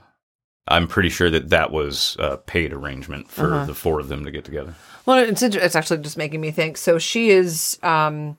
I'm 0.69 0.87
pretty 0.87 1.09
sure 1.09 1.31
that 1.31 1.49
that 1.51 1.73
was 1.73 2.17
a 2.21 2.37
paid 2.37 2.73
arrangement 2.73 3.29
for 3.31 3.53
Uh-huh. 3.55 3.67
the 3.67 3.75
four 3.75 3.99
of 3.99 4.09
them 4.09 4.25
to 4.25 4.31
get 4.31 4.45
together. 4.45 4.75
Well, 5.07 5.19
it's 5.19 5.43
it's 5.43 5.77
actually 5.77 5.99
just 5.99 6.17
making 6.17 6.41
me 6.41 6.51
think. 6.51 6.77
So 6.77 6.99
she 6.99 7.31
is 7.31 7.79
um, 7.83 8.37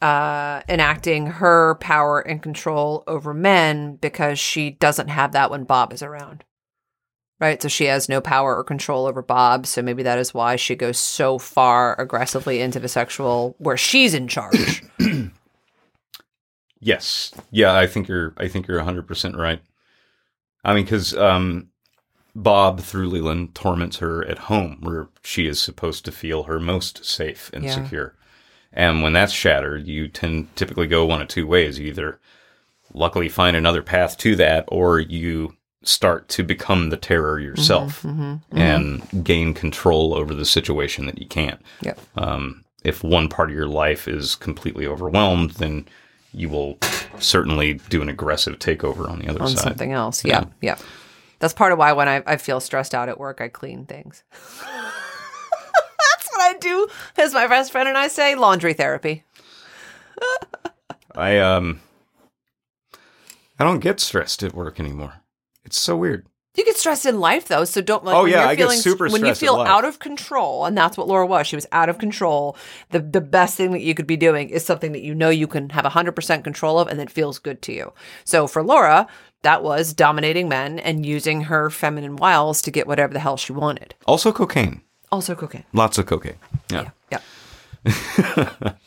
uh, 0.00 0.62
enacting 0.68 1.26
her 1.26 1.76
power 1.76 2.20
and 2.20 2.42
control 2.42 3.04
over 3.06 3.34
men 3.34 3.96
because 3.96 4.38
she 4.38 4.70
doesn't 4.70 5.08
have 5.08 5.32
that 5.32 5.50
when 5.50 5.64
Bob 5.64 5.92
is 5.92 6.02
around. 6.02 6.44
Right, 7.38 7.62
so 7.62 7.68
she 7.68 7.86
has 7.86 8.06
no 8.08 8.20
power 8.20 8.54
or 8.54 8.62
control 8.64 9.06
over 9.06 9.22
Bob. 9.22 9.66
So 9.66 9.80
maybe 9.80 10.02
that 10.02 10.18
is 10.18 10.34
why 10.34 10.56
she 10.56 10.74
goes 10.74 10.98
so 10.98 11.38
far 11.38 11.98
aggressively 11.98 12.60
into 12.60 12.78
the 12.78 12.88
sexual, 12.88 13.54
where 13.58 13.78
she's 13.78 14.12
in 14.12 14.28
charge. 14.28 14.82
Yes. 16.80 17.32
Yeah, 17.50 17.76
I 17.76 17.86
think 17.86 18.08
you're 18.08 18.32
I 18.38 18.48
think 18.48 18.66
you're 18.66 18.80
100% 18.80 19.36
right. 19.36 19.60
I 20.64 20.74
mean 20.74 20.86
cuz 20.86 21.14
um 21.14 21.69
Bob 22.34 22.80
through 22.80 23.08
Leland 23.08 23.54
torments 23.54 23.98
her 23.98 24.24
at 24.26 24.38
home 24.38 24.78
where 24.80 25.08
she 25.22 25.46
is 25.46 25.60
supposed 25.60 26.04
to 26.04 26.12
feel 26.12 26.44
her 26.44 26.60
most 26.60 27.04
safe 27.04 27.50
and 27.52 27.64
Yeah. 27.64 27.74
secure. 27.74 28.14
And 28.72 29.02
when 29.02 29.12
that's 29.12 29.32
shattered, 29.32 29.86
you 29.86 30.08
tend 30.08 30.54
typically 30.56 30.86
go 30.86 31.04
one 31.04 31.20
of 31.20 31.28
two 31.28 31.46
ways. 31.46 31.78
You 31.78 31.88
either 31.88 32.20
luckily 32.94 33.28
find 33.28 33.56
another 33.56 33.82
path 33.82 34.16
to 34.18 34.36
that 34.36 34.64
or 34.68 35.00
you 35.00 35.56
start 35.82 36.28
to 36.28 36.42
become 36.42 36.90
the 36.90 36.96
terror 36.96 37.36
mm-hmm, 37.36 37.46
yourself 37.46 38.02
mm-hmm, 38.02 38.22
mm-hmm. 38.22 38.58
and 38.58 39.24
gain 39.24 39.54
control 39.54 40.14
over 40.14 40.34
the 40.34 40.44
situation 40.44 41.06
that 41.06 41.18
you 41.18 41.26
can't. 41.26 41.60
yep. 41.80 41.98
Um, 42.16 42.64
if 42.84 43.04
one 43.04 43.28
part 43.28 43.50
of 43.50 43.56
your 43.56 43.66
life 43.66 44.08
is 44.08 44.34
completely 44.34 44.86
overwhelmed, 44.86 45.52
then 45.52 45.86
you 46.32 46.48
will 46.48 46.78
certainly 47.18 47.74
do 47.88 48.02
an 48.02 48.08
aggressive 48.08 48.58
takeover 48.58 49.08
on 49.08 49.18
the 49.18 49.28
other 49.28 49.42
on 49.42 49.48
side. 49.48 49.58
something 49.58 49.92
else. 49.92 50.24
Yeah, 50.24 50.44
yeah. 50.60 50.78
That's 51.40 51.54
part 51.54 51.72
of 51.72 51.78
why 51.78 51.92
when 51.92 52.08
I, 52.08 52.22
I 52.26 52.36
feel 52.36 52.60
stressed 52.60 52.94
out 52.94 53.08
at 53.08 53.18
work, 53.18 53.40
I 53.40 53.48
clean 53.48 53.86
things. 53.86 54.22
That's 54.32 56.28
what 56.30 56.40
I 56.40 56.54
do. 56.60 56.86
As 57.16 57.34
my 57.34 57.46
best 57.46 57.72
friend 57.72 57.88
and 57.88 57.98
I 57.98 58.08
say, 58.08 58.34
laundry 58.34 58.74
therapy. 58.74 59.24
I 61.16 61.38
um, 61.38 61.80
I 63.58 63.64
don't 63.64 63.80
get 63.80 64.00
stressed 64.00 64.42
at 64.42 64.54
work 64.54 64.78
anymore. 64.78 65.14
It's 65.64 65.78
so 65.78 65.96
weird. 65.96 66.26
You 66.56 66.64
get 66.64 66.76
stressed 66.76 67.06
in 67.06 67.20
life 67.20 67.46
though, 67.46 67.64
so 67.64 67.80
don't 67.80 68.04
like 68.04 68.14
Oh, 68.14 68.24
yeah, 68.24 68.46
I 68.46 68.56
get 68.56 68.64
feeling, 68.64 68.80
super 68.80 69.08
when 69.08 69.24
you 69.24 69.34
feel 69.34 69.60
out 69.60 69.84
of 69.84 70.00
control, 70.00 70.64
and 70.66 70.76
that's 70.76 70.96
what 70.98 71.06
Laura 71.06 71.24
was. 71.24 71.46
She 71.46 71.56
was 71.56 71.66
out 71.70 71.88
of 71.88 71.98
control. 71.98 72.56
The 72.90 72.98
the 72.98 73.20
best 73.20 73.56
thing 73.56 73.70
that 73.70 73.82
you 73.82 73.94
could 73.94 74.06
be 74.06 74.16
doing 74.16 74.50
is 74.50 74.64
something 74.64 74.92
that 74.92 75.02
you 75.02 75.14
know 75.14 75.30
you 75.30 75.46
can 75.46 75.70
have 75.70 75.84
hundred 75.86 76.12
percent 76.12 76.42
control 76.42 76.78
of 76.78 76.88
and 76.88 76.98
that 76.98 77.10
feels 77.10 77.38
good 77.38 77.62
to 77.62 77.72
you. 77.72 77.92
So 78.24 78.46
for 78.46 78.64
Laura, 78.64 79.06
that 79.42 79.62
was 79.62 79.92
dominating 79.92 80.48
men 80.48 80.78
and 80.78 81.06
using 81.06 81.42
her 81.42 81.70
feminine 81.70 82.16
wiles 82.16 82.60
to 82.62 82.70
get 82.70 82.86
whatever 82.86 83.12
the 83.12 83.20
hell 83.20 83.36
she 83.36 83.52
wanted. 83.52 83.94
Also, 84.06 84.32
cocaine. 84.32 84.82
Also 85.10 85.34
cocaine. 85.34 85.64
Lots 85.72 85.98
of 85.98 86.06
cocaine. 86.06 86.36
Yeah. 86.70 86.90
Yeah. 87.10 87.20
Yeah. 87.84 88.72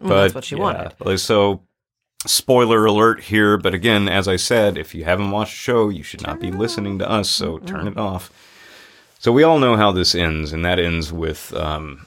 But 0.00 0.22
that's 0.22 0.34
what 0.34 0.44
she 0.44 0.56
yeah, 0.56 0.62
wanted. 0.62 1.18
So, 1.18 1.62
spoiler 2.26 2.84
alert 2.86 3.24
here. 3.24 3.56
But 3.56 3.74
again, 3.74 4.08
as 4.08 4.28
I 4.28 4.36
said, 4.36 4.78
if 4.78 4.94
you 4.94 5.04
haven't 5.04 5.30
watched 5.30 5.52
the 5.52 5.58
show, 5.58 5.88
you 5.88 6.02
should 6.02 6.22
not 6.22 6.40
be 6.40 6.50
listening 6.50 6.98
to 6.98 7.10
us. 7.10 7.28
So 7.28 7.58
turn 7.58 7.88
it 7.88 7.96
off. 7.96 8.30
So 9.18 9.32
we 9.32 9.42
all 9.42 9.58
know 9.58 9.76
how 9.76 9.90
this 9.90 10.14
ends, 10.14 10.52
and 10.52 10.64
that 10.64 10.78
ends 10.78 11.12
with 11.12 11.52
um, 11.54 12.06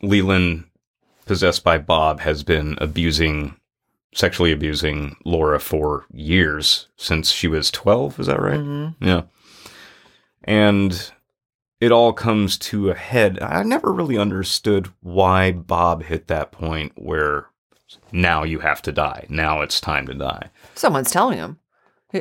Leland, 0.00 0.64
possessed 1.26 1.62
by 1.62 1.76
Bob, 1.76 2.20
has 2.20 2.42
been 2.42 2.78
abusing, 2.80 3.56
sexually 4.18 4.50
abusing 4.50 5.16
Laura 5.24 5.60
for 5.60 6.04
years 6.12 6.88
since 6.96 7.30
she 7.30 7.46
was 7.46 7.70
twelve. 7.70 8.18
Is 8.18 8.26
that 8.26 8.42
right? 8.42 8.58
Mm-hmm. 8.58 9.04
Yeah. 9.04 9.22
And 10.42 11.12
it 11.80 11.92
all 11.92 12.12
comes 12.12 12.58
to 12.58 12.90
a 12.90 12.94
head. 12.96 13.40
I 13.40 13.62
never 13.62 13.92
really 13.92 14.18
understood 14.18 14.92
why 15.00 15.52
Bob 15.52 16.02
hit 16.02 16.26
that 16.26 16.50
point 16.50 16.92
where 16.96 17.46
now 18.10 18.42
you 18.42 18.58
have 18.58 18.82
to 18.82 18.92
die. 18.92 19.26
Now 19.28 19.60
it's 19.60 19.80
time 19.80 20.06
to 20.08 20.14
die. 20.14 20.50
Someone's 20.74 21.12
telling 21.12 21.38
him. 21.38 21.60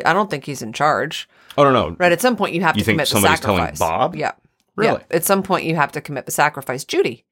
I 0.06 0.14
don't 0.14 0.30
think 0.30 0.46
he's 0.46 0.62
in 0.62 0.74
charge. 0.74 1.28
Oh, 1.58 1.64
no, 1.64 1.72
no. 1.72 1.96
Right. 1.98 2.12
At 2.12 2.22
some 2.22 2.36
point, 2.36 2.54
you 2.54 2.62
have 2.62 2.76
You 2.76 2.82
to 2.82 2.86
think 2.86 2.98
commit 2.98 3.08
the 3.08 3.14
somebody's 3.14 3.40
telling 3.40 3.60
sacrifice. 3.62 3.80
Bob? 3.80 4.16
Yeah. 4.16 4.34
Really? 4.76 5.02
Yeah. 5.10 5.16
At 5.16 5.24
some 5.24 5.42
point, 5.42 5.66
you 5.66 5.76
have 5.76 5.94
to 5.94 6.02
commit 6.02 6.26
the 6.26 6.32
sacrifice. 6.32 6.84
Judy, 6.84 7.26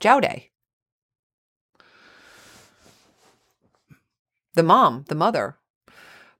Jowday, 0.00 0.50
the 4.54 4.62
mom, 4.62 5.04
the 5.08 5.14
mother. 5.14 5.56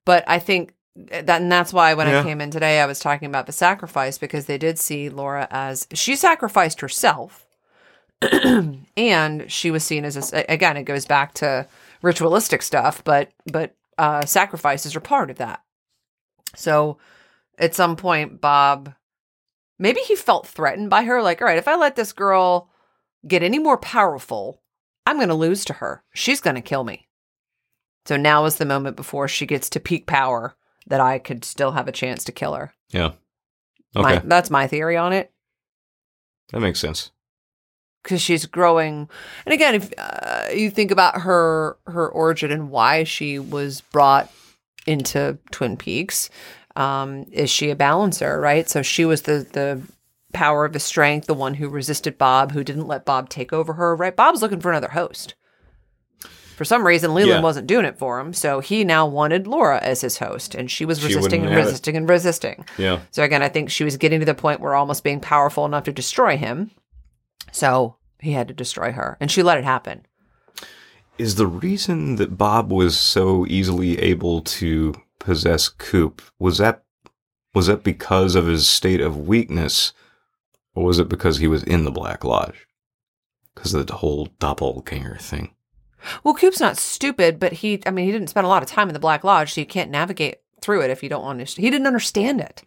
But 0.04 0.24
I 0.26 0.38
think 0.38 0.74
that, 0.96 1.42
and 1.42 1.50
that's 1.50 1.72
why 1.72 1.94
when 1.94 2.06
Yeah. 2.06 2.20
I 2.20 2.22
came 2.22 2.40
in 2.40 2.50
today, 2.50 2.80
I 2.80 2.86
was 2.86 3.00
talking 3.00 3.26
about 3.26 3.46
the 3.46 3.52
sacrifice 3.52 4.18
because 4.18 4.46
they 4.46 4.58
did 4.58 4.78
see 4.78 5.08
Laura 5.08 5.48
as 5.50 5.86
she 5.92 6.16
sacrificed 6.16 6.80
herself, 6.80 7.46
and 8.96 9.50
she 9.50 9.70
was 9.70 9.84
seen 9.84 10.04
as 10.04 10.32
a, 10.32 10.44
again. 10.50 10.76
It 10.76 10.84
goes 10.84 11.06
back 11.06 11.34
to 11.34 11.66
ritualistic 12.02 12.62
stuff, 12.62 13.02
but 13.04 13.30
but 13.50 13.74
uh, 13.98 14.24
sacrifices 14.24 14.94
are 14.96 15.00
part 15.00 15.30
of 15.30 15.36
that. 15.38 15.62
So 16.56 16.98
at 17.58 17.74
some 17.74 17.96
point, 17.96 18.40
Bob 18.40 18.94
maybe 19.78 20.00
he 20.00 20.14
felt 20.16 20.46
threatened 20.46 20.90
by 20.90 21.02
her. 21.02 21.20
Like, 21.22 21.40
all 21.40 21.48
right, 21.48 21.58
if 21.58 21.68
I 21.68 21.76
let 21.76 21.96
this 21.96 22.12
girl 22.12 22.70
get 23.26 23.42
any 23.42 23.58
more 23.58 23.78
powerful, 23.78 24.62
I'm 25.06 25.16
going 25.16 25.28
to 25.28 25.34
lose 25.34 25.64
to 25.66 25.74
her. 25.74 26.02
She's 26.14 26.40
going 26.40 26.56
to 26.56 26.62
kill 26.62 26.84
me. 26.84 27.08
So 28.06 28.16
now 28.16 28.44
is 28.44 28.56
the 28.56 28.66
moment 28.66 28.96
before 28.96 29.28
she 29.28 29.46
gets 29.46 29.70
to 29.70 29.80
peak 29.80 30.06
power 30.06 30.54
that 30.86 31.00
I 31.00 31.18
could 31.18 31.44
still 31.44 31.72
have 31.72 31.88
a 31.88 31.92
chance 31.92 32.24
to 32.24 32.32
kill 32.32 32.54
her. 32.54 32.74
Yeah. 32.90 33.12
My- 33.94 34.16
Okay. 34.16 34.26
that's 34.28 34.50
my 34.50 34.66
theory 34.66 34.96
on 34.96 35.12
it. 35.12 35.32
that 36.52 36.60
makes 36.60 36.80
sense. 36.80 37.10
because 38.02 38.20
she's 38.20 38.44
growing. 38.44 39.08
And 39.46 39.52
again, 39.54 39.74
if 39.76 39.92
uh, 39.96 40.48
you 40.54 40.68
think 40.70 40.90
about 40.90 41.22
her 41.22 41.78
her 41.86 42.08
origin 42.08 42.50
and 42.52 42.70
why 42.70 43.04
she 43.04 43.38
was 43.38 43.80
brought 43.80 44.30
into 44.86 45.38
Twin 45.52 45.76
Peaks, 45.78 46.28
um, 46.76 47.24
is 47.32 47.48
she 47.48 47.70
a 47.70 47.76
balancer? 47.76 48.38
Right. 48.40 48.68
So 48.68 48.82
she 48.82 49.04
was 49.06 49.22
the 49.22 49.46
the 49.52 49.80
power 50.34 50.64
of 50.66 50.72
the 50.74 50.80
strength, 50.80 51.26
the 51.28 51.32
one 51.34 51.54
who 51.54 51.68
resisted 51.68 52.18
Bob, 52.18 52.52
who 52.52 52.62
didn't 52.64 52.88
let 52.88 53.06
Bob 53.06 53.28
take 53.30 53.52
over 53.54 53.72
her. 53.74 53.96
Right. 53.96 54.14
Bob's 54.14 54.42
looking 54.42 54.60
for 54.60 54.70
another 54.70 54.88
host. 54.88 55.34
For 56.56 56.64
some 56.64 56.86
reason, 56.86 57.14
Leland 57.14 57.30
Yeah. 57.38 57.40
wasn't 57.40 57.66
doing 57.66 57.84
it 57.84 57.98
for 57.98 58.20
him, 58.20 58.32
so 58.32 58.60
he 58.60 58.84
now 58.84 59.06
wanted 59.06 59.46
Laura 59.46 59.78
as 59.82 60.00
his 60.02 60.18
host, 60.18 60.54
and 60.54 60.70
she 60.70 60.84
was 60.84 60.98
She 61.00 61.06
resisting 61.06 61.22
wouldn't 61.42 61.44
and 61.46 61.52
have 61.54 61.62
it. 61.62 61.66
resisting 61.66 61.96
and 61.96 62.08
resisting. 62.08 62.64
Yeah. 62.78 63.00
So 63.10 63.22
again, 63.22 63.42
I 63.42 63.48
think 63.48 63.70
she 63.70 63.82
was 63.84 63.96
getting 63.96 64.20
to 64.20 64.26
the 64.26 64.34
point 64.34 64.60
where 64.60 64.74
almost 64.74 65.02
being 65.04 65.20
powerful 65.20 65.64
enough 65.64 65.84
to 65.84 65.92
destroy 65.92 66.36
him. 66.36 66.70
So 67.52 67.96
he 68.20 68.32
had 68.32 68.48
to 68.48 68.54
destroy 68.54 68.92
her, 68.92 69.16
and 69.20 69.30
she 69.30 69.42
let 69.42 69.58
it 69.58 69.64
happen. 69.64 70.06
Is 71.18 71.36
the 71.36 71.46
reason 71.46 72.16
that 72.16 72.36
Bob 72.38 72.72
was 72.72 72.98
so 72.98 73.46
easily 73.46 73.98
able 74.00 74.40
to 74.42 74.94
possess 75.20 75.68
Coop 75.68 76.20
was 76.38 76.58
that 76.58 76.82
was 77.54 77.68
that 77.68 77.84
because 77.84 78.34
of 78.34 78.46
his 78.46 78.66
state 78.66 79.00
of 79.00 79.16
weakness, 79.16 79.92
or 80.74 80.82
was 80.84 80.98
it 80.98 81.08
because 81.08 81.38
he 81.38 81.46
was 81.46 81.62
in 81.62 81.84
the 81.84 81.92
Black 81.92 82.24
Lodge? 82.24 82.66
Because 83.54 83.72
of 83.74 83.86
the 83.86 83.94
whole 83.94 84.26
doppelganger 84.40 85.16
thing. 85.20 85.53
Well, 86.22 86.34
Coop's 86.34 86.60
not 86.60 86.76
stupid, 86.76 87.38
but 87.38 87.52
he, 87.54 87.80
I 87.86 87.90
mean, 87.90 88.06
he 88.06 88.12
didn't 88.12 88.28
spend 88.30 88.44
a 88.46 88.48
lot 88.48 88.62
of 88.62 88.68
time 88.68 88.88
in 88.88 88.94
the 88.94 89.00
Black 89.00 89.24
Lodge, 89.24 89.52
so 89.54 89.60
you 89.60 89.66
can't 89.66 89.90
navigate 89.90 90.36
through 90.60 90.82
it 90.82 90.90
if 90.90 91.02
you 91.02 91.08
don't 91.08 91.24
understand. 91.24 91.64
He 91.64 91.70
didn't 91.70 91.86
understand 91.86 92.40
it. 92.40 92.62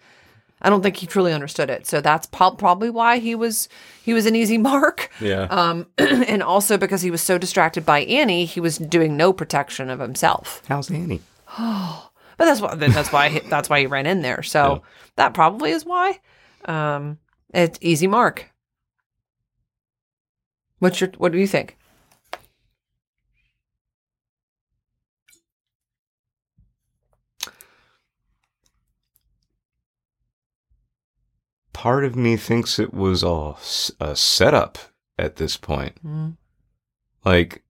I 0.62 0.70
don't 0.72 0.82
think 0.82 0.98
he 0.98 1.06
truly 1.06 1.34
understood 1.34 1.70
it. 1.70 1.86
So 1.86 2.02
that's 2.02 2.26
po- 2.26 2.52
probably 2.56 2.90
why 2.90 3.20
he 3.20 3.36
was 3.36 3.70
he 4.04 4.14
was 4.14 4.26
an 4.26 4.36
easy 4.36 4.58
mark. 4.72 5.10
Yeah. 5.22 5.44
Um, 5.52 5.86
and 5.98 6.42
also 6.42 6.78
because 6.78 7.04
he 7.04 7.12
was 7.12 7.22
so 7.22 7.38
distracted 7.38 7.86
by 7.86 8.00
Annie, 8.00 8.46
he 8.46 8.60
was 8.60 8.80
doing 8.80 9.16
no 9.16 9.32
protection 9.34 9.90
of 9.92 10.00
himself. 10.00 10.64
How's 10.68 10.90
Annie? 10.90 11.22
Oh, 11.60 12.10
but 12.38 12.46
that's 12.46 12.60
why 12.60 12.74
that's 12.76 13.12
why 13.12 13.30
he, 13.30 13.40
that's 13.42 13.70
why 13.70 13.82
he 13.82 13.86
ran 13.86 14.08
in 14.08 14.24
there. 14.24 14.42
So 14.42 14.74
Yeah. 14.74 14.90
that 15.18 15.34
probably 15.36 15.72
is 15.72 15.86
why. 15.86 16.20
Um, 16.66 17.20
it's 17.54 17.78
easy 17.82 18.08
mark. 18.08 18.52
What's 20.80 21.02
your 21.02 21.12
what 21.18 21.32
do 21.32 21.38
you 21.38 21.48
think? 21.48 21.78
Part 31.88 32.04
of 32.04 32.18
me 32.18 32.36
thinks 32.36 32.80
it 32.80 32.94
was 32.94 33.24
all 33.24 33.58
a 34.02 34.14
setup 34.14 34.78
at 35.18 35.38
this 35.38 35.56
point. 35.56 35.96
Mm. 36.06 36.36
like 37.24 37.64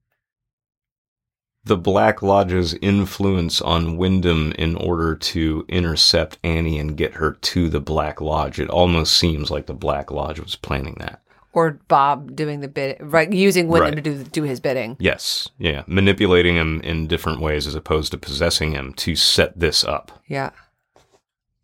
the 1.63 1.77
Black 1.77 2.23
Lodge's 2.23 2.73
influence 2.81 3.61
on 3.61 3.95
Windom 3.95 4.53
in 4.53 4.75
order 4.75 5.13
to 5.15 5.65
intercept 5.69 6.39
Annie 6.43 6.79
and 6.79 6.97
get 6.97 7.13
her 7.13 7.33
to 7.33 7.69
the 7.69 7.79
Black 7.79 8.19
Lodge. 8.19 8.59
It 8.59 8.71
almost 8.71 9.15
seems 9.15 9.51
like 9.51 9.67
the 9.67 9.75
Black 9.75 10.09
Lodge 10.09 10.39
was 10.39 10.55
planning 10.55 10.95
that. 10.97 11.21
Or 11.53 11.79
Bob 11.87 12.35
doing 12.35 12.61
the 12.61 12.67
bid, 12.67 12.97
right? 12.99 13.31
Using 13.31 13.67
Windom 13.67 13.93
Right. 13.93 14.03
to 14.03 14.15
do 14.15 14.23
do 14.23 14.41
his 14.41 14.59
bidding. 14.59 14.97
Yes, 14.99 15.49
yeah, 15.59 15.83
manipulating 15.85 16.55
him 16.55 16.81
in 16.81 17.05
different 17.05 17.39
ways 17.39 17.67
as 17.67 17.75
opposed 17.75 18.09
to 18.13 18.17
possessing 18.17 18.71
him 18.71 18.93
to 18.93 19.15
set 19.15 19.59
this 19.59 19.83
up 19.83 20.23
Yeah. 20.27 20.49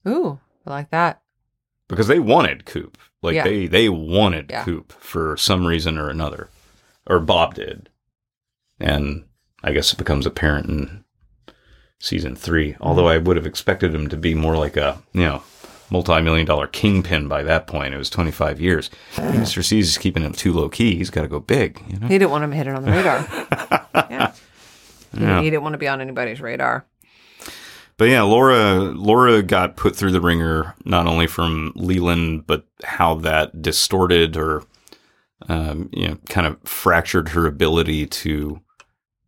Ooh, 0.07 0.39
I 0.67 0.69
like 0.69 0.91
that. 0.91 1.22
Because 1.93 2.07
they 2.07 2.19
wanted 2.19 2.65
Coop. 2.65 2.97
Like 3.21 3.35
Yeah. 3.35 3.43
they 3.45 3.67
they 3.67 3.89
wanted 3.89 4.47
Yeah. 4.49 4.63
Coop 4.63 4.91
for 4.99 5.37
some 5.37 5.65
reason 5.65 5.97
or 5.97 6.09
another, 6.09 6.49
or 7.07 7.19
Bob 7.19 7.53
did, 7.55 7.89
and 8.79 9.23
I 9.63 9.71
guess 9.71 9.93
it 9.93 9.97
becomes 9.97 10.25
apparent 10.25 10.67
in 10.69 11.03
season 11.99 12.35
three. 12.35 12.73
Mm-hmm. 12.73 12.83
Although 12.83 13.07
I 13.07 13.17
would 13.17 13.37
have 13.37 13.45
expected 13.45 13.95
him 13.95 14.09
to 14.09 14.17
be 14.17 14.33
more 14.35 14.57
like 14.57 14.75
a 14.75 15.01
you 15.13 15.23
know 15.23 15.43
multi-million 15.89 16.45
dollar 16.45 16.67
kingpin 16.67 17.27
by 17.27 17.43
that 17.43 17.67
point. 17.67 17.93
It 17.93 17.97
was 17.97 18.09
twenty 18.09 18.31
five 18.31 18.59
years. 18.59 18.89
Mr. 19.15 19.63
C's 19.63 19.87
is 19.89 19.97
keeping 19.97 20.23
him 20.23 20.33
too 20.33 20.51
low 20.51 20.67
key. 20.69 20.95
He's 20.95 21.09
got 21.09 21.21
to 21.21 21.27
go 21.27 21.39
big. 21.39 21.81
You 21.87 21.99
know. 21.99 22.07
He 22.07 22.17
didn't 22.17 22.31
want 22.31 22.43
him 22.43 22.51
hit 22.51 22.67
it 22.67 22.75
on 22.75 22.83
the 22.83 22.91
radar. 22.91 23.27
yeah. 24.09 24.33
Yeah. 25.15 25.41
he 25.41 25.49
didn't 25.49 25.61
want 25.63 25.73
to 25.73 25.77
be 25.77 25.87
on 25.87 26.01
anybody's 26.01 26.41
radar. 26.41 26.85
But 27.97 28.05
yeah, 28.05 28.23
Laura 28.23 28.79
Laura 28.91 29.41
got 29.43 29.75
put 29.77 29.95
through 29.95 30.11
the 30.11 30.21
ringer 30.21 30.73
not 30.85 31.05
only 31.07 31.27
from 31.27 31.71
Leland, 31.75 32.47
but 32.47 32.65
how 32.83 33.15
that 33.15 33.61
distorted 33.61 34.35
or 34.35 34.63
um, 35.49 35.89
you 35.93 36.07
know 36.07 36.17
kind 36.29 36.47
of 36.47 36.57
fractured 36.63 37.29
her 37.29 37.45
ability 37.45 38.07
to 38.07 38.59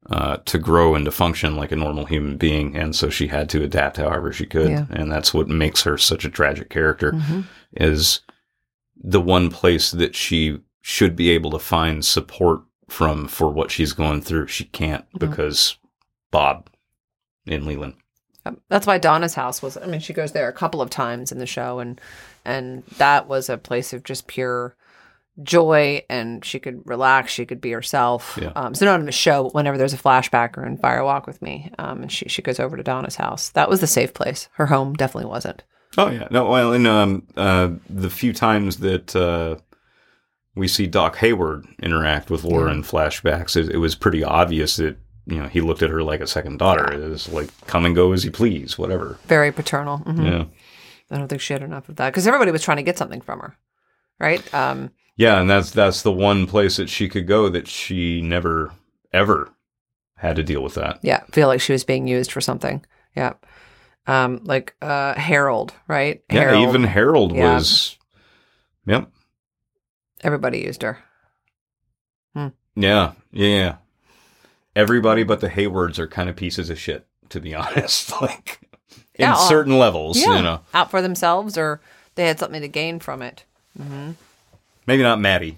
uh, 0.10 0.38
to 0.46 0.58
grow 0.60 0.94
and 0.96 1.06
to 1.06 1.12
function 1.12 1.56
like 1.56 1.72
a 1.72 1.76
normal 1.76 2.06
human 2.06 2.38
being, 2.38 2.76
and 2.76 2.96
so 2.96 3.10
she 3.10 3.28
had 3.28 3.50
to 3.50 3.64
adapt 3.64 3.98
however 3.98 4.32
she 4.32 4.46
could, 4.46 4.70
Yeah. 4.70 4.86
and 4.92 5.12
that's 5.12 5.34
what 5.34 5.48
makes 5.48 5.82
her 5.84 5.98
such 5.98 6.26
a 6.26 6.30
tragic 6.30 6.70
character. 6.70 7.12
Mhm. 7.12 7.46
Is 7.74 8.22
the 8.98 9.22
one 9.22 9.50
place 9.50 9.92
that 9.92 10.16
she 10.16 10.60
should 10.82 11.16
be 11.16 11.30
able 11.32 11.52
to 11.52 11.60
find 11.60 12.06
support 12.06 12.62
from 12.88 13.28
for 13.28 13.50
what 13.50 13.72
she's 13.72 13.94
going 13.94 14.22
through. 14.22 14.46
She 14.48 14.66
can't 14.66 15.06
Mhm. 15.14 15.20
because 15.20 15.78
Bob 16.32 16.70
in 17.48 17.66
Leland. 17.66 17.96
Yep. 18.46 18.60
That's 18.70 18.88
why 18.88 18.98
Donna's 18.98 19.34
house 19.34 19.62
was. 19.62 19.78
I 19.78 19.86
mean, 19.88 20.00
she 20.00 20.14
goes 20.14 20.32
there 20.32 20.48
a 20.48 20.54
couple 20.54 20.82
of 20.82 20.90
times 20.90 21.32
in 21.32 21.40
the 21.40 21.46
show, 21.46 21.80
and 21.80 22.00
and 22.44 22.84
that 22.98 23.28
was 23.28 23.50
a 23.50 23.58
place 23.58 23.94
of 23.94 24.04
just 24.04 24.28
pure 24.28 24.76
joy, 25.44 26.04
and 26.10 26.46
she 26.46 26.60
could 26.60 26.88
relax. 26.88 27.32
She 27.32 27.46
could 27.46 27.62
be 27.62 27.72
herself. 27.72 28.38
Yeah. 28.42 28.52
Um, 28.56 28.76
so 28.76 28.86
not 28.86 29.00
in 29.00 29.06
the 29.06 29.12
show, 29.12 29.44
but 29.44 29.56
whenever 29.56 29.78
there's 29.78 29.94
a 29.94 29.98
flashback 29.98 30.58
or 30.58 30.66
in 30.66 30.78
Fire 30.78 31.04
Walk 31.04 31.28
with 31.28 31.42
Me, 31.42 31.72
um, 31.80 32.04
and 32.04 32.12
she 32.12 32.30
she 32.30 32.42
goes 32.42 32.60
over 32.60 32.78
to 32.78 32.84
Donna's 32.84 33.16
house. 33.16 33.50
That 33.50 33.70
was 33.70 33.82
the 33.82 33.88
safe 33.88 34.14
place. 34.14 34.48
Her 34.54 34.68
home 34.68 34.94
definitely 34.94 35.30
wasn't. 35.30 35.64
Oh 35.98 36.10
yeah, 36.10 36.28
no. 36.30 36.50
Well, 36.50 36.74
and 36.74 36.88
um, 36.88 37.28
uh, 37.36 37.70
the 37.90 38.10
few 38.10 38.34
times 38.34 38.78
that 38.78 39.16
uh, 39.16 39.56
we 40.56 40.68
see 40.68 40.88
Doc 40.88 41.18
Hayward 41.18 41.66
interact 41.82 42.30
with 42.30 42.44
Laura 42.44 42.72
in 42.72 42.84
flashbacks, 42.84 43.56
it, 43.56 43.70
it 43.70 43.78
was 43.78 43.96
pretty 43.96 44.24
obvious 44.24 44.76
that 44.78 44.98
you 45.26 45.40
know 45.42 45.48
he 45.48 45.62
looked 45.62 45.82
at 45.84 45.90
her 45.90 46.04
like 46.04 46.22
a 46.22 46.28
second 46.28 46.58
daughter. 46.58 46.92
It 46.94 47.10
was 47.10 47.30
like 47.30 47.50
come 47.68 47.86
and 47.86 47.96
go 47.96 48.12
as 48.14 48.24
you 48.26 48.32
please, 48.32 48.78
whatever. 48.78 49.18
Very 49.28 49.52
paternal. 49.52 50.00
Mhm. 50.00 50.26
Yeah, 50.26 50.46
I 51.12 51.18
don't 51.18 51.28
think 51.28 51.42
she 51.42 51.54
had 51.54 51.64
enough 51.64 51.90
of 51.90 51.96
that 51.98 52.10
because 52.12 52.28
everybody 52.28 52.52
was 52.52 52.64
trying 52.64 52.78
to 52.78 52.84
get 52.84 52.98
something 52.98 53.22
from 53.22 53.40
her, 53.40 53.58
right? 54.20 54.42
Um, 54.54 54.92
Yeah, 55.18 55.40
and 55.40 55.50
that's 55.50 55.72
that's 55.72 56.02
the 56.02 56.12
one 56.12 56.46
place 56.48 56.78
that 56.78 56.90
she 56.90 57.08
could 57.10 57.28
go 57.28 57.50
that 57.50 57.68
she 57.68 58.22
never 58.22 58.72
ever 59.14 59.50
had 60.18 60.36
to 60.36 60.44
deal 60.44 60.62
with 60.64 60.76
that. 60.76 61.00
Yeah, 61.02 61.24
feel 61.32 61.48
like 61.48 61.62
she 61.62 61.74
was 61.74 61.84
being 61.84 62.08
used 62.08 62.32
for 62.32 62.42
something. 62.42 62.86
Yeah. 63.16 63.34
Um, 64.08 64.42
like 64.44 64.76
uh 64.82 65.14
Harold, 65.16 65.74
right? 65.88 66.22
Yeah, 66.32 66.42
Harold, 66.42 66.68
even 66.70 66.84
Harold 66.84 67.36
Yeah. 67.36 67.54
was. 67.56 67.98
Yep. 68.86 69.10
everybody 70.24 70.60
used 70.60 70.82
her. 70.84 71.00
Yeah. 72.36 72.50
Yeah. 72.76 73.12
Yeah. 73.32 73.76
Everybody 74.76 75.24
but 75.24 75.40
the 75.42 75.50
Haywards 75.50 76.00
are 76.00 76.08
kind 76.08 76.30
of 76.30 76.36
pieces 76.36 76.70
of 76.70 76.78
shit, 76.80 77.06
to 77.30 77.40
be 77.40 77.54
honest. 77.56 78.12
like 78.22 78.60
in 79.16 79.24
Yeah, 79.24 79.34
uh, 79.34 79.48
certain 79.48 79.78
levels, 79.80 80.18
you 80.18 80.28
know. 80.28 80.62
out 80.74 80.92
for 80.92 81.02
themselves 81.02 81.58
or 81.58 81.80
they 82.16 82.26
had 82.28 82.40
something 82.40 82.62
to 82.62 82.68
gain 82.68 83.00
from 83.00 83.22
it. 83.22 83.46
Maybe 84.88 85.04
not 85.04 85.20
Maddie. 85.20 85.58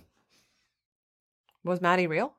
Was 1.64 1.81
Maddie 1.81 2.07
real? 2.07 2.34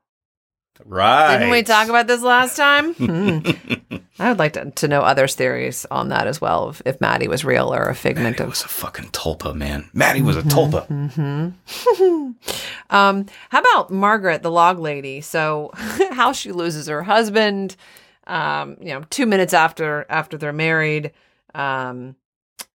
Right. 0.84 1.38
Didn't 1.38 1.50
we 1.50 1.62
talk 1.62 1.88
about 1.88 2.06
this 2.06 2.22
last 2.22 2.56
time? 2.56 2.94
Hmm. 2.94 3.40
I 4.20 4.30
would 4.30 4.38
like 4.40 4.54
to, 4.54 4.68
to 4.72 4.88
know 4.88 5.02
others' 5.02 5.36
theories 5.36 5.86
on 5.92 6.08
that 6.08 6.26
as 6.26 6.40
well, 6.40 6.70
if, 6.70 6.82
if 6.84 7.00
Maddie 7.00 7.28
was 7.28 7.44
real 7.44 7.72
or 7.72 7.82
a 7.84 7.94
figment 7.94 8.38
Maddie 8.38 8.42
of. 8.42 8.48
was 8.50 8.64
a 8.64 8.68
fucking 8.68 9.10
tulpa, 9.10 9.54
man. 9.54 9.88
Maddie 9.92 10.22
was 10.22 10.36
a 10.36 10.42
tulpa. 10.42 10.86
Hmm. 10.88 12.30
Um, 12.90 13.26
how 13.50 13.60
about 13.60 13.90
Margaret, 13.90 14.42
the 14.42 14.50
log 14.50 14.78
lady? 14.78 15.20
So, 15.20 15.70
how 16.10 16.32
she 16.32 16.52
loses 16.52 16.86
her 16.88 17.02
husband, 17.02 17.76
um, 18.26 18.76
you 18.80 18.94
know, 18.94 19.04
two 19.10 19.26
minutes 19.26 19.52
after 19.52 20.06
after 20.08 20.38
they're 20.38 20.52
married, 20.54 21.12
um, 21.54 22.16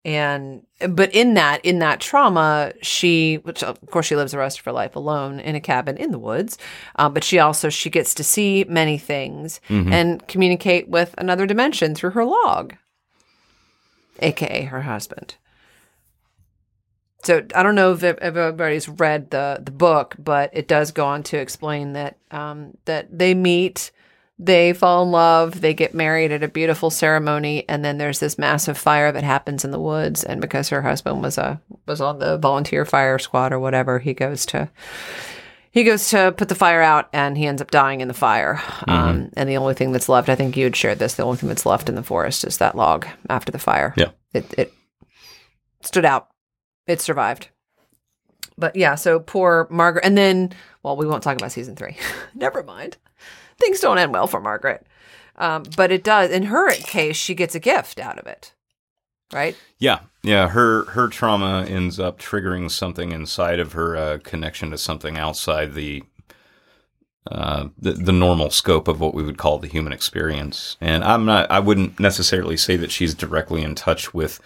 and 0.03 0.65
but 0.89 1.13
in 1.13 1.35
that 1.35 1.63
in 1.63 1.79
that 1.79 1.99
trauma, 1.99 2.73
she, 2.81 3.35
which 3.43 3.61
of 3.61 3.79
course 3.91 4.07
she 4.07 4.15
lives 4.15 4.31
the 4.31 4.39
rest 4.39 4.57
of 4.59 4.65
her 4.65 4.71
life 4.71 4.95
alone 4.95 5.39
in 5.39 5.55
a 5.55 5.61
cabin 5.61 5.95
in 5.97 6.11
the 6.11 6.17
woods, 6.19 6.57
uh, 6.95 7.07
but 7.07 7.23
she 7.23 7.37
also 7.37 7.69
she 7.69 7.89
gets 7.89 8.15
to 8.15 8.23
see 8.23 8.65
many 8.67 8.97
things 8.97 9.61
and 9.93 10.27
communicate 10.27 10.87
with 10.89 11.13
another 11.19 11.45
dimension 11.45 11.93
through 11.93 12.11
her 12.11 12.25
log, 12.25 12.75
aka 14.19 14.63
her 14.63 14.81
husband. 14.81 15.35
So 17.23 17.45
I 17.53 17.61
don't 17.61 17.75
know 17.75 17.93
if, 17.93 18.03
if 18.03 18.17
everybody's 18.17 18.89
read 18.89 19.29
the 19.29 19.61
the 19.63 19.71
book, 19.71 20.15
but 20.17 20.49
it 20.53 20.67
does 20.67 20.91
go 20.91 21.05
on 21.05 21.21
to 21.23 21.37
explain 21.37 21.93
that 21.93 22.17
um, 22.31 22.75
that 22.85 23.15
they 23.15 23.35
meet, 23.35 23.91
they 24.41 24.73
fall 24.73 25.03
in 25.03 25.11
love, 25.11 25.61
they 25.61 25.73
get 25.73 25.93
married 25.93 26.31
at 26.31 26.41
a 26.43 26.47
beautiful 26.47 26.89
ceremony, 26.89 27.63
and 27.69 27.85
then 27.85 27.97
there's 27.97 28.19
this 28.19 28.39
massive 28.39 28.77
fire 28.77 29.11
that 29.11 29.23
happens 29.23 29.63
in 29.63 29.71
the 29.71 29.79
woods. 29.79 30.23
And 30.23 30.41
because 30.41 30.69
her 30.69 30.81
husband 30.81 31.21
was 31.21 31.37
a 31.37 31.61
was 31.85 32.01
on 32.01 32.19
the 32.19 32.37
volunteer 32.37 32.83
fire 32.83 33.19
squad 33.19 33.53
or 33.53 33.59
whatever, 33.59 33.99
he 33.99 34.13
goes 34.13 34.45
to 34.47 34.69
he 35.71 35.83
goes 35.83 36.09
to 36.09 36.33
put 36.35 36.49
the 36.49 36.55
fire 36.55 36.81
out, 36.81 37.07
and 37.13 37.37
he 37.37 37.45
ends 37.45 37.61
up 37.61 37.71
dying 37.71 38.01
in 38.01 38.07
the 38.07 38.13
fire. 38.13 38.61
Um, 38.87 39.29
and 39.37 39.47
the 39.47 39.57
only 39.57 39.73
thing 39.73 39.91
that's 39.91 40.09
left, 40.09 40.27
I 40.27 40.35
think 40.35 40.57
you 40.57 40.65
had 40.65 40.75
shared 40.75 40.99
this, 40.99 41.13
the 41.13 41.23
only 41.23 41.37
thing 41.37 41.47
that's 41.47 41.65
left 41.65 41.87
in 41.87 41.95
the 41.95 42.03
forest 42.03 42.43
is 42.43 42.57
that 42.57 42.75
log 42.75 43.05
after 43.29 43.51
the 43.51 43.59
fire. 43.59 43.93
Yeah. 43.95 44.09
it 44.33 44.53
it 44.57 44.73
stood 45.81 46.03
out 46.03 46.31
it 46.87 47.01
survived. 47.01 47.49
But 48.57 48.75
yeah, 48.75 48.95
so 48.95 49.19
poor 49.19 49.67
Margaret. 49.71 50.05
And 50.05 50.17
then, 50.17 50.51
well, 50.83 50.97
we 50.97 51.07
won't 51.07 51.23
talk 51.23 51.37
about 51.37 51.51
season 51.51 51.75
three. 51.75 51.97
Never 52.35 52.63
mind. 52.63 52.97
Things 53.61 53.79
don't 53.79 53.97
end 53.97 54.11
well 54.11 54.27
for 54.27 54.41
Margaret. 54.41 54.85
Um, 55.37 55.63
but 55.77 55.91
it 55.91 56.03
does. 56.03 56.29
In 56.29 56.43
her 56.43 56.71
case, 56.71 57.15
she 57.15 57.33
gets 57.33 57.55
a 57.55 57.59
gift 57.59 57.99
out 57.99 58.19
of 58.19 58.27
it, 58.27 58.53
right? 59.33 59.55
Yeah, 59.79 59.99
yeah. 60.23 60.49
Her 60.49 60.85
her 60.85 61.07
trauma 61.07 61.65
ends 61.67 61.99
up 61.99 62.19
triggering 62.19 62.69
something 62.69 63.11
inside 63.11 63.59
of 63.59 63.73
her 63.73 63.95
uh, 63.95 64.17
connection 64.23 64.71
to 64.71 64.77
something 64.77 65.17
outside 65.17 65.73
the, 65.73 66.03
uh, 67.31 67.69
the 67.77 67.93
the 67.93 68.11
normal 68.11 68.49
scope 68.49 68.87
of 68.87 68.99
what 68.99 69.13
we 69.13 69.23
would 69.23 69.37
call 69.37 69.57
the 69.57 69.69
human 69.69 69.93
experience. 69.93 70.77
And 70.81 71.03
I'm 71.03 71.25
not. 71.25 71.49
I 71.49 71.59
wouldn't 71.59 71.99
necessarily 71.99 72.57
say 72.57 72.75
that 72.75 72.91
she's 72.91 73.15
directly 73.15 73.63
in 73.63 73.73
touch 73.73 74.13
with 74.13 74.39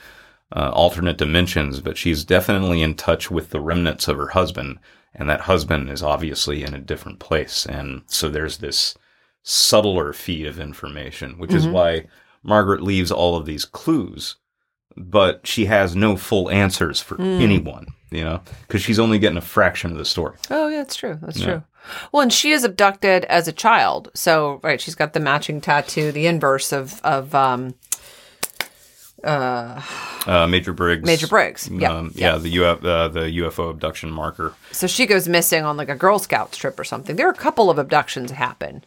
uh, 0.55 0.69
alternate 0.71 1.17
dimensions, 1.17 1.81
but 1.81 1.97
she's 1.97 2.23
definitely 2.23 2.81
in 2.81 2.95
touch 2.95 3.31
with 3.31 3.49
the 3.49 3.59
remnants 3.59 4.07
of 4.07 4.17
her 4.17 4.29
husband. 4.29 4.79
And 5.13 5.29
that 5.29 5.41
husband 5.41 5.89
is 5.89 6.03
obviously 6.03 6.63
in 6.63 6.73
a 6.73 6.79
different 6.79 7.19
place. 7.19 7.65
And 7.65 8.03
so 8.05 8.29
there's 8.29 8.57
this 8.57 8.95
subtler 9.45 10.11
feed 10.11 10.45
of 10.45 10.59
information, 10.59 11.37
which 11.37 11.53
is 11.53 11.67
why 11.67 12.05
Margaret 12.43 12.81
leaves 12.81 13.11
all 13.11 13.37
of 13.37 13.45
these 13.45 13.63
clues 13.63 14.35
but 14.97 15.45
she 15.45 15.65
has 15.65 15.95
no 15.95 16.15
full 16.15 16.49
answers 16.49 17.01
for 17.01 17.19
anyone, 17.21 17.87
you 18.11 18.23
know, 18.23 18.41
because 18.61 18.81
she's 18.81 18.99
only 18.99 19.19
getting 19.19 19.37
a 19.37 19.41
fraction 19.41 19.91
of 19.91 19.97
the 19.97 20.05
story. 20.05 20.37
Oh, 20.49 20.67
yeah, 20.67 20.77
that's 20.77 20.95
true. 20.95 21.19
That's 21.21 21.39
true. 21.39 21.63
Well, 22.11 22.23
and 22.23 22.33
she 22.33 22.51
is 22.51 22.63
abducted 22.63 23.25
as 23.25 23.47
a 23.47 23.51
child. 23.51 24.09
So, 24.15 24.59
right, 24.63 24.81
she's 24.81 24.95
got 24.95 25.13
the 25.13 25.19
matching 25.19 25.61
tattoo, 25.61 26.11
the 26.11 26.27
inverse 26.27 26.71
of, 26.71 26.99
of 27.03 27.35
um, 27.35 27.75
Uh, 29.25 30.47
Major 30.47 30.73
Briggs. 30.73 31.05
Major 31.05 31.27
Briggs. 31.27 31.69
Yeah. 31.69 31.91
Um, 31.91 32.11
yeah, 32.15 32.37
the 32.37 32.63
UF, 32.63 32.83
uh, 32.83 33.07
the 33.07 33.21
UFO 33.21 33.69
abduction 33.69 34.11
marker. 34.11 34.53
So 34.71 34.87
she 34.87 35.05
goes 35.05 35.27
missing 35.27 35.63
on 35.63 35.77
like 35.77 35.89
a 35.89 35.95
Girl 35.95 36.19
Scouts 36.19 36.57
trip 36.57 36.79
or 36.79 36.83
something. 36.83 37.15
There 37.15 37.27
are 37.27 37.31
a 37.31 37.35
couple 37.35 37.69
of 37.69 37.77
abductions 37.77 38.31
happen. 38.31 38.83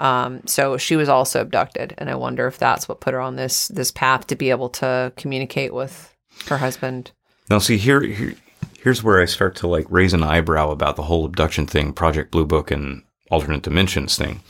Um, 0.00 0.42
so 0.46 0.76
she 0.76 0.96
was 0.96 1.08
also 1.08 1.40
abducted, 1.40 1.94
and 1.98 2.10
I 2.10 2.14
wonder 2.14 2.46
if 2.46 2.58
that's 2.58 2.88
what 2.88 3.00
put 3.00 3.14
her 3.14 3.20
on 3.20 3.36
this 3.36 3.68
this 3.68 3.90
path 3.90 4.26
to 4.28 4.36
be 4.36 4.50
able 4.50 4.68
to 4.70 5.12
communicate 5.16 5.72
with 5.74 6.14
her 6.46 6.58
husband. 6.58 7.12
Now, 7.50 7.58
see 7.58 7.76
here, 7.76 8.00
here, 8.00 8.34
here's 8.78 9.02
where 9.02 9.20
I 9.20 9.26
start 9.26 9.56
to 9.56 9.66
like 9.68 9.86
raise 9.90 10.14
an 10.14 10.22
eyebrow 10.22 10.70
about 10.70 10.96
the 10.96 11.02
whole 11.02 11.24
abduction 11.24 11.66
thing, 11.66 11.92
Project 11.92 12.30
Blue 12.30 12.46
Book, 12.46 12.70
and 12.70 13.02
alternate 13.30 13.62
dimensions 13.62 14.16
thing. 14.16 14.42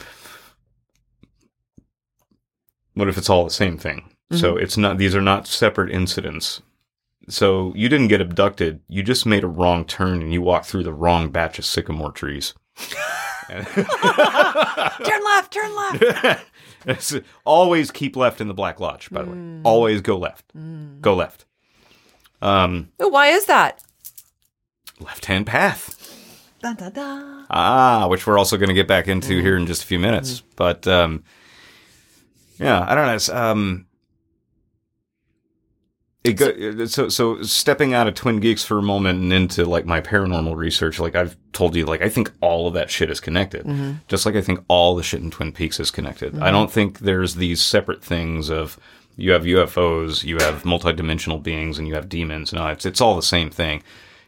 What 2.95 3.09
if 3.09 3.17
it's 3.17 3.31
all 3.31 3.45
the 3.45 3.51
same 3.51 3.79
thing? 3.79 4.12
So 4.33 4.57
it's 4.57 4.77
not; 4.77 4.99
these 4.99 5.15
are 5.15 5.21
not 5.23 5.47
separate 5.47 5.91
incidents. 5.91 6.63
So 7.29 7.73
you 7.77 7.89
didn't 7.89 8.09
get 8.09 8.21
abducted; 8.21 8.81
you 8.89 9.03
just 9.03 9.27
made 9.27 9.45
a 9.45 9.49
wrong 9.49 9.85
turn 9.85 10.23
and 10.23 10.33
you 10.33 10.43
walked 10.43 10.67
through 10.67 10.85
the 10.85 10.93
wrong 10.93 11.31
batch 11.31 11.59
of 11.59 11.65
sycamore 11.65 12.13
trees. 12.13 12.55
Turn 13.49 13.65
left, 15.25 15.53
turn 15.53 15.75
left. 15.77 16.45
Always 17.45 17.91
keep 17.91 18.17
left 18.17 18.41
in 18.41 18.49
the 18.49 18.55
Black 18.55 18.81
Lodge. 18.81 19.11
By 19.11 19.23
the 19.23 19.31
way, 19.31 19.61
always 19.65 20.01
go 20.01 20.17
left. 20.17 20.53
Go 21.03 21.15
left. 21.15 21.45
Um, 22.41 22.91
Oh, 22.99 23.09
why 23.09 23.29
is 23.29 23.45
that? 23.47 23.83
left-hand 25.01 25.47
path. 25.47 25.99
Dun, 26.63 26.77
dun, 26.77 26.93
dun. 26.93 27.47
Ah, 27.51 28.07
which 28.09 28.27
we're 28.27 28.39
also 28.39 28.57
going 28.57 28.69
to 28.69 28.75
get 28.75 28.87
back 28.89 29.09
into 29.09 29.41
here 29.43 29.57
in 29.57 29.67
just 29.67 29.83
a 29.83 29.87
few 29.87 29.99
minutes. 29.99 30.43
But 30.57 30.87
um, 30.87 31.25
yeah, 32.59 32.85
I 32.89 32.95
don't 32.95 33.07
know. 33.07 33.15
It's, 33.15 33.29
um, 33.29 33.87
it 36.25 36.35
go, 36.35 36.85
so 36.87 37.09
so 37.09 37.43
stepping 37.43 37.95
out 37.95 38.07
of 38.07 38.15
Twin 38.15 38.39
Geeks 38.39 38.65
for 38.65 38.79
a 38.79 38.83
moment 38.83 39.19
and 39.19 39.33
into 39.33 39.65
like 39.65 39.87
my 39.87 40.01
paranormal 40.01 40.55
research, 40.55 41.01
like 41.01 41.17
I've 41.17 41.37
told 41.53 41.75
you, 41.75 41.85
like 41.85 42.03
I 42.03 42.09
think 42.09 42.31
all 42.41 42.69
of 42.69 42.75
that 42.75 42.91
shit 42.91 43.11
is 43.11 43.19
connected. 43.19 43.67
Mm-hmm. 43.67 43.95
Just 44.07 44.25
like 44.25 44.37
I 44.37 44.41
think 44.41 44.61
all 44.69 44.95
the 44.95 45.03
shit 45.03 45.21
in 45.21 45.31
Twin 45.31 45.53
Peaks 45.53 45.81
is 45.81 45.91
connected. 45.91 46.35
I 46.35 46.37
mm-hmm. 46.37 46.53
don't 46.53 46.71
think 46.71 47.01
there's 47.01 47.35
these 47.35 47.61
separate 47.61 48.05
things 48.05 48.51
of 48.51 48.79
you 49.17 49.33
have 49.33 49.43
UFOs, 49.43 50.23
you 50.23 50.37
have 50.39 50.63
multidimensional 50.63 51.43
beings, 51.43 51.79
and 51.79 51.89
you 51.89 51.95
have 51.95 52.09
demons. 52.09 52.53
No, 52.53 52.69
it's 52.69 52.87
it's 52.87 53.01
all 53.01 53.17
the 53.17 53.23
same 53.23 53.51
thing. 53.51 53.83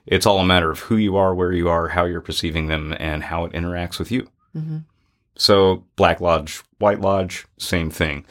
It's 0.07 0.27
all 0.27 0.41
a 0.41 0.45
matter 0.45 0.71
of 0.71 0.81
who 0.81 0.97
you 0.97 1.17
are, 1.17 1.35
where 1.35 1.53
you 1.53 1.69
are, 1.69 1.89
how 1.89 2.05
you're 2.05 2.21
perceiving 2.21 2.67
them, 2.67 2.95
and 2.99 3.23
how 3.23 3.45
it 3.45 3.53
interacts 3.53 4.01
with 4.01 4.11
you. 4.11 4.29
Mm-hmm. 4.57 4.79
So 5.37 5.85
Black 5.95 6.21
Lodge, 6.21 6.63
White 6.79 7.01
Lodge, 7.01 7.47
same 7.57 7.91
thing. 7.91 8.27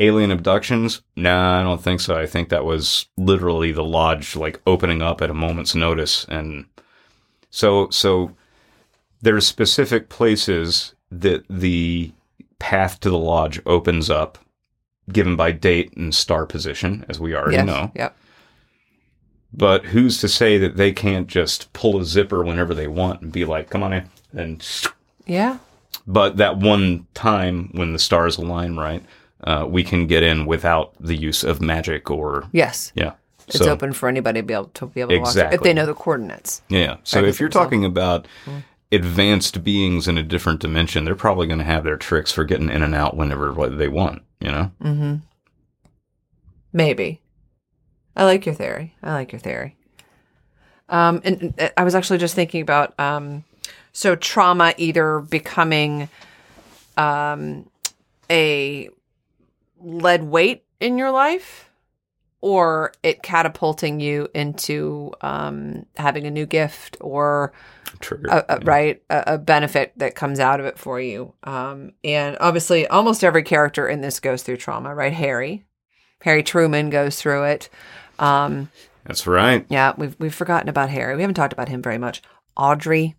Alien 0.00 0.30
abductions? 0.32 1.02
Nah, 1.16 1.60
I 1.60 1.62
don't 1.62 1.82
think 1.82 2.00
so. 2.00 2.16
I 2.16 2.26
think 2.26 2.48
that 2.48 2.64
was 2.64 3.06
literally 3.16 3.70
the 3.72 3.84
lodge 3.84 4.34
like 4.34 4.60
opening 4.66 5.02
up 5.02 5.22
at 5.22 5.30
a 5.30 5.34
moment's 5.34 5.74
notice, 5.74 6.24
and 6.28 6.64
so 7.50 7.88
so 7.90 8.32
there's 9.22 9.46
specific 9.46 10.08
places 10.08 10.94
that 11.10 11.44
the 11.48 12.12
path 12.58 12.98
to 13.00 13.10
the 13.10 13.18
lodge 13.18 13.60
opens 13.66 14.10
up, 14.10 14.38
given 15.12 15.36
by 15.36 15.52
date 15.52 15.92
and 15.96 16.14
star 16.14 16.44
position, 16.44 17.04
as 17.08 17.20
we 17.20 17.34
already 17.34 17.56
Yes. 17.56 17.66
know. 17.66 17.92
Yep. 17.94 18.16
But 19.56 19.84
who's 19.86 20.18
to 20.20 20.28
say 20.28 20.58
that 20.58 20.76
they 20.76 20.92
can't 20.92 21.28
just 21.28 21.72
pull 21.72 22.00
a 22.00 22.04
zipper 22.04 22.42
whenever 22.42 22.74
they 22.74 22.88
want 22.88 23.22
and 23.22 23.30
be 23.30 23.44
like, 23.44 23.70
"Come 23.70 23.84
on 23.84 23.92
in," 23.92 24.10
and 24.36 24.66
Yeah. 25.26 25.58
but 26.06 26.36
that 26.38 26.56
one 26.58 27.06
time 27.14 27.68
when 27.72 27.92
the 27.92 28.00
stars 28.00 28.36
align 28.36 28.74
right, 28.76 29.04
uh, 29.44 29.66
we 29.68 29.84
can 29.84 30.06
get 30.06 30.22
in 30.22 30.46
without 30.46 30.94
the 30.98 31.16
use 31.16 31.44
of 31.44 31.60
magic 31.60 32.10
or 32.10 32.48
Yes. 32.52 32.92
yeah. 32.94 33.12
It's 33.46 33.58
so, 33.58 33.70
open 33.70 33.92
for 33.92 34.08
anybody 34.08 34.40
to 34.40 34.46
be 34.46 34.54
able 34.54 34.66
to 34.68 34.86
be 34.86 35.02
able 35.02 35.10
to 35.12 35.18
watch 35.18 35.36
it 35.36 35.52
if 35.52 35.60
they 35.60 35.74
know 35.74 35.84
the 35.84 35.94
coordinates. 35.94 36.62
Yeah. 36.70 36.96
So 37.04 37.22
if 37.22 37.38
you're 37.38 37.50
themselves. 37.50 37.66
talking 37.66 37.84
about 37.84 38.26
advanced 38.90 39.62
beings 39.62 40.08
in 40.08 40.16
a 40.16 40.22
different 40.22 40.60
dimension, 40.60 41.04
they're 41.04 41.14
probably 41.14 41.46
going 41.46 41.58
to 41.58 41.64
have 41.64 41.84
their 41.84 41.98
tricks 41.98 42.32
for 42.32 42.44
getting 42.44 42.70
in 42.70 42.82
and 42.82 42.94
out 42.94 43.16
whenever 43.16 43.52
what 43.52 43.76
they 43.76 43.88
want. 43.88 44.22
You 44.40 44.50
know. 44.50 44.70
Mm-hmm. 44.82 45.14
Maybe. 46.72 47.20
I 48.16 48.24
like 48.24 48.46
your 48.46 48.54
theory. 48.54 48.94
I 49.02 49.12
like 49.12 49.32
your 49.32 49.40
theory. 49.40 49.76
Um, 50.88 51.20
and, 51.24 51.54
and 51.58 51.72
I 51.76 51.84
was 51.84 51.94
actually 51.94 52.18
just 52.18 52.34
thinking 52.34 52.62
about 52.62 52.98
um, 52.98 53.44
so 53.92 54.16
trauma 54.16 54.74
either 54.76 55.20
becoming 55.20 56.08
um, 56.96 57.68
a 58.30 58.88
lead 59.84 60.24
weight 60.24 60.64
in 60.80 60.98
your 60.98 61.10
life 61.10 61.70
or 62.40 62.92
it 63.02 63.22
catapulting 63.22 64.00
you 64.00 64.28
into 64.34 65.10
um, 65.22 65.86
having 65.96 66.26
a 66.26 66.30
new 66.30 66.44
gift 66.44 66.96
or 67.00 67.52
Trigger. 68.00 68.28
a, 68.28 68.44
a, 68.48 68.58
right 68.60 69.02
a, 69.08 69.34
a 69.34 69.38
benefit 69.38 69.92
that 69.96 70.14
comes 70.14 70.40
out 70.40 70.60
of 70.60 70.66
it 70.66 70.78
for 70.78 71.00
you. 71.00 71.32
Um, 71.44 71.92
and 72.02 72.36
obviously 72.40 72.86
almost 72.86 73.24
every 73.24 73.42
character 73.42 73.88
in 73.88 74.02
this 74.02 74.20
goes 74.20 74.42
through 74.42 74.58
trauma 74.58 74.94
right? 74.94 75.12
Harry 75.12 75.64
harry 76.20 76.42
truman 76.42 76.90
goes 76.90 77.20
through 77.20 77.44
it. 77.44 77.68
Um, 78.18 78.70
That's 79.04 79.26
right. 79.26 79.64
yeah 79.68 79.94
we've, 79.96 80.16
we've 80.18 80.34
forgotten 80.34 80.68
about 80.68 80.90
harry. 80.90 81.16
We 81.16 81.22
haven't 81.22 81.36
talked 81.36 81.52
about 81.54 81.68
him 81.68 81.82
very 81.82 81.98
much. 81.98 82.20
Audrey 82.56 83.16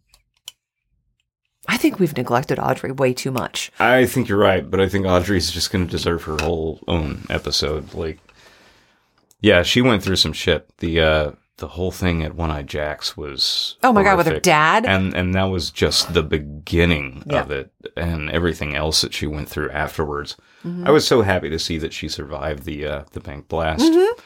i 1.68 1.78
think 1.78 2.00
we've 2.00 2.16
neglected 2.18 2.60
audrey 2.60 2.92
way 2.92 3.14
too 3.14 3.32
much 3.32 3.72
I 3.80 4.06
think 4.06 4.28
you're 4.30 4.38
right, 4.38 4.70
but 4.70 4.80
I 4.80 4.88
think 4.90 5.06
Audrey's 5.06 5.52
just 5.52 5.72
going 5.72 5.86
to 5.86 5.92
deserve 5.92 6.24
her 6.24 6.38
whole 6.42 6.80
own 6.88 7.26
episode. 7.30 7.94
Like, 7.94 8.20
yeah, 9.42 9.64
she 9.64 9.82
went 9.82 10.02
through 10.04 10.16
some 10.16 10.34
shit. 10.34 10.70
The 10.78 11.02
uh, 11.02 11.32
the 11.58 11.68
whole 11.70 11.92
thing 11.92 12.24
at 12.24 12.36
One 12.36 12.52
Eye 12.52 12.64
Jacks 12.64 13.16
was 13.18 13.78
oh 13.84 13.94
my 13.94 14.04
god 14.04 14.18
with 14.18 14.28
her 14.28 14.40
dad 14.40 14.86
and 14.86 15.14
and 15.14 15.34
that 15.36 15.46
was 15.46 15.72
just 15.72 16.14
the 16.14 16.24
beginning 16.24 17.24
Yeah. 17.28 17.42
of 17.42 17.52
it, 17.52 17.72
and 17.96 18.30
everything 18.32 18.76
else 18.76 19.02
that 19.02 19.14
she 19.14 19.28
went 19.28 19.50
through 19.50 19.70
afterwards. 19.72 20.36
Mm-hmm. 20.64 20.88
I 20.88 20.92
was 20.92 21.08
so 21.08 21.22
happy 21.22 21.50
to 21.50 21.60
see 21.60 21.78
that 21.80 21.94
she 21.94 22.08
survived 22.10 22.64
the 22.64 22.86
uh, 22.88 23.04
the 23.12 23.20
bank 23.20 23.48
blast. 23.48 23.84
Mm-hmm. 23.92 24.22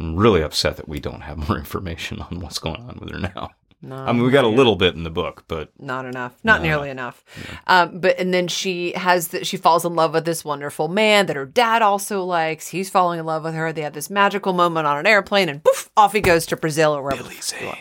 I'm 0.00 0.16
really 0.16 0.42
upset 0.42 0.76
that 0.76 0.88
we 0.88 1.00
don't 1.00 1.22
have 1.22 1.48
more 1.48 1.58
information 1.64 2.20
on 2.20 2.40
what's 2.40 2.58
going 2.58 2.80
on 2.82 2.98
with 3.00 3.10
her 3.10 3.18
now. 3.18 3.50
No, 3.82 3.96
I 3.96 4.12
mean, 4.12 4.22
we 4.22 4.30
got 4.30 4.44
a 4.44 4.48
little 4.48 4.76
bit 4.76 4.94
in 4.94 5.04
the 5.04 5.10
book, 5.10 5.44
but 5.48 5.70
not 5.78 6.04
enough. 6.04 6.34
Not 6.44 6.60
nearly 6.60 6.90
enough. 6.90 7.24
Um, 7.66 8.00
but 8.00 8.18
and 8.18 8.32
then 8.34 8.46
she 8.46 8.92
has 8.92 9.28
the, 9.28 9.44
she 9.44 9.56
falls 9.56 9.84
in 9.84 9.94
love 9.94 10.12
with 10.12 10.26
this 10.26 10.44
wonderful 10.44 10.88
man 10.88 11.26
that 11.26 11.36
her 11.36 11.46
dad 11.46 11.80
also 11.80 12.22
likes. 12.22 12.68
He's 12.68 12.90
falling 12.90 13.18
in 13.18 13.26
love 13.26 13.44
with 13.44 13.54
her. 13.54 13.72
They 13.72 13.82
have 13.82 13.94
this 13.94 14.10
magical 14.10 14.52
moment 14.52 14.86
on 14.86 14.98
an 14.98 15.06
airplane 15.06 15.48
and 15.48 15.64
poof 15.64 15.90
off 15.96 16.12
he 16.12 16.20
goes 16.20 16.44
to 16.46 16.56
brazil 16.56 16.92
or 16.92 17.02
wherever 17.02 17.22
Billy 17.22 17.40
Zane. 17.40 17.74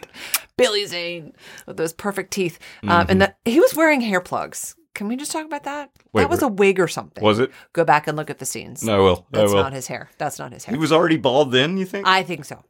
Billy 0.56 0.86
Zane 0.86 1.34
with 1.66 1.78
those 1.78 1.94
perfect 1.94 2.32
teeth. 2.32 2.60
Um, 2.84 3.08
and 3.10 3.22
that 3.22 3.38
he 3.46 3.60
was 3.60 3.76
wearing 3.76 4.02
hair 4.02 4.22
plugs 4.22 4.76
can 5.00 5.08
we 5.08 5.16
just 5.16 5.32
talk 5.32 5.46
about 5.46 5.64
that 5.64 5.90
Wait, 6.14 6.22
that 6.24 6.30
was 6.30 6.42
a 6.44 6.48
wig 6.48 6.80
or 6.80 6.88
something 6.88 7.24
was 7.24 7.40
it? 7.40 7.50
go 7.74 7.84
back 7.84 8.08
and 8.08 8.16
look 8.18 8.30
at 8.30 8.38
the 8.40 8.46
scenes 8.46 8.84
No, 8.84 8.96
I 8.96 9.00
will. 9.00 9.26
I 9.34 9.38
that's 9.40 9.54
will. 9.54 9.64
not 9.64 9.74
his 9.74 9.88
hair 9.88 10.10
that's 10.20 10.38
not 10.38 10.52
his 10.54 10.66
hair 10.66 10.76
He 10.76 10.80
was 10.80 10.92
already 10.92 11.18
bald 11.18 11.52
then. 11.52 11.78
You 11.78 11.86
think? 11.86 12.06
I 12.06 12.22
think 12.22 12.46
so. 12.46 12.64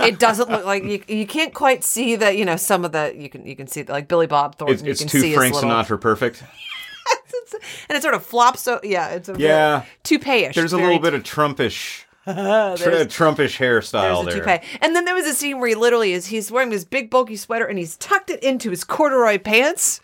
it 0.00 0.18
doesn't 0.18 0.50
look 0.50 0.64
like 0.66 0.82
you, 0.84 1.02
you 1.08 1.26
can't 1.26 1.54
quite 1.54 1.84
see 1.84 2.16
that. 2.16 2.36
You 2.36 2.44
know, 2.44 2.56
some 2.56 2.84
of 2.84 2.92
the 2.92 3.14
you 3.16 3.28
can 3.30 3.46
you 3.46 3.56
can 3.56 3.66
see 3.68 3.84
like 3.84 4.08
Billy 4.08 4.26
Bob 4.26 4.58
Thornton. 4.58 4.74
it's 4.74 4.84
you 4.84 4.90
it's 4.90 5.00
can 5.00 5.08
too 5.08 5.20
see 5.20 5.34
Frank 5.34 5.54
little, 5.54 5.70
Sinatra 5.70 6.00
perfect. 6.00 6.42
and 7.88 7.96
it 7.96 8.02
sort 8.02 8.14
of 8.14 8.24
flops. 8.26 8.60
So 8.62 8.80
yeah, 8.82 9.08
it's 9.10 9.28
a 9.28 9.34
Yeah. 9.38 9.84
toupee-ish. 10.02 10.54
There's 10.54 10.72
a 10.72 10.76
little 10.78 10.98
bit 10.98 11.14
of 11.14 11.22
Trumpish, 11.22 12.02
tr- 12.24 12.30
there's- 12.32 13.06
Trumpish 13.06 13.56
hairstyle 13.58 14.24
there. 14.28 14.42
toupee. 14.44 14.66
And 14.80 14.94
then 14.94 15.04
there 15.04 15.14
was 15.14 15.26
a 15.26 15.34
scene 15.34 15.58
where 15.58 15.68
he 15.68 15.74
literally 15.74 16.12
is 16.12 16.26
he's 16.26 16.50
wearing 16.50 16.70
this 16.70 16.84
big 16.84 17.10
bulky 17.10 17.36
sweater 17.36 17.66
and 17.66 17.78
he's 17.78 17.96
tucked 17.96 18.30
it 18.30 18.42
into 18.42 18.70
his 18.70 18.84
corduroy 18.84 19.38
pants. 19.38 20.00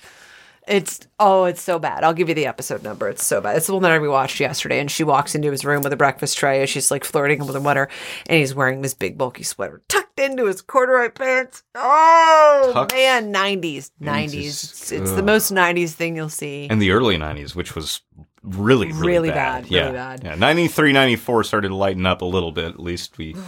It's 0.67 1.01
oh, 1.19 1.45
it's 1.45 1.61
so 1.61 1.79
bad. 1.79 2.05
I'll 2.05 2.15
give 2.15 2.29
you 2.29 2.35
the 2.35 2.47
episode 2.47 2.83
number. 2.83 3.09
It's 3.09 3.25
so 3.25 3.41
bad. 3.41 3.57
It's 3.57 3.67
the 3.67 3.75
one 3.75 3.83
that 3.83 3.93
I 3.93 3.99
rewatched 3.99 4.41
yesterday. 4.41 4.81
And 4.81 4.91
she 4.91 5.05
walks 5.05 5.35
into 5.35 5.51
his 5.51 5.65
room 5.65 5.83
with 5.83 5.93
a 5.93 5.97
breakfast 5.97 6.39
tray 6.39 6.63
as 6.63 6.71
she's 6.71 6.91
like 6.91 7.05
flirting 7.05 7.41
with 7.47 7.55
him 7.55 7.65
with 7.65 7.77
her, 7.77 7.89
and 8.27 8.39
he's 8.39 8.55
wearing 8.55 8.81
this 8.81 8.95
big 8.95 9.19
bulky 9.19 9.43
sweater 9.43 9.83
tucked 9.89 10.19
into 10.19 10.47
his 10.47 10.63
corduroy 10.63 11.11
pants. 11.11 11.63
Oh 11.75 12.71
Tucked 12.73 12.93
man, 12.95 13.31
nineties, 13.31 13.91
nineties. 14.01 14.63
It's, 14.65 14.93
it's 14.93 15.13
the 15.13 15.23
most 15.23 15.51
nineties 15.51 15.95
thing 15.95 16.17
you'll 16.17 16.29
see. 16.31 16.65
In 16.71 16.79
the 16.79 16.93
early 16.93 17.17
90s, 17.19 17.55
which 17.55 17.75
was 17.75 18.01
really, 18.43 18.89
really, 18.93 19.07
Really 19.07 19.31
bad. 19.31 19.67
yeah. 19.67 19.81
really 19.83 19.93
bad. 19.95 20.25
Yeah. 20.25 20.35
93, 20.37 20.93
94 20.93 21.45
started 21.45 21.69
to 21.69 21.75
lighten 21.77 22.07
up 22.07 22.23
a 22.23 22.27
little 22.27 22.53
bit. 22.53 22.67
At 22.67 22.81
least 22.81 23.19
we. 23.19 23.37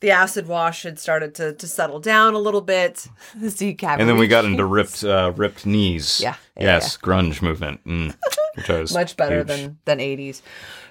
the 0.00 0.10
acid 0.10 0.46
wash 0.46 0.82
had 0.82 0.98
started 0.98 1.34
to, 1.36 1.54
to 1.54 1.66
settle 1.66 2.00
down 2.00 2.34
a 2.34 2.38
little 2.38 2.60
bit. 2.60 3.06
The 3.34 3.48
decap. 3.48 3.98
And 3.98 4.08
then 4.08 4.18
we 4.18 4.28
got 4.28 4.44
into 4.44 4.64
ripped 4.64 5.02
uh, 5.04 5.32
ripped 5.36 5.66
knees. 5.66 6.20
Yeah, 6.20 6.36
yeah, 6.56 6.64
yes, 6.78 6.96
grunge 6.96 7.40
movement. 7.42 7.82
Mm, 7.84 8.14
which 8.56 8.70
I 8.70 8.80
was 8.80 8.94
much 8.94 9.16
better 9.16 9.36
huge. 9.38 9.46
than 9.48 9.78
than 9.84 9.98
80s. 9.98 10.42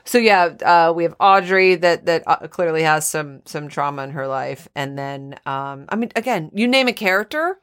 So 0.08 0.18
yeah, 0.20 0.46
uh, 0.64 0.94
we 0.96 1.04
have 1.04 1.16
Audrey 1.20 1.76
that 1.76 2.06
that 2.06 2.24
uh, 2.28 2.48
clearly 2.48 2.84
has 2.84 3.10
some 3.10 3.42
some 3.46 3.68
trauma 3.70 4.04
in 4.04 4.12
her 4.12 4.28
life, 4.28 4.68
and 4.76 4.98
then 4.98 5.36
um, 5.48 5.86
I 5.90 5.96
mean, 5.96 6.12
again, 6.16 6.52
you 6.54 6.68
name 6.68 6.88
a 6.88 6.94
character, 6.94 7.58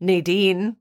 Nadine, 0.00 0.76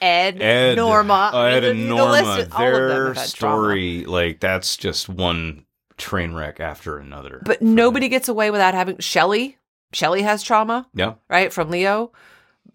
Ed, 0.00 0.40
Ed, 0.42 0.76
Norma, 0.76 1.30
uh, 1.34 1.42
Ed 1.44 1.60
the- 1.60 1.70
and 1.70 1.80
the 1.84 1.88
Norma, 1.88 2.12
list 2.12 2.48
is- 2.48 2.52
all 2.54 2.66
of 2.66 2.72
them 2.74 2.88
their 2.88 3.06
have 3.08 3.16
had 3.16 3.30
trauma. 3.34 3.62
story, 3.62 4.04
like 4.06 4.40
that's 4.40 4.76
just 4.76 5.08
one 5.08 5.64
train 6.00 6.34
wreck 6.34 6.58
after 6.60 6.98
another. 6.98 7.40
But 7.44 7.62
nobody 7.62 8.08
gets 8.08 8.28
away 8.28 8.50
without 8.50 8.74
having 8.74 8.98
Shelly. 8.98 9.58
Shelly 9.92 10.22
has 10.22 10.42
trauma. 10.42 10.88
yeah, 10.94 11.14
right? 11.28 11.52
From 11.52 11.70
Leo, 11.70 12.12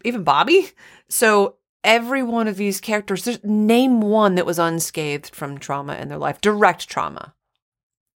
even 0.04 0.24
Bobby. 0.24 0.70
So 1.10 1.56
every 1.84 2.24
one 2.24 2.48
of 2.48 2.58
these 2.58 2.82
characters, 2.82 3.24
there's, 3.26 3.44
name 3.44 4.02
one 4.02 4.36
that 4.36 4.46
was 4.46 4.60
unscathed 4.60 5.34
from 5.36 5.58
trauma 5.58 5.96
in 5.96 6.08
their 6.10 6.18
life, 6.18 6.42
direct 6.42 6.88
trauma. 6.90 7.34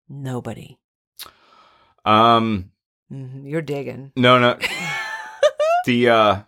Nobody. 0.10 0.78
um, 2.06 2.72
Mhm, 3.12 3.50
You're 3.50 3.62
digging. 3.62 4.12
no, 4.16 4.38
no, 4.40 4.58
the 5.86 6.10
uh, 6.10 6.42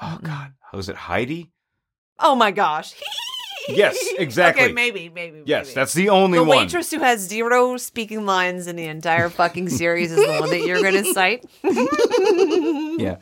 oh 0.00 0.18
god, 0.22 0.52
was 0.72 0.88
it 0.88 0.96
Heidi? 0.96 1.52
Oh 2.18 2.34
my 2.34 2.50
gosh. 2.50 2.94
Yes, 3.68 3.98
exactly. 4.18 4.64
Okay, 4.64 4.72
maybe, 4.72 5.08
maybe. 5.08 5.42
Yes, 5.46 5.66
maybe. 5.66 5.74
that's 5.74 5.94
the 5.94 6.08
only 6.10 6.38
the 6.38 6.44
one. 6.44 6.56
The 6.58 6.62
waitress 6.64 6.90
who 6.90 7.00
has 7.00 7.20
zero 7.20 7.76
speaking 7.76 8.26
lines 8.26 8.66
in 8.66 8.76
the 8.76 8.84
entire 8.86 9.28
fucking 9.30 9.68
series 9.70 10.12
is 10.12 10.18
the 10.18 10.40
one 10.40 10.50
that 10.50 10.66
you're 10.66 10.82
going 10.82 11.02
to 11.02 11.12
cite. 11.12 11.44
Yeah. 12.98 13.16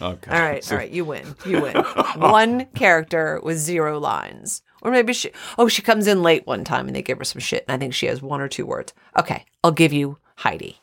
Okay. 0.00 0.30
All 0.32 0.40
right, 0.42 0.64
So- 0.64 0.74
all 0.74 0.78
right, 0.78 0.90
you 0.90 1.04
win. 1.04 1.34
You 1.46 1.60
win. 1.62 1.76
one 2.16 2.64
character 2.74 3.40
with 3.42 3.58
zero 3.58 3.98
lines. 4.00 4.62
Or 4.82 4.90
maybe 4.90 5.12
she 5.12 5.30
oh, 5.58 5.68
she 5.68 5.80
comes 5.82 6.06
in 6.08 6.22
late 6.22 6.44
one 6.46 6.64
time 6.64 6.86
and 6.88 6.96
they 6.96 7.02
give 7.02 7.18
her 7.18 7.24
some 7.24 7.40
shit 7.40 7.64
and 7.68 7.74
I 7.74 7.78
think 7.78 7.94
she 7.94 8.06
has 8.06 8.20
one 8.20 8.40
or 8.40 8.48
two 8.48 8.66
words. 8.66 8.92
Okay, 9.16 9.44
I'll 9.62 9.70
give 9.70 9.92
you 9.92 10.18
Heidi. 10.36 10.80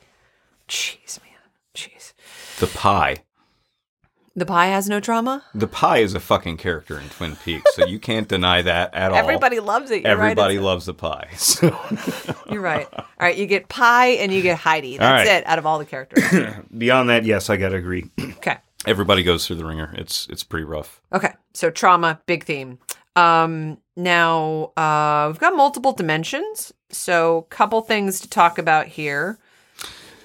Jeez, 0.69 1.19
man. 1.21 1.33
Jeez. 1.75 2.13
The 2.59 2.67
pie. 2.67 3.17
The 4.35 4.45
pie 4.45 4.67
has 4.67 4.87
no 4.87 4.99
trauma? 4.99 5.43
The 5.53 5.67
pie 5.67 5.97
is 5.97 6.13
a 6.13 6.19
fucking 6.19 6.57
character 6.57 6.99
in 6.99 7.09
Twin 7.09 7.35
Peaks, 7.35 7.75
so 7.75 7.85
you 7.85 7.99
can't 7.99 8.27
deny 8.27 8.61
that 8.61 8.93
at 8.93 9.11
all. 9.11 9.17
Everybody 9.17 9.59
loves 9.59 9.91
it. 9.91 10.03
You're 10.03 10.11
Everybody 10.11 10.57
right. 10.57 10.63
loves 10.63 10.85
the 10.85 10.93
pie. 10.93 11.29
So 11.37 11.67
You're 12.49 12.61
right. 12.61 12.87
All 12.93 13.05
right, 13.19 13.35
you 13.35 13.47
get 13.47 13.69
pie 13.69 14.09
and 14.09 14.31
you 14.31 14.41
get 14.41 14.57
Heidi. 14.57 14.97
That's 14.97 15.27
right. 15.27 15.37
it 15.37 15.47
out 15.47 15.59
of 15.59 15.65
all 15.65 15.79
the 15.79 15.85
characters. 15.85 16.23
beyond 16.77 17.09
that, 17.09 17.25
yes, 17.25 17.49
I 17.49 17.57
gotta 17.57 17.75
agree. 17.75 18.09
okay. 18.19 18.57
Everybody 18.85 19.23
goes 19.23 19.45
through 19.45 19.57
the 19.57 19.65
ringer. 19.65 19.93
It's 19.97 20.27
it's 20.29 20.43
pretty 20.43 20.63
rough. 20.63 21.01
Okay, 21.11 21.33
so 21.53 21.69
trauma, 21.69 22.21
big 22.25 22.45
theme. 22.45 22.79
Um, 23.15 23.79
now 23.97 24.71
uh, 24.77 25.27
we've 25.27 25.39
got 25.39 25.55
multiple 25.55 25.91
dimensions, 25.91 26.71
so 26.89 27.47
couple 27.49 27.81
things 27.81 28.21
to 28.21 28.29
talk 28.29 28.57
about 28.57 28.87
here. 28.87 29.39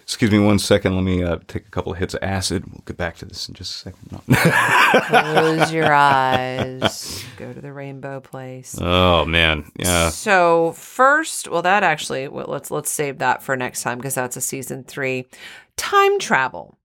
Excuse 0.05 0.31
me 0.31 0.39
one 0.39 0.59
second. 0.59 0.95
Let 0.95 1.03
me 1.03 1.23
uh, 1.23 1.39
take 1.49 1.67
a 1.67 1.71
couple 1.71 1.91
of 1.93 1.99
hits 1.99 2.13
of 2.15 2.23
acid. 2.23 2.65
We'll 2.67 2.83
get 2.87 2.97
back 2.99 3.17
to 3.17 3.25
this 3.25 3.49
in 3.49 3.55
just 3.55 3.75
a 3.75 3.79
second. 3.91 4.13
No. 4.13 5.01
Close 5.01 5.73
your 5.73 5.93
eyes. 5.95 7.25
Go 7.39 7.53
to 7.53 7.61
the 7.61 7.73
rainbow 7.73 8.21
place. 8.21 8.79
oh 8.81 9.25
man, 9.25 9.71
yeah. 9.77 10.11
So 10.11 10.73
first, 10.73 11.49
well, 11.49 11.63
that 11.63 11.83
actually, 11.83 12.29
well, 12.29 12.47
let's 12.49 12.71
let's 12.71 12.91
save 12.91 13.19
that 13.19 13.43
for 13.43 13.57
next 13.57 13.83
time 13.83 13.97
because 13.99 14.15
that's 14.15 14.37
a 14.37 14.43
season 14.43 14.85
three. 14.85 15.25
Time 15.77 16.19
travel. 16.19 16.79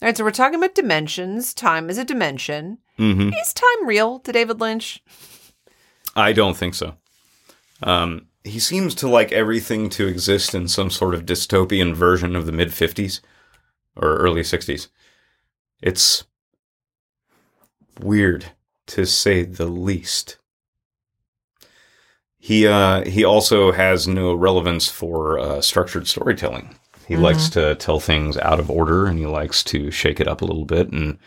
All 0.00 0.06
right, 0.06 0.16
so 0.16 0.22
we're 0.24 0.30
talking 0.30 0.58
about 0.58 0.74
dimensions. 0.76 1.52
Time 1.52 1.90
is 1.90 1.98
a 1.98 2.04
dimension. 2.04 2.78
hmm 2.96 3.30
Is 3.34 3.52
time 3.52 3.86
real 3.86 4.20
to 4.20 4.32
David 4.32 4.60
Lynch? 4.60 5.02
I 6.16 6.32
don't 6.32 6.56
think 6.56 6.74
so. 6.74 6.94
Um, 7.82 8.26
he 8.44 8.58
seems 8.58 8.94
to 8.96 9.08
like 9.08 9.32
everything 9.32 9.90
to 9.90 10.06
exist 10.06 10.54
in 10.54 10.68
some 10.68 10.90
sort 10.90 11.14
of 11.14 11.26
dystopian 11.26 11.94
version 11.94 12.34
of 12.34 12.46
the 12.46 12.52
mid 12.52 12.68
50s 12.68 13.20
or 13.96 14.16
early 14.16 14.42
60s. 14.42 14.88
It's 15.82 16.24
weird 17.98 18.52
to 18.88 19.06
say 19.06 19.42
the 19.42 19.66
least. 19.66 20.38
He 22.38 22.66
uh, 22.66 23.04
he 23.04 23.22
also 23.22 23.72
has 23.72 24.08
no 24.08 24.32
relevance 24.32 24.88
for 24.88 25.38
uh, 25.38 25.60
structured 25.60 26.08
storytelling. 26.08 26.74
He 27.06 27.16
likes 27.16 27.48
to 27.50 27.74
tell 27.74 27.98
things 27.98 28.38
out 28.38 28.60
of 28.60 28.70
order, 28.70 29.06
and 29.06 29.18
he 29.18 29.26
likes 29.26 29.64
to 29.64 29.90
shake 29.90 30.20
it 30.20 30.28
up 30.28 30.42
a 30.42 30.44
little 30.44 30.64
bit. 30.64 30.90
And 30.90 31.18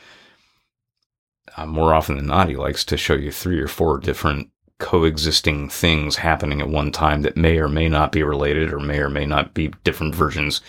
uh, 1.57 1.65
more 1.65 1.93
often 1.93 2.15
than 2.15 2.27
not, 2.27 2.47
he 2.47 2.55
likes 2.55 2.85
to 2.85 2.97
show 2.97 3.15
you 3.15 3.31
three 3.31 3.59
or 3.59 3.67
four 3.67 3.99
different 3.99 4.49
coexisting 4.79 5.69
things 5.69 6.17
happening 6.17 6.61
at 6.61 6.69
one 6.69 6.91
time 6.91 7.21
that 7.21 7.37
may 7.37 7.57
or 7.57 7.69
may 7.69 7.87
not 7.87 8.11
be 8.11 8.23
related 8.23 8.73
or 8.73 8.79
may 8.79 8.99
or 8.99 9.09
may 9.09 9.25
not 9.25 9.53
be 9.53 9.71
different 9.83 10.13
versions 10.13 10.61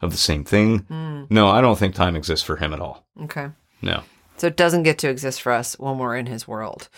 of 0.00 0.10
the 0.10 0.18
same 0.18 0.44
thing. 0.44 0.80
Hmm. 0.80 1.24
No, 1.30 1.48
I 1.48 1.60
don't 1.60 1.78
think 1.78 1.94
time 1.94 2.16
exists 2.16 2.44
for 2.44 2.56
him 2.56 2.72
at 2.72 2.80
all. 2.80 3.06
Okay. 3.22 3.48
No. 3.80 4.02
So 4.36 4.48
it 4.48 4.56
doesn't 4.56 4.82
get 4.82 4.98
to 4.98 5.08
exist 5.08 5.40
for 5.40 5.52
us 5.52 5.78
when 5.78 5.98
we're 5.98 6.16
in 6.16 6.26
his 6.26 6.48
world. 6.48 6.88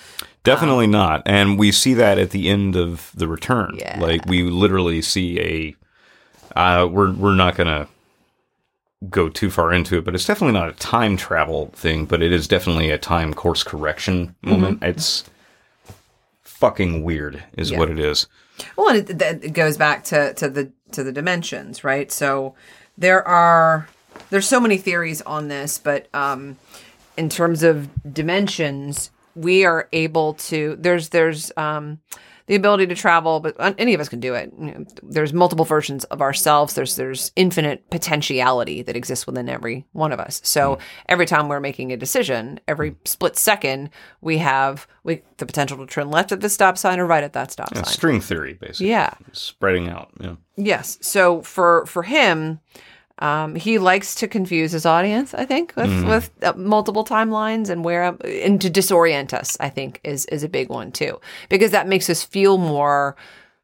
Definitely 0.45 0.87
um, 0.87 0.93
not. 0.93 1.23
And 1.27 1.59
we 1.59 1.73
see 1.73 1.93
that 1.95 2.19
at 2.19 2.31
the 2.31 2.49
end 2.49 2.75
of 2.75 3.13
the 3.15 3.29
return. 3.29 3.77
Yeah. 3.79 4.01
Like 4.01 4.25
we 4.27 4.45
literally 4.45 5.03
see 5.03 5.41
a 5.41 5.77
uh 6.59 6.87
we're 6.87 7.13
we're 7.13 7.35
not 7.35 7.57
gonna 7.57 7.89
go 9.11 9.29
too 9.29 9.51
far 9.51 9.73
into 9.73 9.99
it, 9.99 10.05
but 10.05 10.15
it's 10.15 10.27
definitely 10.27 10.59
not 10.59 10.69
a 10.69 10.73
time 10.73 11.17
travel 11.17 11.67
thing, 11.75 12.07
but 12.07 12.23
it 12.23 12.33
is 12.33 12.49
definitely 12.49 12.91
a 12.91 12.99
time 12.99 13.35
course 13.35 13.63
correction 13.63 14.29
mm-hmm. 14.29 14.51
moment. 14.51 14.83
It's 14.83 15.25
fucking 16.65 17.03
weird 17.03 17.43
is 17.59 17.71
Yeah. 17.71 17.79
what 17.79 17.91
it 17.91 17.99
is. 17.99 18.27
Well, 18.77 18.95
it, 18.97 19.21
it 19.21 19.53
goes 19.53 19.77
back 19.77 20.05
to, 20.05 20.33
to 20.35 20.49
the 20.49 20.71
to 20.93 21.03
the 21.03 21.13
dimensions, 21.13 21.83
right? 21.85 22.11
So 22.11 22.55
there 22.97 23.27
are 23.27 23.89
there's 24.31 24.49
so 24.49 24.61
many 24.61 24.79
theories 24.79 25.21
on 25.23 25.49
this, 25.49 25.77
but 25.79 26.09
um, 26.15 26.57
in 27.17 27.29
terms 27.29 27.63
of 27.63 27.89
dimensions, 28.15 29.11
we 29.35 29.65
are 29.65 29.89
able 29.93 30.35
to. 30.35 30.77
There's 30.79 31.09
there's 31.11 31.53
um, 31.57 31.99
the 32.47 32.55
ability 32.55 32.87
to 32.89 32.95
travel, 32.95 33.41
but 33.41 33.57
uh, 33.59 33.73
any 33.79 33.95
of 33.95 34.01
us 34.01 34.09
can 34.09 34.21
do 34.21 34.35
it. 34.35 34.53
You 34.59 34.67
know, 34.67 34.85
there's 35.03 35.33
multiple 35.33 35.65
versions 35.65 36.05
of 36.05 36.21
ourselves. 36.21 36.75
There's 36.75 36.97
there's 36.97 37.33
infinite 37.37 37.89
potentiality 37.91 38.83
that 38.83 38.97
exists 38.97 39.27
within 39.27 39.49
every 39.49 39.87
one 39.93 40.13
of 40.13 40.21
us. 40.21 40.41
So 40.45 40.79
every 41.09 41.25
time 41.27 41.49
we're 41.49 41.61
making 41.61 41.93
a 41.93 41.97
decision, 41.97 42.61
every 42.69 42.97
split 43.05 43.37
second, 43.37 43.91
we 44.21 44.39
have 44.39 44.87
we 45.05 45.23
the 45.39 45.47
potential 45.47 45.79
to 45.79 45.87
turn 45.87 46.11
left 46.11 46.33
at 46.33 46.41
the 46.41 46.49
stop 46.51 46.77
sign 46.77 47.01
or 47.01 47.07
right 47.07 47.25
at 47.25 47.33
that 47.33 47.51
stop 47.51 47.71
Yeah, 47.75 47.83
sign. 47.83 47.93
string 47.93 48.21
theory, 48.21 48.55
basically. 48.55 48.91
Yeah. 48.91 49.15
Spreading 49.33 49.89
out. 49.89 50.11
Yeah. 50.21 50.37
Yes. 50.57 50.99
So 51.01 51.41
for 51.43 51.87
for 51.87 52.03
him, 52.03 52.61
um, 53.21 53.55
he 53.55 53.79
likes 53.79 54.15
to 54.17 54.29
confuse 54.29 54.73
his 54.73 54.87
audience. 54.87 55.35
I 55.35 55.45
think 55.45 55.73
with 55.77 56.05
with 56.07 56.31
uh, 56.43 56.53
multiple 56.57 57.05
timelines 57.05 57.69
and 57.71 57.85
where 57.85 58.17
and 58.25 58.61
to 58.61 58.71
disorient 58.71 59.33
us. 59.33 59.57
I 59.61 59.69
think 59.69 60.01
is 60.05 60.27
is 60.27 60.43
a 60.43 60.49
big 60.49 60.69
one 60.69 60.93
too 60.93 61.21
because 61.49 61.71
that 61.71 61.89
makes 61.89 62.11
us 62.11 62.23
feel 62.23 62.59
more 62.59 63.17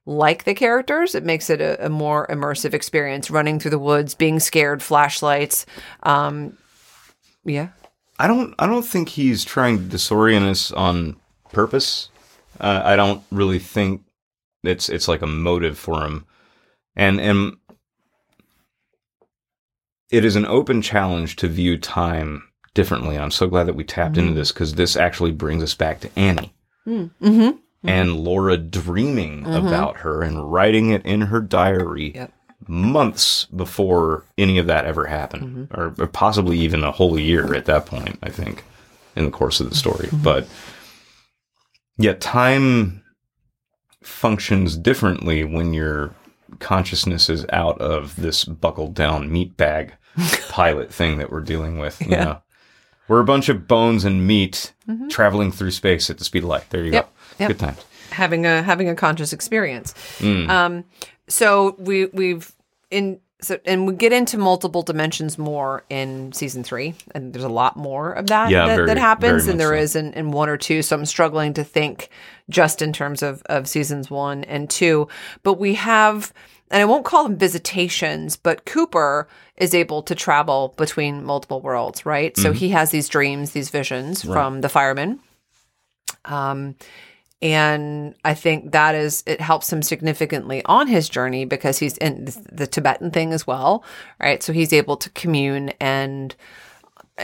like 0.06 0.44
the 0.44 0.54
characters. 0.54 1.14
It 1.14 1.24
makes 1.24 1.50
it 1.50 1.60
a, 1.60 1.86
a 1.86 1.88
more 1.88 2.26
immersive 2.28 2.74
experience. 2.74 3.30
Running 3.30 3.58
through 3.58 3.72
the 3.72 3.78
woods, 3.78 4.14
being 4.14 4.40
scared, 4.40 4.82
flashlights. 4.82 5.66
Um, 6.02 6.56
yeah. 7.44 7.68
I 8.18 8.26
don't. 8.26 8.54
I 8.58 8.66
don't 8.66 8.84
think 8.84 9.08
he's 9.08 9.44
trying 9.44 9.78
to 9.78 9.96
disorient 9.96 10.48
us 10.48 10.70
on 10.72 11.16
purpose. 11.52 12.10
Uh, 12.60 12.82
I 12.84 12.94
don't 12.94 13.22
really 13.30 13.58
think 13.58 14.02
it's 14.62 14.88
it's 14.90 15.08
like 15.08 15.22
a 15.22 15.26
motive 15.26 15.78
for 15.78 16.04
him, 16.04 16.26
and 16.94 17.18
and 17.18 17.56
it 20.10 20.24
is 20.24 20.36
an 20.36 20.46
open 20.46 20.82
challenge 20.82 21.36
to 21.36 21.48
view 21.48 21.78
time 21.78 22.42
differently. 22.74 23.18
I'm 23.18 23.30
so 23.30 23.46
glad 23.48 23.64
that 23.64 23.74
we 23.74 23.84
tapped 23.84 24.16
into 24.16 24.30
mm-hmm. 24.30 24.38
this 24.38 24.52
because 24.52 24.74
this 24.74 24.96
actually 24.96 25.32
brings 25.32 25.62
us 25.62 25.74
back 25.74 26.00
to 26.00 26.18
Annie 26.18 26.52
mm, 26.86 27.10
mm-hmm, 27.20 27.40
mm-hmm. 27.40 27.88
and 27.88 28.16
Laura 28.16 28.56
dreaming 28.56 29.44
mm-hmm. 29.44 29.66
about 29.66 29.98
her 29.98 30.22
and 30.22 30.52
writing 30.52 30.90
it 30.90 31.04
in 31.04 31.22
her 31.22 31.40
diary 31.40 32.12
Yep. 32.14 32.32
months 32.68 33.46
before 33.46 34.24
any 34.38 34.58
of 34.58 34.66
that 34.66 34.84
ever 34.84 35.06
happened, 35.06 35.68
or, 35.72 35.94
or 35.98 36.06
possibly 36.06 36.58
even 36.58 36.84
a 36.84 36.92
whole 36.92 37.18
year 37.18 37.54
at 37.54 37.66
that 37.66 37.86
point, 37.86 38.18
I 38.22 38.30
think, 38.30 38.64
in 39.16 39.24
the 39.24 39.30
course 39.30 39.60
of 39.60 39.68
the 39.68 39.76
story. 39.76 40.08
But 40.12 40.46
yeah, 41.96 42.14
time 42.14 43.02
functions 44.02 44.76
differently 44.76 45.44
when 45.44 45.74
your 45.74 46.14
consciousness 46.58 47.28
is 47.28 47.46
out 47.52 47.80
of 47.80 48.16
this 48.16 48.44
buckled 48.44 48.94
down 48.94 49.30
meat 49.30 49.56
bag 49.56 49.94
pilot 50.48 50.92
thing 50.92 51.18
that 51.18 51.30
we're 51.30 51.40
dealing 51.40 51.78
with. 51.78 52.00
You 52.00 52.08
Yeah. 52.10 52.24
know, 52.24 52.42
we're 53.08 53.20
a 53.20 53.24
bunch 53.24 53.48
of 53.48 53.66
bones 53.68 54.04
and 54.04 54.26
meat 54.26 54.72
traveling 55.08 55.52
through 55.52 55.70
space 55.72 56.10
at 56.10 56.18
the 56.18 56.24
speed 56.24 56.42
of 56.42 56.48
light. 56.48 56.68
There 56.70 56.84
you 56.84 56.92
Yep. 56.92 57.04
go. 57.04 57.10
Yep. 57.44 57.48
Good 57.48 57.58
times. 57.58 57.84
having 58.10 58.44
a 58.44 58.60
having 58.62 58.88
a 58.88 58.94
conscious 58.94 59.32
experience. 59.32 59.94
Mm. 60.18 60.48
Um, 60.50 60.84
so 61.28 61.76
we 61.78 62.06
we've 62.06 62.52
in 62.90 63.20
so 63.40 63.58
and 63.64 63.86
we 63.86 63.94
get 63.94 64.12
into 64.12 64.36
multiple 64.36 64.82
dimensions 64.82 65.38
more 65.38 65.84
in 65.88 66.32
season 66.32 66.62
three, 66.64 66.94
and 67.14 67.32
there's 67.32 67.44
a 67.44 67.48
lot 67.48 67.76
more 67.76 68.12
of 68.12 68.26
that 68.26 68.50
Yeah, 68.50 68.66
that, 68.66 68.74
very- 68.74 68.86
that 68.88 68.98
happens 68.98 69.46
than 69.46 69.56
there 69.58 69.74
so. 69.76 69.80
is 69.82 69.96
in, 69.96 70.12
in 70.14 70.30
one 70.32 70.48
or 70.50 70.56
two. 70.58 70.82
So 70.82 70.94
I'm 70.96 71.06
struggling 71.06 71.54
to 71.54 71.64
think 71.64 72.10
just 72.50 72.82
in 72.82 72.92
terms 72.92 73.22
of 73.22 73.42
of 73.46 73.66
seasons 73.68 74.10
one 74.10 74.44
and 74.44 74.68
two, 74.68 75.08
but 75.42 75.54
we 75.54 75.74
have. 75.74 76.32
And 76.70 76.80
I 76.80 76.84
won't 76.84 77.04
call 77.04 77.24
them 77.24 77.36
visitations, 77.36 78.36
but 78.36 78.64
Cooper 78.64 79.26
is 79.56 79.74
able 79.74 80.02
to 80.02 80.14
travel 80.14 80.74
between 80.76 81.24
multiple 81.24 81.60
worlds, 81.60 82.06
right? 82.06 82.32
Mm-hmm. 82.32 82.42
So 82.42 82.52
he 82.52 82.68
has 82.70 82.90
these 82.90 83.08
dreams, 83.08 83.50
these 83.52 83.70
visions 83.70 84.22
from 84.22 84.60
the 84.60 84.68
fireman. 84.68 85.20
Um, 86.24 86.76
and 87.42 88.14
I 88.24 88.34
think 88.34 88.72
that 88.72 88.94
is 88.94 89.22
it 89.26 89.40
helps 89.40 89.72
him 89.72 89.82
significantly 89.82 90.62
on 90.66 90.86
his 90.86 91.08
journey 91.08 91.46
because 91.46 91.78
he's 91.78 91.96
in 91.96 92.28
the 92.52 92.66
Tibetan 92.66 93.10
thing 93.10 93.32
as 93.32 93.46
well, 93.46 93.82
right? 94.20 94.42
So 94.42 94.52
he's 94.52 94.72
able 94.72 94.96
to 94.98 95.10
commune 95.10 95.70
and 95.80 96.34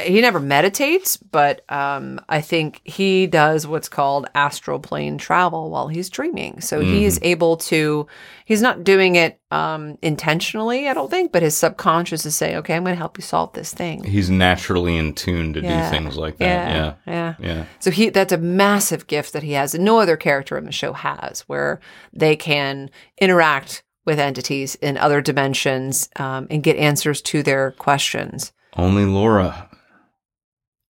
he 0.05 0.21
never 0.21 0.41
meditates, 0.41 1.17
but 1.17 1.63
um, 1.71 2.21
I 2.29 2.41
think 2.41 2.81
he 2.85 3.27
does 3.27 3.67
what's 3.67 3.89
called 3.89 4.27
astral 4.35 4.79
plane 4.79 5.19
travel 5.19 5.71
while 5.71 5.89
he's 5.89 6.11
dreaming. 6.11 6.61
So 6.61 6.81
he's 6.81 7.19
able 7.23 7.57
to, 7.59 8.07
he's 8.45 8.63
not 8.63 8.85
doing 8.85 9.17
it 9.17 9.41
um, 9.51 9.99
intentionally, 10.03 10.89
I 10.89 10.95
don't 10.95 11.11
think, 11.11 11.33
but 11.33 11.43
his 11.43 11.57
subconscious 11.57 12.27
is 12.27 12.37
saying, 12.37 12.57
okay, 12.57 12.75
I'm 12.75 12.85
going 12.85 12.95
to 12.95 12.99
help 12.99 13.17
you 13.19 13.23
solve 13.23 13.53
this 13.53 13.73
thing. 13.73 14.05
He's 14.05 14.29
naturally 14.31 14.97
in 14.97 15.15
tune 15.15 15.53
to 15.55 15.61
Yeah. 15.61 15.91
do 15.91 15.97
things 15.97 16.17
like 16.17 16.39
that. 16.39 16.45
Yeah, 16.45 16.75
Yeah. 16.75 16.95
yeah. 17.07 17.35
Yeah. 17.39 17.65
So 17.81 17.91
he 17.91 18.11
that's 18.11 18.33
a 18.33 18.39
massive 18.39 19.07
gift 19.07 19.33
that 19.33 19.43
he 19.43 19.53
has 19.53 19.75
and 19.75 19.85
no 19.85 19.99
other 20.01 20.17
character 20.17 20.57
in 20.59 20.65
the 20.65 20.73
show 20.73 20.93
has 20.93 21.41
where 21.49 21.81
they 22.13 22.37
can 22.37 22.91
interact 23.21 23.83
with 24.05 24.19
entities 24.21 24.77
in 24.77 24.97
other 24.97 25.21
dimensions 25.21 26.09
um, 26.17 26.47
and 26.51 26.63
get 26.63 26.77
answers 26.77 27.21
to 27.23 27.43
their 27.43 27.73
questions. 27.73 28.53
Only 28.77 29.05
Laura. 29.05 29.66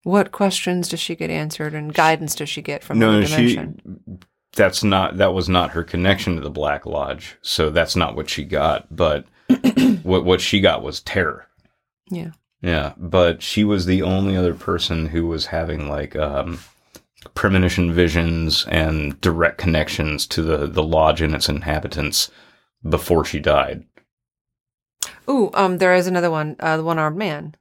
What 0.07 0.31
questions 0.31 0.87
does 0.87 1.01
she 1.01 1.17
get 1.17 1.29
answered 1.29 1.73
and 1.73 1.93
guidance 1.93 2.33
does 2.33 2.47
she 2.47 2.61
get 2.61 2.81
from 2.81 2.97
No, 2.97 3.19
the 3.19 3.25
she. 3.25 3.55
dimension? 3.55 4.19
That's 4.55 4.81
not. 4.81 5.17
That 5.17 5.33
was 5.33 5.49
not 5.49 5.71
her 5.71 5.83
connection 5.83 6.35
to 6.35 6.41
the 6.41 6.49
Black 6.49 6.85
Lodge. 6.85 7.35
So 7.41 7.69
that's 7.69 7.93
not 7.93 8.15
what 8.15 8.29
she 8.29 8.45
got. 8.45 8.87
But 8.95 9.25
what 10.03 10.23
what 10.23 10.39
she 10.39 10.61
got 10.61 10.81
was 10.81 11.01
terror. 11.01 11.47
Yeah. 12.09 12.31
Yeah, 12.61 12.93
but 12.95 13.43
she 13.43 13.65
was 13.65 13.85
the 13.85 14.01
only 14.01 14.37
other 14.37 14.53
person 14.53 15.07
who 15.07 15.27
was 15.27 15.47
having 15.47 15.89
like 15.89 16.15
um, 16.15 16.59
premonition 17.33 17.91
visions 17.91 18.65
and 18.69 19.19
direct 19.19 19.57
connections 19.57 20.25
to 20.27 20.41
the 20.41 20.67
the 20.67 20.83
lodge 20.83 21.21
and 21.21 21.35
its 21.35 21.49
inhabitants 21.49 22.31
before 22.87 23.25
she 23.25 23.39
died. 23.41 23.83
Ooh, 25.29 25.51
um, 25.53 25.79
there 25.79 25.93
is 25.93 26.07
another 26.07 26.31
one, 26.31 26.55
uh, 26.61 26.77
the 26.77 26.83
one 26.85 26.97
armed 26.97 27.17
man. 27.17 27.55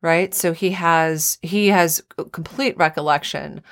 Right? 0.00 0.32
So 0.34 0.52
he 0.52 0.70
has 0.72 1.38
he 1.42 1.68
has 1.68 2.02
complete 2.32 2.76
recollection 2.76 3.62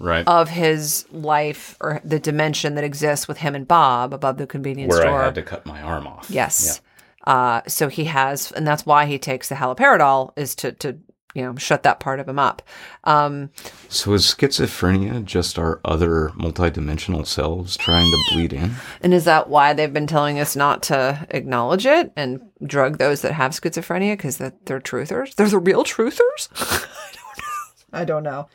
Right. 0.00 0.26
of 0.28 0.48
his 0.48 1.06
life 1.10 1.76
or 1.80 2.00
the 2.04 2.20
dimension 2.20 2.76
that 2.76 2.84
exists 2.84 3.26
with 3.26 3.38
him 3.38 3.56
and 3.56 3.66
Bob 3.66 4.14
above 4.14 4.36
the 4.38 4.46
convenience 4.46 4.92
Where 4.92 5.02
store. 5.02 5.22
I 5.22 5.24
had 5.24 5.34
to 5.34 5.42
cut 5.42 5.66
my 5.66 5.82
arm 5.82 6.06
off. 6.06 6.30
Yes. 6.30 6.80
Uh, 7.24 7.62
so 7.66 7.88
he 7.88 8.04
has, 8.04 8.52
and 8.52 8.64
that's 8.66 8.86
why 8.86 9.06
he 9.06 9.18
takes 9.18 9.48
the 9.48 9.56
haloperidol 9.56 10.32
is 10.36 10.54
to 10.56 10.72
to 10.72 10.98
you 11.38 11.44
know 11.44 11.56
shut 11.56 11.82
that 11.84 12.00
part 12.00 12.20
of 12.20 12.28
him 12.28 12.38
up. 12.38 12.60
Um, 13.04 13.50
So 13.88 14.12
is 14.12 14.24
schizophrenia 14.24 15.24
just 15.24 15.58
our 15.58 15.80
other 15.84 16.30
multidimensional 16.36 17.26
selves 17.26 17.76
trying 17.76 18.10
to 18.10 18.34
bleed 18.34 18.52
in? 18.52 18.72
and 19.00 19.14
is 19.14 19.24
that 19.24 19.48
why 19.48 19.72
they've 19.72 19.92
been 19.92 20.06
telling 20.06 20.38
us 20.38 20.56
not 20.56 20.82
to 20.84 21.26
acknowledge 21.30 21.86
it 21.86 22.12
and 22.16 22.40
drug 22.64 22.98
those 22.98 23.22
that 23.22 23.32
have 23.32 23.52
schizophrenia 23.52 24.12
because 24.14 24.38
that 24.38 24.66
they're 24.66 24.80
truthers? 24.80 25.34
They're 25.36 25.48
the 25.48 25.58
real 25.58 25.84
truthers. 25.84 26.48
I 27.00 27.14
don't 27.14 27.38
know. 27.38 27.98
I 28.00 28.04
don't 28.04 28.22
know. 28.24 28.48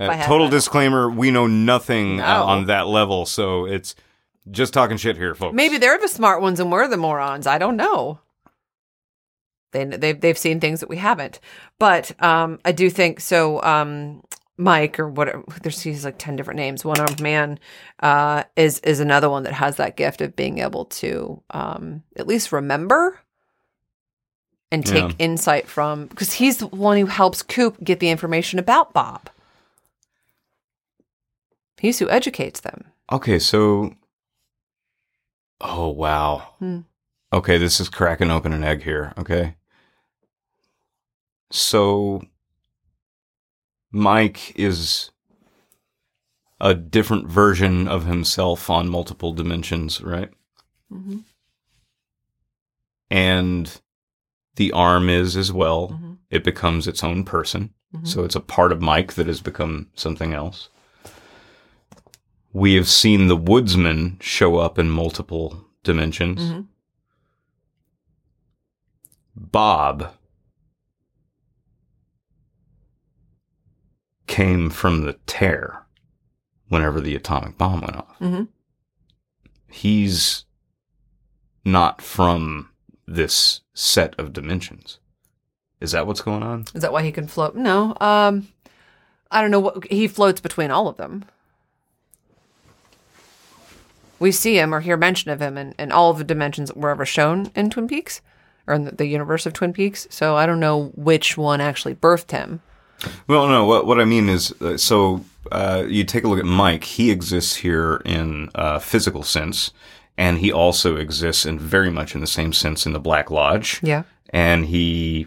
Uh, 0.00 0.26
total 0.26 0.46
that. 0.48 0.56
disclaimer: 0.56 1.10
we 1.10 1.30
know 1.30 1.46
nothing 1.46 2.20
uh, 2.22 2.42
on 2.42 2.66
that 2.66 2.86
level, 2.88 3.26
so 3.26 3.66
it's 3.66 3.94
just 4.50 4.72
talking 4.72 4.96
shit 4.96 5.16
here, 5.16 5.34
folks. 5.34 5.54
Maybe 5.54 5.76
they're 5.76 5.98
the 5.98 6.08
smart 6.08 6.40
ones 6.40 6.58
and 6.58 6.72
we're 6.72 6.88
the 6.88 6.96
morons. 6.96 7.46
I 7.46 7.58
don't 7.58 7.76
know. 7.76 8.18
They 9.72 9.84
they've 9.84 10.20
they've 10.20 10.38
seen 10.38 10.60
things 10.60 10.80
that 10.80 10.88
we 10.88 10.96
haven't. 10.96 11.40
But 11.78 12.12
um, 12.22 12.58
I 12.64 12.72
do 12.72 12.90
think 12.90 13.20
so. 13.20 13.62
Um, 13.62 14.22
Mike 14.56 15.00
or 15.00 15.08
whatever. 15.08 15.42
There's 15.62 15.80
he's 15.80 16.04
like 16.04 16.18
ten 16.18 16.36
different 16.36 16.58
names. 16.58 16.84
One 16.84 17.00
armed 17.00 17.20
man 17.20 17.58
uh, 18.00 18.44
is 18.56 18.78
is 18.80 19.00
another 19.00 19.30
one 19.30 19.44
that 19.44 19.54
has 19.54 19.76
that 19.76 19.96
gift 19.96 20.20
of 20.20 20.36
being 20.36 20.58
able 20.58 20.84
to 20.86 21.42
um, 21.50 22.02
at 22.16 22.26
least 22.26 22.52
remember 22.52 23.20
and 24.70 24.84
take 24.84 25.08
Yeah. 25.08 25.14
insight 25.18 25.66
from 25.66 26.06
because 26.06 26.32
he's 26.34 26.58
the 26.58 26.66
one 26.66 26.98
who 26.98 27.06
helps 27.06 27.42
Coop 27.42 27.82
get 27.82 28.00
the 28.00 28.10
information 28.10 28.58
about 28.58 28.92
Bob. 28.92 29.30
He's 31.80 31.98
who 31.98 32.10
educates 32.10 32.60
them. 32.60 32.84
Okay, 33.10 33.38
so 33.38 33.94
oh 35.62 35.88
wow. 35.88 36.54
Hmm. 36.58 36.80
Okay, 37.32 37.56
this 37.58 37.80
is 37.80 37.88
cracking 37.88 38.30
open 38.30 38.52
an 38.52 38.62
egg 38.64 38.82
here. 38.82 39.14
Okay. 39.16 39.54
So, 41.50 42.22
Mike 43.90 44.52
is 44.56 45.10
a 46.60 46.74
different 46.74 47.26
version 47.26 47.88
of 47.88 48.06
himself 48.06 48.68
on 48.70 48.88
multiple 48.88 49.32
dimensions, 49.32 50.00
right? 50.00 50.30
Mm-hmm. 50.92 51.18
And 53.10 53.80
the 54.56 54.72
arm 54.72 55.08
is 55.08 55.36
as 55.36 55.52
well. 55.52 55.88
Mhm. 55.88 56.18
It 56.30 56.44
becomes 56.44 56.86
its 56.86 57.02
own 57.02 57.24
person. 57.24 57.72
Mhm. 57.94 58.06
So 58.06 58.22
it's 58.24 58.36
a 58.36 58.40
part 58.40 58.72
of 58.72 58.80
Mike 58.82 59.14
that 59.14 59.26
has 59.26 59.40
become 59.40 59.88
something 59.94 60.32
else. 60.32 60.68
We 62.52 62.74
have 62.74 62.88
seen 62.88 63.26
the 63.28 63.36
woodsman 63.36 64.18
show 64.20 64.58
up 64.58 64.78
in 64.78 64.90
multiple 64.90 65.64
dimensions. 65.82 66.40
Mhm. 66.42 66.66
Bob 69.34 70.14
came 74.30 74.70
from 74.70 75.02
the 75.02 75.14
tear 75.26 75.82
whenever 76.68 77.00
the 77.00 77.16
atomic 77.16 77.58
bomb 77.58 77.80
went 77.80 77.96
off. 77.96 78.16
Mhm. 78.20 78.46
He's 79.68 80.44
not 81.64 82.00
from 82.00 82.70
this 83.08 83.60
set 83.74 84.14
of 84.20 84.32
dimensions. 84.32 85.00
Is 85.80 85.90
that 85.92 86.06
what's 86.06 86.20
going 86.20 86.44
on? 86.44 86.66
Is 86.74 86.82
that 86.82 86.92
why 86.92 87.02
he 87.02 87.10
can 87.10 87.26
float? 87.26 87.56
No. 87.56 87.96
Um, 88.00 88.46
I 89.32 89.40
don't 89.40 89.50
know 89.50 89.58
what 89.58 89.84
he 89.90 90.06
floats 90.06 90.40
between 90.40 90.70
all 90.70 90.86
of 90.86 90.96
them. 90.96 91.24
We 94.20 94.30
see 94.30 94.58
him 94.58 94.72
or 94.72 94.80
hear 94.80 94.96
mention 94.96 95.30
of 95.32 95.40
him 95.42 95.58
in, 95.58 95.74
in 95.78 95.90
all 95.90 96.10
of 96.12 96.18
the 96.18 96.24
dimensions 96.24 96.68
that 96.68 96.76
were 96.76 96.90
ever 96.90 97.06
shown 97.06 97.50
in 97.56 97.68
Twin 97.70 97.88
Peaks 97.88 98.20
or 98.68 98.74
in 98.74 98.84
the, 98.84 98.92
the 98.92 99.06
universe 99.06 99.44
of 99.44 99.54
Twin 99.54 99.72
Peaks. 99.72 100.06
So 100.10 100.36
I 100.36 100.46
don't 100.46 100.60
know 100.60 100.92
which 100.94 101.36
one 101.36 101.60
actually 101.60 101.94
birthed 101.96 102.30
him. 102.30 102.60
Well, 103.26 103.46
no. 103.48 103.64
What 103.64 103.86
what 103.86 104.00
I 104.00 104.04
mean 104.04 104.28
is, 104.28 104.52
uh, 104.60 104.76
so 104.76 105.24
uh, 105.52 105.84
you 105.88 106.04
take 106.04 106.24
a 106.24 106.28
look 106.28 106.38
at 106.38 106.44
Mike. 106.44 106.84
He 106.84 107.10
exists 107.10 107.56
here 107.56 108.02
in 108.04 108.50
uh, 108.54 108.78
physical 108.78 109.22
sense, 109.22 109.72
and 110.18 110.38
he 110.38 110.52
also 110.52 110.96
exists 110.96 111.46
in 111.46 111.58
very 111.58 111.90
much 111.90 112.14
in 112.14 112.20
the 112.20 112.26
same 112.26 112.52
sense 112.52 112.86
in 112.86 112.92
the 112.92 113.00
Black 113.00 113.30
Lodge. 113.30 113.80
Yeah. 113.82 114.02
and 114.30 114.66
he 114.66 115.26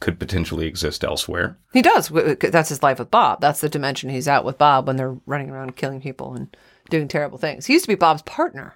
could 0.00 0.18
potentially 0.18 0.66
exist 0.66 1.04
elsewhere. 1.04 1.56
He 1.72 1.80
does. 1.80 2.08
That's 2.08 2.68
his 2.70 2.82
life 2.82 2.98
with 2.98 3.10
Bob. 3.12 3.40
That's 3.40 3.60
the 3.60 3.68
dimension 3.68 4.10
he's 4.10 4.26
out 4.26 4.44
with 4.44 4.58
Bob 4.58 4.88
when 4.88 4.96
they're 4.96 5.16
running 5.26 5.48
around 5.48 5.76
killing 5.76 6.00
people 6.00 6.34
and 6.34 6.54
doing 6.90 7.06
terrible 7.06 7.38
things. 7.38 7.66
He 7.66 7.72
used 7.74 7.84
to 7.84 7.88
be 7.88 7.94
Bob's 7.94 8.22
partner. 8.22 8.74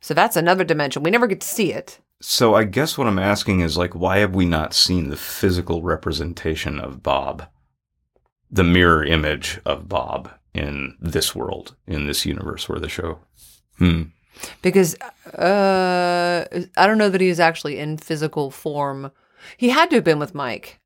So 0.00 0.12
that's 0.12 0.34
another 0.36 0.64
dimension. 0.64 1.04
We 1.04 1.12
never 1.12 1.28
get 1.28 1.40
to 1.42 1.46
see 1.46 1.72
it. 1.72 2.00
So 2.20 2.54
I 2.54 2.64
guess 2.64 2.98
what 2.98 3.06
I'm 3.06 3.18
asking 3.18 3.60
is 3.60 3.78
like, 3.78 3.94
why 3.94 4.18
have 4.18 4.34
we 4.34 4.44
not 4.44 4.74
seen 4.74 5.08
the 5.08 5.16
physical 5.16 5.82
representation 5.82 6.78
of 6.78 7.02
Bob, 7.02 7.46
the 8.50 8.64
mirror 8.64 9.04
image 9.04 9.58
of 9.64 9.88
Bob 9.88 10.30
in 10.52 10.96
this 11.00 11.34
world, 11.34 11.76
in 11.86 12.06
this 12.06 12.26
universe 12.26 12.68
where 12.68 12.78
the 12.78 12.88
show? 12.88 13.20
Hmm. 13.78 14.02
because 14.60 14.94
uh, 15.38 16.44
I 16.76 16.86
don't 16.86 16.98
know 16.98 17.08
that 17.08 17.20
he 17.20 17.28
was 17.28 17.40
actually 17.40 17.78
in 17.78 17.96
physical 17.96 18.50
form. 18.50 19.10
He 19.56 19.70
had 19.70 19.88
to 19.90 19.96
have 19.96 20.04
been 20.04 20.18
with 20.18 20.34
Mike 20.34 20.80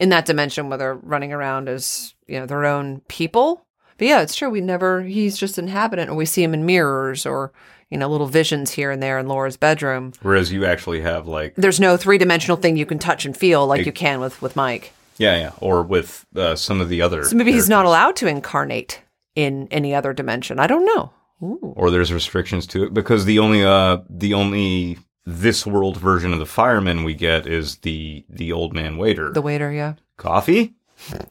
in 0.00 0.08
that 0.08 0.26
dimension 0.26 0.68
where 0.68 0.78
they're 0.78 0.94
running 0.96 1.32
around 1.32 1.68
as 1.68 2.14
you 2.26 2.40
know 2.40 2.46
their 2.46 2.64
own 2.64 3.00
people. 3.06 3.64
But 4.02 4.08
yeah, 4.08 4.22
it's 4.22 4.34
true. 4.34 4.50
We 4.50 4.60
never. 4.60 5.02
He's 5.02 5.38
just 5.38 5.58
an 5.58 5.66
inhabitant, 5.66 6.10
or 6.10 6.16
we 6.16 6.26
see 6.26 6.42
him 6.42 6.54
in 6.54 6.66
mirrors, 6.66 7.24
or 7.24 7.52
you 7.88 7.96
know, 7.96 8.08
little 8.08 8.26
visions 8.26 8.72
here 8.72 8.90
and 8.90 9.00
there 9.00 9.16
in 9.16 9.28
Laura's 9.28 9.56
bedroom. 9.56 10.12
Whereas 10.22 10.50
you 10.50 10.64
actually 10.64 11.02
have 11.02 11.28
like, 11.28 11.54
There's 11.54 11.78
no 11.78 11.96
three 11.96 12.18
dimensional 12.18 12.56
thing 12.56 12.76
you 12.76 12.84
can 12.84 12.98
touch 12.98 13.24
and 13.24 13.36
feel 13.36 13.64
like 13.64 13.86
you 13.86 13.92
can 13.92 14.18
with 14.18 14.42
with 14.42 14.56
Mike. 14.56 14.92
yeah, 15.18 15.36
yeah, 15.36 15.52
or 15.60 15.84
with 15.84 16.26
uh, 16.34 16.56
some 16.56 16.80
of 16.80 16.88
the 16.88 17.00
other. 17.00 17.22
So 17.22 17.36
maybe 17.36 17.52
he's 17.52 17.68
not 17.68 17.84
allowed 17.84 18.16
to 18.16 18.26
incarnate 18.26 19.00
in 19.36 19.68
any 19.70 19.94
other 19.94 20.12
dimension. 20.12 20.58
I 20.58 20.66
don't 20.66 20.84
know. 20.84 21.12
Ooh. 21.40 21.72
or 21.76 21.92
there's 21.92 22.12
restrictions 22.12 22.66
to 22.68 22.82
it 22.82 22.94
because 22.94 23.24
the 23.24 23.38
only 23.38 23.64
uh 23.64 23.98
the 24.10 24.34
only 24.34 24.98
this 25.24 25.64
world 25.64 25.96
version 25.96 26.32
of 26.32 26.40
the 26.40 26.46
fireman 26.46 27.04
we 27.04 27.14
get 27.14 27.46
is 27.46 27.76
the 27.76 28.24
the 28.28 28.50
old 28.50 28.74
man 28.74 28.96
waiter. 28.96 29.30
The 29.30 29.42
waiter, 29.42 29.70
yeah. 29.70 29.94
coffee, 30.16 30.74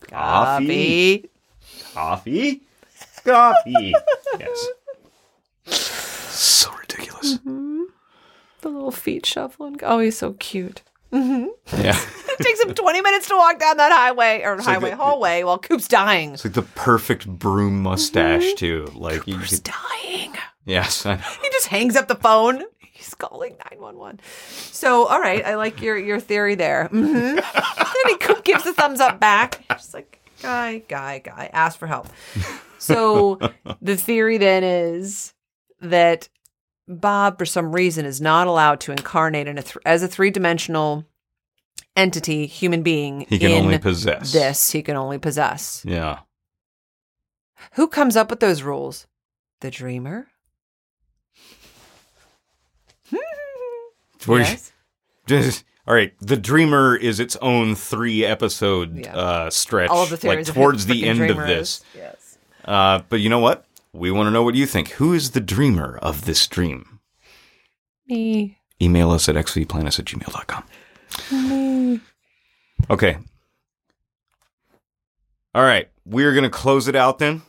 coffee, 0.09 1.29
coffee, 1.93 2.61
coffee. 3.23 3.93
yes. 4.39 4.67
So 5.65 6.71
ridiculous. 6.79 7.37
Mm-hmm. 7.37 7.83
The 8.61 8.69
little 8.69 8.91
feet 8.91 9.25
shuffling. 9.25 9.79
Oh, 9.83 9.99
he's 9.99 10.17
so 10.17 10.33
cute. 10.33 10.81
Mm-hmm. 11.11 11.81
Yeah. 11.81 11.99
It 12.31 12.45
takes 12.45 12.63
him 12.63 12.73
20 12.73 13.01
minutes 13.01 13.27
to 13.27 13.35
walk 13.35 13.59
down 13.59 13.77
that 13.77 13.91
highway 13.91 14.41
or 14.43 14.59
highway 14.59 14.91
the- 14.91 14.95
hallway 14.95 15.43
while 15.43 15.59
Coop's 15.59 15.87
dying. 15.87 16.33
It's 16.33 16.43
like 16.43 16.53
the 16.55 16.63
perfect 16.63 17.27
broom 17.27 17.83
mustache 17.83 18.41
mm-hmm. 18.41 18.55
too. 18.55 18.91
Like 18.95 19.27
you 19.27 19.35
Coop's 19.35 19.59
could, 19.59 19.71
dying. 20.01 20.33
yes, 20.65 21.05
I 21.05 21.17
know. 21.17 21.21
He 21.43 21.49
just 21.51 21.67
hangs 21.67 21.95
up 21.95 22.07
the 22.07 22.15
phone. 22.15 22.63
He's 22.79 23.13
calling 23.13 23.57
911. 23.69 24.21
So, 24.71 25.05
all 25.05 25.19
right, 25.19 25.45
I 25.45 25.53
like 25.55 25.83
your 25.83 25.97
your 25.97 26.19
theory 26.19 26.55
there. 26.55 26.87
hmm 26.87 27.01
then 27.35 27.43
he 28.07 28.17
Coop 28.17 28.43
gives 28.43 28.63
the 28.63 28.73
thumbs 28.73 29.01
up 29.01 29.19
back. 29.19 29.63
Just 29.69 29.93
like, 29.93 30.19
guy, 30.41 30.79
guy, 30.87 31.19
guy, 31.19 31.49
ask 31.53 31.77
for 31.77 31.87
help. 31.87 32.07
So 32.77 33.39
the 33.81 33.95
theory 33.95 34.37
then 34.37 34.63
is 34.63 35.33
that 35.81 36.29
Bob, 36.87 37.37
for 37.37 37.45
some 37.45 37.71
reason, 37.73 38.05
is 38.05 38.19
not 38.19 38.47
allowed 38.47 38.79
to 38.81 38.91
incarnate 38.91 39.47
in 39.47 39.57
a 39.57 39.63
th- 39.63 39.77
as 39.85 40.03
a 40.03 40.07
three 40.07 40.31
dimensional 40.31 41.05
entity, 41.95 42.45
human 42.47 42.83
being. 42.83 43.25
He 43.29 43.39
can 43.39 43.51
only 43.51 43.77
possess 43.77 44.33
this. 44.33 44.71
He 44.71 44.81
can 44.81 44.97
only 44.97 45.17
possess. 45.17 45.83
Yeah. 45.85 46.19
Who 47.73 47.87
comes 47.87 48.15
up 48.15 48.29
with 48.29 48.39
those 48.39 48.63
rules? 48.63 49.07
The 49.61 49.69
dreamer. 49.71 50.27
Yes. 54.27 54.71
Just, 55.27 55.63
all 55.91 55.97
right, 55.97 56.13
the 56.21 56.37
Dreamer 56.37 56.95
is 56.95 57.19
its 57.19 57.35
own 57.41 57.75
three 57.75 58.23
episode 58.23 58.99
Yeah. 58.99 59.13
uh, 59.13 59.49
stretch, 59.49 59.89
All 59.89 60.03
of 60.03 60.09
the 60.09 60.15
like 60.15 60.21
theories 60.21 60.47
of 60.47 60.55
who 60.55 60.61
towards 60.61 60.85
the 60.85 61.01
frickin' 61.01 61.07
end 61.07 61.19
of 61.23 61.27
dreamer 61.35 61.47
this. 61.47 61.69
is. 61.79 61.83
Yes. 61.97 62.37
Uh, 62.63 63.01
but 63.09 63.19
you 63.19 63.27
know 63.27 63.39
what? 63.39 63.65
We 63.91 64.09
want 64.09 64.27
to 64.27 64.31
know 64.31 64.41
what 64.41 64.55
you 64.55 64.65
think. 64.65 64.91
Who 64.91 65.11
is 65.13 65.31
the 65.31 65.41
dreamer 65.41 65.99
of 66.01 66.23
this 66.23 66.47
dream? 66.47 67.01
Me. 68.07 68.57
Email 68.81 69.11
us 69.11 69.27
at 69.27 69.35
xvplanets 69.35 69.99
at 69.99 70.05
gmail.com. 70.05 72.01
Okay. 72.89 73.17
All 75.53 75.63
right. 75.63 75.89
We're 76.05 76.31
going 76.31 76.45
to 76.45 76.49
close 76.49 76.87
it 76.87 76.95
out 76.95 77.19
then. 77.19 77.41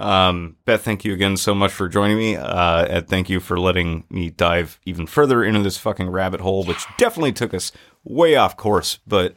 Um, 0.00 0.56
Beth, 0.64 0.82
thank 0.82 1.04
you 1.04 1.12
again 1.12 1.36
so 1.36 1.54
much 1.54 1.72
for 1.72 1.88
joining 1.88 2.16
me. 2.16 2.36
Uh, 2.36 2.86
and 2.86 3.08
thank 3.08 3.28
you 3.28 3.38
for 3.38 3.60
letting 3.60 4.04
me 4.08 4.30
dive 4.30 4.80
even 4.86 5.06
further 5.06 5.44
into 5.44 5.60
this 5.60 5.76
fucking 5.76 6.08
rabbit 6.08 6.40
hole, 6.40 6.64
which 6.64 6.86
definitely 6.96 7.32
took 7.32 7.52
us 7.52 7.70
way 8.02 8.34
off 8.34 8.56
course. 8.56 8.98
But 9.06 9.34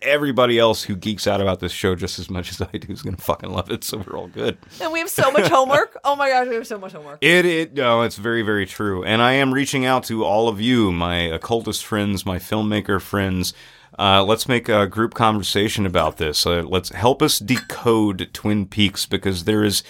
everybody 0.00 0.58
else 0.58 0.84
who 0.84 0.96
geeks 0.96 1.26
out 1.26 1.40
about 1.40 1.60
this 1.60 1.72
show 1.72 1.94
just 1.94 2.18
as 2.18 2.30
much 2.30 2.50
as 2.50 2.60
I 2.60 2.78
do 2.78 2.92
is 2.92 3.02
going 3.02 3.16
to 3.16 3.22
fucking 3.22 3.50
love 3.50 3.70
it. 3.70 3.84
So 3.84 3.98
we're 3.98 4.16
all 4.16 4.28
good. 4.28 4.56
And 4.80 4.92
we 4.92 5.00
have 5.00 5.10
so 5.10 5.30
much 5.30 5.48
homework. 5.48 5.98
Oh 6.04 6.16
my 6.16 6.30
gosh, 6.30 6.48
we 6.48 6.54
have 6.54 6.66
so 6.66 6.78
much 6.78 6.92
homework. 6.92 7.18
It, 7.20 7.44
it, 7.44 7.74
no, 7.74 8.02
it's 8.02 8.16
very, 8.16 8.42
very 8.42 8.64
true. 8.64 9.04
And 9.04 9.20
I 9.20 9.32
am 9.32 9.52
reaching 9.52 9.84
out 9.84 10.04
to 10.04 10.24
all 10.24 10.48
of 10.48 10.60
you, 10.60 10.90
my 10.92 11.16
occultist 11.16 11.84
friends, 11.84 12.24
my 12.24 12.38
filmmaker 12.38 13.00
friends. 13.00 13.52
Uh, 13.98 14.22
let's 14.22 14.48
make 14.48 14.68
a 14.68 14.86
group 14.86 15.14
conversation 15.14 15.84
about 15.84 16.18
this. 16.18 16.46
Uh, 16.46 16.62
let's 16.62 16.90
help 16.90 17.20
us 17.20 17.38
decode 17.38 18.30
Twin 18.32 18.66
Peaks 18.66 19.06
because 19.06 19.44
there 19.44 19.64
is 19.64 19.82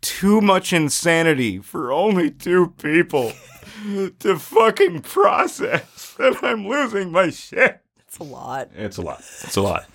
too 0.00 0.40
much 0.40 0.72
insanity 0.72 1.58
for 1.58 1.92
only 1.92 2.30
two 2.30 2.74
people 2.82 3.32
to 4.18 4.38
fucking 4.38 5.02
process. 5.02 5.96
And 6.20 6.36
I'm 6.42 6.68
losing 6.68 7.12
my 7.12 7.30
shit. 7.30 7.80
It's 8.06 8.18
a 8.18 8.24
lot. 8.24 8.68
It's 8.74 8.98
a 8.98 9.00
lot. 9.00 9.20
It's 9.20 9.56
a 9.56 9.62
lot. 9.62 9.86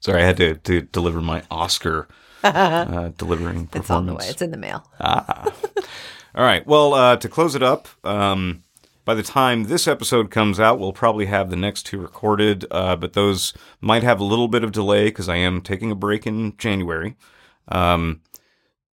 Sorry, 0.00 0.22
I 0.22 0.26
had 0.26 0.36
to, 0.36 0.56
to 0.56 0.82
deliver 0.82 1.22
my 1.22 1.42
Oscar 1.50 2.06
uh, 2.44 3.12
delivering 3.16 3.68
performance. 3.68 3.74
It's 3.76 3.90
on 3.90 4.06
the 4.06 4.14
way. 4.14 4.26
It's 4.26 4.42
in 4.42 4.50
the 4.50 4.58
mail. 4.58 4.86
Ah. 5.00 5.50
All 6.34 6.44
right. 6.44 6.66
Well, 6.66 6.92
uh, 6.92 7.16
to 7.16 7.28
close 7.30 7.54
it 7.54 7.62
up, 7.62 7.88
um, 8.04 8.62
by 9.04 9.14
the 9.14 9.22
time 9.22 9.64
this 9.64 9.88
episode 9.88 10.30
comes 10.30 10.60
out, 10.60 10.78
we'll 10.78 10.92
probably 10.92 11.26
have 11.26 11.50
the 11.50 11.56
next 11.56 11.84
two 11.84 11.98
recorded, 11.98 12.64
uh, 12.70 12.96
but 12.96 13.14
those 13.14 13.52
might 13.80 14.02
have 14.02 14.20
a 14.20 14.24
little 14.24 14.48
bit 14.48 14.64
of 14.64 14.72
delay 14.72 15.06
because 15.06 15.28
I 15.28 15.36
am 15.36 15.60
taking 15.60 15.90
a 15.90 15.96
break 15.96 16.26
in 16.26 16.56
January. 16.56 17.16
Um, 17.68 18.20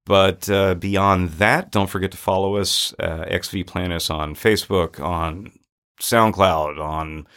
but 0.06 0.50
uh, 0.50 0.74
beyond 0.76 1.30
that, 1.34 1.72
don't 1.72 1.90
forget 1.90 2.12
to 2.12 2.18
follow 2.18 2.56
us, 2.56 2.94
uh, 3.00 3.26
XV 3.38 3.68
Planets, 3.68 4.10
on 4.10 4.34
Facebook, 4.34 5.00
on 5.00 5.52
SoundCloud, 6.02 6.80
on 6.84 7.28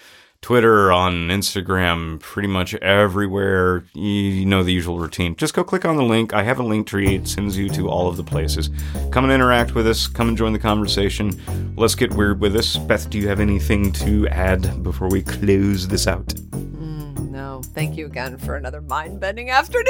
Twitter, 0.43 0.91
on 0.91 1.29
Instagram, 1.29 2.19
pretty 2.19 2.49
much 2.49 2.75
everywhere. 2.75 3.85
You 3.95 4.45
know 4.45 4.65
the 4.65 4.73
usual 4.73 4.99
routine. 4.99 5.37
Just 5.37 5.55
go 5.55 5.63
click 5.63 5.85
on 5.85 5.97
the 5.97 6.03
link. 6.03 6.35
I 6.35 6.43
have 6.43 6.59
a 6.59 6.65
link 6.65 6.89
tree. 6.89 7.15
It 7.15 7.29
sends 7.29 7.57
you 7.57 7.69
to 7.71 7.89
all 7.89 8.09
of 8.09 8.17
the 8.17 8.25
places. 8.25 8.69
Come 9.13 9.23
and 9.23 9.33
interact 9.33 9.77
with 9.77 9.87
us. 9.87 10.09
Come 10.09 10.29
and 10.29 10.37
join 10.37 10.53
the 10.53 10.59
conversation. 10.59 11.41
Let's 11.77 11.95
get 11.95 12.13
weird 12.15 12.41
with 12.41 12.55
this. 12.55 12.77
Beth, 12.77 13.09
do 13.09 13.19
you 13.19 13.29
have 13.29 13.39
anything 13.39 13.93
to 13.93 14.27
add 14.29 14.83
before 14.83 15.09
we 15.09 15.23
close 15.23 15.87
this 15.87 16.09
out? 16.09 16.35
No, 17.43 17.61
thank 17.61 17.97
you 17.97 18.07
again 18.07 18.39
for 18.39 18.55
another 18.55 18.81
mind 18.81 19.19
bending 19.19 19.51
afternoon. 19.51 19.89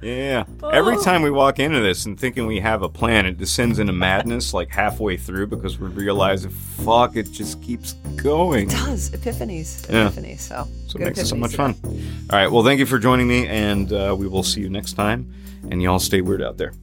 Yeah. 0.00 0.44
Every 0.72 0.94
Oh. 0.94 1.02
time 1.02 1.22
we 1.22 1.30
walk 1.32 1.58
into 1.58 1.80
this 1.80 2.06
and 2.06 2.16
thinking 2.18 2.46
we 2.46 2.60
have 2.60 2.82
a 2.82 2.88
plan, 2.88 3.26
it 3.26 3.36
descends 3.36 3.80
into 3.80 3.92
madness 3.92 4.54
like 4.54 4.68
halfway 4.70 5.16
through 5.16 5.48
because 5.48 5.76
we 5.80 5.88
realize, 5.88 6.46
fuck, 6.84 7.16
it 7.16 7.32
just 7.32 7.60
keeps 7.60 7.94
going. 8.14 8.68
It 8.70 8.76
does 8.86 9.10
epiphanies, 9.10 9.90
Yeah. 9.90 10.08
epiphanies. 10.10 10.38
So, 10.38 10.68
So 10.86 11.00
it 11.00 11.04
makes 11.06 11.18
it 11.18 11.26
so 11.26 11.34
much 11.34 11.56
fun. 11.56 11.74
All 11.84 12.38
right. 12.38 12.48
Well, 12.48 12.62
thank 12.62 12.78
you 12.78 12.86
for 12.86 13.00
joining 13.00 13.26
me, 13.26 13.48
and 13.48 13.92
uh, 13.92 14.14
we 14.16 14.28
will 14.28 14.44
see 14.44 14.60
you 14.60 14.70
next 14.70 14.92
time. 14.92 15.26
And 15.72 15.82
y'all 15.82 15.98
stay 15.98 16.20
weird 16.20 16.42
out 16.42 16.58
there. 16.58 16.74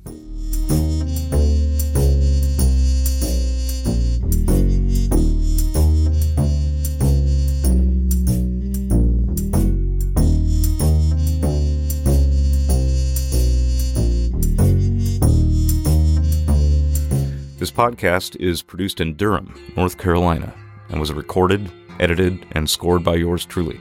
This 17.62 17.70
podcast 17.70 18.38
is 18.38 18.64
produced 18.64 19.02
in 19.02 19.14
Durham, 19.14 19.54
North 19.78 20.00
Carolina, 20.00 20.52
and 20.90 21.00
was 21.00 21.14
recorded, 21.14 21.72
edited, 22.00 22.44
and 22.54 22.68
scored 22.68 23.04
by 23.04 23.14
yours 23.14 23.46
truly. 23.46 23.80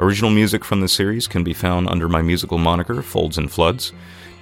Original 0.00 0.32
music 0.32 0.64
from 0.64 0.80
the 0.80 0.88
series 0.88 1.28
can 1.28 1.44
be 1.44 1.54
found 1.54 1.88
under 1.88 2.08
my 2.08 2.22
musical 2.22 2.58
moniker, 2.58 3.00
Folds 3.00 3.38
and 3.38 3.52
Floods. 3.52 3.92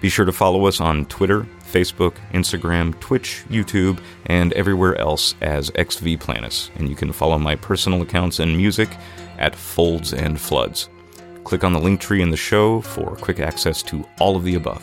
Be 0.01 0.09
sure 0.09 0.25
to 0.25 0.33
follow 0.33 0.65
us 0.65 0.81
on 0.81 1.05
Twitter, 1.05 1.47
Facebook, 1.71 2.15
Instagram, 2.33 2.99
Twitch, 2.99 3.45
YouTube, 3.51 4.01
and 4.25 4.55
everywhere 4.55 4.97
else 4.99 5.35
as 5.43 5.71
XV 5.79 6.19
Planets. 6.19 6.71
And 6.77 6.89
you 6.89 6.97
can 6.97 7.13
follow 7.13 7.39
my 7.39 7.57
personal 7.57 8.01
accounts 8.01 8.39
and 8.39 8.57
music 8.57 8.89
at 9.37 9.55
Folds 9.55 10.15
and 10.15 10.41
Floods. 10.41 10.89
Click 11.45 11.63
on 11.63 11.75
the 11.75 11.79
link 11.79 12.01
tree 12.01 12.23
in 12.23 12.31
the 12.31 12.39
show 12.39 12.81
for 12.81 13.17
quick 13.17 13.39
access 13.39 13.83
to 13.83 14.09
all 14.19 14.35
of 14.35 14.45
the 14.45 14.55
above. 14.55 14.83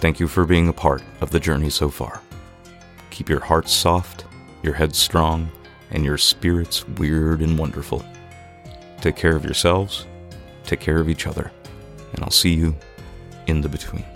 Thank 0.00 0.18
you 0.18 0.28
for 0.28 0.46
being 0.46 0.66
a 0.66 0.72
part 0.72 1.02
of 1.20 1.30
the 1.30 1.38
journey 1.38 1.68
so 1.68 1.90
far. 1.90 2.22
Keep 3.10 3.28
your 3.28 3.40
hearts 3.40 3.70
soft, 3.70 4.24
your 4.62 4.72
heads 4.72 4.96
strong, 4.96 5.50
and 5.90 6.06
your 6.06 6.16
spirits 6.16 6.88
weird 6.88 7.42
and 7.42 7.58
wonderful. 7.58 8.02
Take 9.02 9.16
care 9.16 9.36
of 9.36 9.44
yourselves, 9.44 10.06
take 10.64 10.80
care 10.80 11.00
of 11.00 11.10
each 11.10 11.26
other, 11.26 11.52
and 12.14 12.24
I'll 12.24 12.30
see 12.30 12.54
you 12.54 12.74
in 13.46 13.60
the 13.60 13.68
between. 13.68 14.06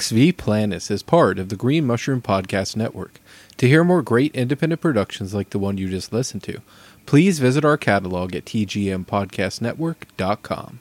XV 0.00 0.36
Planets 0.36 0.90
is 0.90 1.02
part 1.02 1.38
of 1.38 1.48
the 1.48 1.56
Green 1.56 1.86
Mushroom 1.86 2.22
Podcast 2.22 2.76
Network. 2.76 3.20
To 3.58 3.68
hear 3.68 3.84
more 3.84 4.02
great 4.02 4.34
independent 4.34 4.80
productions 4.80 5.34
like 5.34 5.50
the 5.50 5.58
one 5.58 5.78
you 5.78 5.88
just 5.88 6.12
listened 6.12 6.42
to, 6.44 6.60
please 7.04 7.38
visit 7.38 7.64
our 7.64 7.76
catalog 7.76 8.34
at 8.34 8.44
tgmpodcastnetwork.com. 8.44 10.80